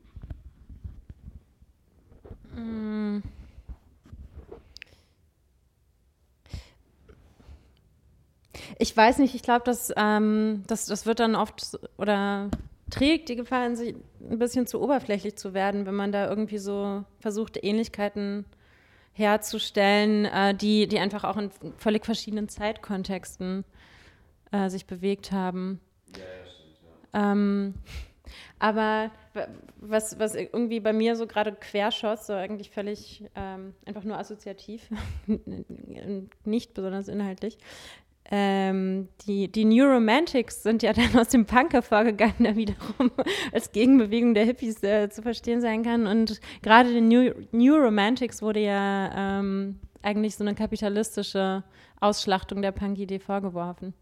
Ich 8.82 8.96
weiß 8.96 9.18
nicht, 9.20 9.36
ich 9.36 9.44
glaube, 9.44 9.66
dass, 9.66 9.94
ähm, 9.98 10.64
das, 10.68 10.86
das 10.86 11.06
wird 11.06 11.20
dann 11.20 11.36
oft 11.36 11.78
oder 11.98 12.50
trägt 12.90 13.28
die 13.28 13.36
Gefahr 13.36 13.68
in 13.68 13.76
sich, 13.76 13.94
ein 14.22 14.40
bisschen 14.40 14.68
zu 14.68 14.82
oberflächlich 14.82 15.36
zu 15.36 15.54
werden, 15.54 15.86
wenn 15.86 15.96
man 15.96 16.14
da 16.14 16.30
irgendwie 16.30 16.58
so 16.58 17.04
versucht, 17.20 17.62
Ähnlichkeiten 17.62 18.46
herzustellen, 19.12 20.26
äh, 20.26 20.56
die, 20.56 20.88
die 20.88 20.98
einfach 20.98 21.26
auch 21.26 21.36
in 21.36 21.52
völlig 21.78 22.06
verschiedenen 22.06 22.48
Zeitkontexten 22.48 23.66
äh, 24.52 24.70
sich 24.70 24.86
bewegt 24.86 25.34
haben. 25.34 25.82
Ja, 26.16 26.24
ja, 26.24 26.50
stimmt, 26.50 26.78
ja. 27.14 27.32
Ähm, 27.32 27.74
aber 28.60 29.12
was, 29.76 30.20
was 30.20 30.36
irgendwie 30.36 30.80
bei 30.80 30.94
mir 30.94 31.18
so 31.18 31.28
gerade 31.28 31.52
querschoss, 31.52 32.28
so 32.28 32.34
eigentlich 32.34 32.72
völlig 32.72 33.26
ähm, 33.36 33.74
einfach 33.86 34.06
nur 34.06 34.18
assoziativ, 34.18 34.90
nicht 36.46 36.74
besonders 36.74 37.10
inhaltlich, 37.10 37.58
ähm, 38.32 39.08
die, 39.26 39.52
die 39.52 39.66
New 39.66 39.86
Romantics 39.86 40.62
sind 40.62 40.84
ja 40.84 40.94
dann 40.94 41.18
aus 41.18 41.30
dem 41.30 41.46
Punk 41.46 41.74
hervorgegangen, 41.74 42.36
der 42.44 42.56
wiederum 42.56 43.12
als 43.54 43.72
Gegenbewegung 43.72 44.34
der 44.34 44.46
Hippies 44.46 44.84
äh, 44.84 45.10
zu 45.10 45.22
verstehen 45.22 45.62
sein 45.62 45.84
kann. 45.84 46.06
Und 46.06 46.40
gerade 46.62 46.94
den 46.94 47.08
New, 47.08 47.32
New 47.52 47.76
Romantics 47.76 48.42
wurde 48.42 48.60
ja 48.60 49.40
ähm, 49.40 49.80
eigentlich 50.02 50.36
so 50.36 50.44
eine 50.44 50.56
kapitalistische 50.56 51.64
Ausschlachtung 52.00 52.62
der 52.62 52.72
Punk-Idee 52.72 53.20
vorgeworfen. 53.20 53.94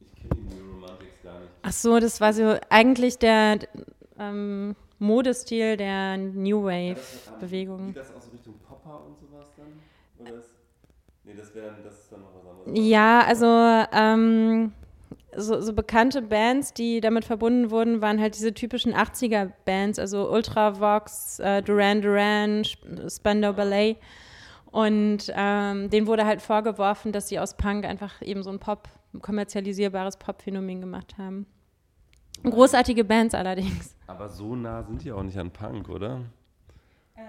Ich 0.00 0.14
kenne 0.14 0.34
die 0.34 0.54
New 0.54 0.74
Romantics 0.74 1.22
gar 1.22 1.40
nicht. 1.40 1.50
Ach 1.62 1.72
so, 1.72 1.98
das 1.98 2.20
war 2.20 2.32
so 2.32 2.56
eigentlich 2.70 3.18
der 3.18 3.58
ähm, 4.18 4.76
Modestil 4.98 5.76
der 5.76 6.16
New 6.16 6.64
Wave-Bewegung. 6.64 7.88
Geht 7.88 7.96
das 7.96 8.14
aus 8.14 8.30
Richtung 8.32 8.54
Popper 8.60 9.04
und 9.06 9.18
sowas 9.18 9.52
dann? 9.56 9.80
Oder 10.18 10.38
ist, 10.38 10.50
nee, 11.24 11.34
das 11.34 11.54
wäre 11.54 11.74
das 11.82 12.00
ist 12.00 12.12
dann 12.12 12.20
noch 12.20 12.35
ja, 12.72 13.20
also 13.20 13.46
ähm, 13.46 14.72
so, 15.36 15.60
so, 15.60 15.72
bekannte 15.72 16.22
Bands, 16.22 16.72
die 16.72 17.00
damit 17.00 17.24
verbunden 17.24 17.70
wurden, 17.70 18.00
waren 18.00 18.20
halt 18.20 18.36
diese 18.36 18.54
typischen 18.54 18.94
80er-Bands, 18.94 19.98
also 19.98 20.30
Ultravox, 20.30 21.38
äh, 21.40 21.62
Duran 21.62 22.02
Duran, 22.02 22.64
Spandau 23.08 23.52
Ballet. 23.52 23.96
Und 24.70 25.32
ähm, 25.34 25.88
denen 25.90 26.06
wurde 26.06 26.26
halt 26.26 26.42
vorgeworfen, 26.42 27.12
dass 27.12 27.28
sie 27.28 27.38
aus 27.38 27.56
Punk 27.56 27.86
einfach 27.86 28.20
eben 28.22 28.42
so 28.42 28.50
ein 28.50 28.58
Pop, 28.58 28.88
kommerzialisierbares 29.20 30.16
Pop-Phänomen 30.18 30.80
gemacht 30.80 31.16
haben. 31.18 31.46
Großartige 32.42 33.04
Bands 33.04 33.34
allerdings. 33.34 33.96
Aber 34.06 34.28
so 34.28 34.54
nah 34.54 34.82
sind 34.82 35.02
die 35.02 35.12
auch 35.12 35.22
nicht 35.22 35.38
an 35.38 35.50
Punk, 35.50 35.88
oder? 35.88 36.20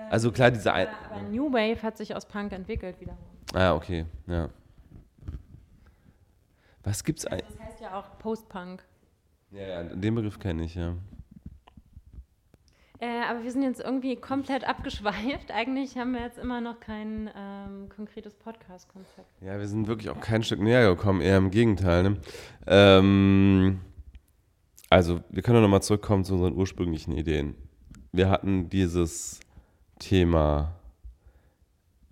Also 0.09 0.31
klar, 0.31 0.51
diese 0.51 0.73
aber, 0.73 0.87
aber 1.09 1.21
New 1.29 1.51
Wave 1.51 1.81
hat 1.81 1.97
sich 1.97 2.15
aus 2.15 2.25
Punk 2.25 2.51
entwickelt 2.51 2.99
wiederum. 2.99 3.17
Ah, 3.53 3.73
okay, 3.73 4.05
ja. 4.27 4.49
Was 6.87 7.03
gibt's 7.03 7.25
also 7.25 7.43
Das 7.49 7.59
heißt 7.59 7.81
ja 7.81 7.99
auch 7.99 8.17
Post-Punk. 8.17 8.81
Ja, 9.51 9.67
ja, 9.67 9.83
den 9.83 10.15
Begriff 10.15 10.39
kenne 10.39 10.63
ich, 10.63 10.75
ja. 10.75 10.95
Äh, 12.99 13.23
aber 13.29 13.43
wir 13.43 13.51
sind 13.51 13.63
jetzt 13.63 13.81
irgendwie 13.81 14.15
komplett 14.15 14.63
abgeschweift. 14.63 15.51
Eigentlich 15.51 15.97
haben 15.97 16.13
wir 16.13 16.21
jetzt 16.21 16.37
immer 16.37 16.61
noch 16.61 16.79
kein 16.79 17.29
ähm, 17.35 17.89
konkretes 17.89 18.35
Podcast-Konzept. 18.35 19.27
Ja, 19.41 19.59
wir 19.59 19.67
sind 19.67 19.87
wirklich 19.87 20.09
auch 20.09 20.21
kein 20.21 20.43
Stück 20.43 20.61
näher 20.61 20.95
gekommen, 20.95 21.19
eher 21.19 21.35
im 21.35 21.51
Gegenteil. 21.51 22.03
Ne? 22.03 22.17
Ähm, 22.67 23.81
also, 24.89 25.19
wir 25.29 25.43
können 25.43 25.61
nochmal 25.61 25.83
zurückkommen 25.83 26.23
zu 26.23 26.35
unseren 26.35 26.55
ursprünglichen 26.55 27.11
Ideen. 27.11 27.55
Wir 28.13 28.29
hatten 28.29 28.69
dieses 28.69 29.41
Thema 29.99 30.73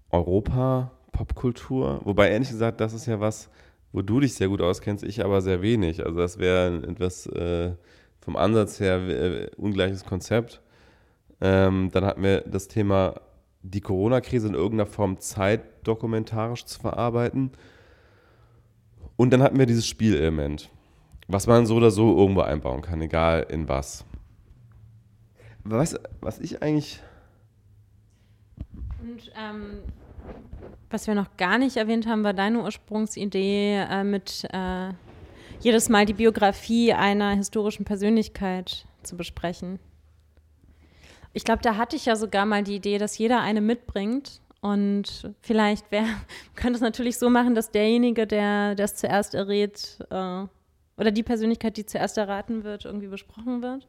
Europa, 0.10 0.92
Popkultur, 1.14 2.02
wobei 2.04 2.30
ehrlich 2.30 2.50
gesagt, 2.50 2.82
das 2.82 2.94
ist 2.94 3.06
ja 3.06 3.22
was, 3.22 3.50
wo 3.96 4.02
du 4.02 4.20
dich 4.20 4.34
sehr 4.34 4.50
gut 4.50 4.62
auskennst, 4.62 5.06
ich 5.06 5.24
aber 5.24 5.40
sehr 5.40 5.62
wenig. 5.62 6.06
Also 6.06 6.20
das 6.20 6.38
wäre 6.38 6.84
etwas 6.86 7.28
äh, 7.28 7.76
vom 8.20 8.36
Ansatz 8.36 8.82
her 8.82 8.98
äh, 8.98 9.50
ungleiches 9.56 10.04
Konzept. 10.04 10.62
Ähm, 11.40 11.92
dann 11.94 12.04
hatten 12.04 12.22
wir 12.22 12.42
das 12.42 12.68
Thema, 12.68 13.22
die 13.62 13.80
Corona-Krise 13.80 14.50
in 14.50 14.54
irgendeiner 14.54 14.86
Form 14.86 15.18
zeitdokumentarisch 15.22 16.66
zu 16.66 16.78
verarbeiten. 16.82 17.52
Und 19.16 19.32
dann 19.32 19.42
hatten 19.42 19.58
wir 19.58 19.66
dieses 19.66 19.88
Spielelement, 19.88 20.70
was 21.30 21.48
man 21.48 21.66
so 21.66 21.76
oder 21.76 21.90
so 21.90 22.18
irgendwo 22.18 22.42
einbauen 22.42 22.82
kann, 22.82 23.02
egal 23.02 23.48
in 23.50 23.70
was. 23.70 24.04
Was, 25.64 25.98
was 26.20 26.40
ich 26.40 26.62
eigentlich. 26.62 27.02
Und 29.02 29.32
ähm, 29.38 29.84
was 30.96 31.08
wir 31.08 31.14
noch 31.14 31.36
gar 31.36 31.58
nicht 31.58 31.76
erwähnt 31.76 32.08
haben, 32.08 32.24
war 32.24 32.34
deine 32.34 32.64
Ursprungsidee 32.64 33.86
äh, 33.90 34.06
mit 34.06 34.48
äh, 34.54 34.92
jedes 35.60 35.90
Mal 35.90 36.06
die 36.06 36.14
Biografie 36.14 36.94
einer 36.94 37.32
historischen 37.32 37.84
Persönlichkeit 37.84 38.86
zu 39.04 39.18
besprechen. 39.18 39.80
Ich 41.34 41.44
glaube, 41.44 41.62
da 41.62 41.76
hatte 41.76 41.98
ich 41.98 42.06
ja 42.06 42.16
sogar 42.16 42.46
mal 42.46 42.64
die 42.64 42.76
Idee, 42.76 42.98
dass 42.98 43.18
jeder 43.18 43.42
eine 43.42 43.60
mitbringt. 43.60 44.40
Und 44.62 45.30
vielleicht 45.42 45.92
wär, 45.92 46.06
könnte 46.56 46.76
es 46.76 46.82
natürlich 46.82 47.18
so 47.18 47.30
machen, 47.30 47.56
dass 47.56 47.72
derjenige, 47.72 48.26
der 48.26 48.76
das 48.76 48.96
zuerst 48.96 49.36
errät, 49.36 50.00
äh, 50.10 50.46
oder 50.98 51.12
die 51.12 51.24
Persönlichkeit, 51.24 51.76
die 51.76 51.86
zuerst 51.86 52.18
erraten 52.18 52.64
wird, 52.64 52.86
irgendwie 52.86 53.08
besprochen 53.08 53.62
wird. 53.62 53.86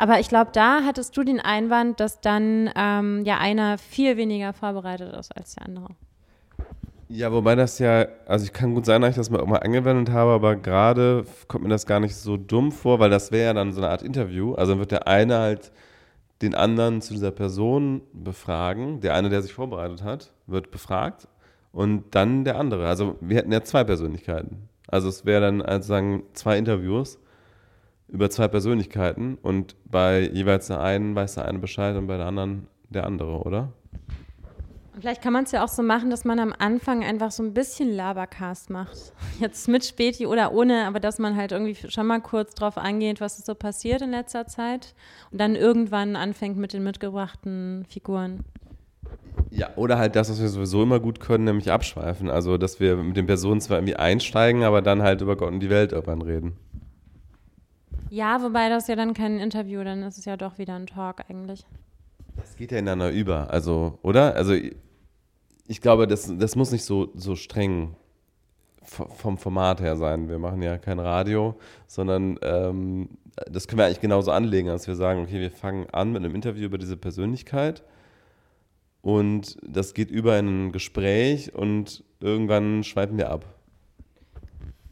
Aber 0.00 0.18
ich 0.18 0.30
glaube, 0.30 0.50
da 0.54 0.80
hattest 0.86 1.14
du 1.18 1.24
den 1.24 1.40
Einwand, 1.40 2.00
dass 2.00 2.22
dann 2.22 2.70
ähm, 2.74 3.22
ja 3.26 3.36
einer 3.36 3.76
viel 3.76 4.16
weniger 4.16 4.54
vorbereitet 4.54 5.14
ist 5.14 5.36
als 5.36 5.56
der 5.56 5.66
andere. 5.66 5.88
Ja, 7.10 7.30
wobei 7.32 7.54
das 7.54 7.78
ja, 7.78 8.06
also 8.26 8.46
ich 8.46 8.54
kann 8.54 8.74
gut 8.74 8.86
sein, 8.86 9.02
dass 9.02 9.10
ich 9.10 9.16
das 9.16 9.28
mal, 9.28 9.44
mal 9.44 9.58
angewendet 9.58 10.08
habe, 10.08 10.30
aber 10.30 10.56
gerade 10.56 11.26
kommt 11.48 11.64
mir 11.64 11.70
das 11.70 11.84
gar 11.84 12.00
nicht 12.00 12.16
so 12.16 12.38
dumm 12.38 12.72
vor, 12.72 12.98
weil 12.98 13.10
das 13.10 13.30
wäre 13.30 13.48
ja 13.48 13.52
dann 13.52 13.74
so 13.74 13.82
eine 13.82 13.90
Art 13.90 14.00
Interview. 14.00 14.54
Also 14.54 14.72
dann 14.72 14.78
wird 14.78 14.92
der 14.92 15.06
eine 15.06 15.36
halt 15.36 15.70
den 16.40 16.54
anderen 16.54 17.02
zu 17.02 17.12
dieser 17.12 17.30
Person 17.30 18.00
befragen. 18.14 19.02
Der 19.02 19.14
eine, 19.14 19.28
der 19.28 19.42
sich 19.42 19.52
vorbereitet 19.52 20.02
hat, 20.02 20.32
wird 20.46 20.70
befragt 20.70 21.28
und 21.72 22.14
dann 22.14 22.44
der 22.44 22.58
andere. 22.58 22.88
Also 22.88 23.16
wir 23.20 23.36
hätten 23.36 23.52
ja 23.52 23.62
zwei 23.64 23.84
Persönlichkeiten. 23.84 24.70
Also 24.88 25.10
es 25.10 25.26
wäre 25.26 25.42
dann 25.42 25.60
also 25.60 25.88
sagen 25.88 26.22
zwei 26.32 26.56
Interviews 26.56 27.18
über 28.12 28.30
zwei 28.30 28.48
Persönlichkeiten 28.48 29.38
und 29.40 29.76
bei 29.84 30.20
jeweils 30.20 30.66
der 30.66 30.80
einen 30.80 31.14
weiß 31.14 31.34
der 31.34 31.46
eine 31.46 31.58
Bescheid 31.58 31.96
und 31.96 32.06
bei 32.06 32.16
der 32.16 32.26
anderen 32.26 32.66
der 32.88 33.06
andere, 33.06 33.42
oder? 33.42 33.72
Vielleicht 35.00 35.22
kann 35.22 35.32
man 35.32 35.44
es 35.44 35.52
ja 35.52 35.64
auch 35.64 35.68
so 35.68 35.82
machen, 35.82 36.10
dass 36.10 36.24
man 36.24 36.38
am 36.38 36.52
Anfang 36.58 37.02
einfach 37.02 37.30
so 37.30 37.42
ein 37.42 37.54
bisschen 37.54 37.90
Labercast 37.90 38.68
macht. 38.68 39.14
Jetzt 39.40 39.66
mit 39.66 39.84
Späti 39.84 40.26
oder 40.26 40.52
ohne, 40.52 40.86
aber 40.86 41.00
dass 41.00 41.18
man 41.18 41.36
halt 41.36 41.52
irgendwie 41.52 41.88
schon 41.88 42.06
mal 42.06 42.20
kurz 42.20 42.54
drauf 42.54 42.76
eingeht, 42.76 43.20
was 43.20 43.38
ist 43.38 43.46
so 43.46 43.54
passiert 43.54 44.02
in 44.02 44.10
letzter 44.10 44.46
Zeit 44.46 44.94
und 45.30 45.40
dann 45.40 45.54
irgendwann 45.54 46.16
anfängt 46.16 46.58
mit 46.58 46.74
den 46.74 46.82
mitgebrachten 46.82 47.86
Figuren. 47.88 48.44
Ja, 49.50 49.70
oder 49.76 49.96
halt 49.96 50.16
das, 50.16 50.30
was 50.30 50.40
wir 50.40 50.48
sowieso 50.48 50.82
immer 50.82 51.00
gut 51.00 51.18
können, 51.18 51.44
nämlich 51.44 51.72
abschweifen. 51.72 52.28
Also, 52.28 52.58
dass 52.58 52.78
wir 52.78 52.96
mit 52.96 53.16
den 53.16 53.26
Personen 53.26 53.60
zwar 53.60 53.78
irgendwie 53.78 53.96
einsteigen, 53.96 54.64
aber 54.64 54.82
dann 54.82 55.02
halt 55.02 55.22
über 55.22 55.36
Gott 55.36 55.52
und 55.52 55.60
die 55.60 55.70
Welt 55.70 55.92
irgendwann 55.92 56.22
reden. 56.22 56.56
Ja, 58.10 58.42
wobei 58.42 58.68
das 58.68 58.88
ja 58.88 58.96
dann 58.96 59.14
kein 59.14 59.38
Interview, 59.38 59.82
dann 59.84 60.02
ist 60.02 60.18
es 60.18 60.24
ja 60.24 60.36
doch 60.36 60.58
wieder 60.58 60.74
ein 60.74 60.86
Talk 60.86 61.24
eigentlich. 61.28 61.64
Das 62.36 62.56
geht 62.56 62.72
ja 62.72 62.78
ineinander 62.78 63.10
über, 63.10 63.50
also, 63.50 63.98
oder? 64.02 64.34
Also, 64.34 64.54
ich 65.66 65.80
glaube, 65.80 66.06
das, 66.06 66.32
das 66.36 66.56
muss 66.56 66.72
nicht 66.72 66.84
so, 66.84 67.10
so 67.14 67.36
streng 67.36 67.94
vom 68.82 69.38
Format 69.38 69.80
her 69.80 69.96
sein. 69.96 70.28
Wir 70.28 70.38
machen 70.38 70.62
ja 70.62 70.76
kein 70.78 70.98
Radio, 70.98 71.54
sondern 71.86 72.38
ähm, 72.42 73.10
das 73.48 73.68
können 73.68 73.78
wir 73.78 73.86
eigentlich 73.86 74.00
genauso 74.00 74.32
anlegen, 74.32 74.68
als 74.68 74.88
wir 74.88 74.96
sagen, 74.96 75.22
okay, 75.22 75.40
wir 75.40 75.50
fangen 75.50 75.88
an 75.90 76.12
mit 76.12 76.24
einem 76.24 76.34
Interview 76.34 76.64
über 76.64 76.78
diese 76.78 76.96
Persönlichkeit 76.96 77.84
und 79.02 79.58
das 79.62 79.94
geht 79.94 80.10
über 80.10 80.38
in 80.38 80.68
ein 80.68 80.72
Gespräch 80.72 81.54
und 81.54 82.04
irgendwann 82.20 82.82
schweifen 82.84 83.16
wir 83.16 83.30
ab. 83.30 83.44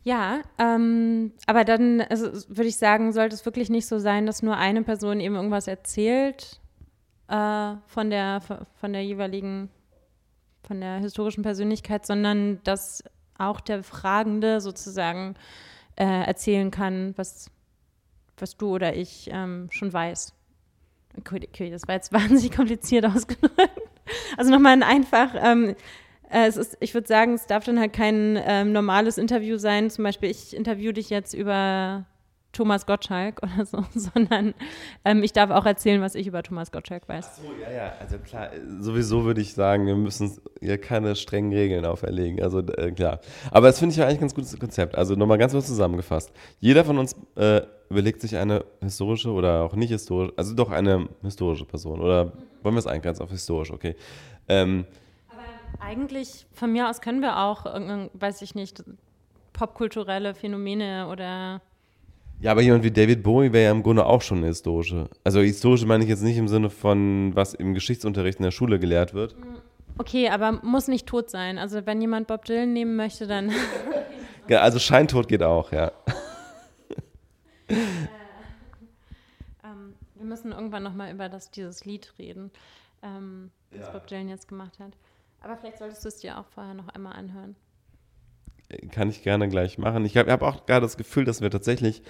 Ja, 0.04 0.40
ähm, 0.58 1.32
aber 1.46 1.64
dann 1.64 2.00
also, 2.00 2.32
würde 2.48 2.68
ich 2.68 2.76
sagen, 2.76 3.12
sollte 3.12 3.34
es 3.34 3.44
wirklich 3.44 3.68
nicht 3.68 3.86
so 3.86 3.98
sein, 3.98 4.26
dass 4.26 4.42
nur 4.42 4.56
eine 4.56 4.82
Person 4.82 5.20
eben 5.20 5.34
irgendwas 5.34 5.66
erzählt 5.66 6.60
äh, 7.28 7.74
von, 7.86 8.10
der, 8.10 8.40
von 8.40 8.92
der 8.92 9.04
jeweiligen, 9.04 9.70
von 10.62 10.80
der 10.80 10.98
historischen 10.98 11.42
Persönlichkeit, 11.42 12.06
sondern 12.06 12.62
dass 12.64 13.04
auch 13.36 13.60
der 13.60 13.82
Fragende 13.82 14.60
sozusagen 14.60 15.34
äh, 15.96 16.04
erzählen 16.04 16.70
kann, 16.70 17.14
was, 17.16 17.50
was 18.38 18.56
du 18.56 18.74
oder 18.74 18.96
ich 18.96 19.28
ähm, 19.32 19.68
schon 19.70 19.92
weiß. 19.92 20.34
Okay, 21.18 21.48
okay, 21.48 21.70
das 21.70 21.86
war 21.88 21.94
jetzt 21.94 22.12
wahnsinnig 22.12 22.52
kompliziert 22.52 23.04
ausgedrückt. 23.04 23.82
Also 24.36 24.50
nochmal 24.50 24.72
ein 24.72 24.82
einfach, 24.82 25.34
ähm, 25.36 25.70
äh, 25.70 25.74
es 26.30 26.56
ist, 26.56 26.76
ich 26.80 26.94
würde 26.94 27.06
sagen, 27.06 27.34
es 27.34 27.46
darf 27.46 27.64
dann 27.64 27.80
halt 27.80 27.92
kein 27.92 28.38
ähm, 28.44 28.72
normales 28.72 29.18
Interview 29.18 29.56
sein. 29.56 29.90
Zum 29.90 30.04
Beispiel, 30.04 30.30
ich 30.30 30.54
interview 30.54 30.92
dich 30.92 31.10
jetzt 31.10 31.34
über 31.34 32.04
Thomas 32.52 32.86
Gottschalk 32.86 33.40
oder 33.42 33.64
so, 33.64 33.84
sondern 33.94 34.54
ähm, 35.04 35.22
ich 35.22 35.32
darf 35.32 35.50
auch 35.50 35.66
erzählen, 35.66 36.00
was 36.00 36.14
ich 36.14 36.26
über 36.26 36.42
Thomas 36.42 36.72
Gottschalk 36.72 37.08
weiß. 37.08 37.26
Ach 37.30 37.36
so, 37.36 37.50
ja, 37.62 37.70
ja, 37.70 37.92
also 38.00 38.18
klar, 38.18 38.50
sowieso 38.80 39.24
würde 39.24 39.40
ich 39.40 39.54
sagen, 39.54 39.86
wir 39.86 39.96
müssen 39.96 40.38
hier 40.60 40.78
keine 40.78 41.14
strengen 41.14 41.52
Regeln 41.52 41.84
auferlegen, 41.84 42.42
also 42.42 42.60
äh, 42.60 42.90
klar. 42.92 43.20
Aber 43.50 43.68
das 43.68 43.78
finde 43.78 43.92
ich 43.92 43.98
ja 43.98 44.04
eigentlich 44.04 44.18
ein 44.18 44.22
ganz 44.22 44.34
gutes 44.34 44.58
Konzept. 44.58 44.96
Also 44.96 45.14
nochmal 45.14 45.38
ganz 45.38 45.52
kurz 45.52 45.66
zusammengefasst. 45.66 46.32
Jeder 46.60 46.84
von 46.84 46.98
uns 46.98 47.14
äh, 47.36 47.62
überlegt 47.90 48.20
sich 48.20 48.36
eine 48.36 48.64
historische 48.80 49.30
oder 49.30 49.62
auch 49.62 49.74
nicht 49.74 49.90
historische, 49.90 50.32
also 50.36 50.54
doch 50.54 50.70
eine 50.70 51.08
historische 51.22 51.64
Person 51.64 52.00
oder 52.00 52.32
wollen 52.62 52.74
wir 52.74 52.80
es 52.80 52.86
eingrenzen 52.86 53.22
auf 53.22 53.30
historisch, 53.30 53.70
okay. 53.70 53.94
Ähm, 54.48 54.86
eigentlich, 55.80 56.46
von 56.52 56.72
mir 56.72 56.88
aus 56.88 57.00
können 57.00 57.22
wir 57.22 57.38
auch, 57.38 57.64
weiß 57.64 58.42
ich 58.42 58.54
nicht, 58.54 58.84
popkulturelle 59.52 60.34
Phänomene 60.34 61.08
oder. 61.08 61.60
Ja, 62.40 62.52
aber 62.52 62.62
jemand 62.62 62.84
wie 62.84 62.92
David 62.92 63.24
Bowie 63.24 63.52
wäre 63.52 63.64
ja 63.64 63.70
im 63.72 63.82
Grunde 63.82 64.06
auch 64.06 64.22
schon 64.22 64.38
eine 64.38 64.46
historische. 64.46 65.08
Also 65.24 65.40
historische 65.40 65.86
meine 65.86 66.04
ich 66.04 66.10
jetzt 66.10 66.22
nicht 66.22 66.36
im 66.36 66.46
Sinne 66.46 66.70
von, 66.70 67.34
was 67.34 67.54
im 67.54 67.74
Geschichtsunterricht 67.74 68.38
in 68.38 68.44
der 68.44 68.52
Schule 68.52 68.78
gelehrt 68.78 69.12
wird. 69.12 69.34
Okay, 69.98 70.28
aber 70.28 70.52
muss 70.62 70.86
nicht 70.86 71.08
tot 71.08 71.28
sein. 71.28 71.58
Also 71.58 71.84
wenn 71.84 72.00
jemand 72.00 72.28
Bob 72.28 72.44
Dylan 72.44 72.72
nehmen 72.72 72.94
möchte, 72.94 73.26
dann. 73.26 73.50
ja, 74.48 74.60
also 74.60 74.78
Scheintod 74.78 75.26
geht 75.26 75.42
auch, 75.42 75.72
ja. 75.72 75.88
äh, 77.68 77.74
ähm, 79.64 79.94
wir 80.14 80.24
müssen 80.24 80.52
irgendwann 80.52 80.84
nochmal 80.84 81.12
über 81.12 81.28
das, 81.28 81.50
dieses 81.50 81.84
Lied 81.84 82.14
reden, 82.20 82.52
ähm, 83.02 83.50
das 83.72 83.80
ja. 83.80 83.90
Bob 83.90 84.06
Dylan 84.06 84.28
jetzt 84.28 84.46
gemacht 84.46 84.78
hat. 84.78 84.92
Aber 85.40 85.56
vielleicht 85.56 85.78
solltest 85.78 86.04
du 86.04 86.08
es 86.08 86.16
dir 86.16 86.38
auch 86.38 86.46
vorher 86.46 86.74
noch 86.74 86.88
einmal 86.88 87.14
anhören. 87.14 87.56
Kann 88.92 89.08
ich 89.08 89.22
gerne 89.22 89.48
gleich 89.48 89.78
machen. 89.78 90.04
Ich 90.04 90.16
habe 90.16 90.30
hab 90.30 90.42
auch 90.42 90.66
gerade 90.66 90.82
das 90.82 90.96
Gefühl, 90.96 91.24
dass 91.24 91.40
wir 91.40 91.50
tatsächlich 91.50 92.02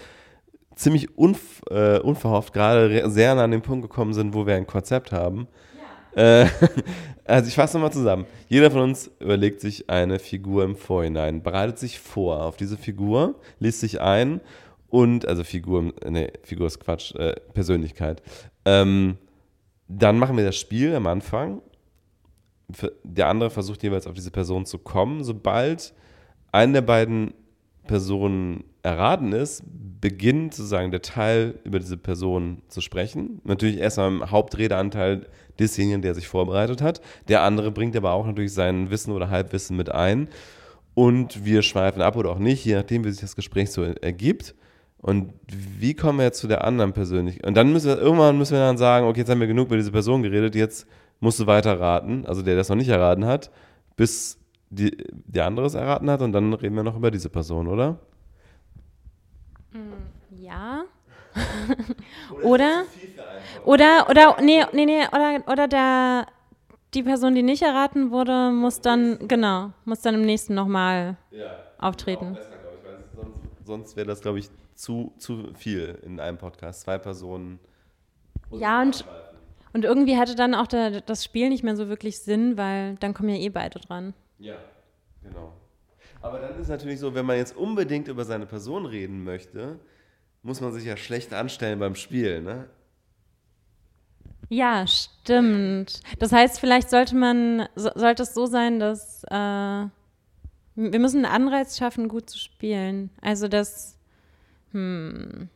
ziemlich 0.74 1.16
unv 1.16 1.62
äh, 1.70 1.98
unverhofft 1.98 2.52
gerade 2.52 3.10
sehr 3.10 3.34
nah 3.34 3.44
an 3.44 3.50
den 3.50 3.62
Punkt 3.62 3.82
gekommen 3.82 4.14
sind, 4.14 4.34
wo 4.34 4.46
wir 4.46 4.55
ein 4.55 4.66
Konzept 4.66 5.12
haben. 5.12 5.46
Ja. 6.16 6.42
Äh, 6.42 6.48
also 7.24 7.48
ich 7.48 7.55
fasse 7.55 7.76
nochmal 7.76 7.92
zusammen. 7.92 8.26
Jeder 8.48 8.70
von 8.70 8.82
uns 8.82 9.10
überlegt 9.20 9.60
sich 9.60 9.90
eine 9.90 10.18
Figur 10.18 10.64
im 10.64 10.76
Vorhinein, 10.76 11.42
bereitet 11.42 11.78
sich 11.78 11.98
vor 12.00 12.44
auf 12.44 12.56
diese 12.56 12.76
Figur, 12.76 13.36
liest 13.59 13.80
sich 13.80 14.00
ein 14.00 14.40
und, 14.88 15.26
also 15.26 15.44
Figur, 15.44 15.92
ne, 16.09 16.32
Figur 16.42 16.66
ist 16.66 16.80
Quatsch, 16.80 17.14
äh, 17.14 17.34
Persönlichkeit. 17.55 18.22
Ähm, 18.64 19.18
dann 19.86 20.18
machen 20.18 20.36
wir 20.36 20.44
das 20.44 20.56
Spiel 20.56 20.94
am 20.94 21.06
Anfang 21.06 21.62
der 23.02 23.28
andere 23.28 23.50
versucht 23.50 23.82
jeweils 23.82 24.06
auf 24.06 24.14
diese 24.14 24.30
Person 24.30 24.66
zu 24.66 24.78
kommen. 24.78 25.24
Sobald 25.24 25.94
eine 26.52 26.74
der 26.74 26.82
beiden 26.82 27.34
Personen 27.86 28.64
erraten 28.82 29.32
ist, 29.32 29.62
beginnt 30.00 30.54
sozusagen 30.54 30.90
der 30.90 31.02
Teil 31.02 31.58
über 31.64 31.78
diese 31.78 31.96
Person 31.96 32.62
zu 32.68 32.80
sprechen. 32.80 33.40
Natürlich 33.44 33.78
erstmal 33.78 34.08
im 34.08 34.30
Hauptredeanteil 34.30 35.26
desjenigen, 35.58 36.02
der 36.02 36.14
sich 36.14 36.28
vorbereitet 36.28 36.82
hat. 36.82 37.00
Der 37.26 37.42
andere 37.42 37.72
bringt 37.72 37.96
aber 37.96 38.12
auch 38.12 38.26
natürlich 38.26 38.52
sein 38.52 38.90
Wissen 38.90 39.12
oder 39.12 39.30
Halbwissen 39.30 39.76
mit 39.76 39.90
ein. 39.90 40.28
Und 40.94 41.44
wir 41.44 41.62
schweifen 41.62 42.02
ab 42.02 42.16
oder 42.16 42.30
auch 42.30 42.38
nicht, 42.38 42.64
je 42.64 42.74
nachdem, 42.74 43.04
wie 43.04 43.10
sich 43.10 43.20
das 43.20 43.36
Gespräch 43.36 43.70
so 43.70 43.82
ergibt. 43.82 44.54
Und 45.00 45.32
wie 45.46 45.94
kommen 45.94 46.18
wir 46.18 46.24
jetzt 46.24 46.40
zu 46.40 46.48
der 46.48 46.64
anderen 46.64 46.92
persönlich? 46.92 47.44
Und 47.46 47.56
dann 47.56 47.72
müssen 47.72 47.88
wir, 47.88 47.98
irgendwann 47.98 48.36
müssen 48.36 48.54
wir 48.54 48.60
dann 48.60 48.78
sagen, 48.78 49.06
okay, 49.06 49.20
jetzt 49.20 49.30
haben 49.30 49.40
wir 49.40 49.46
genug 49.46 49.66
über 49.66 49.76
diese 49.76 49.92
Person 49.92 50.22
geredet, 50.22 50.54
jetzt 50.56 50.86
musst 51.20 51.40
du 51.40 51.46
weiter 51.46 51.78
raten, 51.80 52.26
also 52.26 52.42
der 52.42 52.56
das 52.56 52.68
noch 52.68 52.76
nicht 52.76 52.88
erraten 52.88 53.26
hat, 53.26 53.50
bis 53.96 54.38
die, 54.70 54.96
der 55.10 55.46
andere 55.46 55.66
es 55.66 55.74
erraten 55.74 56.10
hat 56.10 56.22
und 56.22 56.32
dann 56.32 56.52
reden 56.54 56.76
wir 56.76 56.82
noch 56.82 56.96
über 56.96 57.10
diese 57.10 57.30
Person, 57.30 57.68
oder? 57.68 57.98
Mm, 59.72 60.36
ja. 60.36 60.84
oder? 62.42 62.84
Oder, 63.64 64.06
oder, 64.08 64.36
nee, 64.42 64.64
nee, 64.72 64.86
nee, 64.86 65.06
oder, 65.08 65.42
oder 65.46 65.68
der, 65.68 66.26
die 66.94 67.02
Person, 67.02 67.34
die 67.34 67.42
nicht 67.42 67.62
erraten 67.62 68.10
wurde, 68.10 68.50
muss 68.50 68.80
dann, 68.80 69.28
genau, 69.28 69.72
muss 69.84 70.00
dann 70.00 70.14
im 70.14 70.22
nächsten 70.22 70.54
nochmal 70.54 71.16
ja, 71.30 71.50
auftreten. 71.78 72.34
Besser, 72.34 72.50
ich, 72.50 73.16
sonst, 73.16 73.66
sonst 73.66 73.96
wäre 73.96 74.06
das, 74.06 74.20
glaube 74.20 74.38
ich, 74.38 74.50
zu, 74.74 75.12
zu 75.18 75.52
viel 75.54 75.98
in 76.02 76.20
einem 76.20 76.38
Podcast. 76.38 76.82
Zwei 76.82 76.98
Personen. 76.98 77.58
Ja, 78.52 78.80
und, 78.80 79.04
und 79.78 79.84
irgendwie 79.84 80.16
hatte 80.16 80.34
dann 80.34 80.56
auch 80.56 80.66
der, 80.66 81.00
das 81.02 81.22
Spiel 81.22 81.48
nicht 81.50 81.62
mehr 81.62 81.76
so 81.76 81.88
wirklich 81.88 82.18
Sinn, 82.18 82.56
weil 82.56 82.96
dann 82.96 83.14
kommen 83.14 83.28
ja 83.28 83.36
eh 83.36 83.48
beide 83.48 83.78
dran. 83.78 84.12
Ja, 84.40 84.56
genau. 85.22 85.52
Aber 86.20 86.40
dann 86.40 86.59
ist 86.60 86.66
natürlich 86.66 86.98
so, 86.98 87.14
wenn 87.14 87.24
man 87.24 87.36
jetzt 87.36 87.56
unbedingt 87.56 88.09
über 88.09 88.24
seine 88.24 88.44
Person 88.44 88.86
reden 88.86 89.22
möchte, 89.22 89.78
muss 90.42 90.60
man 90.60 90.72
sich 90.72 90.84
ja 90.84 90.96
schlecht 90.96 91.32
anstellen 91.32 91.78
beim 91.78 91.94
Spiel, 91.94 92.42
ne? 92.42 92.68
Ja, 94.48 94.84
stimmt. 94.88 96.00
Das 96.18 96.32
heißt, 96.32 96.59
vielleicht 96.59 96.90
sollte 96.90 97.14
man, 97.14 97.68
so, 97.76 97.90
sollte 97.94 98.24
es 98.24 98.34
so 98.34 98.46
sein, 98.46 98.80
dass 98.80 99.22
äh, 99.24 99.30
wir 99.30 99.90
müssen 100.74 101.24
einen 101.24 101.32
Anreiz 101.32 101.78
schaffen, 101.78 102.09
gut 102.09 102.28
zu 102.28 102.38
spielen. 102.38 103.10
Also 103.20 103.46
dass, 103.46 103.96
hm. 104.72 105.48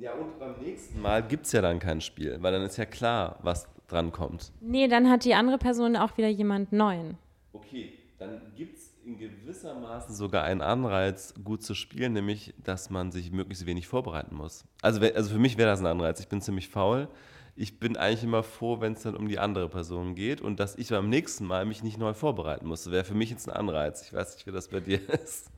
Ja, 0.00 0.14
und 0.14 0.38
beim 0.38 0.58
nächsten 0.62 0.98
Mal 1.02 1.22
gibt 1.22 1.44
es 1.44 1.52
ja 1.52 1.60
dann 1.60 1.78
kein 1.78 2.00
Spiel, 2.00 2.38
weil 2.40 2.52
dann 2.52 2.62
ist 2.62 2.78
ja 2.78 2.86
klar, 2.86 3.38
was 3.42 3.68
dran 3.86 4.12
kommt. 4.12 4.50
Nee, 4.62 4.88
dann 4.88 5.10
hat 5.10 5.26
die 5.26 5.34
andere 5.34 5.58
Person 5.58 5.94
auch 5.94 6.16
wieder 6.16 6.28
jemand 6.28 6.72
Neuen. 6.72 7.18
Okay, 7.52 7.92
dann 8.18 8.40
gibt 8.56 8.78
es 8.78 8.94
in 9.04 9.18
gewisser 9.18 9.78
Maßen 9.78 10.14
sogar 10.14 10.44
einen 10.44 10.62
Anreiz, 10.62 11.34
gut 11.44 11.62
zu 11.62 11.74
spielen, 11.74 12.14
nämlich, 12.14 12.54
dass 12.64 12.88
man 12.88 13.12
sich 13.12 13.30
möglichst 13.30 13.66
wenig 13.66 13.88
vorbereiten 13.88 14.36
muss. 14.36 14.64
Also, 14.80 15.02
also 15.02 15.30
für 15.34 15.38
mich 15.38 15.58
wäre 15.58 15.68
das 15.68 15.80
ein 15.80 15.86
Anreiz. 15.86 16.18
Ich 16.18 16.28
bin 16.28 16.40
ziemlich 16.40 16.68
faul. 16.68 17.06
Ich 17.54 17.78
bin 17.78 17.98
eigentlich 17.98 18.24
immer 18.24 18.42
froh, 18.42 18.80
wenn 18.80 18.94
es 18.94 19.02
dann 19.02 19.14
um 19.14 19.28
die 19.28 19.38
andere 19.38 19.68
Person 19.68 20.14
geht 20.14 20.40
und 20.40 20.60
dass 20.60 20.76
ich 20.76 20.88
beim 20.88 21.10
nächsten 21.10 21.44
Mal 21.44 21.66
mich 21.66 21.82
nicht 21.82 21.98
neu 21.98 22.14
vorbereiten 22.14 22.66
muss. 22.66 22.90
Wäre 22.90 23.04
für 23.04 23.14
mich 23.14 23.28
jetzt 23.28 23.50
ein 23.50 23.54
Anreiz. 23.54 24.02
Ich 24.06 24.14
weiß 24.14 24.34
nicht, 24.34 24.46
wie 24.46 24.52
das 24.52 24.68
bei 24.68 24.80
dir 24.80 24.98
ist. 25.22 25.50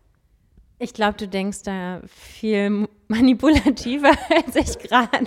Ich 0.81 0.95
glaube, 0.95 1.17
du 1.17 1.29
denkst 1.29 1.63
da 1.63 2.01
viel 2.09 2.89
manipulativer 3.13 4.13
als 4.47 4.57
ich 4.57 4.79
gerade. 4.79 5.27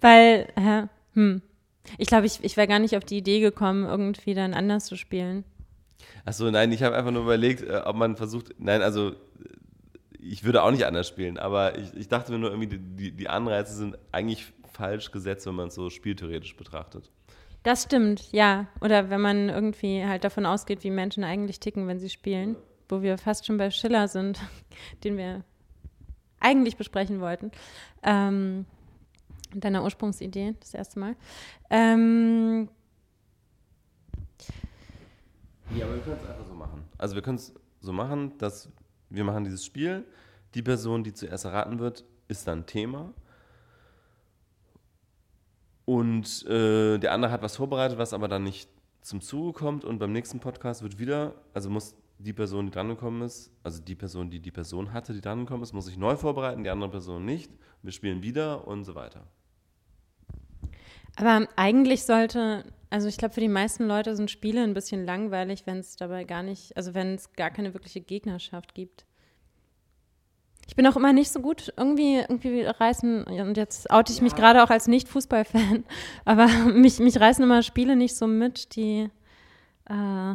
Weil, 0.00 0.48
äh, 0.56 0.86
hm. 1.14 1.42
Ich 1.98 2.06
glaube, 2.06 2.26
ich, 2.26 2.44
ich 2.44 2.56
wäre 2.56 2.68
gar 2.68 2.78
nicht 2.78 2.96
auf 2.96 3.04
die 3.04 3.18
Idee 3.18 3.40
gekommen, 3.40 3.84
irgendwie 3.84 4.34
dann 4.34 4.54
anders 4.54 4.84
zu 4.84 4.96
spielen. 4.96 5.44
Achso, 6.24 6.50
nein, 6.50 6.70
ich 6.72 6.82
habe 6.82 6.96
einfach 6.96 7.10
nur 7.10 7.22
überlegt, 7.22 7.62
äh, 7.62 7.82
ob 7.84 7.96
man 7.96 8.16
versucht, 8.16 8.54
nein, 8.58 8.82
also 8.82 9.14
ich 10.18 10.44
würde 10.44 10.62
auch 10.62 10.70
nicht 10.70 10.84
anders 10.84 11.08
spielen, 11.08 11.38
aber 11.38 11.78
ich, 11.78 11.94
ich 11.94 12.08
dachte 12.08 12.30
mir 12.32 12.38
nur 12.38 12.50
irgendwie, 12.50 12.78
die, 12.78 13.12
die 13.12 13.28
Anreize 13.28 13.74
sind 13.74 13.98
eigentlich 14.12 14.52
falsch 14.72 15.10
gesetzt, 15.10 15.46
wenn 15.46 15.54
man 15.54 15.68
es 15.68 15.74
so 15.74 15.90
spieltheoretisch 15.90 16.56
betrachtet. 16.56 17.10
Das 17.62 17.84
stimmt, 17.84 18.32
ja. 18.32 18.66
Oder 18.80 19.10
wenn 19.10 19.20
man 19.20 19.48
irgendwie 19.48 20.04
halt 20.04 20.24
davon 20.24 20.46
ausgeht, 20.46 20.82
wie 20.82 20.90
Menschen 20.90 21.24
eigentlich 21.24 21.60
ticken, 21.60 21.86
wenn 21.88 21.98
sie 21.98 22.08
spielen, 22.08 22.56
wo 22.88 23.02
wir 23.02 23.18
fast 23.18 23.46
schon 23.46 23.58
bei 23.58 23.70
Schiller 23.70 24.08
sind, 24.08 24.40
den 25.04 25.16
wir 25.16 25.44
eigentlich 26.40 26.76
besprechen 26.76 27.20
wollten. 27.20 27.50
Ähm, 28.02 28.66
deiner 29.54 29.82
Ursprungsidee, 29.82 30.54
das 30.60 30.74
erste 30.74 30.98
Mal. 30.98 31.16
Ähm, 31.70 32.68
ja, 35.74 35.84
aber 35.84 35.94
wir 35.94 36.02
können 36.02 36.18
es 36.22 36.28
einfach 36.28 36.46
so 36.46 36.54
machen. 36.54 36.84
Also 36.98 37.14
wir 37.14 37.22
können 37.22 37.36
es 37.36 37.54
so 37.80 37.92
machen, 37.92 38.36
dass 38.38 38.68
wir 39.08 39.24
machen 39.24 39.44
dieses 39.44 39.64
Spiel. 39.64 40.04
Die 40.54 40.62
Person, 40.62 41.04
die 41.04 41.12
zuerst 41.12 41.44
erraten 41.44 41.78
wird, 41.78 42.04
ist 42.28 42.46
dann 42.48 42.66
Thema. 42.66 43.12
Und 45.84 46.46
äh, 46.46 46.98
der 46.98 47.12
andere 47.12 47.32
hat 47.32 47.42
was 47.42 47.56
vorbereitet, 47.56 47.98
was 47.98 48.12
aber 48.12 48.28
dann 48.28 48.44
nicht 48.44 48.70
zum 49.02 49.20
Zuge 49.20 49.52
kommt. 49.52 49.84
Und 49.84 49.98
beim 49.98 50.12
nächsten 50.12 50.40
Podcast 50.40 50.82
wird 50.82 50.98
wieder, 50.98 51.34
also 51.54 51.70
muss 51.70 51.94
die 52.22 52.32
Person, 52.32 52.66
die 52.66 52.72
drangekommen 52.72 53.22
ist, 53.22 53.50
also 53.62 53.82
die 53.82 53.94
Person, 53.94 54.30
die 54.30 54.40
die 54.40 54.50
Person 54.50 54.92
hatte, 54.92 55.14
die 55.14 55.20
drangekommen 55.20 55.62
ist, 55.62 55.72
muss 55.72 55.86
sich 55.86 55.96
neu 55.96 56.16
vorbereiten, 56.16 56.64
die 56.64 56.70
andere 56.70 56.90
Person 56.90 57.24
nicht. 57.24 57.50
Wir 57.82 57.92
spielen 57.92 58.22
wieder 58.22 58.66
und 58.68 58.84
so 58.84 58.94
weiter. 58.94 59.26
Aber 61.16 61.48
eigentlich 61.56 62.04
sollte, 62.04 62.64
also 62.90 63.08
ich 63.08 63.16
glaube, 63.16 63.34
für 63.34 63.40
die 63.40 63.48
meisten 63.48 63.86
Leute 63.86 64.14
sind 64.16 64.30
Spiele 64.30 64.62
ein 64.62 64.74
bisschen 64.74 65.06
langweilig, 65.06 65.66
wenn 65.66 65.78
es 65.78 65.96
dabei 65.96 66.24
gar 66.24 66.42
nicht, 66.42 66.76
also 66.76 66.94
wenn 66.94 67.14
es 67.14 67.32
gar 67.32 67.50
keine 67.50 67.72
wirkliche 67.72 68.00
Gegnerschaft 68.00 68.74
gibt. 68.74 69.06
Ich 70.68 70.76
bin 70.76 70.86
auch 70.86 70.96
immer 70.96 71.12
nicht 71.12 71.32
so 71.32 71.40
gut 71.40 71.72
irgendwie, 71.76 72.18
irgendwie 72.18 72.62
reißen, 72.62 73.24
und 73.24 73.56
jetzt 73.56 73.90
oute 73.90 74.12
ich 74.12 74.18
ja. 74.18 74.24
mich 74.24 74.36
gerade 74.36 74.62
auch 74.62 74.70
als 74.70 74.86
Nicht-Fußball-Fan, 74.88 75.84
aber 76.24 76.46
mich, 76.46 77.00
mich 77.00 77.18
reißen 77.18 77.42
immer 77.42 77.62
Spiele 77.62 77.96
nicht 77.96 78.14
so 78.14 78.26
mit, 78.26 78.76
die 78.76 79.08
äh, 79.86 80.34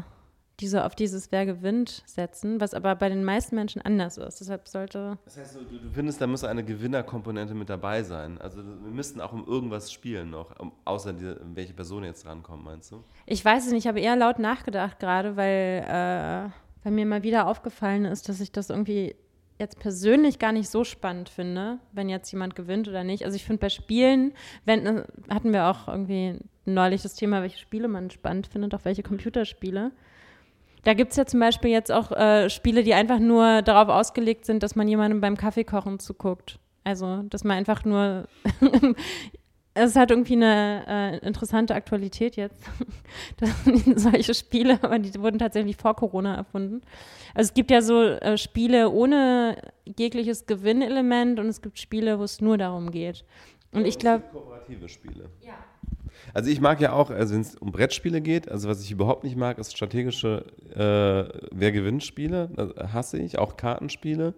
die 0.59 0.67
so 0.67 0.79
auf 0.79 0.95
dieses 0.95 1.31
Wer 1.31 1.45
gewinnt 1.45 2.03
setzen, 2.05 2.61
was 2.61 2.73
aber 2.73 2.95
bei 2.95 3.09
den 3.09 3.23
meisten 3.23 3.55
Menschen 3.55 3.81
anders 3.81 4.17
ist. 4.17 4.39
Deshalb 4.39 4.67
sollte. 4.67 5.17
Das 5.25 5.37
heißt, 5.37 5.55
du, 5.55 5.59
du 5.63 5.89
findest, 5.91 6.21
da 6.21 6.27
muss 6.27 6.43
eine 6.43 6.63
Gewinnerkomponente 6.63 7.53
mit 7.53 7.69
dabei 7.69 8.03
sein. 8.03 8.39
Also 8.39 8.57
wir 8.57 8.91
müssten 8.91 9.19
auch 9.19 9.33
um 9.33 9.45
irgendwas 9.45 9.91
spielen 9.91 10.29
noch, 10.29 10.57
um, 10.59 10.71
außer 10.85 11.13
die, 11.13 11.35
welche 11.53 11.73
Person 11.73 12.03
jetzt 12.03 12.25
rankommt, 12.25 12.63
meinst 12.63 12.91
du? 12.91 13.03
Ich 13.25 13.43
weiß 13.43 13.65
es 13.65 13.71
nicht, 13.71 13.83
ich 13.83 13.87
habe 13.87 13.99
eher 13.99 14.15
laut 14.15 14.39
nachgedacht 14.39 14.99
gerade, 14.99 15.35
weil, 15.35 15.85
äh, 15.87 16.49
weil 16.83 16.91
mir 16.91 17.05
mal 17.05 17.23
wieder 17.23 17.47
aufgefallen 17.47 18.05
ist, 18.05 18.29
dass 18.29 18.39
ich 18.39 18.51
das 18.51 18.69
irgendwie 18.69 19.15
jetzt 19.59 19.79
persönlich 19.79 20.39
gar 20.39 20.51
nicht 20.51 20.69
so 20.69 20.83
spannend 20.83 21.29
finde, 21.29 21.79
wenn 21.93 22.09
jetzt 22.09 22.31
jemand 22.31 22.55
gewinnt 22.55 22.87
oder 22.87 23.03
nicht. 23.03 23.23
Also 23.23 23.35
ich 23.35 23.45
finde 23.45 23.61
bei 23.61 23.69
Spielen, 23.69 24.33
wenn, 24.65 24.85
äh, 24.85 25.03
hatten 25.29 25.53
wir 25.53 25.67
auch 25.67 25.87
irgendwie 25.87 26.39
neulich 26.65 27.01
das 27.03 27.15
Thema, 27.15 27.41
welche 27.41 27.59
Spiele 27.59 27.87
man 27.87 28.09
spannend 28.09 28.47
findet, 28.47 28.73
auch 28.73 28.85
welche 28.85 29.03
Computerspiele. 29.03 29.91
Da 30.85 30.93
gibt 30.93 31.11
es 31.11 31.17
ja 31.17 31.25
zum 31.25 31.39
Beispiel 31.39 31.71
jetzt 31.71 31.91
auch 31.91 32.11
äh, 32.11 32.47
Spiele, 32.49 32.83
die 32.83 32.93
einfach 32.93 33.19
nur 33.19 33.63
darauf 33.63 33.89
ausgelegt 33.89 34.45
sind, 34.45 34.61
dass 34.61 34.75
man 34.75 34.87
jemandem 34.87 35.19
beim 35.19 35.35
Kaffeekochen 35.35 35.99
zuguckt. 35.99 36.59
Also, 36.83 37.23
dass 37.23 37.43
man 37.43 37.57
einfach 37.57 37.83
nur. 37.85 38.27
es 39.73 39.95
hat 39.95 40.11
irgendwie 40.11 40.35
eine 40.35 40.85
äh, 40.87 41.25
interessante 41.25 41.73
Aktualität 41.73 42.35
jetzt. 42.35 42.63
solche 43.95 44.35
Spiele, 44.35 44.77
aber 44.83 44.99
die 44.99 45.19
wurden 45.19 45.39
tatsächlich 45.39 45.75
vor 45.75 45.95
Corona 45.95 46.35
erfunden. 46.35 46.81
Also 47.33 47.49
es 47.49 47.53
gibt 47.55 47.71
ja 47.71 47.81
so 47.81 48.03
äh, 48.03 48.37
Spiele 48.37 48.91
ohne 48.91 49.57
jegliches 49.85 50.45
Gewinnelement 50.45 51.39
und 51.39 51.47
es 51.47 51.63
gibt 51.63 51.79
Spiele, 51.79 52.19
wo 52.19 52.23
es 52.23 52.41
nur 52.41 52.59
darum 52.59 52.91
geht. 52.91 53.25
Und 53.71 53.81
ja, 53.81 53.87
ich 53.87 53.97
glaube. 53.97 54.23
Kooperative 54.31 54.87
Spiele. 54.87 55.31
Ja. 55.41 55.55
Also 56.33 56.49
ich 56.49 56.59
mag 56.59 56.81
ja 56.81 56.93
auch, 56.93 57.09
also 57.09 57.33
wenn 57.33 57.41
es 57.41 57.55
um 57.55 57.71
Brettspiele 57.71 58.21
geht, 58.21 58.49
also 58.49 58.67
was 58.67 58.81
ich 58.81 58.91
überhaupt 58.91 59.23
nicht 59.23 59.37
mag, 59.37 59.57
ist 59.57 59.75
strategische 59.75 60.45
äh, 60.73 61.47
Wer 61.51 61.71
gewinnt 61.71 62.03
Spiele, 62.03 62.49
das 62.55 62.93
hasse 62.93 63.17
ich, 63.17 63.37
auch 63.37 63.57
Kartenspiele. 63.57 64.33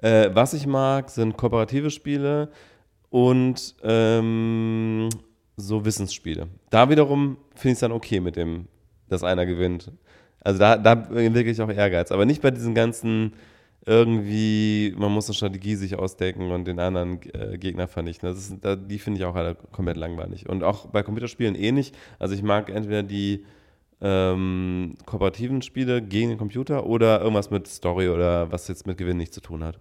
Äh, 0.00 0.30
was 0.32 0.54
ich 0.54 0.66
mag, 0.66 1.10
sind 1.10 1.36
kooperative 1.36 1.90
Spiele 1.90 2.50
und 3.10 3.74
ähm, 3.82 5.08
so 5.56 5.84
Wissensspiele. 5.84 6.48
Da 6.70 6.88
wiederum 6.88 7.36
finde 7.54 7.72
ich 7.72 7.76
es 7.76 7.80
dann 7.80 7.92
okay 7.92 8.20
mit 8.20 8.36
dem, 8.36 8.66
dass 9.08 9.24
einer 9.24 9.46
gewinnt. 9.46 9.92
Also 10.40 10.60
da, 10.60 10.76
da 10.76 10.92
entwickle 10.92 11.50
ich 11.50 11.60
auch 11.60 11.70
Ehrgeiz, 11.70 12.12
aber 12.12 12.24
nicht 12.24 12.42
bei 12.42 12.50
diesen 12.50 12.74
ganzen 12.74 13.32
irgendwie, 13.88 14.94
man 14.98 15.10
muss 15.10 15.28
eine 15.28 15.34
Strategie 15.34 15.74
sich 15.74 15.98
ausdenken 15.98 16.50
und 16.50 16.66
den 16.66 16.78
anderen 16.78 17.20
äh, 17.32 17.56
Gegner 17.56 17.88
vernichten. 17.88 18.28
Das 18.28 18.38
ist, 18.38 18.56
da, 18.60 18.76
die 18.76 18.98
finde 18.98 19.18
ich 19.18 19.24
auch 19.24 19.34
alle 19.34 19.54
komplett 19.72 19.96
langweilig. 19.96 20.46
Und 20.46 20.62
auch 20.62 20.86
bei 20.86 21.02
Computerspielen 21.02 21.54
ähnlich. 21.54 21.92
Also 22.18 22.34
ich 22.34 22.42
mag 22.42 22.68
entweder 22.68 23.02
die 23.02 23.46
ähm, 24.02 24.94
kooperativen 25.06 25.62
Spiele 25.62 26.02
gegen 26.02 26.28
den 26.28 26.38
Computer 26.38 26.86
oder 26.86 27.20
irgendwas 27.20 27.50
mit 27.50 27.66
Story 27.66 28.10
oder 28.10 28.52
was 28.52 28.68
jetzt 28.68 28.86
mit 28.86 28.98
Gewinn 28.98 29.16
nichts 29.16 29.34
zu 29.34 29.40
tun 29.40 29.64
hat. 29.64 29.78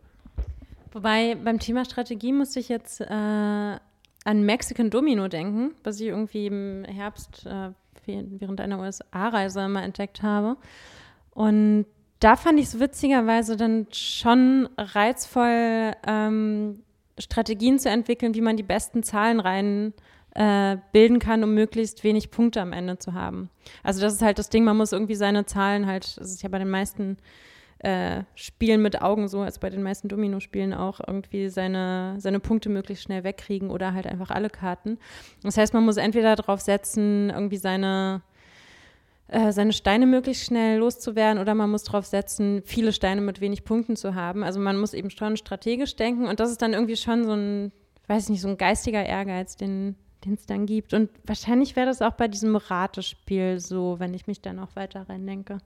Wobei 0.94 1.36
beim 1.36 1.60
Thema 1.60 1.84
Strategie 1.84 2.32
musste 2.32 2.62
ich 2.62 2.70
jetzt 2.70 3.02
äh, 3.02 3.06
an 3.10 3.80
Mexican 4.26 4.90
Domino 4.90 5.28
denken, 5.28 5.76
was 5.84 6.00
ich 6.00 6.08
irgendwie 6.08 6.48
im 6.48 6.86
Herbst 6.86 7.46
äh, 7.46 7.72
während 8.06 8.62
einer 8.62 8.80
USA-Reise 8.80 9.68
mal 9.68 9.84
entdeckt 9.84 10.24
habe. 10.24 10.56
Und 11.32 11.86
da 12.20 12.36
fand 12.36 12.60
ich 12.60 12.66
es 12.68 12.80
witzigerweise 12.80 13.58
dann 13.58 13.88
schon 13.92 14.70
reizvoll, 14.78 15.94
ähm, 16.06 16.84
Strategien 17.20 17.80
zu 17.80 17.90
entwickeln, 17.90 18.36
wie 18.36 18.42
man 18.42 18.58
die 18.58 18.64
besten 18.64 19.04
Zahlen 19.04 19.40
rein 19.40 19.94
äh, 20.36 20.78
bilden 20.92 21.20
kann, 21.20 21.44
um 21.44 21.54
möglichst 21.54 22.04
wenig 22.04 22.30
Punkte 22.30 22.62
am 22.62 22.74
Ende 22.74 22.98
zu 22.98 23.14
haben. 23.14 23.50
Also 23.84 24.02
das 24.02 24.14
ist 24.14 24.22
halt 24.22 24.40
das 24.40 24.50
Ding, 24.50 24.64
man 24.64 24.78
muss 24.78 24.92
irgendwie 24.92 25.16
seine 25.16 25.46
Zahlen 25.46 25.88
halt, 25.88 26.18
das 26.18 26.32
ist 26.32 26.44
ja 26.44 26.50
bei 26.50 26.60
den 26.60 26.70
meisten 26.70 27.18
äh, 27.80 28.24
Spielen 28.36 28.82
mit 28.82 29.02
Augen 29.02 29.28
so, 29.28 29.42
als 29.42 29.60
bei 29.60 29.70
den 29.70 29.84
meisten 29.84 30.08
Domino-Spielen 30.08 30.74
auch, 30.74 31.00
irgendwie 31.06 31.50
seine, 31.50 32.16
seine 32.20 32.40
Punkte 32.40 32.70
möglichst 32.70 33.04
schnell 33.04 33.24
wegkriegen 33.24 33.70
oder 33.70 33.94
halt 33.94 34.08
einfach 34.08 34.32
alle 34.32 34.50
Karten. 34.50 34.98
Das 35.44 35.58
heißt, 35.58 35.74
man 35.74 35.86
muss 35.86 35.98
entweder 35.98 36.36
darauf 36.36 36.62
setzen, 36.62 37.30
irgendwie 37.30 37.58
seine 37.58 38.22
äh, 39.30 39.52
seine 39.52 39.74
Steine 39.74 40.06
möglichst 40.06 40.46
schnell 40.46 40.80
loszuwerden 40.80 41.42
oder 41.42 41.54
man 41.54 41.70
muss 41.70 41.84
darauf 41.84 42.06
setzen, 42.06 42.62
viele 42.66 42.94
Steine 42.94 43.22
mit 43.22 43.42
wenig 43.42 43.66
Punkten 43.66 43.96
zu 43.96 44.16
haben. 44.16 44.44
Also 44.44 44.60
man 44.60 44.78
muss 44.78 44.94
eben 44.94 45.10
schon 45.10 45.38
strategisch 45.38 45.96
denken 45.96 46.28
und 46.28 46.40
das 46.40 46.52
ist 46.52 46.62
dann 46.62 46.74
irgendwie 46.74 46.96
schon 46.96 47.26
so 47.26 47.34
ein, 47.34 47.72
weiß 48.08 48.24
ich 48.24 48.30
nicht, 48.30 48.42
so 48.42 48.48
ein 48.48 48.58
geistiger 48.58 49.06
Ehrgeiz, 49.06 49.58
den 49.58 49.96
es 50.34 50.46
dann 50.46 50.66
gibt. 50.66 50.94
Und 50.94 51.10
wahrscheinlich 51.26 51.76
wäre 51.76 51.88
das 51.88 52.02
auch 52.02 52.14
bei 52.14 52.28
diesem 52.28 52.56
Ratespiel 52.56 53.60
so, 53.60 54.00
wenn 54.00 54.14
ich 54.14 54.28
mich 54.28 54.42
dann 54.42 54.60
auch 54.60 54.76
weiter 54.76 55.08
reindenke. 55.08 55.60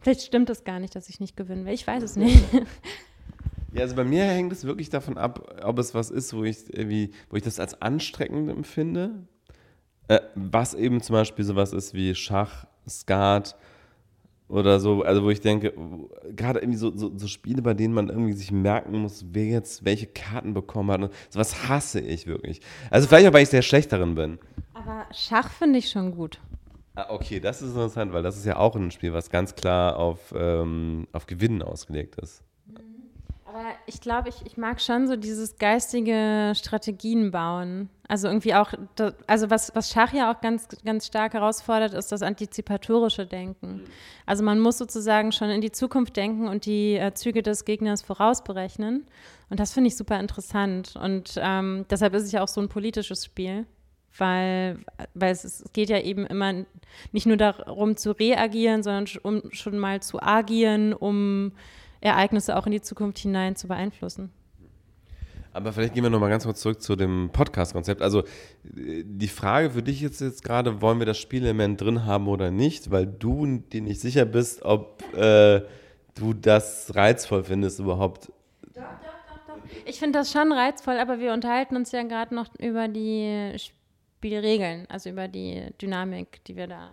Vielleicht 0.00 0.22
stimmt 0.22 0.50
es 0.50 0.64
gar 0.64 0.80
nicht, 0.80 0.94
dass 0.94 1.08
ich 1.08 1.20
nicht 1.20 1.36
gewinnen 1.36 1.64
will. 1.64 1.72
Ich 1.72 1.86
weiß 1.86 2.02
es 2.02 2.16
nicht. 2.16 2.44
Ja, 3.72 3.80
also 3.80 3.96
bei 3.96 4.04
mir 4.04 4.24
hängt 4.24 4.52
es 4.52 4.64
wirklich 4.64 4.88
davon 4.88 5.18
ab, 5.18 5.60
ob 5.64 5.80
es 5.80 5.94
was 5.94 6.12
ist, 6.12 6.32
wo 6.32 6.44
ich 6.44 6.72
irgendwie, 6.72 7.10
wo 7.28 7.36
ich 7.36 7.42
das 7.42 7.58
als 7.58 7.82
anstrengend 7.82 8.48
empfinde. 8.48 9.26
Äh, 10.08 10.20
was 10.34 10.74
eben 10.74 11.00
zum 11.00 11.14
Beispiel 11.14 11.44
sowas 11.44 11.72
ist 11.72 11.94
wie 11.94 12.14
Schach, 12.14 12.66
Skat 12.88 13.56
oder 14.48 14.78
so, 14.78 15.02
also 15.02 15.22
wo 15.22 15.30
ich 15.30 15.40
denke, 15.40 15.72
gerade 16.36 16.60
irgendwie 16.60 16.78
so, 16.78 16.94
so, 16.94 17.10
so, 17.16 17.26
Spiele, 17.26 17.62
bei 17.62 17.72
denen 17.72 17.94
man 17.94 18.08
irgendwie 18.08 18.34
sich 18.34 18.52
merken 18.52 18.98
muss, 19.00 19.24
wer 19.32 19.46
jetzt 19.46 19.84
welche 19.84 20.06
Karten 20.06 20.52
bekommen 20.52 20.90
hat. 20.90 21.12
sowas 21.30 21.68
hasse 21.68 22.00
ich 22.00 22.26
wirklich. 22.26 22.60
Also 22.90 23.08
vielleicht 23.08 23.26
auch, 23.26 23.32
weil 23.32 23.44
ich 23.44 23.48
sehr 23.48 23.62
schlecht 23.62 23.90
darin 23.92 24.14
bin. 24.14 24.38
Aber 24.74 25.06
Schach 25.12 25.50
finde 25.50 25.78
ich 25.78 25.88
schon 25.88 26.14
gut. 26.14 26.40
Ah, 26.96 27.06
okay, 27.08 27.40
das 27.40 27.62
ist 27.62 27.70
interessant, 27.70 28.12
weil 28.12 28.22
das 28.22 28.36
ist 28.36 28.44
ja 28.44 28.56
auch 28.56 28.76
ein 28.76 28.90
Spiel, 28.90 29.12
was 29.12 29.30
ganz 29.30 29.54
klar 29.54 29.96
auf, 29.96 30.32
ähm, 30.36 31.08
auf 31.12 31.26
Gewinnen 31.26 31.62
ausgelegt 31.62 32.16
ist. 32.16 32.44
Aber 33.54 33.68
ich 33.86 34.00
glaube, 34.00 34.30
ich, 34.30 34.44
ich 34.44 34.56
mag 34.56 34.80
schon 34.80 35.06
so 35.06 35.14
dieses 35.14 35.58
geistige 35.58 36.54
Strategien 36.56 37.30
bauen. 37.30 37.88
Also 38.08 38.26
irgendwie 38.26 38.52
auch, 38.52 38.72
also 39.28 39.48
was, 39.48 39.72
was 39.76 39.90
Schach 39.90 40.12
ja 40.12 40.32
auch 40.32 40.40
ganz, 40.40 40.66
ganz 40.84 41.06
stark 41.06 41.34
herausfordert, 41.34 41.94
ist 41.94 42.10
das 42.10 42.22
antizipatorische 42.22 43.26
Denken. 43.26 43.84
Also 44.26 44.42
man 44.42 44.58
muss 44.58 44.78
sozusagen 44.78 45.30
schon 45.30 45.50
in 45.50 45.60
die 45.60 45.70
Zukunft 45.70 46.16
denken 46.16 46.48
und 46.48 46.66
die 46.66 46.96
äh, 46.96 47.14
Züge 47.14 47.42
des 47.42 47.64
Gegners 47.64 48.02
vorausberechnen. 48.02 49.06
Und 49.50 49.60
das 49.60 49.72
finde 49.72 49.86
ich 49.86 49.96
super 49.96 50.18
interessant. 50.18 50.96
Und 51.00 51.34
ähm, 51.40 51.86
deshalb 51.88 52.14
ist 52.14 52.24
es 52.24 52.32
ja 52.32 52.42
auch 52.42 52.48
so 52.48 52.60
ein 52.60 52.68
politisches 52.68 53.24
Spiel 53.24 53.66
weil, 54.16 54.78
weil 55.14 55.32
es, 55.32 55.42
es, 55.42 55.64
geht 55.72 55.90
ja 55.90 56.00
eben 56.00 56.24
immer 56.24 56.64
nicht 57.10 57.26
nur 57.26 57.36
darum 57.36 57.96
zu 57.96 58.12
reagieren, 58.12 58.84
sondern 58.84 59.06
um 59.22 59.52
schon 59.52 59.76
mal 59.76 60.02
zu 60.02 60.22
agieren, 60.22 60.92
um 60.92 61.50
Ereignisse 62.04 62.56
auch 62.56 62.66
in 62.66 62.72
die 62.72 62.82
Zukunft 62.82 63.18
hinein 63.18 63.56
zu 63.56 63.68
beeinflussen. 63.68 64.30
Aber 65.54 65.72
vielleicht 65.72 65.94
gehen 65.94 66.02
wir 66.02 66.10
nochmal 66.10 66.30
ganz 66.30 66.44
kurz 66.44 66.60
zurück 66.60 66.82
zu 66.82 66.96
dem 66.96 67.30
Podcast-Konzept. 67.32 68.02
Also 68.02 68.24
die 68.64 69.28
Frage 69.28 69.70
für 69.70 69.82
dich 69.84 70.02
ist 70.02 70.20
jetzt 70.20 70.42
gerade, 70.42 70.82
wollen 70.82 70.98
wir 70.98 71.06
das 71.06 71.16
Spielelement 71.16 71.80
drin 71.80 72.04
haben 72.04 72.26
oder 72.26 72.50
nicht? 72.50 72.90
Weil 72.90 73.06
du 73.06 73.58
dir 73.58 73.80
nicht 73.80 74.00
sicher 74.00 74.24
bist, 74.24 74.62
ob 74.62 75.00
äh, 75.14 75.62
du 76.16 76.32
das 76.34 76.96
reizvoll 76.96 77.44
findest 77.44 77.78
überhaupt. 77.78 78.32
Doch, 78.74 78.82
doch, 78.82 79.46
doch, 79.46 79.54
doch. 79.54 79.62
Ich 79.86 80.00
finde 80.00 80.18
das 80.18 80.32
schon 80.32 80.52
reizvoll, 80.52 80.98
aber 80.98 81.20
wir 81.20 81.32
unterhalten 81.32 81.76
uns 81.76 81.92
ja 81.92 82.02
gerade 82.02 82.34
noch 82.34 82.48
über 82.58 82.88
die 82.88 83.54
Spielregeln, 83.56 84.86
also 84.88 85.10
über 85.10 85.28
die 85.28 85.68
Dynamik, 85.80 86.42
die 86.46 86.56
wir 86.56 86.66
da 86.66 86.90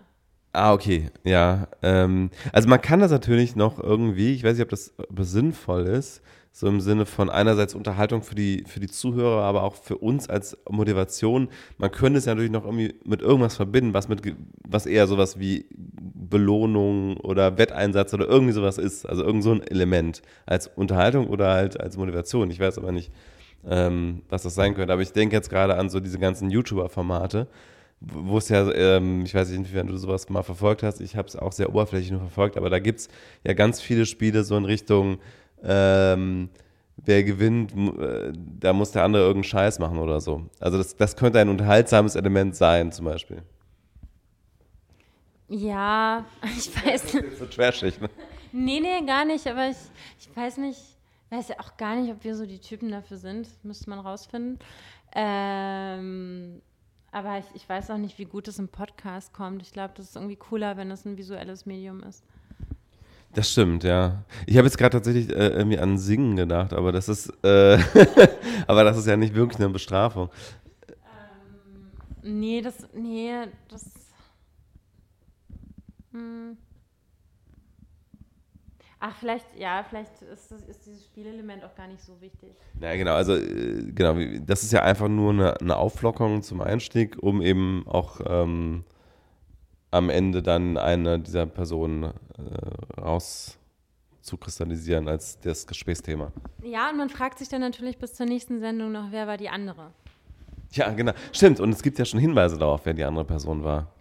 Ah, 0.54 0.74
okay, 0.74 1.10
ja. 1.24 1.68
Ähm, 1.82 2.30
also 2.52 2.68
man 2.68 2.82
kann 2.82 3.00
das 3.00 3.12
natürlich 3.12 3.56
noch 3.56 3.82
irgendwie, 3.82 4.34
ich 4.34 4.44
weiß 4.44 4.58
nicht, 4.58 4.64
ob 4.64 4.70
das, 4.70 4.94
sinnvoll 5.20 5.84
ist, 5.84 6.22
so 6.52 6.68
im 6.68 6.82
Sinne 6.82 7.06
von 7.06 7.30
einerseits 7.30 7.74
Unterhaltung 7.74 8.22
für 8.22 8.36
die, 8.36 8.66
für 8.68 8.82
die 8.82 8.90
Zuhörer, 8.90 9.44
aber 9.44 9.64
auch 9.64 9.76
für 9.76 9.98
uns 9.98 10.30
als 10.30 10.58
Motivation. 10.70 11.48
Man 11.78 11.92
könnte 11.92 12.20
es 12.20 12.26
ja 12.26 12.34
natürlich 12.34 12.52
noch 12.52 12.66
irgendwie 12.66 12.96
mit 13.06 13.22
irgendwas 13.22 13.56
verbinden, 13.56 13.94
was 13.94 14.10
mit 14.10 14.22
was 14.68 14.86
eher 14.86 15.08
sowas 15.08 15.40
wie 15.40 15.68
Belohnung 15.74 17.16
oder 17.18 17.58
Wetteinsatz 17.58 18.14
oder 18.14 18.28
irgendwie 18.28 18.54
sowas 18.54 18.78
ist. 18.78 19.06
Also 19.06 19.24
irgend 19.24 19.44
so 19.44 19.54
ein 19.54 19.64
Element 19.64 20.22
als 20.46 20.68
Unterhaltung 20.68 21.28
oder 21.28 21.52
halt 21.54 21.80
als 21.80 21.96
Motivation. 21.96 22.52
Ich 22.52 22.60
weiß 22.60 22.78
aber 22.78 22.92
nicht, 22.92 23.14
ähm, 23.66 24.24
was 24.28 24.44
das 24.44 24.56
sein 24.56 24.74
könnte. 24.76 24.92
Aber 24.92 25.02
ich 25.02 25.14
denke 25.14 25.36
jetzt 25.36 25.50
gerade 25.50 25.76
an 25.78 25.90
so 25.90 26.02
diese 26.02 26.20
ganzen 26.20 26.50
YouTuber-Formate 26.50 27.48
wo 28.02 28.40
es 28.40 28.50
ja, 28.50 28.70
ähm, 28.72 29.24
ich 29.26 29.34
weiß 29.34 29.50
nicht, 29.50 29.60
inwiefern 29.60 29.88
du 29.88 29.96
sowas 29.96 30.28
mal 30.30 30.42
verfolgt 30.42 30.82
hast, 30.82 31.02
ich 31.02 31.16
habe 31.16 31.28
es 31.28 31.36
auch 31.36 31.52
sehr 31.52 31.70
oberflächlich 31.70 32.12
nur 32.12 32.20
verfolgt, 32.20 32.58
aber 32.58 32.70
da 32.70 32.80
gibt 32.80 33.00
es 33.00 33.10
ja 33.44 33.54
ganz 33.54 33.80
viele 33.80 34.08
Spiele 34.08 34.44
so 34.44 34.58
in 34.58 34.66
Richtung, 34.66 35.20
ähm, 35.64 36.50
wer 36.98 37.24
gewinnt, 37.24 37.74
äh, 38.00 38.34
da 38.60 38.74
muss 38.74 38.92
der 38.92 39.04
andere 39.04 39.22
irgendeinen 39.22 39.44
Scheiß 39.44 39.78
machen 39.80 40.00
oder 40.00 40.20
so. 40.20 40.50
Also 40.60 40.80
das, 40.80 40.96
das 40.98 41.16
könnte 41.16 41.40
ein 41.40 41.50
unterhaltsames 41.50 42.16
Element 42.16 42.56
sein, 42.56 42.92
zum 42.92 43.06
Beispiel. 43.06 43.44
Ja, 45.48 46.26
ich 46.58 46.72
weiß 46.84 47.14
nicht. 47.14 47.38
so 47.38 47.46
trashig, 47.46 48.02
ne? 48.02 48.10
Nee, 48.52 48.80
nee, 48.80 49.06
gar 49.06 49.26
nicht, 49.26 49.46
aber 49.48 49.70
ich, 49.70 49.78
ich 50.20 50.36
weiß 50.36 50.58
nicht, 50.58 50.80
weiß 51.30 51.50
ja 51.50 51.60
auch 51.60 51.78
gar 51.78 51.96
nicht, 51.96 52.12
ob 52.12 52.24
wir 52.24 52.36
so 52.36 52.46
die 52.46 52.60
Typen 52.60 52.90
dafür 52.90 53.18
sind, 53.18 53.48
müsste 53.64 53.90
man 53.90 54.00
rausfinden. 54.00 54.60
Ähm, 55.14 56.62
aber 57.12 57.40
ich, 57.40 57.46
ich 57.54 57.68
weiß 57.68 57.92
auch 57.92 57.98
nicht, 57.98 58.18
wie 58.18 58.26
gut 58.26 58.48
es 58.48 58.58
im 58.60 58.70
Podcast 58.70 59.34
kommt. 59.34 59.62
Ich 59.62 59.74
glaube, 59.74 59.94
das 59.96 60.08
ist 60.08 60.16
irgendwie 60.16 60.38
cooler, 60.38 60.78
wenn 60.78 60.90
es 60.92 61.06
ein 61.06 61.18
visuelles 61.18 61.66
Medium 61.66 62.02
ist. 62.04 62.24
Das 63.34 63.50
stimmt, 63.52 63.84
ja. 63.84 64.24
Ich 64.46 64.58
habe 64.58 64.68
jetzt 64.68 64.78
gerade 64.78 64.98
tatsächlich 64.98 65.30
äh, 65.30 65.48
irgendwie 65.48 65.80
an 65.80 65.98
Singen 65.98 66.36
gedacht, 66.36 66.74
aber 66.74 66.92
das 66.92 67.08
ist, 67.08 67.30
äh, 67.44 67.78
aber 68.68 68.84
das 68.84 68.98
ist 68.98 69.08
ja 69.08 69.16
nicht 69.16 69.34
wirklich 69.34 69.60
eine 69.60 69.70
Bestrafung. 69.70 70.30
Ähm, 72.24 72.40
nee, 72.40 72.62
das, 72.62 72.88
nee, 72.94 73.34
das. 73.70 73.90
Hm. 76.12 76.58
Ach, 79.04 79.16
vielleicht, 79.16 79.48
ja, 79.58 79.84
vielleicht 79.90 80.12
ist, 80.22 80.52
das, 80.52 80.62
ist 80.62 80.86
dieses 80.86 81.04
Spielelement 81.06 81.64
auch 81.64 81.74
gar 81.74 81.88
nicht 81.88 82.04
so 82.04 82.22
wichtig. 82.22 82.52
Ja, 82.80 82.96
genau, 82.96 83.16
also 83.16 83.36
äh, 83.36 83.92
genau, 83.96 84.16
das 84.46 84.62
ist 84.62 84.72
ja 84.72 84.84
einfach 84.84 85.08
nur 85.08 85.32
eine, 85.32 85.60
eine 85.60 85.76
Auflockerung 85.76 86.44
zum 86.44 86.62
Einstieg, 86.62 87.18
um 87.20 87.42
eben 87.42 87.84
auch 87.88 88.22
ähm, 88.24 88.84
am 89.90 90.12
Ende 90.12 90.44
dann 90.44 90.78
eine 90.78 91.20
dieser 91.20 91.48
Personen 91.48 92.04
äh, 92.04 93.02
raus 93.02 93.58
als 95.08 95.40
das 95.40 95.66
Gesprächsthema. 95.66 96.32
Ja, 96.64 96.92
und 96.92 96.98
man 96.98 97.10
fragt 97.10 97.40
sich 97.40 97.50
dann 97.50 97.62
natürlich 97.62 97.98
bis 97.98 98.14
zur 98.14 98.28
nächsten 98.28 98.60
Sendung 98.60 98.92
noch, 98.92 99.08
wer 99.10 99.26
war 99.26 99.38
die 99.38 99.50
andere? 99.50 99.94
Ja, 100.74 100.92
genau. 100.92 101.14
Stimmt, 101.32 101.60
und 101.60 101.72
es 101.72 101.82
gibt 101.82 101.98
ja 101.98 102.06
schon 102.06 102.20
Hinweise 102.20 102.56
darauf, 102.60 102.82
wer 102.86 102.94
die 102.94 103.04
andere 103.04 103.26
Person 103.26 103.64
war 103.64 103.92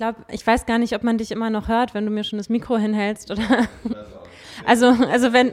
glaube, 0.00 0.24
ich 0.30 0.46
weiß 0.46 0.64
gar 0.64 0.78
nicht, 0.78 0.94
ob 0.94 1.04
man 1.04 1.18
dich 1.18 1.30
immer 1.30 1.50
noch 1.50 1.68
hört, 1.68 1.92
wenn 1.92 2.06
du 2.06 2.10
mir 2.10 2.24
schon 2.24 2.38
das 2.38 2.48
Mikro 2.48 2.78
hinhältst 2.78 3.30
oder. 3.30 3.42
also, 4.66 4.86
also 4.86 5.32
wenn. 5.32 5.52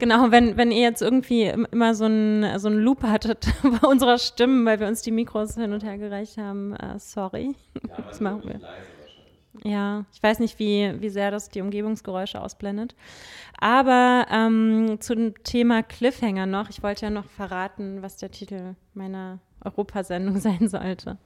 Genau, 0.00 0.32
wenn, 0.32 0.56
wenn 0.56 0.72
ihr 0.72 0.82
jetzt 0.82 1.02
irgendwie 1.02 1.44
immer 1.44 1.94
so 1.94 2.04
einen 2.04 2.58
so 2.58 2.68
Loop 2.68 3.04
hattet 3.04 3.46
bei 3.62 3.86
unserer 3.86 4.18
Stimmen, 4.18 4.66
weil 4.66 4.80
wir 4.80 4.88
uns 4.88 5.02
die 5.02 5.12
Mikros 5.12 5.54
hin 5.54 5.72
und 5.72 5.84
her 5.84 5.98
gereicht 5.98 6.36
haben, 6.36 6.72
uh, 6.72 6.98
sorry. 6.98 7.54
Ja, 7.74 8.04
das 8.08 8.20
machen 8.20 8.42
wir. 8.44 8.60
Ja, 9.62 10.04
ich 10.12 10.20
weiß 10.20 10.40
nicht, 10.40 10.58
wie, 10.58 10.92
wie 10.98 11.08
sehr 11.10 11.30
das 11.30 11.48
die 11.48 11.60
Umgebungsgeräusche 11.60 12.42
ausblendet. 12.42 12.96
Aber 13.60 14.26
ähm, 14.32 14.96
zum 14.98 15.42
Thema 15.44 15.84
Cliffhanger 15.84 16.46
noch. 16.46 16.70
Ich 16.70 16.82
wollte 16.82 17.06
ja 17.06 17.10
noch 17.10 17.26
verraten, 17.26 18.02
was 18.02 18.16
der 18.16 18.32
Titel 18.32 18.74
meiner 18.94 19.38
Europasendung 19.64 20.38
sein 20.40 20.68
sollte. 20.68 21.18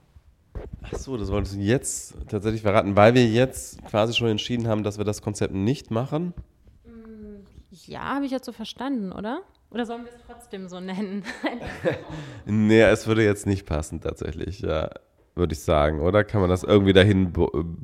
Ach 0.83 0.97
so, 0.97 1.17
das 1.17 1.31
wolltest 1.31 1.55
du 1.55 1.59
jetzt 1.59 2.15
tatsächlich 2.29 2.61
verraten, 2.61 2.95
weil 2.95 3.13
wir 3.13 3.25
jetzt 3.25 3.83
quasi 3.85 4.13
schon 4.13 4.27
entschieden 4.27 4.67
haben, 4.67 4.83
dass 4.83 4.97
wir 4.97 5.05
das 5.05 5.21
Konzept 5.21 5.53
nicht 5.53 5.91
machen? 5.91 6.33
Mm, 6.85 7.45
ja, 7.85 8.15
habe 8.15 8.25
ich 8.25 8.31
jetzt 8.31 8.45
so 8.45 8.51
verstanden, 8.51 9.11
oder? 9.11 9.41
Oder 9.71 9.85
sollen 9.85 10.03
wir 10.03 10.11
es 10.11 10.19
trotzdem 10.25 10.67
so 10.67 10.79
nennen? 10.79 11.23
nee, 12.45 12.81
es 12.81 13.05
würde 13.05 13.23
jetzt 13.23 13.45
nicht 13.45 13.65
passen 13.65 14.01
tatsächlich, 14.01 14.61
ja, 14.61 14.89
würde 15.35 15.53
ich 15.53 15.59
sagen, 15.59 16.01
oder? 16.01 16.23
Kann 16.23 16.41
man 16.41 16.49
das 16.49 16.63
irgendwie 16.63 16.93
dahin 16.93 17.31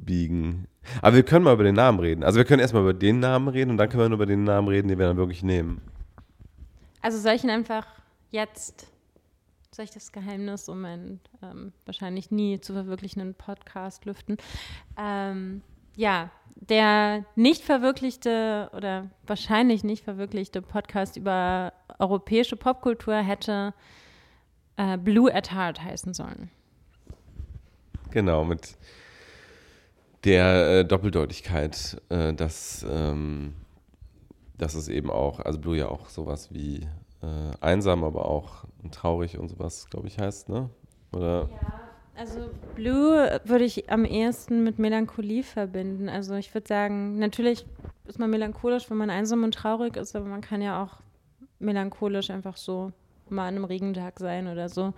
biegen? 0.03 0.68
Aber 1.02 1.15
wir 1.15 1.23
können 1.23 1.45
mal 1.45 1.53
über 1.53 1.64
den 1.64 1.76
Namen 1.76 1.99
reden. 1.99 2.23
Also 2.23 2.38
wir 2.38 2.45
können 2.45 2.60
erstmal 2.60 2.84
über 2.84 2.93
den 2.93 3.19
Namen 3.19 3.47
reden 3.47 3.72
und 3.72 3.77
dann 3.77 3.89
können 3.89 4.03
wir 4.03 4.10
nur 4.10 4.18
über 4.18 4.26
den 4.26 4.43
Namen 4.43 4.68
reden, 4.68 4.88
den 4.88 4.97
wir 4.97 5.07
dann 5.07 5.18
wirklich 5.18 5.43
nehmen. 5.43 5.81
Also 7.02 7.19
soll 7.19 7.34
ich 7.34 7.43
ihn 7.43 7.49
einfach 7.52 7.85
jetzt 8.31 8.88
soll 9.76 9.85
ich 9.85 9.91
das 9.91 10.14
Geheimnis 10.14 10.69
um 10.69 10.85
einen 10.85 11.19
ähm, 11.41 11.73
wahrscheinlich 11.85 12.31
nie 12.31 12.61
zu 12.61 12.72
verwirklichenden 12.72 13.34
Podcast 13.34 14.06
lüften. 14.06 14.38
Ähm, 14.97 15.61
ja, 15.97 16.31
der 16.56 17.26
nicht 17.35 17.61
verwirklichte 17.61 18.69
oder 18.73 19.10
wahrscheinlich 19.27 19.84
nicht 19.84 20.06
verwirklichte 20.06 20.61
Podcast 20.61 21.18
über 21.18 21.73
europäische 21.99 22.56
Popkultur 22.56 23.15
hätte 23.15 23.73
äh, 24.77 24.97
Blue 24.97 25.34
at 25.34 25.53
Heart 25.53 25.84
heißen 25.84 26.14
sollen. 26.14 26.49
Genau, 28.11 28.45
mit 28.45 28.77
der 30.23 30.80
äh, 30.80 30.85
Doppeldeutigkeit, 30.85 32.02
äh, 32.07 32.34
dass, 32.34 32.85
ähm, 32.89 33.53
dass 34.57 34.73
es 34.73 34.88
eben 34.88 35.11
auch, 35.11 35.41
also 35.41 35.60
Blue 35.60 35.76
ja 35.76 35.89
auch 35.89 36.07
sowas 36.07 36.53
wie 36.53 36.88
äh, 37.26 37.65
einsam, 37.65 38.03
aber 38.03 38.26
auch 38.26 38.65
traurig 38.91 39.38
und 39.38 39.49
sowas, 39.49 39.88
glaube 39.89 40.07
ich, 40.07 40.19
heißt, 40.19 40.49
ne? 40.49 40.69
Oder? 41.11 41.49
Ja. 41.52 41.76
Also 42.18 42.49
Blue 42.76 43.41
würde 43.43 43.65
ich 43.65 43.89
am 43.89 44.06
ehesten 44.06 44.64
mit 44.64 44.80
Melancholie 44.80 45.43
verbinden. 45.43 46.07
Also 46.07 46.35
ich 46.35 46.53
würde 46.53 46.68
sagen, 46.68 47.19
natürlich 47.19 47.65
ist 48.06 48.19
man 48.19 48.30
melancholisch, 48.30 48.89
wenn 48.89 48.97
man 48.97 49.10
einsam 49.10 49.43
und 49.43 49.53
traurig 49.53 49.97
ist, 49.97 50.15
aber 50.15 50.26
man 50.26 50.41
kann 50.41 50.61
ja 50.61 50.81
auch 50.81 51.02
melancholisch 51.60 52.30
einfach 52.30 52.56
so 52.56 52.91
mal 53.27 53.47
an 53.47 53.56
einem 53.56 53.65
Regentag 53.65 54.19
sein 54.19 54.47
oder 54.47 54.69
so. 54.69 54.93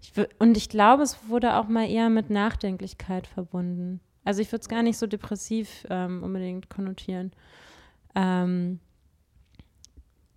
Ich 0.00 0.12
und 0.38 0.56
ich 0.56 0.68
glaube, 0.68 1.02
es 1.02 1.28
wurde 1.28 1.56
auch 1.56 1.68
mal 1.68 1.88
eher 1.88 2.10
mit 2.10 2.30
Nachdenklichkeit 2.30 3.26
verbunden. 3.26 4.00
Also 4.24 4.40
ich 4.40 4.52
würde 4.52 4.62
es 4.62 4.68
gar 4.68 4.82
nicht 4.82 4.98
so 4.98 5.06
depressiv 5.06 5.86
ähm, 5.90 6.22
unbedingt 6.22 6.70
konnotieren. 6.70 7.32
Ähm, 8.14 8.78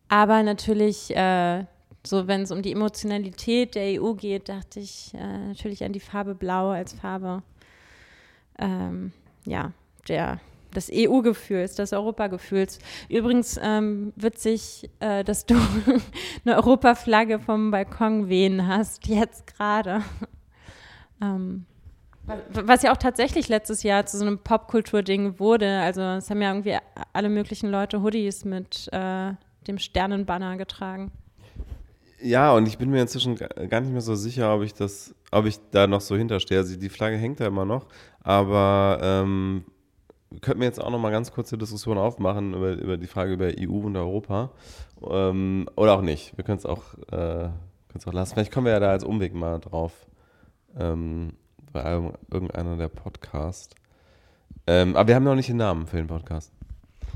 aber 0.08 0.44
natürlich 0.44 1.16
äh, 1.16 1.66
so, 2.06 2.28
wenn 2.28 2.42
es 2.42 2.52
um 2.52 2.62
die 2.62 2.72
Emotionalität 2.72 3.76
der 3.76 4.02
EU 4.02 4.14
geht, 4.14 4.50
dachte 4.50 4.80
ich 4.80 5.14
äh, 5.14 5.48
natürlich 5.48 5.84
an 5.84 5.94
die 5.94 6.00
Farbe 6.00 6.36
Blau 6.36 6.70
als 6.70 6.94
Farbe, 6.94 7.42
ähm, 8.60 9.12
ja, 9.46 9.72
der, 10.08 10.40
des 10.76 10.92
EU-Gefühls, 10.94 11.76
des 11.76 11.94
Europagefühls. 11.94 12.80
Übrigens 13.10 13.60
ähm, 13.62 14.14
witzig, 14.16 14.90
äh, 15.00 15.24
dass 15.24 15.46
du 15.46 15.56
eine 16.46 16.56
Europaflagge 16.56 17.40
vom 17.40 17.72
Balkon 17.72 18.30
wehen 18.30 18.68
hast, 18.68 19.08
jetzt 19.08 19.48
gerade. 19.48 20.04
ähm, 21.22 21.66
was 22.50 22.82
ja 22.82 22.92
auch 22.92 22.98
tatsächlich 22.98 23.50
letztes 23.50 23.84
Jahr 23.84 24.06
zu 24.06 24.18
so 24.18 24.26
einem 24.26 24.40
Popkultur-Ding 24.40 25.40
wurde. 25.40 25.80
Also 25.82 26.02
es 26.02 26.30
haben 26.30 26.42
ja 26.42 26.50
irgendwie 26.50 26.78
alle 27.14 27.30
möglichen 27.30 27.70
Leute 27.70 28.02
Hoodies 28.02 28.46
mit 28.46 28.90
äh, 28.92 29.34
dem 29.68 29.78
Sternenbanner 29.78 30.58
getragen. 30.58 31.12
Ja, 32.22 32.54
und 32.54 32.68
ich 32.68 32.78
bin 32.78 32.90
mir 32.90 33.02
inzwischen 33.02 33.36
gar 33.36 33.82
nicht 33.82 33.92
mehr 33.92 34.02
so 34.02 34.16
sicher, 34.16 34.56
ob 34.56 34.64
ich 34.64 34.74
das, 34.74 35.14
ob 35.32 35.46
ich 35.46 35.60
da 35.72 35.86
noch 35.86 36.02
so 36.02 36.16
hinterstehe. 36.16 36.58
Also 36.58 36.78
die 36.78 36.90
Flagge 36.90 37.18
hängt 37.18 37.40
da 37.40 37.48
immer 37.48 37.66
noch, 37.66 37.88
aber 38.22 39.00
ähm, 39.02 39.66
könnten 40.42 40.62
wir 40.62 40.68
jetzt 40.68 40.82
auch 40.82 40.90
noch 40.90 41.00
mal 41.00 41.12
ganz 41.12 41.32
kurze 41.32 41.58
Diskussion 41.58 41.98
aufmachen 41.98 42.54
über, 42.54 42.74
über 42.74 42.98
die 42.98 43.08
Frage 43.08 43.34
über 43.34 43.52
EU 43.60 43.86
und 43.86 43.96
Europa. 43.96 44.52
Ähm, 45.08 45.70
oder 45.76 45.94
auch 45.94 46.02
nicht. 46.02 46.38
Wir 46.38 46.44
können 46.44 46.58
es 46.58 46.66
auch, 46.66 46.84
äh, 47.12 47.50
auch 48.06 48.14
lassen. 48.14 48.34
Vielleicht 48.34 48.52
kommen 48.52 48.66
wir 48.66 48.74
ja 48.74 48.80
da 48.80 48.90
als 48.90 49.04
Umweg 49.04 49.34
mal 49.34 49.60
drauf. 49.60 50.08
Ähm, 50.78 51.34
bei 51.72 51.84
irgendeiner 52.32 52.78
der 52.78 52.88
Podcasts. 52.88 53.76
Ähm, 54.66 54.96
aber 54.96 55.10
wir 55.10 55.16
haben 55.16 55.26
noch 55.26 55.36
nicht 55.36 55.50
den 55.50 55.58
Namen 55.58 55.88
für 55.88 55.98
den 55.98 56.08
Podcast. 56.08 56.55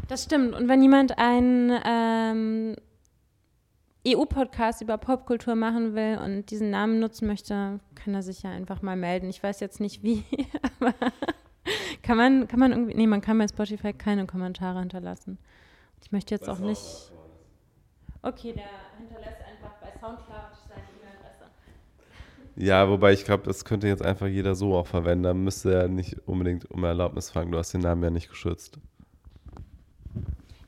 Das 0.09 0.23
stimmt. 0.23 0.55
Und 0.55 0.67
wenn 0.67 0.81
jemand 0.81 1.19
einen 1.19 1.71
ähm, 1.85 2.75
EU-Podcast 4.07 4.81
über 4.81 4.97
Popkultur 4.97 5.53
machen 5.53 5.93
will 5.93 6.17
und 6.17 6.49
diesen 6.49 6.71
Namen 6.71 6.99
nutzen 6.99 7.27
möchte, 7.27 7.79
kann 7.93 8.15
er 8.15 8.23
sich 8.23 8.41
ja 8.41 8.49
einfach 8.49 8.81
mal 8.81 8.95
melden. 8.95 9.29
Ich 9.29 9.41
weiß 9.41 9.59
jetzt 9.59 9.79
nicht 9.79 10.01
wie, 10.01 10.23
aber 10.79 10.95
kann 12.01 12.17
man, 12.17 12.47
kann 12.47 12.59
man 12.59 12.71
irgendwie, 12.71 12.95
nee, 12.95 13.05
man 13.05 13.21
kann 13.21 13.37
bei 13.37 13.47
Spotify 13.47 13.93
keine 13.93 14.25
Kommentare 14.25 14.79
hinterlassen. 14.79 15.37
Ich 16.01 16.11
möchte 16.11 16.33
jetzt 16.33 16.49
auch 16.49 16.59
nicht. 16.59 17.11
Okay, 18.23 18.53
der 18.53 18.65
hinterlässt 18.97 19.41
einfach 19.41 19.75
bei 19.79 19.91
Soundcloud 19.91 20.57
seine 20.67 20.81
E-Mail-Adresse. 20.81 21.51
Ja, 22.55 22.89
wobei 22.89 23.13
ich 23.13 23.25
glaube, 23.25 23.43
das 23.43 23.63
könnte 23.63 23.87
jetzt 23.87 24.01
einfach 24.01 24.27
jeder 24.27 24.55
so 24.55 24.75
auch 24.75 24.87
verwenden. 24.87 25.25
Da 25.25 25.35
müsste 25.35 25.71
er 25.71 25.87
nicht 25.87 26.27
unbedingt 26.27 26.69
um 26.71 26.83
Erlaubnis 26.83 27.29
fragen. 27.29 27.51
Du 27.51 27.59
hast 27.59 27.73
den 27.73 27.81
Namen 27.81 28.01
ja 28.01 28.09
nicht 28.09 28.29
geschützt. 28.29 28.79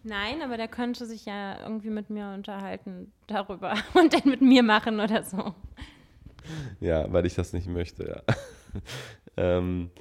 Nein, 0.03 0.41
aber 0.41 0.57
der 0.57 0.67
könnte 0.67 1.05
sich 1.05 1.25
ja 1.25 1.59
irgendwie 1.59 1.91
mit 1.91 2.09
mir 2.09 2.33
unterhalten 2.33 3.11
darüber 3.27 3.75
und 3.93 4.13
den 4.13 4.29
mit 4.29 4.41
mir 4.41 4.63
machen 4.63 4.99
oder 4.99 5.23
so. 5.23 5.53
Ja, 6.79 7.11
weil 7.13 7.25
ich 7.25 7.35
das 7.35 7.53
nicht 7.53 7.67
möchte, 7.67 8.07
ja. 8.07 8.35
ähm, 9.37 9.91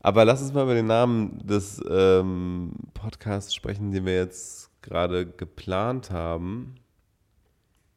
aber 0.00 0.24
lass 0.24 0.40
uns 0.40 0.52
mal 0.52 0.64
über 0.64 0.74
den 0.74 0.86
Namen 0.86 1.46
des 1.46 1.82
ähm, 1.88 2.72
Podcasts 2.94 3.54
sprechen, 3.54 3.92
den 3.92 4.06
wir 4.06 4.16
jetzt 4.16 4.70
gerade 4.80 5.26
geplant 5.26 6.10
haben. 6.10 6.76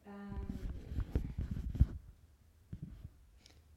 Ähm, 0.06 0.58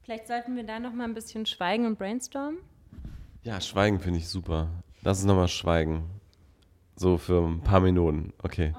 vielleicht 0.02 0.28
sollten 0.28 0.54
wir 0.54 0.64
da 0.64 0.78
noch 0.78 0.92
mal 0.92 1.04
ein 1.04 1.14
bisschen 1.14 1.46
schweigen 1.46 1.86
und 1.86 1.98
brainstormen. 1.98 2.58
Ja, 3.42 3.60
schweigen 3.60 4.00
finde 4.00 4.18
ich 4.18 4.28
super. 4.28 4.68
Lass 5.02 5.18
uns 5.18 5.26
noch 5.26 5.34
mal 5.34 5.48
schweigen. 5.48 6.19
So 7.00 7.16
für 7.16 7.42
ein 7.42 7.62
paar 7.62 7.80
Minuten. 7.80 8.34
Okay. 8.42 8.74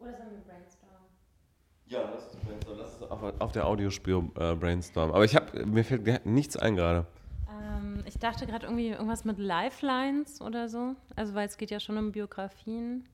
Oder 0.00 0.14
sollen 0.14 0.30
wir 0.30 0.40
brainstormen? 0.40 1.06
Ja, 1.86 2.10
lass 2.10 2.34
uns 2.34 2.36
brainstormen. 2.44 2.80
Lass 2.82 2.94
uns 2.94 3.10
auf, 3.10 3.40
auf 3.40 3.52
der 3.52 3.66
Audiospur 3.66 4.30
äh, 4.36 4.54
brainstormen. 4.54 5.14
Aber 5.14 5.24
ich 5.24 5.36
habe, 5.36 5.66
mir 5.66 5.84
fällt 5.84 6.24
nichts 6.24 6.56
ein 6.56 6.76
gerade. 6.76 7.06
Ähm, 7.50 8.02
ich 8.06 8.18
dachte 8.18 8.46
gerade 8.46 8.66
irgendwie 8.66 8.88
irgendwas 8.88 9.24
mit 9.24 9.38
Lifelines 9.38 10.40
oder 10.40 10.68
so. 10.68 10.96
Also, 11.16 11.34
weil 11.34 11.46
es 11.46 11.58
geht 11.58 11.70
ja 11.70 11.80
schon 11.80 11.98
um 11.98 12.12
Biografien. 12.12 13.06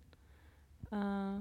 Äh, 0.92 1.40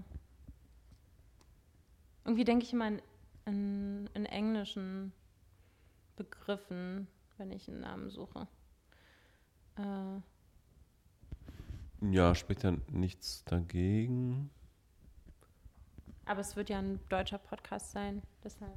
irgendwie 2.26 2.44
denke 2.44 2.66
ich 2.66 2.74
immer 2.74 2.88
in, 2.88 3.02
in, 3.46 4.10
in, 4.16 4.26
englischen 4.26 5.14
Begriffen, 6.16 7.08
wenn 7.38 7.52
ich 7.52 7.70
einen 7.70 7.82
Namen 7.82 8.10
suche. 8.10 8.48
Äh, 9.78 10.22
ja, 12.12 12.34
spricht 12.34 12.64
ja 12.64 12.74
nichts 12.92 13.44
dagegen. 13.46 14.50
Aber 16.26 16.40
es 16.40 16.56
wird 16.56 16.70
ja 16.70 16.80
ein 16.80 17.00
deutscher 17.10 17.38
Podcast 17.38 17.92
sein, 17.92 18.22
deshalb. 18.44 18.74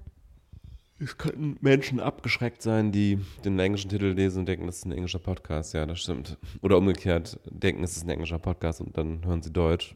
Es 1.01 1.17
könnten 1.17 1.57
Menschen 1.61 2.01
abgeschreckt 2.01 2.61
sein, 2.61 2.91
die 2.91 3.25
den 3.45 3.59
englischen 3.59 3.89
Titel 3.89 4.07
lesen 4.07 4.41
und 4.41 4.47
denken, 4.47 4.67
das 4.67 4.79
ist 4.79 4.85
ein 4.85 4.93
englischer 4.93 5.21
Podcast. 5.21 5.73
Ja, 5.73 5.87
das 5.87 6.01
stimmt. 6.01 6.37
Oder 6.61 6.77
umgekehrt, 6.77 7.39
denken, 7.45 7.85
es 7.85 7.97
ist 7.97 8.05
ein 8.05 8.11
englischer 8.11 8.41
Podcast 8.41 8.81
und 8.81 8.97
dann 8.99 9.25
hören 9.25 9.41
sie 9.41 9.53
Deutsch. 9.53 9.95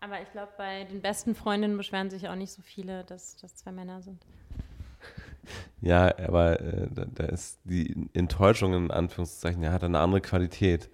Aber 0.00 0.22
ich 0.22 0.30
glaube, 0.30 0.52
bei 0.56 0.84
den 0.84 1.02
besten 1.02 1.34
Freundinnen 1.34 1.76
beschweren 1.76 2.08
sich 2.08 2.28
auch 2.28 2.36
nicht 2.36 2.52
so 2.52 2.62
viele, 2.62 3.02
dass 3.04 3.36
das 3.36 3.56
zwei 3.56 3.72
Männer 3.72 4.00
sind. 4.00 4.24
Ja, 5.80 6.16
aber 6.18 6.60
äh, 6.60 6.88
da, 6.90 7.04
da, 7.06 7.24
ist 7.24 7.58
die 7.64 8.08
Enttäuschung 8.12 8.74
in 8.74 8.90
Anführungszeichen, 8.90 9.62
ja, 9.62 9.72
hat 9.72 9.82
eine 9.82 9.98
andere 9.98 10.20
Qualität. 10.20 10.90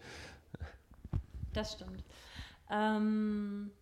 Das 1.52 1.72
stimmt. 1.72 2.04
Ähm 2.70 3.72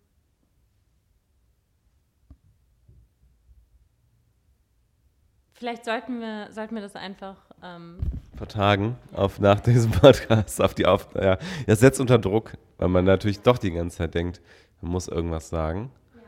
Vielleicht 5.63 5.85
sollten 5.85 6.19
wir, 6.19 6.51
sollten 6.51 6.75
wir 6.75 6.81
das 6.81 6.97
einfach 6.97 7.37
ähm 7.63 7.97
vertagen 8.35 8.97
auf 9.13 9.39
nach 9.39 9.61
diesem 9.61 9.91
Podcast 9.91 10.61
auf 10.61 10.73
die 10.73 10.85
auf 10.85 11.15
ja, 11.15 11.37
ja 11.65 11.75
setzt 11.77 12.01
unter 12.01 12.19
Druck, 12.19 12.57
weil 12.77 12.89
man 12.89 13.05
natürlich 13.05 13.39
doch 13.39 13.57
die 13.57 13.71
ganze 13.71 13.99
Zeit 13.99 14.13
denkt, 14.13 14.41
man 14.81 14.91
muss 14.91 15.07
irgendwas 15.07 15.47
sagen. 15.47 15.89
Ja. 16.15 16.21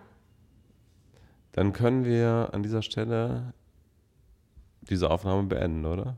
Dann 1.52 1.74
können 1.74 2.06
wir 2.06 2.52
an 2.54 2.64
dieser 2.64 2.82
Stelle 2.82 3.54
diese 4.80 5.10
Aufnahme 5.10 5.44
beenden, 5.44 5.86
oder? 5.86 6.16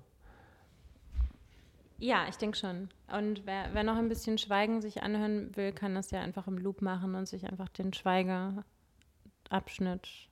Ja, 1.98 2.27
ich 2.30 2.35
denke 2.35 2.56
schon. 2.56 2.89
Und 3.11 3.48
wer, 3.48 3.69
wer, 3.73 3.84
noch 3.84 3.98
ein 3.98 4.10
bisschen 4.10 4.38
Schweigen 4.38 4.80
sich 4.80 5.02
anhören 5.02 5.56
will, 5.56 5.72
kann 5.72 5.95
das 5.95 6.11
ja 6.11 6.22
einfach 6.22 6.45
im 6.45 6.60
Loop 6.60 6.84
machen 6.84 7.15
und 7.15 7.27
sich 7.27 7.49
einfach 7.49 7.69
den 7.69 7.94
Schweigeabschnitt 7.94 10.27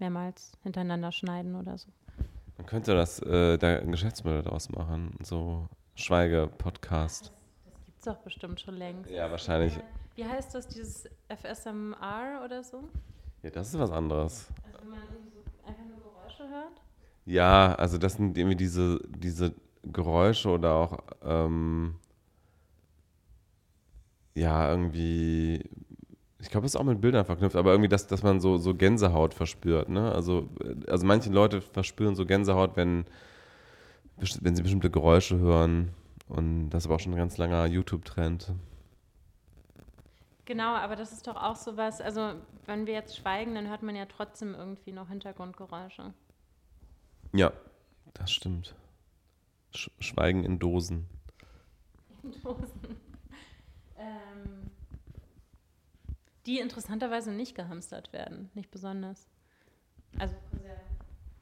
mehrmals 0.00 0.52
hintereinander 0.62 1.12
schneiden 1.12 1.54
oder 1.54 1.78
so. 1.78 1.88
Man 2.56 2.66
könnte 2.66 2.94
das 2.94 3.20
äh, 3.20 3.56
da 3.58 3.78
ein 3.78 3.92
Geschäftsmodell 3.92 4.42
daraus 4.42 4.68
machen, 4.70 5.16
so 5.22 5.68
Schweige-Podcast. 5.94 7.26
Das, 7.26 7.74
das 7.74 7.84
gibt 7.84 7.98
es 7.98 8.04
doch 8.04 8.16
bestimmt 8.18 8.60
schon 8.60 8.74
längst. 8.74 9.10
Ja, 9.10 9.30
wahrscheinlich. 9.30 9.78
Wie 10.14 10.24
heißt 10.24 10.54
das, 10.54 10.66
dieses 10.66 11.08
FSMR 11.28 12.42
oder 12.44 12.64
so? 12.64 12.88
Ja, 13.42 13.50
das 13.50 13.68
ist 13.68 13.78
was 13.78 13.90
anderes. 13.90 14.48
Also 14.64 14.78
wenn 14.80 14.90
man 14.90 15.00
so 15.32 15.68
einfach 15.68 15.84
nur 15.84 15.98
Geräusche 15.98 16.48
hört? 16.48 16.82
Ja, 17.24 17.74
also 17.74 17.98
das 17.98 18.14
sind 18.14 18.36
irgendwie 18.36 18.56
diese, 18.56 19.00
diese 19.08 19.54
Geräusche 19.84 20.48
oder 20.48 20.74
auch 20.74 20.98
ähm, 21.22 21.94
ja, 24.34 24.70
irgendwie 24.70 25.68
ich 26.40 26.50
glaube, 26.50 26.66
es 26.66 26.74
ist 26.74 26.80
auch 26.80 26.84
mit 26.84 27.00
Bildern 27.00 27.24
verknüpft, 27.24 27.56
aber 27.56 27.72
irgendwie, 27.72 27.88
dass, 27.88 28.06
dass 28.06 28.22
man 28.22 28.40
so, 28.40 28.58
so 28.58 28.74
Gänsehaut 28.74 29.34
verspürt. 29.34 29.88
Ne? 29.88 30.12
Also, 30.12 30.48
also 30.86 31.04
manche 31.04 31.30
Leute 31.30 31.60
verspüren 31.60 32.14
so 32.14 32.24
Gänsehaut, 32.26 32.76
wenn, 32.76 33.06
wenn 34.16 34.54
sie 34.54 34.62
bestimmte 34.62 34.90
Geräusche 34.90 35.38
hören. 35.38 35.90
Und 36.28 36.70
das 36.70 36.82
ist 36.82 36.86
aber 36.86 36.96
auch 36.96 37.00
schon 37.00 37.12
ein 37.12 37.18
ganz 37.18 37.38
langer 37.38 37.66
YouTube-Trend. 37.66 38.52
Genau, 40.44 40.74
aber 40.76 40.96
das 40.96 41.12
ist 41.12 41.26
doch 41.26 41.36
auch 41.36 41.56
so 41.56 41.76
was, 41.76 42.00
also 42.00 42.34
wenn 42.66 42.86
wir 42.86 42.94
jetzt 42.94 43.16
schweigen, 43.16 43.54
dann 43.54 43.68
hört 43.68 43.82
man 43.82 43.96
ja 43.96 44.06
trotzdem 44.06 44.54
irgendwie 44.54 44.92
noch 44.92 45.08
Hintergrundgeräusche. 45.08 46.14
Ja, 47.34 47.52
das 48.14 48.30
stimmt. 48.30 48.74
Sch 49.74 49.90
Schweigen 49.98 50.44
in 50.44 50.58
Dosen. 50.58 51.06
In 52.22 52.32
Dosen. 52.42 52.80
ähm, 53.98 54.57
die 56.48 56.58
interessanterweise 56.58 57.30
nicht 57.30 57.54
gehamstert 57.54 58.12
werden, 58.14 58.50
nicht 58.54 58.70
besonders. 58.70 59.28
Also 60.18 60.34
sehr. 60.62 60.80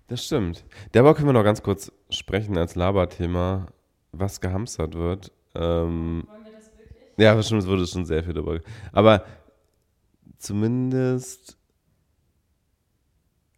Das 0.09 0.25
stimmt. 0.25 0.65
Darüber 0.93 1.15
können 1.15 1.29
wir 1.29 1.33
noch 1.33 1.45
ganz 1.45 1.63
kurz 1.63 1.93
sprechen 2.11 2.59
als 2.59 2.75
Laberthema, 2.75 3.69
was 4.11 4.41
gehamstert 4.41 4.95
wird. 4.95 5.31
Ähm, 5.55 6.25
Wollen 6.27 6.45
wir 6.45 6.53
das 6.53 6.71
wirklich? 6.77 6.99
Ja, 7.17 7.35
bestimmt 7.35 7.67
wurde 7.67 7.87
schon 7.87 8.05
sehr 8.05 8.25
viel 8.25 8.35
darüber. 8.35 8.61
Aber 8.93 9.25
zumindest 10.39 11.57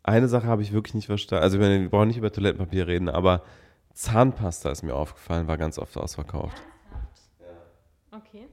eine 0.03 0.29
Sache 0.29 0.47
habe 0.47 0.63
ich 0.63 0.73
wirklich 0.73 0.95
nicht 0.95 1.07
verstanden. 1.07 1.43
Also, 1.43 1.59
meine, 1.59 1.81
wir 1.81 1.89
brauchen 1.91 2.09
nicht 2.09 2.19
über 2.19 2.31
Toilettenpapier 2.31 2.87
reden, 2.87 3.09
aber 3.09 3.43
Zahnpasta 3.95 4.71
ist 4.71 4.83
mir 4.83 4.95
aufgefallen, 4.95 5.49
war 5.49 5.57
ganz 5.57 5.79
oft 5.79 5.97
ausverkauft. 5.97 6.63
Ja. 7.41 8.19
Okay. 8.19 8.49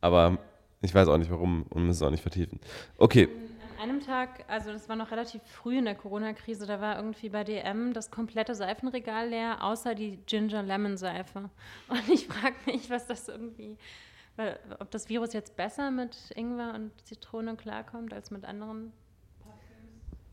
Aber 0.00 0.38
ich 0.86 0.94
weiß 0.94 1.08
auch 1.08 1.18
nicht 1.18 1.30
warum 1.30 1.64
und 1.68 1.82
müssen 1.84 1.98
es 1.98 2.02
auch 2.02 2.10
nicht 2.10 2.22
vertiefen. 2.22 2.60
Okay. 2.96 3.28
An 3.78 3.90
einem 3.90 4.00
Tag, 4.00 4.44
also 4.48 4.72
das 4.72 4.88
war 4.88 4.96
noch 4.96 5.10
relativ 5.10 5.42
früh 5.42 5.76
in 5.78 5.84
der 5.84 5.94
Corona-Krise, 5.94 6.66
da 6.66 6.80
war 6.80 6.96
irgendwie 6.96 7.28
bei 7.28 7.44
DM 7.44 7.92
das 7.92 8.10
komplette 8.10 8.54
Seifenregal 8.54 9.28
leer, 9.28 9.62
außer 9.62 9.94
die 9.94 10.18
Ginger 10.26 10.62
Lemon 10.62 10.96
Seife. 10.96 11.50
Und 11.88 12.08
ich 12.08 12.26
frage 12.26 12.56
mich, 12.64 12.88
was 12.88 13.06
das 13.06 13.28
irgendwie, 13.28 13.76
ob 14.78 14.90
das 14.90 15.10
Virus 15.10 15.34
jetzt 15.34 15.56
besser 15.56 15.90
mit 15.90 16.16
Ingwer 16.34 16.74
und 16.74 16.90
Zitrone 17.04 17.56
klarkommt 17.56 18.12
als 18.12 18.30
mit 18.30 18.44
anderen 18.44 18.92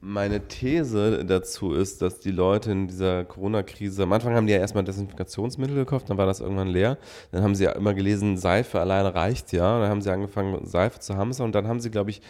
meine 0.05 0.47
These 0.49 1.23
dazu 1.23 1.71
ist, 1.71 2.01
dass 2.01 2.19
die 2.19 2.31
Leute 2.31 2.71
in 2.71 2.87
dieser 2.87 3.23
Corona-Krise, 3.23 4.03
am 4.03 4.11
Anfang 4.11 4.35
haben 4.35 4.47
die 4.47 4.53
ja 4.53 4.59
erstmal 4.59 4.83
Desinfektionsmittel 4.83 5.75
gekauft, 5.75 6.09
dann 6.09 6.17
war 6.17 6.25
das 6.25 6.41
irgendwann 6.41 6.67
leer. 6.67 6.97
Dann 7.31 7.41
haben 7.41 7.55
sie 7.55 7.63
ja 7.63 7.71
immer 7.71 7.93
gelesen, 7.93 8.35
Seife 8.35 8.81
alleine 8.81 9.15
reicht 9.15 9.53
ja. 9.53 9.79
Dann 9.79 9.89
haben 9.89 10.01
sie 10.01 10.11
angefangen, 10.11 10.65
Seife 10.65 10.99
zu 10.99 11.15
hamstern 11.15 11.45
und 11.45 11.55
dann 11.55 11.67
haben 11.67 11.79
sie, 11.79 11.89
glaube 11.89 12.09
ich, 12.09 12.21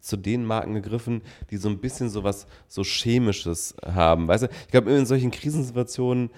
zu 0.00 0.16
den 0.18 0.44
Marken 0.44 0.74
gegriffen, 0.74 1.22
die 1.50 1.56
so 1.56 1.70
ein 1.70 1.78
bisschen 1.78 2.10
so 2.10 2.24
was 2.24 2.46
so 2.68 2.82
Chemisches 2.82 3.74
haben. 3.86 4.28
Weißt 4.28 4.44
du, 4.44 4.48
ich 4.48 4.70
glaube, 4.70 4.92
in 4.92 5.06
solchen 5.06 5.30
Krisensituationen 5.30 6.30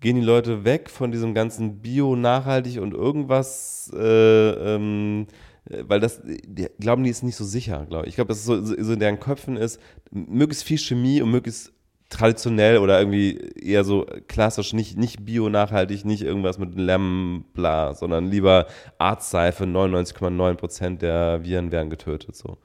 gehen 0.00 0.14
die 0.14 0.22
Leute 0.22 0.64
weg 0.64 0.88
von 0.88 1.10
diesem 1.10 1.34
ganzen 1.34 1.80
Bio, 1.80 2.14
nachhaltig 2.14 2.80
und 2.80 2.94
irgendwas. 2.94 3.90
Äh, 3.92 4.50
ähm, 4.76 5.26
weil 5.68 6.00
das, 6.00 6.22
die, 6.24 6.68
glauben 6.78 7.04
die 7.04 7.10
ist 7.10 7.22
nicht 7.22 7.36
so 7.36 7.44
sicher, 7.44 7.86
glaube 7.86 8.04
ich. 8.06 8.10
Ich 8.10 8.14
glaube, 8.16 8.28
dass 8.28 8.38
es 8.38 8.44
so, 8.44 8.64
so 8.64 8.92
in 8.92 9.00
deren 9.00 9.20
Köpfen 9.20 9.56
ist, 9.56 9.80
möglichst 10.10 10.64
viel 10.64 10.78
Chemie 10.78 11.20
und 11.20 11.30
möglichst 11.30 11.72
traditionell 12.08 12.78
oder 12.78 12.98
irgendwie 12.98 13.36
eher 13.60 13.84
so 13.84 14.06
klassisch, 14.28 14.72
nicht, 14.72 14.96
nicht 14.96 15.26
bio-nachhaltig, 15.26 16.04
nicht 16.04 16.22
irgendwas 16.22 16.58
mit 16.58 16.74
Lemon, 16.74 17.44
bla, 17.52 17.94
sondern 17.94 18.30
lieber 18.30 18.66
Arztseife, 18.96 19.64
99,9% 19.64 20.98
der 20.98 21.44
Viren 21.44 21.70
werden 21.70 21.90
getötet, 21.90 22.34
so. 22.34 22.56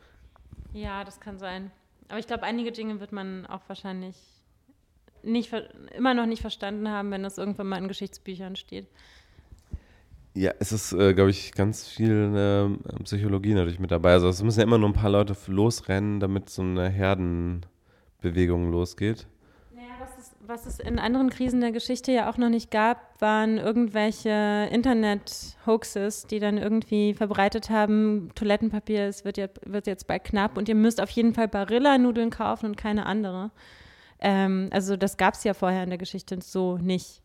Ja, 0.71 1.03
das 1.03 1.19
kann 1.19 1.39
sein. 1.39 1.71
Aber 2.07 2.19
ich 2.19 2.27
glaube, 2.27 2.43
einige 2.43 2.71
Dinge 2.71 2.99
wird 2.99 3.11
man 3.11 3.45
auch 3.45 3.61
wahrscheinlich 3.67 4.15
nicht, 5.23 5.53
immer 5.95 6.13
noch 6.13 6.25
nicht 6.25 6.41
verstanden 6.41 6.89
haben, 6.89 7.11
wenn 7.11 7.23
das 7.23 7.37
irgendwann 7.37 7.67
mal 7.67 7.77
in 7.77 7.87
Geschichtsbüchern 7.87 8.55
steht. 8.55 8.87
Ja, 10.35 10.51
es 10.59 10.71
ist, 10.71 10.93
äh, 10.93 11.13
glaube 11.13 11.29
ich, 11.29 11.53
ganz 11.53 11.87
viel 11.87 12.35
äh, 12.35 13.03
Psychologie 13.03 13.53
natürlich 13.53 13.79
mit 13.79 13.91
dabei. 13.91 14.13
Also 14.13 14.29
es 14.29 14.41
müssen 14.41 14.59
ja 14.59 14.65
immer 14.65 14.79
nur 14.79 14.89
ein 14.89 14.93
paar 14.93 15.11
Leute 15.11 15.35
losrennen, 15.47 16.19
damit 16.19 16.49
so 16.49 16.63
eine 16.63 16.89
Herdenbewegung 16.89 18.71
losgeht. 18.71 19.27
Naja, 19.75 19.89
was 19.99 20.17
es, 20.17 20.35
was 20.41 20.65
es 20.65 20.79
in 20.79 20.97
anderen 20.97 21.29
Krisen 21.29 21.61
der 21.61 21.71
Geschichte 21.71 22.11
ja 22.11 22.31
auch 22.31 22.37
noch 22.37 22.49
nicht 22.49 22.71
gab, 22.71 23.21
waren 23.21 23.59
irgendwelche 23.59 24.69
Internet-Hoaxes, 24.71 26.25
die 26.25 26.39
dann 26.39 26.57
irgendwie 26.57 27.13
verbreitet 27.13 27.69
haben, 27.69 28.29
Toilettenpapier 28.33 29.07
es 29.07 29.25
wird, 29.25 29.37
jetzt, 29.37 29.59
wird 29.71 29.85
jetzt 29.85 30.07
bald 30.07 30.23
knapp 30.23 30.57
und 30.57 30.67
ihr 30.67 30.75
müsst 30.75 30.99
auf 30.99 31.11
jeden 31.11 31.35
Fall 31.35 31.47
Barilla-Nudeln 31.47 32.31
kaufen 32.31 32.65
und 32.65 32.77
keine 32.77 33.05
andere. 33.05 33.51
Ähm, 34.19 34.69
also 34.71 34.97
das 34.97 35.17
gab 35.17 35.35
es 35.35 35.43
ja 35.43 35.53
vorher 35.53 35.83
in 35.83 35.89
der 35.89 35.99
Geschichte 35.99 36.39
so 36.41 36.79
nicht. 36.79 37.22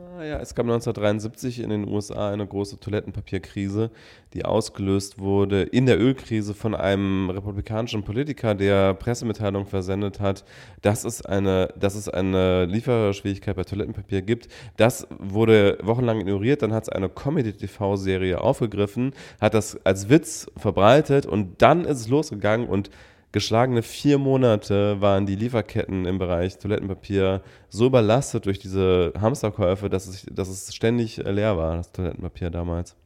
Naja, 0.00 0.38
es 0.38 0.54
gab 0.54 0.64
1973 0.64 1.60
in 1.60 1.70
den 1.70 1.88
USA 1.88 2.30
eine 2.30 2.46
große 2.46 2.80
Toilettenpapierkrise, 2.80 3.90
die 4.32 4.44
ausgelöst 4.44 5.18
wurde 5.18 5.62
in 5.62 5.84
der 5.84 6.00
Ölkrise 6.00 6.54
von 6.54 6.74
einem 6.74 7.28
republikanischen 7.28 8.02
Politiker, 8.02 8.54
der 8.54 8.94
Pressemitteilung 8.94 9.66
versendet 9.66 10.20
hat, 10.20 10.44
dass 10.80 11.04
es 11.04 11.24
eine, 11.24 11.72
dass 11.78 11.94
es 11.96 12.08
eine 12.08 12.64
Lieferschwierigkeit 12.64 13.56
bei 13.56 13.64
Toilettenpapier 13.64 14.22
gibt. 14.22 14.48
Das 14.76 15.06
wurde 15.18 15.78
wochenlang 15.82 16.20
ignoriert, 16.20 16.62
dann 16.62 16.72
hat 16.72 16.84
es 16.84 16.88
eine 16.88 17.08
Comedy-TV-Serie 17.08 18.40
aufgegriffen, 18.40 19.12
hat 19.40 19.54
das 19.54 19.84
als 19.84 20.08
Witz 20.08 20.50
verbreitet 20.56 21.26
und 21.26 21.60
dann 21.60 21.84
ist 21.84 22.00
es 22.00 22.08
losgegangen 22.08 22.68
und 22.68 22.90
geschlagene 23.32 23.82
vier 23.82 24.18
Monate 24.18 25.00
waren 25.00 25.26
die 25.26 25.36
Lieferketten 25.36 26.06
im 26.06 26.18
Bereich 26.18 26.58
Toilettenpapier 26.58 27.42
so 27.68 27.86
überlastet 27.86 28.46
durch 28.46 28.58
diese 28.58 29.12
Hamsterkäufe, 29.20 29.88
dass 29.88 30.06
es, 30.06 30.26
dass 30.26 30.48
es 30.48 30.74
ständig 30.74 31.18
leer 31.18 31.56
war, 31.56 31.76
das 31.76 31.92
Toilettenpapier 31.92 32.50
damals. 32.50 32.96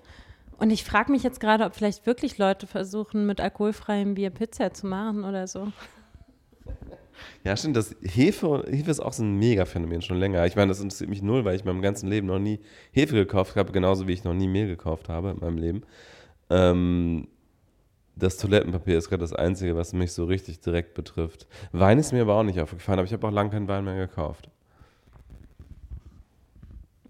Und 0.58 0.70
ich 0.70 0.84
frage 0.84 1.10
mich 1.10 1.22
jetzt 1.22 1.40
gerade, 1.40 1.64
ob 1.64 1.74
vielleicht 1.74 2.06
wirklich 2.06 2.38
Leute 2.38 2.66
versuchen, 2.66 3.26
mit 3.26 3.40
alkoholfreiem 3.40 4.14
Bier 4.14 4.30
Pizza 4.30 4.72
zu 4.72 4.86
machen 4.86 5.24
oder 5.24 5.46
so. 5.46 5.72
Ja, 7.44 7.56
stimmt. 7.56 7.76
Das 7.76 7.96
Hefe, 8.02 8.64
Hefe 8.68 8.90
ist 8.90 9.00
auch 9.00 9.12
so 9.12 9.24
ein 9.24 9.36
Mega-Phänomen 9.36 10.02
schon 10.02 10.18
länger. 10.18 10.46
Ich 10.46 10.56
meine, 10.56 10.68
das 10.68 10.80
interessiert 10.80 11.10
mich 11.10 11.22
null, 11.22 11.44
weil 11.44 11.56
ich 11.56 11.62
in 11.62 11.68
meinem 11.68 11.82
ganzen 11.82 12.08
Leben 12.08 12.26
noch 12.26 12.38
nie 12.38 12.60
Hefe 12.92 13.14
gekauft 13.14 13.56
habe, 13.56 13.72
genauso 13.72 14.06
wie 14.06 14.12
ich 14.12 14.24
noch 14.24 14.34
nie 14.34 14.48
Mehl 14.48 14.68
gekauft 14.68 15.08
habe 15.08 15.30
in 15.30 15.38
meinem 15.40 15.58
Leben. 15.58 15.82
Ähm, 16.50 17.28
das 18.18 18.36
Toilettenpapier 18.36 18.98
ist 18.98 19.08
gerade 19.08 19.20
das 19.20 19.32
Einzige, 19.32 19.76
was 19.76 19.92
mich 19.92 20.12
so 20.12 20.24
richtig 20.24 20.60
direkt 20.60 20.94
betrifft. 20.94 21.46
Wein 21.72 21.98
ist 21.98 22.12
mir 22.12 22.22
aber 22.22 22.34
auch 22.34 22.42
nicht 22.42 22.60
aufgefallen, 22.60 22.98
aber 22.98 23.06
ich 23.06 23.12
habe 23.12 23.26
auch 23.26 23.32
lange 23.32 23.50
keinen 23.50 23.68
Wein 23.68 23.84
mehr 23.84 23.96
gekauft. 23.96 24.50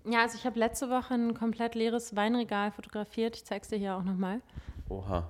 Ja, 0.04 0.22
also 0.22 0.36
ich 0.38 0.46
habe 0.46 0.58
letzte 0.58 0.88
Woche 0.88 1.14
ein 1.14 1.34
komplett 1.34 1.74
leeres 1.74 2.16
Weinregal 2.16 2.70
fotografiert. 2.70 3.36
Ich 3.36 3.44
zeige 3.44 3.62
es 3.62 3.68
dir 3.68 3.78
hier 3.78 3.96
auch 3.96 4.04
nochmal. 4.04 4.40
Oha. 4.88 5.28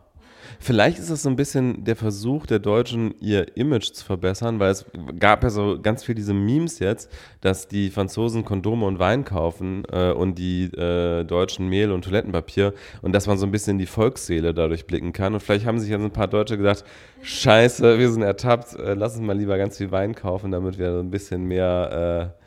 Vielleicht 0.59 0.99
ist 0.99 1.11
das 1.11 1.23
so 1.23 1.29
ein 1.29 1.37
bisschen 1.37 1.85
der 1.85 1.97
Versuch 1.97 2.47
der 2.47 2.59
Deutschen, 2.59 3.15
ihr 3.21 3.57
Image 3.57 3.93
zu 3.93 4.05
verbessern, 4.05 4.59
weil 4.59 4.71
es 4.71 4.85
gab 5.19 5.43
ja 5.43 5.51
so 5.51 5.79
ganz 5.81 6.05
viel 6.05 6.15
diese 6.15 6.35
Memes 6.35 6.79
jetzt, 6.79 7.11
dass 7.41 7.69
die 7.69 7.91
Franzosen 7.91 8.45
Kondome 8.45 8.87
und 8.87 8.99
Wein 8.99 9.25
kaufen 9.25 9.85
äh, 9.91 10.13
und 10.13 10.39
die 10.39 10.65
äh, 10.65 11.25
Deutschen 11.25 11.69
Mehl 11.69 11.93
und 11.93 12.05
Toilettenpapier 12.05 12.75
und 13.03 13.13
dass 13.13 13.27
man 13.27 13.39
so 13.39 13.47
ein 13.47 13.53
bisschen 13.53 13.73
in 13.73 13.79
die 13.79 13.87
Volksseele 13.87 14.55
dadurch 14.55 14.87
blicken 14.87 15.13
kann. 15.13 15.35
Und 15.35 15.41
vielleicht 15.41 15.67
haben 15.67 15.79
sich 15.79 15.91
jetzt 15.91 16.03
ein 16.03 16.11
paar 16.11 16.29
Deutsche 16.29 16.57
gedacht, 16.57 16.85
scheiße, 17.23 17.99
wir 17.99 18.11
sind 18.11 18.23
ertappt, 18.23 18.75
äh, 18.75 18.95
lass 18.95 19.17
uns 19.17 19.27
mal 19.27 19.37
lieber 19.37 19.59
ganz 19.59 19.79
viel 19.79 19.91
Wein 19.91 20.15
kaufen, 20.15 20.51
damit 20.51 20.79
wir 20.79 20.93
so 20.93 21.01
ein 21.01 21.11
bisschen 21.11 21.45
mehr 21.45 22.33
äh, 22.35 22.39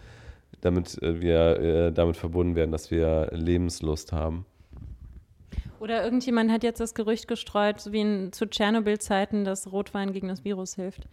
damit 0.61 1.01
äh, 1.01 1.19
wir 1.19 1.59
äh, 1.59 1.91
damit 1.91 2.18
verbunden 2.18 2.55
werden, 2.55 2.72
dass 2.72 2.91
wir 2.91 3.30
Lebenslust 3.31 4.11
haben. 4.11 4.45
Oder 5.79 6.03
irgendjemand 6.03 6.51
hat 6.51 6.63
jetzt 6.63 6.79
das 6.79 6.93
Gerücht 6.93 7.27
gestreut, 7.27 7.79
so 7.79 7.91
wie 7.91 8.01
in, 8.01 8.31
zu 8.31 8.45
Tschernobyl-Zeiten, 8.47 9.43
dass 9.43 9.71
Rotwein 9.71 10.13
gegen 10.13 10.27
das 10.27 10.43
Virus 10.43 10.75
hilft. 10.75 11.07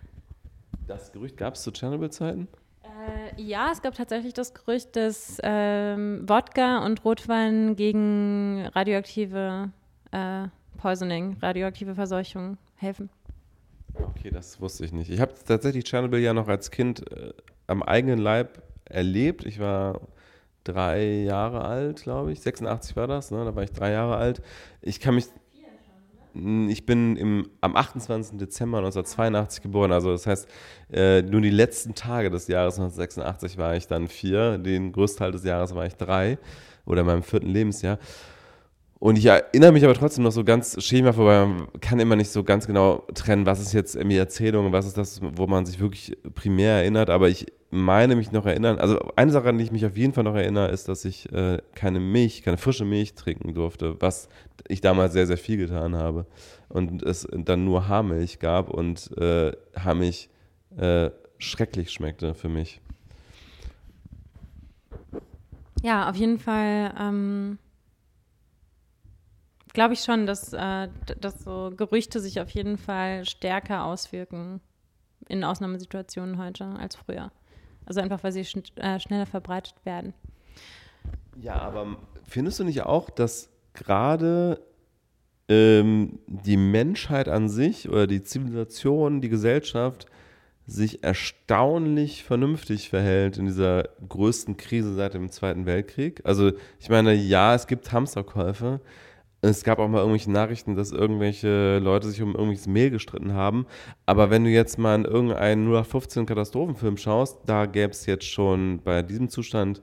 Das 0.87 1.13
Gerücht 1.13 1.37
gab 1.37 1.55
es 1.55 1.63
zu 1.63 1.71
Tschernobyl-Zeiten? 1.71 2.49
Äh, 2.83 3.41
ja, 3.41 3.71
es 3.73 3.83
gab 3.83 3.95
tatsächlich 3.95 4.35
das 4.35 4.55
Gerücht, 4.55 4.97
dass 4.97 5.39
ähm, 5.43 6.29
Wodka 6.29 6.85
und 6.85 7.05
Rotwein 7.05 7.77
gegen 7.77 8.67
radioaktive 8.75 9.71
äh, 10.13 10.49
Poisoning, 10.79 11.37
radioaktive 11.41 11.95
Verseuchung 11.95 12.59
helfen. 12.77 13.11
Okay, 13.95 14.31
das 14.31 14.61
wusste 14.61 14.85
ich 14.85 14.93
nicht. 14.93 15.11
Ich 15.11 15.21
habe 15.21 15.33
tatsächlich 15.47 15.85
Tschernobyl 15.85 16.21
ja 16.21 16.33
noch 16.33 16.49
als 16.49 16.71
Kind 16.71 17.11
äh, 17.13 17.33
am 17.67 17.83
eigenen 17.83 18.19
Leib 18.19 18.63
erlebt. 18.85 19.45
Ich 19.45 19.59
war 19.59 20.01
drei 20.69 21.23
Jahre 21.23 21.65
alt, 21.65 22.03
glaube 22.03 22.33
ich. 22.33 22.41
86 22.41 22.97
war 22.97 23.07
das, 23.07 23.31
ne? 23.31 23.45
da 23.45 23.55
war 23.55 23.63
ich 23.63 23.73
drei 23.73 23.93
Jahre 23.93 24.17
alt. 24.17 24.43
Ich 24.83 25.01
kann 25.01 25.15
mich. 25.15 25.27
Ich 26.69 26.87
bin 26.87 27.17
im, 27.17 27.49
am 27.63 27.75
28. 27.75 28.39
Dezember 28.39 28.79
1982 28.79 29.63
geboren, 29.63 29.91
also 29.91 30.13
das 30.13 30.27
heißt, 30.27 30.47
äh, 30.93 31.23
nur 31.23 31.41
die 31.41 31.51
letzten 31.51 31.95
Tage 31.97 32.31
des 32.31 32.47
Jahres 32.47 32.75
1986 32.79 33.59
war 33.59 33.75
ich 33.75 33.89
dann 33.89 34.07
vier, 34.07 34.59
den 34.59 34.93
größten 34.93 35.19
Teil 35.19 35.33
des 35.33 35.43
Jahres 35.43 35.75
war 35.75 35.87
ich 35.87 35.97
drei 35.97 36.39
oder 36.85 37.01
in 37.01 37.07
meinem 37.07 37.23
vierten 37.25 37.49
Lebensjahr. 37.49 37.99
Und 39.01 39.17
ich 39.17 39.27
erinnere 39.27 39.71
mich 39.71 39.85
aber 39.85 39.95
trotzdem 39.95 40.25
noch 40.25 40.33
so 40.33 40.43
ganz 40.43 40.83
schema 40.83 41.13
vorbei. 41.13 41.47
Man 41.47 41.69
kann 41.81 42.01
immer 42.01 42.17
nicht 42.17 42.31
so 42.31 42.43
ganz 42.43 42.67
genau 42.67 43.05
trennen, 43.15 43.47
was 43.47 43.61
ist 43.61 43.73
jetzt 43.73 43.95
irgendwie 43.95 44.17
Erzählung 44.17 44.67
und 44.67 44.73
was 44.73 44.87
ist 44.87 44.97
das, 44.97 45.21
wo 45.23 45.47
man 45.47 45.67
sich 45.67 45.79
wirklich 45.79 46.17
primär 46.35 46.79
erinnert. 46.79 47.09
Aber 47.09 47.29
ich 47.29 47.47
meine 47.71 48.17
mich 48.17 48.33
noch 48.33 48.45
erinnern. 48.45 48.79
Also 48.79 48.99
eine 49.15 49.31
Sache, 49.31 49.49
an 49.49 49.59
die 49.59 49.65
ich 49.65 49.71
mich 49.71 49.87
auf 49.87 49.97
jeden 49.97 50.15
Fall 50.15 50.25
noch 50.25 50.35
erinnere, 50.35 50.69
ist, 50.71 50.89
dass 50.89 51.05
ich 51.05 51.33
äh, 51.33 51.59
keine 51.77 52.01
Milch, 52.01 52.43
keine 52.43 52.57
frische 52.57 52.85
Milch 52.85 53.15
trinken 53.15 53.55
durfte, 53.55 54.01
was 54.01 54.29
ich 54.67 54.81
damals 54.81 55.13
sehr, 55.13 55.29
sehr 55.29 55.39
viel 55.39 55.59
getan 55.59 55.95
habe. 55.95 56.27
Und 56.69 57.03
es 57.05 57.29
dann 57.33 57.65
nur 57.65 57.87
Haarmilch 57.87 58.41
gab 58.41 58.69
und 58.69 59.17
äh, 59.17 59.53
Haarmilch 59.77 60.29
äh, 60.77 61.11
schrecklich 61.39 61.93
schmeckte 61.93 62.35
für 62.35 62.49
mich. 62.49 62.81
Ja, 65.85 66.11
auf 66.11 66.17
jeden 66.17 66.41
Fall. 66.41 66.93
Ähm 66.99 67.59
glaube 69.73 69.95
ich 69.95 70.01
schon, 70.01 70.27
dass, 70.27 70.53
äh, 70.53 70.89
dass 71.21 71.45
so 71.45 71.73
Gerüchte 71.77 72.21
sich 72.21 72.41
auf 72.41 72.51
jeden 72.51 72.79
Fall 72.79 73.25
stärker 73.25 73.85
auswirken 73.85 74.61
in 75.29 75.45
Ausnahmesituationen 75.45 76.39
heute 76.39 76.65
als 76.65 76.97
früher. 76.97 77.31
Also 77.87 78.01
einfach, 78.01 78.23
weil 78.23 78.33
sie 78.33 78.45
schn 78.45 78.63
äh, 78.77 79.01
schneller 79.01 79.27
verbreitet 79.27 79.75
werden. 79.85 80.15
Ja, 81.41 81.55
aber 81.55 81.97
findest 82.25 82.61
du 82.61 82.65
nicht 82.65 82.83
auch, 82.83 83.11
dass 83.11 83.51
gerade 83.73 84.61
ähm, 85.49 86.19
die 86.27 86.57
Menschheit 86.57 87.29
an 87.29 87.49
sich 87.49 87.89
oder 87.89 88.07
die 88.07 88.23
Zivilisation, 88.23 89.21
die 89.21 89.29
Gesellschaft 89.29 90.07
sich 90.67 91.03
erstaunlich 91.03 92.25
vernünftig 92.25 92.91
verhält 92.91 93.39
in 93.39 93.47
dieser 93.47 93.85
größten 94.07 94.59
Krise 94.59 94.95
seit 94.95 95.15
dem 95.15 95.31
Zweiten 95.31 95.65
Weltkrieg? 95.65 96.21
Also 96.25 96.53
ich 96.79 96.91
meine, 96.91 97.15
ja, 97.15 97.55
es 97.55 97.67
gibt 97.67 97.91
Hamsterkäufe, 97.91 98.81
es 99.41 99.63
gab 99.63 99.79
auch 99.79 99.89
mal 99.89 99.99
irgendwelche 99.99 100.31
Nachrichten, 100.33 100.75
dass 100.75 100.91
irgendwelche 100.91 101.79
Leute 101.79 102.09
sich 102.09 102.21
um 102.23 102.31
irgendwelches 102.31 102.67
Mehl 102.67 102.91
gestritten 102.91 103.35
haben. 103.35 103.67
Aber 104.05 104.31
wenn 104.31 104.45
du 104.45 104.51
jetzt 104.51 104.79
mal 104.79 104.97
in 104.97 105.05
irgendeinen 105.05 105.67
0815 105.67 106.27
Katastrophenfilm 106.27 106.97
schaust, 106.97 107.39
da 107.47 107.67
gäbe 107.67 107.93
es 107.93 108.07
jetzt 108.07 108.25
schon 108.25 108.81
bei 108.83 109.03
diesem 109.03 109.29
Zustand 109.29 109.81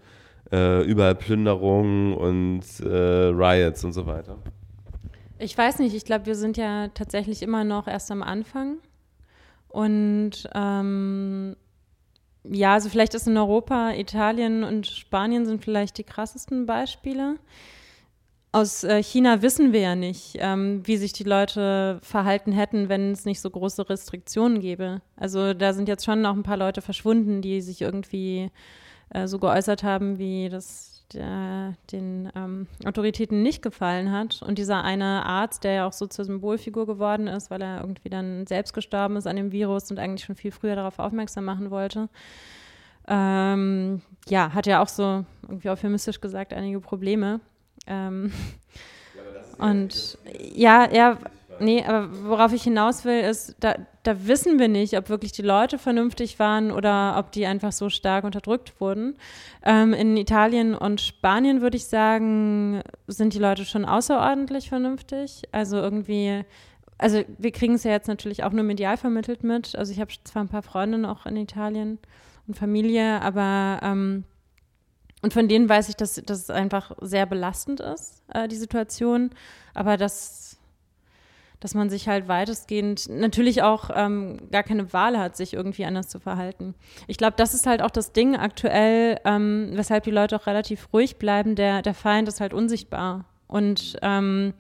äh, 0.52 0.84
überall 0.84 1.16
Plünderungen 1.16 2.14
und 2.14 2.64
äh, 2.82 2.88
Riots 2.88 3.84
und 3.86 3.94
so 3.94 4.06
weiter. 4.06 4.38
Ich 5.40 5.58
weiß 5.58 5.80
nicht, 5.80 5.96
ich 5.96 6.06
glaube, 6.06 6.26
wir 6.26 6.36
sind 6.36 6.58
ja 6.58 6.90
tatsächlich 6.90 7.42
immer 7.42 7.64
noch 7.64 7.88
erst 7.88 8.12
am 8.12 8.24
Anfang. 8.24 8.78
Und 9.70 10.50
ähm, 10.54 11.56
ja, 12.44 12.74
also 12.74 12.90
vielleicht 12.90 13.14
ist 13.16 13.28
in 13.28 13.38
Europa, 13.38 13.92
Italien 13.94 14.64
und 14.64 14.88
Spanien 14.88 15.46
sind 15.46 15.64
vielleicht 15.64 15.98
die 15.98 16.04
krassesten 16.04 16.66
Beispiele 16.66 17.36
aus 18.56 18.86
äh, 18.86 19.04
China 19.04 19.42
wissen 19.42 19.74
wir 19.74 19.82
ja 19.82 19.96
nicht, 19.96 20.38
ähm, 20.40 20.82
wie 20.86 20.96
sich 20.96 21.12
die 21.12 21.26
Leute 21.26 22.00
verhalten 22.02 22.54
hätten, 22.54 22.88
wenn 22.88 23.12
es 23.12 23.26
nicht 23.26 23.42
so 23.42 23.50
große 23.50 23.90
Restriktionen 23.90 24.62
gäbe. 24.62 25.02
Also 25.18 25.54
da 25.54 25.74
sind 25.74 25.90
jetzt 25.90 26.06
schon 26.06 26.22
noch 26.22 26.34
ein 26.34 26.44
paar 26.44 26.56
Leute 26.56 26.82
verschwunden, 26.82 27.42
die 27.42 27.60
sich 27.60 27.82
irgendwie 27.82 28.52
äh, 29.10 29.28
so 29.28 29.40
geäußert 29.40 29.84
haben, 29.84 30.20
wie 30.20 30.48
das 30.48 31.04
der, 31.14 31.74
den 31.92 32.32
ähm, 32.34 32.68
Autoritäten 32.86 33.44
nicht 33.44 33.62
gefallen 33.62 34.14
hat. 34.14 34.42
Und 34.42 34.58
dieser 34.58 34.86
eine 34.86 35.26
Arzt, 35.26 35.66
der 35.66 35.74
ja 35.74 35.88
auch 35.88 35.94
so 35.94 36.08
zur 36.08 36.24
Symbolfigur 36.24 36.88
geworden 36.88 37.28
ist, 37.28 37.52
weil 37.52 37.62
er 37.62 37.82
irgendwie 37.82 38.10
dann 38.10 38.48
selbst 38.48 38.74
gestorben 38.74 39.18
ist 39.18 39.28
an 39.28 39.36
dem 39.36 39.52
Virus 39.52 39.92
und 39.92 40.00
eigentlich 40.00 40.24
schon 40.24 40.36
viel 40.36 40.52
früher 40.52 40.78
darauf 40.78 40.98
aufmerksam 41.00 41.44
machen 41.44 41.72
wollte, 41.72 42.08
ähm, 43.10 44.02
ja, 44.30 44.54
hat 44.54 44.66
ja 44.66 44.82
auch 44.82 44.88
so 44.88 45.26
irgendwie 45.44 45.70
euphemistisch 45.70 46.22
gesagt 46.22 46.54
einige 46.54 46.80
Probleme. 46.80 47.42
Ähm, 47.88 48.32
ja, 49.58 49.66
und 49.66 50.18
ja, 50.54 50.92
ja, 50.92 51.18
nee, 51.60 51.84
aber 51.84 52.10
worauf 52.24 52.54
ich 52.54 52.64
hinaus 52.64 53.06
will, 53.06 53.22
ist, 53.22 53.56
da, 53.60 53.76
da 54.04 54.28
wissen 54.28 54.60
wir 54.60 54.68
nicht, 54.68 54.98
ob 54.98 55.10
wirklich 55.10 55.32
die 55.32 55.42
Leute 55.42 55.78
vernünftig 55.78 56.40
waren 56.40 56.72
oder 56.72 57.16
ob 57.18 57.32
die 57.32 57.46
einfach 57.46 57.72
so 57.72 57.90
stark 57.90 58.24
unterdrückt 58.24 58.80
wurden. 58.80 59.18
Ähm, 59.64 59.94
in 59.94 60.18
Italien 60.18 60.76
und 60.76 61.02
Spanien 61.02 61.62
würde 61.62 61.78
ich 61.78 61.86
sagen, 61.86 62.82
sind 63.08 63.34
die 63.34 63.40
Leute 63.40 63.66
schon 63.66 63.86
außerordentlich 63.86 64.70
vernünftig. 64.70 65.44
Also 65.52 65.78
irgendwie 65.78 66.44
also 66.98 67.24
wir 67.38 67.52
kriegen 67.52 67.76
es 67.76 67.84
ja 67.84 67.92
jetzt 67.92 68.08
natürlich 68.08 68.44
auch 68.44 68.52
nur 68.52 68.64
medial 68.64 68.98
vermittelt 68.98 69.44
mit. 69.44 69.76
Also 69.76 69.92
ich 69.92 70.00
habe 70.00 70.12
zwar 70.24 70.44
ein 70.44 70.50
paar 70.50 70.62
Freunde 70.62 70.98
noch 70.98 71.26
in 71.26 71.36
Italien 71.38 72.00
und 72.48 72.56
Familie, 72.56 73.22
aber 73.22 73.80
ähm, 73.84 74.24
und 75.26 75.34
von 75.34 75.48
denen 75.48 75.68
weiß 75.68 75.90
ich, 75.90 75.96
dass, 75.96 76.20
es 76.20 76.52
einfach 76.52 76.92
sehr 77.02 77.26
belastend 77.26 77.80
ist, 77.80 78.22
äh, 78.32 78.48
die 78.48 78.58
Situation. 78.58 79.32
Aber 79.74 79.98
dass, 79.98 80.60
dass 81.60 81.74
man 81.74 81.90
sich 81.90 82.08
halt 82.08 82.28
weitestgehend 82.28 83.10
natürlich 83.10 83.64
auch 83.64 83.90
ähm, 83.96 84.38
gar 84.52 84.62
keine 84.62 84.94
Wahl 84.94 85.18
hat, 85.18 85.36
sich 85.36 85.56
irgendwie 85.56 85.84
anders 85.84 86.10
zu 86.10 86.20
verhalten. 86.20 86.76
Ich 87.08 87.18
glaube, 87.18 87.34
das 87.38 87.56
ist 87.56 87.66
halt 87.66 87.82
auch 87.82 87.90
das 87.90 88.12
Ding 88.12 88.36
aktuell, 88.36 89.20
ähm, 89.26 89.72
weshalb 89.72 90.04
die 90.04 90.12
Leute 90.12 90.36
auch 90.36 90.46
relativ 90.46 90.90
ruhig 90.94 91.18
bleiben. 91.18 91.56
Der, 91.56 91.82
der 91.82 91.96
Feind 91.96 92.28
ist 92.28 92.40
halt 92.40 92.54
unsichtbar. 92.54 93.26
Und 93.48 93.98
ähm, 94.04 94.54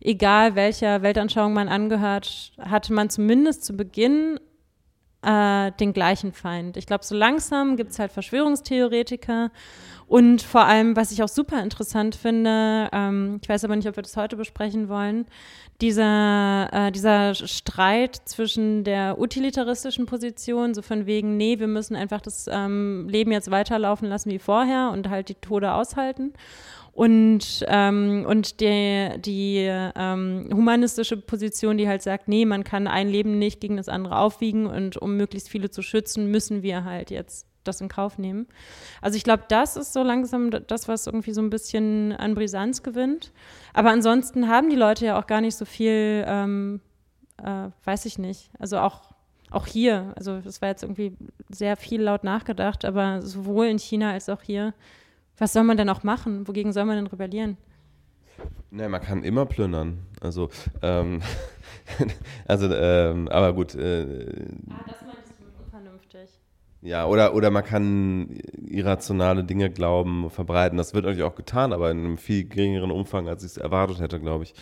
egal 0.00 0.54
welcher 0.54 1.00
Weltanschauung 1.00 1.54
man 1.54 1.68
angehört, 1.68 2.52
hatte 2.58 2.92
man 2.92 3.08
zumindest 3.08 3.64
zu 3.64 3.74
Beginn 3.74 4.38
äh, 5.22 5.72
den 5.72 5.92
gleichen 5.92 6.32
Feind. 6.32 6.76
Ich 6.76 6.86
glaube, 6.86 7.04
so 7.04 7.14
langsam 7.14 7.76
gibt 7.76 7.90
es 7.90 7.98
halt 7.98 8.12
Verschwörungstheoretiker 8.12 9.50
und 10.10 10.42
vor 10.42 10.64
allem, 10.64 10.96
was 10.96 11.12
ich 11.12 11.22
auch 11.22 11.28
super 11.28 11.62
interessant 11.62 12.16
finde, 12.16 12.88
ähm, 12.92 13.38
ich 13.40 13.48
weiß 13.48 13.64
aber 13.64 13.76
nicht, 13.76 13.88
ob 13.88 13.94
wir 13.94 14.02
das 14.02 14.16
heute 14.16 14.36
besprechen 14.36 14.88
wollen, 14.88 15.26
dieser, 15.80 16.68
äh, 16.72 16.90
dieser 16.90 17.34
Streit 17.34 18.16
zwischen 18.24 18.82
der 18.82 19.20
utilitaristischen 19.20 20.06
Position, 20.06 20.74
so 20.74 20.82
von 20.82 21.06
wegen, 21.06 21.36
nee, 21.36 21.60
wir 21.60 21.68
müssen 21.68 21.94
einfach 21.94 22.20
das 22.20 22.48
ähm, 22.50 23.08
Leben 23.08 23.30
jetzt 23.30 23.52
weiterlaufen 23.52 24.08
lassen 24.08 24.30
wie 24.30 24.40
vorher 24.40 24.90
und 24.92 25.08
halt 25.08 25.28
die 25.28 25.34
Tode 25.34 25.74
aushalten 25.74 26.32
und, 27.00 27.64
ähm, 27.66 28.26
und 28.28 28.60
die, 28.60 29.08
die 29.20 29.64
ähm, 29.66 30.50
humanistische 30.52 31.16
Position, 31.16 31.78
die 31.78 31.88
halt 31.88 32.02
sagt, 32.02 32.28
nee, 32.28 32.44
man 32.44 32.62
kann 32.62 32.86
ein 32.86 33.08
Leben 33.08 33.38
nicht 33.38 33.58
gegen 33.58 33.78
das 33.78 33.88
andere 33.88 34.18
aufwiegen 34.18 34.66
und 34.66 34.98
um 34.98 35.16
möglichst 35.16 35.48
viele 35.48 35.70
zu 35.70 35.80
schützen, 35.80 36.30
müssen 36.30 36.62
wir 36.62 36.84
halt 36.84 37.10
jetzt 37.10 37.46
das 37.64 37.80
in 37.80 37.88
Kauf 37.88 38.18
nehmen. 38.18 38.48
Also 39.00 39.16
ich 39.16 39.24
glaube, 39.24 39.44
das 39.48 39.78
ist 39.78 39.94
so 39.94 40.02
langsam 40.02 40.50
das, 40.50 40.88
was 40.88 41.06
irgendwie 41.06 41.32
so 41.32 41.40
ein 41.40 41.48
bisschen 41.48 42.12
an 42.12 42.34
Brisanz 42.34 42.82
gewinnt. 42.82 43.32
Aber 43.72 43.88
ansonsten 43.88 44.46
haben 44.48 44.68
die 44.68 44.76
Leute 44.76 45.06
ja 45.06 45.18
auch 45.18 45.26
gar 45.26 45.40
nicht 45.40 45.56
so 45.56 45.64
viel, 45.64 46.22
ähm, 46.28 46.82
äh, 47.42 47.68
weiß 47.82 48.04
ich 48.04 48.18
nicht. 48.18 48.50
Also 48.58 48.76
auch, 48.76 49.14
auch 49.50 49.66
hier, 49.66 50.12
also 50.16 50.32
es 50.44 50.60
war 50.60 50.68
jetzt 50.68 50.82
irgendwie 50.82 51.16
sehr 51.48 51.78
viel 51.78 52.02
laut 52.02 52.24
nachgedacht, 52.24 52.84
aber 52.84 53.22
sowohl 53.22 53.68
in 53.68 53.78
China 53.78 54.12
als 54.12 54.28
auch 54.28 54.42
hier 54.42 54.74
was 55.40 55.52
soll 55.52 55.64
man 55.64 55.76
denn 55.76 55.88
auch 55.88 56.04
machen? 56.04 56.46
Wogegen 56.46 56.72
soll 56.72 56.84
man 56.84 56.96
denn 56.96 57.06
rebellieren? 57.08 57.56
Nein, 58.70 58.90
man 58.90 59.00
kann 59.00 59.24
immer 59.24 59.46
plündern. 59.46 59.98
Also, 60.20 60.48
ähm, 60.82 61.22
also, 62.46 62.72
ähm, 62.72 63.26
aber 63.28 63.52
gut. 63.52 63.74
Äh, 63.74 64.02
ah, 64.70 64.84
das 64.86 65.02
meinst 65.02 65.32
du 65.40 65.64
unvernünftig. 65.64 66.28
Ja, 66.82 67.06
oder, 67.06 67.34
oder 67.34 67.50
man 67.50 67.64
kann 67.64 68.38
irrationale 68.66 69.42
Dinge 69.42 69.70
glauben, 69.70 70.30
verbreiten. 70.30 70.78
Das 70.78 70.94
wird 70.94 71.04
natürlich 71.04 71.24
auch 71.24 71.34
getan, 71.34 71.72
aber 71.72 71.90
in 71.90 71.98
einem 71.98 72.18
viel 72.18 72.48
geringeren 72.48 72.90
Umfang, 72.90 73.28
als 73.28 73.42
ich 73.42 73.52
es 73.52 73.56
erwartet 73.56 74.00
hätte, 74.00 74.20
glaube 74.20 74.44
ich. 74.44 74.54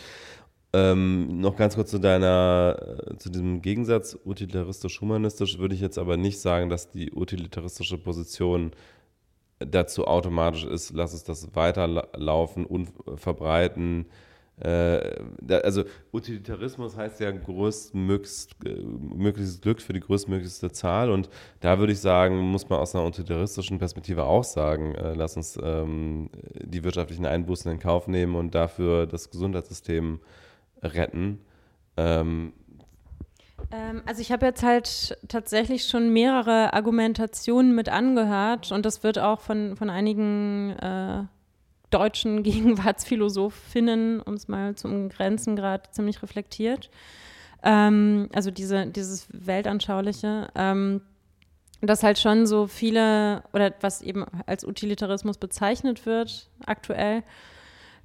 Ähm, 0.71 1.39
noch 1.41 1.55
ganz 1.55 1.75
kurz 1.75 1.89
zu 1.89 1.99
deiner, 1.99 2.77
äh, 2.79 3.17
zu 3.17 3.29
diesem 3.29 3.61
Gegensatz 3.61 4.17
utilitaristisch-humanistisch 4.23 5.57
würde 5.57 5.73
ich 5.73 5.81
jetzt 5.81 5.97
aber 5.97 6.15
nicht 6.15 6.39
sagen, 6.39 6.69
dass 6.69 6.91
die 6.91 7.11
utilitaristische 7.11 7.97
Position 7.97 8.71
dazu 9.59 10.05
automatisch 10.07 10.65
ist, 10.65 10.91
lass 10.93 11.13
es 11.13 11.23
das 11.23 11.55
weiterlaufen 11.55 12.65
und 12.65 12.89
verbreiten. 13.15 14.05
Äh, 14.61 15.15
also 15.63 15.83
Utilitarismus 16.11 16.97
heißt 16.97 17.19
ja 17.21 17.31
größtmöglichst, 17.31 18.55
äh, 18.65 19.61
Glück 19.61 19.81
für 19.81 19.93
die 19.93 20.01
größtmöglichste 20.01 20.71
Zahl 20.71 21.11
und 21.11 21.29
da 21.61 21.79
würde 21.79 21.93
ich 21.93 21.99
sagen, 21.99 22.37
muss 22.37 22.67
man 22.67 22.79
aus 22.79 22.93
einer 22.93 23.05
utilitaristischen 23.05 23.79
Perspektive 23.79 24.25
auch 24.25 24.43
sagen, 24.43 24.95
äh, 24.95 25.13
lass 25.13 25.37
uns 25.37 25.57
ähm, 25.61 26.29
die 26.61 26.83
wirtschaftlichen 26.83 27.25
Einbußen 27.25 27.71
in 27.71 27.79
Kauf 27.79 28.07
nehmen 28.07 28.35
und 28.35 28.53
dafür 28.53 29.05
das 29.07 29.29
Gesundheitssystem 29.29 30.19
retten. 30.83 31.39
Ähm, 31.95 32.53
also 34.05 34.21
ich 34.21 34.31
habe 34.31 34.45
jetzt 34.45 34.63
halt 34.63 35.17
tatsächlich 35.27 35.85
schon 35.85 36.11
mehrere 36.11 36.73
Argumentationen 36.73 37.75
mit 37.75 37.89
angehört 37.89 38.71
und 38.71 38.85
das 38.85 39.03
wird 39.03 39.19
auch 39.19 39.41
von, 39.41 39.75
von 39.75 39.89
einigen 39.89 40.71
äh, 40.79 41.23
deutschen 41.89 42.43
Gegenwartsphilosophinnen, 42.43 44.21
um 44.21 44.33
es 44.33 44.47
mal 44.47 44.75
zu 44.75 44.87
umgrenzen, 44.87 45.55
gerade 45.55 45.89
ziemlich 45.91 46.21
reflektiert. 46.23 46.89
Ähm, 47.63 48.29
also 48.33 48.51
diese, 48.51 48.87
dieses 48.87 49.27
Weltanschauliche. 49.31 50.49
Ähm, 50.55 51.01
dass 51.81 52.03
halt 52.03 52.19
schon 52.19 52.45
so 52.45 52.67
viele, 52.67 53.43
oder 53.53 53.73
was 53.81 54.01
eben 54.01 54.25
als 54.45 54.65
Utilitarismus 54.65 55.37
bezeichnet 55.37 56.05
wird 56.05 56.49
aktuell, 56.65 57.23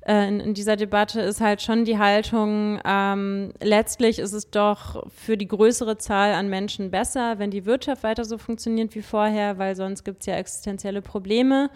äh, 0.07 0.29
in, 0.29 0.41
in, 0.41 0.55
dieser 0.55 0.77
Debatte 0.77 1.21
ist 1.21 1.41
halt 1.41 1.63
schon 1.63 1.85
die 1.85 1.99
Haltung, 1.99 2.79
ähm, 2.85 3.53
letztlich 3.63 4.19
ist 4.19 4.33
es 4.33 4.51
doch 4.51 5.07
für 5.11 5.37
die 5.37 5.49
größere 5.49 5.97
Zahl 5.97 6.35
an 6.35 6.49
Menschen 6.49 6.91
besser, 6.91 7.39
wenn 7.39 7.51
die 7.51 7.65
Wirtschaft 7.65 8.03
weiter 8.03 8.25
so 8.25 8.37
funktioniert 8.37 8.95
wie 8.95 9.03
vorher, 9.03 9.59
weil 9.59 9.77
sonst 9.77 10.05
gibt 10.05 10.21
es 10.21 10.27
ja 10.27 10.35
existenzielle 10.35 11.01
Probleme. 11.01 11.71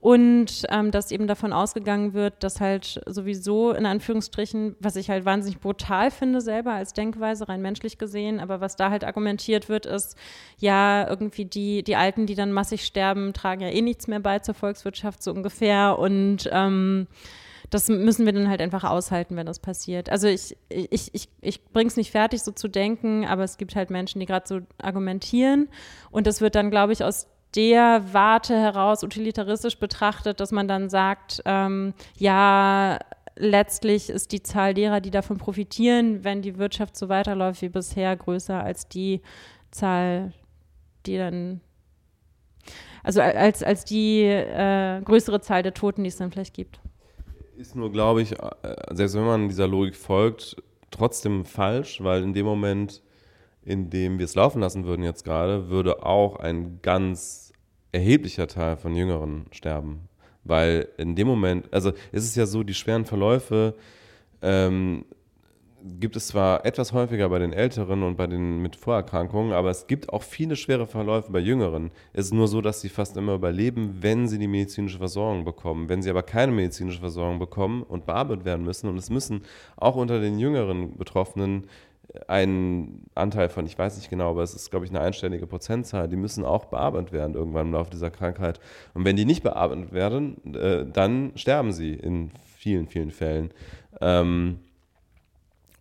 Und 0.00 0.64
ähm, 0.68 0.90
dass 0.90 1.10
eben 1.10 1.26
davon 1.26 1.54
ausgegangen 1.54 2.12
wird, 2.12 2.42
dass 2.42 2.60
halt 2.60 3.00
sowieso 3.06 3.72
in 3.72 3.86
Anführungsstrichen, 3.86 4.76
was 4.78 4.96
ich 4.96 5.08
halt 5.08 5.24
wahnsinnig 5.24 5.60
brutal 5.60 6.10
finde 6.10 6.42
selber 6.42 6.72
als 6.72 6.92
Denkweise, 6.92 7.48
rein 7.48 7.62
menschlich 7.62 7.96
gesehen, 7.96 8.38
aber 8.38 8.60
was 8.60 8.76
da 8.76 8.90
halt 8.90 9.04
argumentiert 9.04 9.70
wird, 9.70 9.86
ist, 9.86 10.16
ja, 10.58 11.08
irgendwie 11.08 11.46
die, 11.46 11.82
die 11.82 11.96
Alten, 11.96 12.26
die 12.26 12.34
dann 12.34 12.52
massig 12.52 12.84
sterben, 12.84 13.32
tragen 13.32 13.62
ja 13.62 13.68
eh 13.68 13.80
nichts 13.80 14.06
mehr 14.06 14.20
bei 14.20 14.40
zur 14.40 14.54
Volkswirtschaft 14.54 15.22
so 15.22 15.32
ungefähr. 15.32 15.98
Und 15.98 16.50
ähm, 16.52 17.06
das 17.70 17.88
müssen 17.88 18.26
wir 18.26 18.32
dann 18.32 18.48
halt 18.48 18.60
einfach 18.60 18.84
aushalten, 18.84 19.36
wenn 19.36 19.46
das 19.46 19.58
passiert. 19.58 20.10
Also 20.10 20.28
ich, 20.28 20.56
ich, 20.68 21.14
ich, 21.14 21.28
ich 21.40 21.64
bringe 21.64 21.88
es 21.88 21.96
nicht 21.96 22.10
fertig, 22.10 22.42
so 22.42 22.52
zu 22.52 22.68
denken, 22.68 23.24
aber 23.24 23.44
es 23.44 23.56
gibt 23.56 23.74
halt 23.76 23.90
Menschen, 23.90 24.20
die 24.20 24.26
gerade 24.26 24.46
so 24.46 24.60
argumentieren. 24.78 25.68
Und 26.10 26.26
das 26.26 26.40
wird 26.40 26.54
dann, 26.54 26.70
glaube 26.70 26.92
ich, 26.92 27.04
aus 27.04 27.28
der 27.54 28.02
Warte 28.12 28.54
heraus 28.54 29.02
utilitaristisch 29.02 29.78
betrachtet, 29.78 30.40
dass 30.40 30.50
man 30.50 30.68
dann 30.68 30.90
sagt, 30.90 31.42
ähm, 31.44 31.94
ja, 32.18 32.98
letztlich 33.36 34.10
ist 34.10 34.32
die 34.32 34.42
Zahl 34.42 34.74
derer, 34.74 35.00
die 35.00 35.10
davon 35.10 35.38
profitieren, 35.38 36.24
wenn 36.24 36.42
die 36.42 36.58
Wirtschaft 36.58 36.96
so 36.96 37.08
weiterläuft 37.08 37.62
wie 37.62 37.68
bisher, 37.68 38.16
größer 38.16 38.62
als 38.62 38.88
die 38.88 39.22
Zahl, 39.70 40.32
die 41.06 41.16
dann, 41.16 41.60
also 43.02 43.20
als, 43.20 43.62
als 43.62 43.84
die 43.84 44.22
äh, 44.22 45.00
größere 45.02 45.40
Zahl 45.40 45.62
der 45.62 45.74
Toten, 45.74 46.04
die 46.04 46.08
es 46.08 46.16
dann 46.16 46.30
vielleicht 46.30 46.54
gibt 46.54 46.80
ist 47.56 47.74
nur, 47.74 47.90
glaube 47.90 48.22
ich, 48.22 48.32
äh, 48.32 48.50
selbst 48.90 49.14
wenn 49.14 49.24
man 49.24 49.48
dieser 49.48 49.68
Logik 49.68 49.96
folgt, 49.96 50.56
trotzdem 50.90 51.44
falsch, 51.44 52.02
weil 52.02 52.22
in 52.22 52.34
dem 52.34 52.46
Moment, 52.46 53.02
in 53.64 53.90
dem 53.90 54.18
wir 54.18 54.24
es 54.24 54.34
laufen 54.34 54.60
lassen 54.60 54.84
würden 54.84 55.02
jetzt 55.02 55.24
gerade, 55.24 55.68
würde 55.68 56.04
auch 56.04 56.36
ein 56.36 56.80
ganz 56.82 57.52
erheblicher 57.92 58.46
Teil 58.46 58.76
von 58.76 58.94
Jüngeren 58.94 59.46
sterben. 59.50 60.08
Weil 60.42 60.88
in 60.98 61.16
dem 61.16 61.26
Moment, 61.26 61.72
also 61.72 61.92
es 62.12 62.24
ist 62.24 62.36
ja 62.36 62.46
so, 62.46 62.62
die 62.62 62.74
schweren 62.74 63.06
Verläufe 63.06 63.74
ähm, 64.42 65.06
gibt 65.84 66.16
es 66.16 66.28
zwar 66.28 66.64
etwas 66.64 66.94
häufiger 66.94 67.28
bei 67.28 67.38
den 67.38 67.52
Älteren 67.52 68.02
und 68.02 68.16
bei 68.16 68.26
den 68.26 68.62
mit 68.62 68.74
Vorerkrankungen, 68.74 69.52
aber 69.52 69.68
es 69.68 69.86
gibt 69.86 70.10
auch 70.10 70.22
viele 70.22 70.56
schwere 70.56 70.86
Verläufe 70.86 71.30
bei 71.30 71.40
Jüngeren. 71.40 71.90
Es 72.14 72.26
ist 72.26 72.32
nur 72.32 72.48
so, 72.48 72.62
dass 72.62 72.80
sie 72.80 72.88
fast 72.88 73.18
immer 73.18 73.34
überleben, 73.34 73.98
wenn 74.00 74.26
sie 74.26 74.38
die 74.38 74.48
medizinische 74.48 74.96
Versorgung 74.96 75.44
bekommen. 75.44 75.90
Wenn 75.90 76.00
sie 76.00 76.08
aber 76.08 76.22
keine 76.22 76.52
medizinische 76.52 77.00
Versorgung 77.00 77.38
bekommen 77.38 77.82
und 77.82 78.06
bearbeitet 78.06 78.46
werden 78.46 78.64
müssen, 78.64 78.88
und 78.88 78.96
es 78.96 79.10
müssen 79.10 79.42
auch 79.76 79.96
unter 79.96 80.20
den 80.20 80.38
jüngeren 80.38 80.96
Betroffenen 80.96 81.66
ein 82.28 83.02
Anteil 83.14 83.48
von, 83.50 83.66
ich 83.66 83.78
weiß 83.78 83.96
nicht 83.96 84.08
genau, 84.08 84.30
aber 84.30 84.42
es 84.42 84.54
ist, 84.54 84.70
glaube 84.70 84.86
ich, 84.86 84.90
eine 84.90 85.00
einstellige 85.00 85.46
Prozentzahl, 85.46 86.08
die 86.08 86.16
müssen 86.16 86.44
auch 86.44 86.66
bearbeitet 86.66 87.12
werden 87.12 87.34
irgendwann 87.34 87.66
im 87.66 87.72
Laufe 87.72 87.90
dieser 87.90 88.10
Krankheit. 88.10 88.58
Und 88.94 89.04
wenn 89.04 89.16
die 89.16 89.24
nicht 89.24 89.42
bearbeitet 89.42 89.92
werden, 89.92 90.54
äh, 90.54 90.86
dann 90.90 91.32
sterben 91.34 91.72
sie 91.72 91.92
in 91.92 92.30
vielen, 92.56 92.86
vielen 92.86 93.10
Fällen. 93.10 93.50
Ähm, 94.00 94.60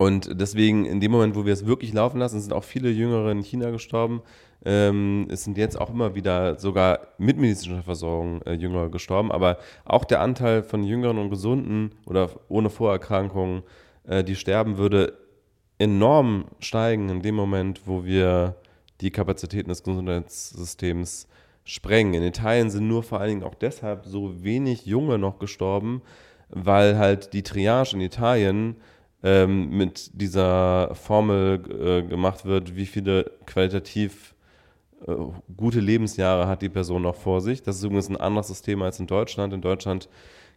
und 0.03 0.29
deswegen, 0.41 0.85
in 0.85 0.99
dem 0.99 1.11
Moment, 1.11 1.35
wo 1.35 1.45
wir 1.45 1.53
es 1.53 1.65
wirklich 1.65 1.93
laufen 1.93 2.19
lassen, 2.19 2.41
sind 2.41 2.51
auch 2.51 2.65
viele 2.65 2.89
Jüngere 2.89 3.31
in 3.31 3.41
China 3.41 3.69
gestorben. 3.71 4.21
Ähm, 4.65 5.27
es 5.29 5.45
sind 5.45 5.57
jetzt 5.57 5.79
auch 5.79 5.89
immer 5.89 6.13
wieder 6.13 6.59
sogar 6.59 7.07
mit 7.17 7.37
medizinischer 7.37 7.83
Versorgung 7.83 8.41
äh, 8.41 8.53
Jüngere 8.53 8.89
gestorben. 8.89 9.31
Aber 9.31 9.57
auch 9.85 10.03
der 10.03 10.19
Anteil 10.19 10.63
von 10.63 10.83
Jüngeren 10.83 11.17
und 11.17 11.29
Gesunden 11.29 11.91
oder 12.05 12.29
ohne 12.49 12.69
Vorerkrankungen, 12.69 13.63
äh, 14.05 14.25
die 14.25 14.35
sterben, 14.35 14.77
würde 14.77 15.17
enorm 15.79 16.45
steigen 16.59 17.07
in 17.07 17.21
dem 17.21 17.35
Moment, 17.35 17.81
wo 17.85 18.03
wir 18.03 18.55
die 18.99 19.11
Kapazitäten 19.11 19.69
des 19.69 19.83
Gesundheitssystems 19.83 21.27
sprengen. 21.63 22.15
In 22.15 22.23
Italien 22.23 22.69
sind 22.69 22.87
nur 22.89 23.03
vor 23.03 23.19
allen 23.19 23.29
Dingen 23.29 23.43
auch 23.43 23.55
deshalb 23.55 24.05
so 24.05 24.43
wenig 24.43 24.85
Junge 24.85 25.17
noch 25.17 25.39
gestorben, 25.39 26.01
weil 26.49 26.97
halt 26.97 27.33
die 27.33 27.43
Triage 27.43 27.95
in 27.95 28.01
Italien 28.01 28.75
ähm, 29.23 29.69
mit 29.69 30.11
dieser 30.13 30.93
Formel 30.95 31.61
äh, 31.69 32.07
gemacht 32.07 32.45
wird, 32.45 32.75
wie 32.75 32.85
viele 32.85 33.31
qualitativ 33.45 34.35
äh, 35.07 35.13
gute 35.55 35.79
Lebensjahre 35.79 36.47
hat 36.47 36.61
die 36.61 36.69
Person 36.69 37.03
noch 37.03 37.15
vor 37.15 37.41
sich. 37.41 37.63
Das 37.63 37.77
ist 37.77 37.83
übrigens 37.83 38.09
ein 38.09 38.17
anderes 38.17 38.47
System 38.49 38.81
als 38.81 38.99
in 38.99 39.07
Deutschland. 39.07 39.53
In 39.53 39.61
Deutschland 39.61 40.09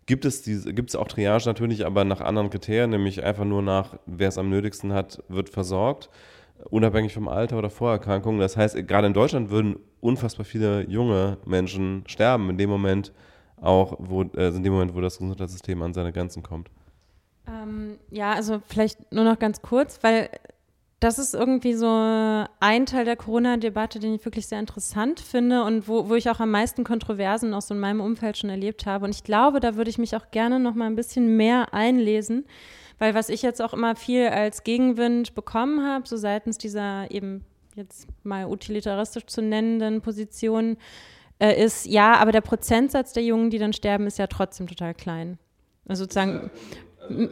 gibt 0.06 0.24
es, 0.24 0.43
diese, 0.43 0.74
gibt 0.74 0.90
es 0.90 0.97
auch 0.97 1.09
Triage 1.09 1.47
natürlich, 1.47 1.86
aber 1.86 2.05
nach 2.05 2.20
anderen 2.20 2.51
Kriterien, 2.51 2.90
nämlich 2.90 3.22
einfach 3.22 3.44
nur 3.44 3.62
nach, 3.62 3.97
wer 4.06 4.28
es 4.28 4.38
am 4.38 4.51
nötigsten 4.51 4.93
hat, 4.93 5.22
wird 5.28 5.48
versorgt, 5.48 6.10
unabhängig 6.70 7.14
vom 7.14 7.28
Alter 7.28 7.59
oder 7.59 7.70
Vorerkrankungen. 7.70 8.40
Das 8.40 8.56
heißt, 8.56 8.86
gerade 8.86 9.06
in 9.06 9.14
Deutschland 9.14 9.51
würden 9.51 9.76
unfassbar 10.01 10.44
viele 10.44 10.88
junge 10.88 11.38
Menschen 11.44 12.05
sterben, 12.06 12.51
in 12.51 12.59
dem 12.59 12.70
Moment 12.70 13.12
auch, 13.60 13.97
wo, 13.98 14.22
äh, 14.22 14.48
in 14.48 14.62
dem 14.62 14.72
Moment, 14.72 14.94
wo 14.94 15.01
das 15.01 15.18
Gesundheitssystem 15.18 15.80
an 15.82 15.94
seine 15.94 16.12
Grenzen 16.12 16.43
kommt. 16.43 16.70
Ähm, 17.48 17.98
ja, 18.10 18.32
also 18.32 18.60
vielleicht 18.66 19.12
nur 19.12 19.24
noch 19.24 19.39
ganz 19.39 19.62
kurz, 19.62 19.98
weil 20.02 20.31
das 21.01 21.18
ist 21.18 21.35
irgendwie 21.35 21.74
so 21.74 21.86
ein 21.86 22.86
Teil 22.86 23.05
der 23.05 23.16
Corona-Debatte, 23.16 23.98
den 23.98 24.14
ich 24.14 24.24
wirklich 24.24 24.47
sehr 24.47 24.59
interessant 24.59 25.20
finde 25.20 25.62
und 25.64 25.89
wo, 25.89 26.09
wo 26.09 26.14
ich 26.14 26.31
auch 26.31 26.40
am 26.40 26.51
meisten 26.51 26.85
Kontroversen 26.85 27.52
aus 27.52 27.68
so 27.68 27.74
in 27.74 27.81
meinem 27.81 28.01
Umfeld 28.01 28.39
schon 28.39 28.51
erlebt 28.51 28.86
habe. 28.86 29.05
Und 29.05 29.14
ich 29.14 29.23
glaube, 29.23 29.60
da 29.60 29.77
würde 29.77 29.90
ich 29.90 29.98
mich 29.98 30.16
auch 30.16 30.31
gerne 30.31 30.59
noch 30.59 30.74
mal 30.74 30.86
ein 30.86 30.97
bisschen 30.97 31.36
mehr 31.36 31.74
einlesen, 31.74 32.47
weil 32.98 33.14
was 33.14 33.28
ich 33.28 33.43
jetzt 33.43 33.60
auch 33.60 33.74
immer 33.74 33.94
viel 33.94 34.27
als 34.28 34.64
Gegenwind 34.64 35.35
bekommen 35.35 35.86
habe, 35.86 36.09
so 36.09 36.16
seitens 36.16 36.56
dieser 36.56 37.10
eben 37.10 37.44
jetzt 37.74 38.09
mal 38.24 38.47
utilitaristisch 38.47 39.27
zu 39.27 39.43
nennenden 39.43 40.01
Position, 40.01 40.78
äh, 41.39 41.62
ist, 41.62 41.85
ja, 41.85 42.14
aber 42.14 42.32
der 42.32 42.40
Prozentsatz 42.40 43.12
der 43.12 43.23
Jungen, 43.23 43.51
die 43.51 43.59
dann 43.59 43.74
sterben, 43.74 44.06
ist 44.06 44.18
ja 44.18 44.27
trotzdem 44.27 44.66
total 44.66 44.94
klein. 44.94 45.39
Also 45.86 46.05
sozusagen. 46.05 46.51
Also, 47.08 47.28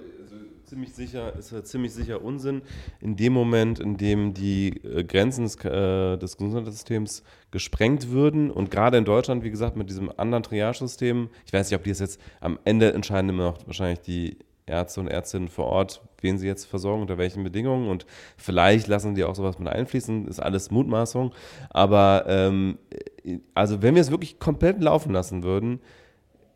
ziemlich 0.65 0.95
sicher, 0.95 1.35
ist 1.37 1.67
ziemlich 1.69 1.93
sicher 1.93 2.23
Unsinn. 2.23 2.63
In 3.01 3.17
dem 3.17 3.33
Moment, 3.33 3.79
in 3.79 3.97
dem 3.97 4.35
die 4.35 4.69
äh, 4.85 5.05
Grenzen 5.05 5.45
des, 5.45 5.57
äh, 5.65 6.17
des 6.17 6.37
Gesundheitssystems 6.37 7.23
gesprengt 7.51 8.11
würden 8.11 8.51
und 8.51 8.71
gerade 8.71 8.99
in 8.99 9.05
Deutschland, 9.05 9.45
wie 9.45 9.51
gesagt, 9.51 9.77
mit 9.77 9.89
diesem 9.89 10.11
anderen 10.17 10.43
Triage-System, 10.43 11.29
ich 11.47 11.53
weiß 11.53 11.71
nicht, 11.71 11.79
ob 11.79 11.85
die 11.85 11.91
es 11.91 12.01
jetzt 12.01 12.21
am 12.41 12.59
Ende 12.65 12.93
entscheiden 12.93 13.31
immer 13.31 13.45
noch 13.45 13.67
wahrscheinlich 13.67 14.01
die 14.01 14.39
Ärzte 14.67 15.01
und 15.01 15.09
Ärztinnen 15.09 15.49
vor 15.49 15.67
Ort, 15.67 16.01
wen 16.23 16.39
sie 16.39 16.47
jetzt 16.47 16.65
versorgen, 16.65 17.03
unter 17.03 17.19
welchen 17.19 17.45
Bedingungen 17.45 17.89
und 17.89 18.07
vielleicht 18.39 18.87
lassen 18.87 19.15
die 19.15 19.25
auch 19.25 19.35
sowas 19.35 19.59
mit 19.59 19.69
einfließen, 19.69 20.27
ist 20.27 20.41
alles 20.41 20.71
Mutmaßung. 20.71 21.35
Aber 21.69 22.25
ähm, 22.27 22.79
also 23.53 23.83
wenn 23.83 23.95
wir 23.95 24.01
es 24.01 24.11
wirklich 24.11 24.39
komplett 24.39 24.83
laufen 24.83 25.13
lassen 25.13 25.43
würden, 25.43 25.81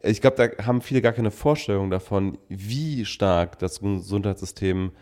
ich 0.03 0.20
glaube, 0.20 0.37
da 0.37 0.65
haben 0.65 0.81
viele 0.81 1.03
gar 1.03 1.12
keine 1.12 1.31
Vorstellung 1.31 1.91
davon, 1.91 2.39
wie 2.49 3.05
stark 3.05 3.59
das 3.59 3.81
Gesundheitssystem 3.81 4.93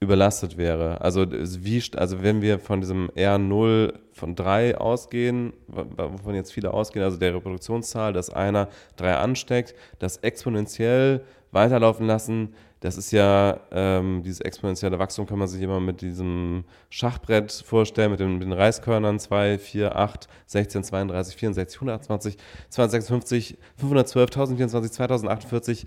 überlastet 0.00 0.56
wäre. 0.56 1.00
Also, 1.00 1.26
wie, 1.30 1.82
also 1.96 2.22
wenn 2.22 2.42
wir 2.42 2.58
von 2.58 2.80
diesem 2.80 3.08
R0 3.10 3.94
von 4.12 4.34
3 4.34 4.76
ausgehen, 4.76 5.52
wovon 5.68 6.34
jetzt 6.34 6.52
viele 6.52 6.74
ausgehen, 6.74 7.04
also 7.04 7.18
der 7.18 7.34
Reproduktionszahl, 7.34 8.12
dass 8.12 8.30
einer 8.30 8.68
drei 8.96 9.14
ansteckt, 9.14 9.74
das 10.00 10.16
exponentiell 10.18 11.22
weiterlaufen 11.52 12.06
lassen, 12.06 12.54
das 12.82 12.96
ist 12.96 13.12
ja, 13.12 13.60
ähm, 13.70 14.24
dieses 14.24 14.40
exponentielle 14.40 14.98
Wachstum 14.98 15.24
kann 15.24 15.38
man 15.38 15.46
sich 15.46 15.62
immer 15.62 15.78
mit 15.78 16.00
diesem 16.00 16.64
Schachbrett 16.90 17.52
vorstellen, 17.52 18.10
mit 18.10 18.18
den, 18.18 18.32
mit 18.34 18.42
den 18.42 18.52
Reiskörnern 18.52 19.20
2, 19.20 19.58
4, 19.58 19.94
8, 19.94 20.28
16, 20.46 20.82
32, 20.82 21.36
64, 21.36 21.76
120, 21.76 22.36
256, 22.70 23.56
512, 23.76 24.30
1024, 24.30 24.92
2048, 24.92 25.86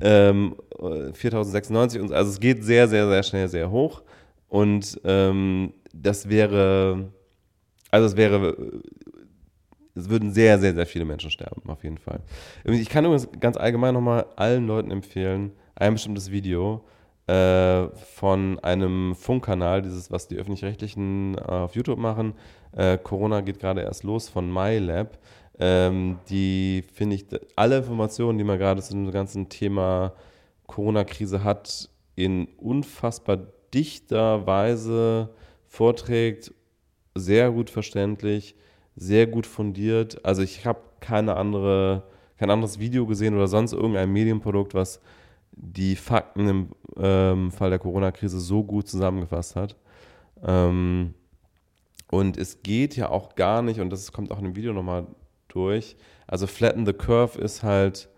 ähm, 0.00 0.54
4096. 1.14 2.00
Und, 2.00 2.12
also 2.12 2.30
es 2.30 2.38
geht 2.38 2.62
sehr, 2.62 2.86
sehr, 2.86 3.08
sehr 3.08 3.22
schnell, 3.24 3.48
sehr 3.48 3.72
hoch. 3.72 4.04
Und 4.48 5.00
ähm, 5.02 5.74
das 5.92 6.28
wäre, 6.28 7.10
also 7.90 8.06
es 8.06 8.16
wäre 8.16 8.82
es 9.96 10.08
würden 10.10 10.30
sehr, 10.30 10.58
sehr, 10.58 10.74
sehr 10.74 10.86
viele 10.86 11.06
Menschen 11.06 11.30
sterben, 11.30 11.68
auf 11.68 11.82
jeden 11.82 11.98
Fall. 11.98 12.20
Ich 12.64 12.88
kann 12.88 13.04
übrigens 13.04 13.28
ganz 13.40 13.56
allgemein 13.56 13.94
nochmal 13.94 14.26
allen 14.36 14.66
Leuten 14.66 14.90
empfehlen, 14.90 15.52
ein 15.76 15.94
bestimmtes 15.94 16.30
Video 16.30 16.84
äh, 17.26 17.88
von 18.14 18.58
einem 18.60 19.14
Funkkanal, 19.14 19.82
dieses, 19.82 20.10
was 20.10 20.28
die 20.28 20.36
Öffentlich-Rechtlichen 20.36 21.36
äh, 21.36 21.40
auf 21.40 21.74
YouTube 21.74 21.98
machen. 21.98 22.34
Äh, 22.72 22.98
Corona 22.98 23.40
geht 23.40 23.60
gerade 23.60 23.82
erst 23.82 24.02
los 24.04 24.28
von 24.28 24.52
MyLab. 24.52 25.18
Ähm, 25.58 26.18
die 26.28 26.84
finde 26.92 27.16
ich, 27.16 27.26
alle 27.54 27.78
Informationen, 27.78 28.38
die 28.38 28.44
man 28.44 28.58
gerade 28.58 28.82
zu 28.82 28.92
dem 28.92 29.10
ganzen 29.10 29.48
Thema 29.48 30.12
Corona-Krise 30.66 31.44
hat, 31.44 31.88
in 32.14 32.48
unfassbar 32.58 33.38
dichter 33.72 34.46
Weise 34.46 35.30
vorträgt, 35.66 36.52
sehr 37.14 37.50
gut 37.50 37.70
verständlich, 37.70 38.54
sehr 38.94 39.26
gut 39.26 39.46
fundiert. 39.46 40.24
Also 40.24 40.42
ich 40.42 40.64
habe 40.64 40.80
keine 41.00 41.36
andere, 41.36 42.04
kein 42.38 42.50
anderes 42.50 42.78
Video 42.78 43.06
gesehen 43.06 43.34
oder 43.34 43.48
sonst 43.48 43.72
irgendein 43.72 44.12
Medienprodukt, 44.12 44.74
was 44.74 45.00
die 45.56 45.96
Fakten 45.96 46.48
im 46.48 46.68
ähm, 46.96 47.50
Fall 47.50 47.70
der 47.70 47.78
Corona-Krise 47.78 48.38
so 48.38 48.62
gut 48.62 48.88
zusammengefasst 48.88 49.56
hat. 49.56 49.76
Ähm, 50.44 51.14
und 52.08 52.36
es 52.36 52.62
geht 52.62 52.94
ja 52.96 53.08
auch 53.08 53.34
gar 53.34 53.62
nicht, 53.62 53.80
und 53.80 53.90
das 53.90 54.12
kommt 54.12 54.30
auch 54.30 54.38
in 54.38 54.44
dem 54.44 54.56
Video 54.56 54.72
nochmal 54.72 55.06
durch, 55.48 55.96
also 56.26 56.46
Flatten 56.46 56.86
the 56.86 56.92
Curve 56.92 57.38
ist 57.40 57.62
halt 57.62 58.08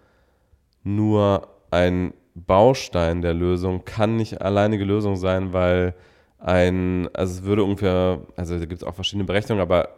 nur 0.82 1.48
ein 1.70 2.12
Baustein 2.34 3.22
der 3.22 3.34
Lösung, 3.34 3.84
kann 3.84 4.16
nicht 4.16 4.42
alleinige 4.42 4.84
Lösung 4.84 5.16
sein, 5.16 5.52
weil 5.52 5.94
ein, 6.38 7.08
also 7.14 7.40
es 7.40 7.42
würde 7.44 7.64
ungefähr, 7.64 8.20
also 8.36 8.58
da 8.58 8.64
gibt 8.66 8.82
es 8.82 8.86
auch 8.86 8.94
verschiedene 8.94 9.24
Berechnungen, 9.24 9.62
aber 9.62 9.88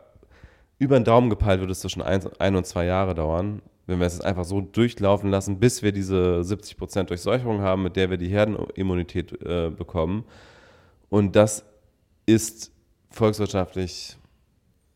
über 0.78 0.98
den 0.98 1.04
Daumen 1.04 1.30
gepeilt 1.30 1.60
würde 1.60 1.72
es 1.72 1.80
zwischen 1.80 2.02
ein, 2.02 2.22
ein 2.38 2.56
und 2.56 2.66
zwei 2.66 2.86
Jahre 2.86 3.14
dauern 3.14 3.60
wenn 3.90 3.98
wir 3.98 4.06
es 4.06 4.14
jetzt 4.14 4.24
einfach 4.24 4.44
so 4.44 4.60
durchlaufen 4.60 5.30
lassen, 5.30 5.58
bis 5.58 5.82
wir 5.82 5.92
diese 5.92 6.40
70% 6.40 7.04
Durchseuchung 7.04 7.60
haben, 7.60 7.82
mit 7.82 7.96
der 7.96 8.08
wir 8.08 8.16
die 8.16 8.28
Herdenimmunität 8.28 9.32
äh, 9.42 9.70
bekommen. 9.70 10.24
Und 11.08 11.36
das 11.36 11.64
ist 12.26 12.72
volkswirtschaftlich 13.10 14.16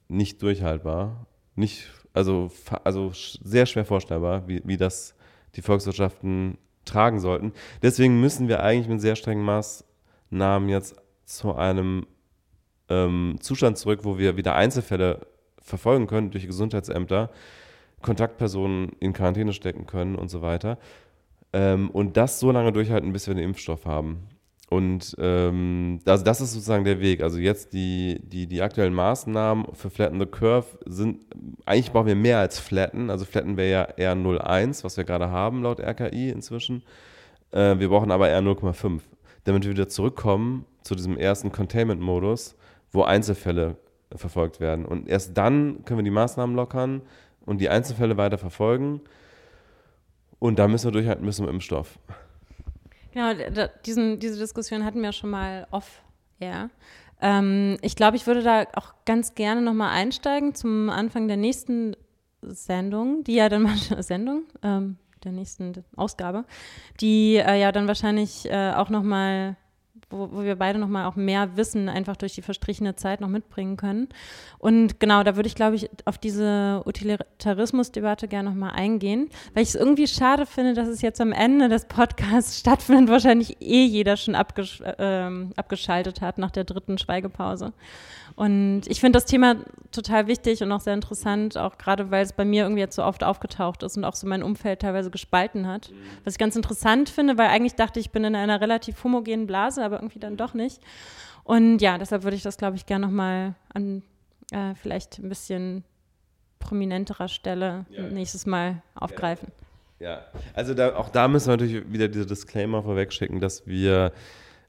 nicht 0.09 0.41
durchhaltbar, 0.43 1.27
nicht, 1.57 1.91
also, 2.13 2.51
also 2.85 3.11
sehr 3.13 3.67
schwer 3.67 3.85
vorstellbar, 3.85 4.47
wie, 4.49 4.63
wie 4.65 4.77
das 4.77 5.15
die 5.57 5.63
Volkswirtschaften 5.63 6.59
tragen 6.85 7.21
sollten. 7.21 7.53
Deswegen 7.83 8.21
müssen 8.21 8.49
wir 8.49 8.63
eigentlich 8.63 8.89
mit 8.89 9.01
sehr 9.01 9.17
strengen 9.17 9.45
Maßnahmen 9.45 10.69
jetzt 10.69 10.97
zu 11.25 11.55
einem 11.55 12.07
ähm, 12.89 13.37
Zustand 13.41 13.79
zurück, 13.79 14.01
wo 14.03 14.19
wir 14.19 14.37
wieder 14.37 14.55
Einzelfälle 14.55 15.27
verfolgen 15.59 16.07
können 16.07 16.31
durch 16.31 16.47
Gesundheitsämter, 16.47 17.31
Kontaktpersonen 18.05 18.93
in 19.01 19.13
Quarantäne 19.13 19.53
stecken 19.53 19.87
können 19.87 20.15
und 20.15 20.29
so 20.29 20.43
weiter. 20.43 20.79
Ähm, 21.53 21.91
und 21.91 22.17
das 22.17 22.39
so 22.39 22.53
lange 22.53 22.73
durchhalten, 22.73 23.13
bis 23.13 23.27
wir 23.27 23.35
einen 23.35 23.45
Impfstoff 23.45 23.87
haben. 23.87 24.29
Und 24.71 25.15
ähm, 25.19 26.01
das, 26.05 26.25
das 26.25 26.41
ist 26.41 26.53
sozusagen 26.53 26.85
der 26.85 27.01
Weg. 27.01 27.23
Also 27.23 27.39
jetzt 27.39 27.73
die, 27.73 28.21
die, 28.23 28.47
die 28.47 28.63
aktuellen 28.63 28.95
Maßnahmen 28.95 29.67
für 29.73 29.91
Flatten 29.91 30.19
the 30.21 30.27
Curve 30.27 30.67
sind, 30.85 31.25
eigentlich 31.65 31.93
brauchen 31.93 32.07
wir 32.07 32.17
mehr 32.17 32.39
als 32.39 32.59
Flatten. 32.59 33.11
Also 33.11 33.25
Flatten 33.25 33.57
wäre 33.57 33.71
ja 33.71 33.83
eher 33.97 34.15
0,1, 34.17 34.85
was 34.85 34.97
wir 34.97 35.05
gerade 35.05 35.31
haben 35.31 35.63
laut 35.63 35.81
RKI 35.81 36.31
inzwischen. 36.31 36.83
Äh, 37.53 37.79
wir 37.79 37.89
brauchen 37.89 38.11
aber 38.11 38.29
eher 38.29 38.41
0,5, 38.41 39.01
damit 39.45 39.65
wir 39.65 39.71
wieder 39.71 39.89
zurückkommen 39.89 40.67
zu 40.83 40.95
diesem 40.95 41.17
ersten 41.17 41.53
Containment-Modus, 41.53 42.57
wo 42.91 43.03
Einzelfälle 43.03 43.77
verfolgt 44.15 44.61
werden. 44.61 44.85
Und 44.85 45.09
erst 45.09 45.37
dann 45.37 45.85
können 45.85 46.01
wir 46.01 46.05
die 46.05 46.11
Maßnahmen 46.11 46.55
lockern, 46.55 47.03
und 47.47 47.59
die 47.59 47.69
Einzelfälle 47.69 48.17
weiter 48.17 48.39
verfolgen. 48.39 49.01
Und 50.39 50.59
da 50.59 50.69
müssen 50.69 50.87
wir 50.87 50.93
durchhalten 50.93 51.25
müssen 51.25 51.45
mit 51.45 51.55
Impfstoff. 51.55 51.99
Genau, 53.13 53.33
diesen, 53.87 54.19
diese 54.19 54.39
Diskussion 54.39 54.85
hatten 54.85 55.01
wir 55.01 55.13
schon 55.13 55.31
mal 55.31 55.67
off 55.71 56.03
air. 56.41 56.71
Ähm, 57.21 57.79
ich 57.81 57.97
glaube, 57.97 58.17
ich 58.17 58.27
würde 58.27 58.43
da 58.43 58.67
auch 58.75 58.95
ganz 59.05 59.35
gerne 59.35 59.63
nochmal 59.63 59.91
einsteigen 59.91 60.55
zum 60.55 60.91
Anfang 60.91 61.29
der 61.29 61.37
nächsten 61.37 61.97
Sendung, 62.43 63.25
die 63.25 63.37
ja 63.37 63.49
dann 63.49 63.69
Sendung, 64.01 64.45
ähm, 64.63 64.97
der 65.23 65.33
nächsten 65.33 65.85
Ausgabe, 65.97 66.45
die 67.01 67.37
äh, 67.37 67.59
ja 67.59 67.73
dann 67.73 67.89
wahrscheinlich 67.89 68.51
äh, 68.51 68.73
auch 68.73 68.91
nochmal 68.91 69.57
wo, 70.11 70.31
wo 70.33 70.43
wir 70.43 70.57
beide 70.57 70.79
nochmal 70.79 71.07
auch 71.07 71.17
mehr 71.17 71.57
Wissen 71.57 71.89
einfach 71.89 72.17
durch 72.17 72.35
die 72.35 72.43
verstrichene 72.43 72.97
Zeit 72.97 73.21
noch 73.21 73.29
mitbringen 73.29 73.77
können. 73.77 74.09
Und 74.59 75.01
genau, 75.01 75.23
da 75.23 75.37
würde 75.37 75.47
ich, 75.47 75.55
glaube 75.55 75.77
ich, 75.77 75.91
auf 76.05 76.19
diese 76.19 76.83
Utilitarismus-Debatte 76.87 78.29
gerne 78.29 78.51
nochmal 78.51 78.73
eingehen, 78.73 79.29
weil 79.55 79.63
ich 79.63 79.71
es 79.71 79.75
irgendwie 79.75 80.07
schade 80.07 80.47
finde, 80.47 80.75
dass 80.75 80.89
es 80.89 81.03
jetzt 81.03 81.21
am 81.21 81.33
Ende 81.33 81.69
des 81.69 81.87
Podcasts 81.87 82.59
stattfindet, 82.61 83.11
wahrscheinlich 83.11 83.61
eh 83.61 83.85
jeder 83.85 84.17
schon 84.17 84.35
abgesch 84.35 84.81
äh, 84.81 85.31
abgeschaltet 85.57 86.21
hat 86.21 86.39
nach 86.39 86.51
der 86.51 86.65
dritten 86.65 86.99
Schweigepause. 86.99 87.73
Und 88.37 88.83
ich 88.89 89.01
finde 89.01 89.17
das 89.17 89.27
Thema 89.27 89.57
total 89.93 90.27
wichtig 90.27 90.61
und 90.63 90.73
auch 90.73 90.81
sehr 90.81 90.95
interessant, 90.95 91.57
auch 91.57 91.79
gerade 91.79 92.11
weil 92.11 92.25
es 92.25 92.33
bei 92.33 92.45
mir 92.45 92.65
irgendwie 92.65 92.81
jetzt 92.81 92.97
so 92.97 93.05
oft 93.05 93.23
aufgetaucht 93.23 93.85
ist 93.85 93.97
und 93.97 94.05
auch 94.05 94.15
so 94.15 94.27
mein 94.27 94.43
Umfeld 94.43 94.81
teilweise 94.81 95.11
gespalten 95.11 95.69
hat. 95.69 95.93
Was 96.25 96.35
ich 96.35 96.39
ganz 96.39 96.57
interessant 96.57 97.09
finde, 97.09 97.39
weil 97.39 97.49
eigentlich 97.49 97.77
dachte 97.77 98.01
ich, 98.01 98.07
ich 98.07 98.11
bin 98.11 98.25
in 98.25 98.35
einer 98.35 98.61
relativ 98.61 99.03
homogenen 99.03 99.47
Blase, 99.47 99.83
aber 99.85 99.94
irgendwie 99.97 100.19
dann 100.19 100.37
doch 100.37 100.55
nicht. 100.55 100.81
Und 101.45 101.81
ja, 101.81 101.99
deshalb 101.99 102.23
würde 102.25 102.37
ich 102.37 102.43
das, 102.43 102.57
glaube 102.57 102.77
ich, 102.77 102.87
gerne 102.87 103.07
nochmal 103.07 103.55
an 103.73 104.03
äh, 104.51 104.75
vielleicht 104.75 105.19
ein 105.19 105.29
bisschen 105.29 105.85
prominenterer 106.59 107.29
Stelle 107.29 107.87
ja. 107.91 108.03
nächstes 108.03 108.47
Mal 108.47 108.83
aufgreifen. 108.95 109.49
Ja, 110.01 110.11
ja. 110.11 110.25
also 110.55 110.75
da, 110.75 110.97
auch 110.97 111.11
da 111.11 111.29
müssen 111.29 111.49
wir 111.49 111.57
natürlich 111.57 111.93
wieder 111.93 112.09
diese 112.09 112.27
Disclaimer 112.27 112.83
vorwegschicken, 112.83 113.41
dass 113.41 113.67
wir 113.67 114.13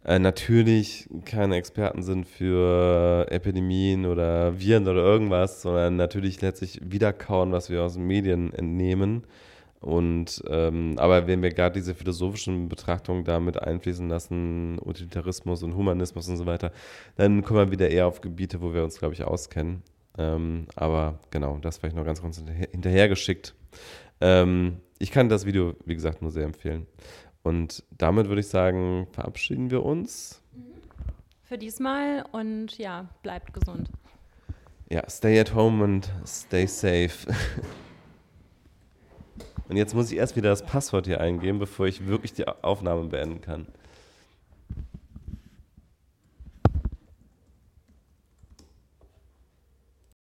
äh, 0.04 0.20
natürlich 0.20 1.10
keine 1.26 1.56
Experten 1.56 2.04
sind 2.04 2.28
für 2.28 3.26
Epidemien 3.30 4.06
oder 4.06 4.60
Viren 4.60 4.88
oder 4.88 5.02
irgendwas, 5.02 5.62
sondern 5.62 5.96
natürlich 5.96 6.42
letztlich 6.42 6.80
wiederkauen, 6.84 7.52
was 7.52 7.70
wir 7.70 7.84
aus 7.84 7.94
den 7.94 8.06
Medien 8.06 8.54
entnehmen 8.54 9.24
Und 9.86 10.44
ähm, 10.50 10.96
aber 10.98 11.28
wenn 11.28 11.44
wir 11.44 11.52
gerade 11.52 11.76
diese 11.76 11.94
philosophischen 11.94 12.70
Betrachtungen 12.70 13.24
damit 13.24 13.62
einfließen 13.62 14.10
lassen, 14.10 14.80
Utilitarismus 14.84 15.62
und 15.62 15.76
Humanismus 15.76 16.28
und 16.28 16.38
so 16.38 16.48
weiter, 16.48 16.72
dann 17.18 17.44
kommen 17.44 17.60
wir 17.60 17.72
wieder 17.72 17.92
eher 17.92 18.08
auf 18.08 18.20
Gebiete, 18.20 18.62
wo 18.62 18.74
wir 18.74 18.84
uns, 18.84 18.98
glaube 18.98 19.14
ich, 19.14 19.24
auskennen. 19.24 19.84
Ähm, 20.18 20.66
aber 20.76 21.20
genau, 21.30 21.60
das 21.62 21.78
vielleicht 21.78 21.96
noch 21.96 22.04
ganz 22.04 22.20
kurz 22.20 22.42
hinterhergeschickt. 22.72 23.54
Ähm, 24.22 24.78
ich 24.98 25.12
kann 25.12 25.30
das 25.30 25.46
Video, 25.46 25.76
wie 25.86 25.94
gesagt, 25.94 26.20
nur 26.24 26.32
sehr 26.32 26.46
empfehlen. 26.46 26.88
Und 27.44 27.84
damit 27.96 28.28
würde 28.28 28.42
ich 28.42 28.48
sagen, 28.48 29.06
verabschieden 29.12 29.70
wir 29.70 29.86
uns. 29.86 30.42
Für 31.44 31.60
diesmal 31.60 32.26
und 32.32 32.76
ja, 32.80 33.08
bleibt 33.22 33.54
gesund. 33.54 33.92
Ja, 34.90 35.08
stay 35.08 35.40
at 35.40 35.54
home 35.54 35.84
und 35.84 36.12
stay 36.26 36.66
safe. 36.66 37.32
Und 39.68 39.78
jetzt 39.78 39.96
muss 39.96 40.12
ich 40.12 40.18
erst 40.18 40.36
wieder 40.36 40.50
das 40.50 40.64
Passwort 40.64 41.08
hier 41.08 41.22
eingeben, 41.22 41.60
bevor 41.60 41.88
ich 41.88 42.08
wirklich 42.08 42.34
die 42.34 42.48
Aufnahme 42.48 43.06
beenden 43.06 43.42
kann. 43.42 43.68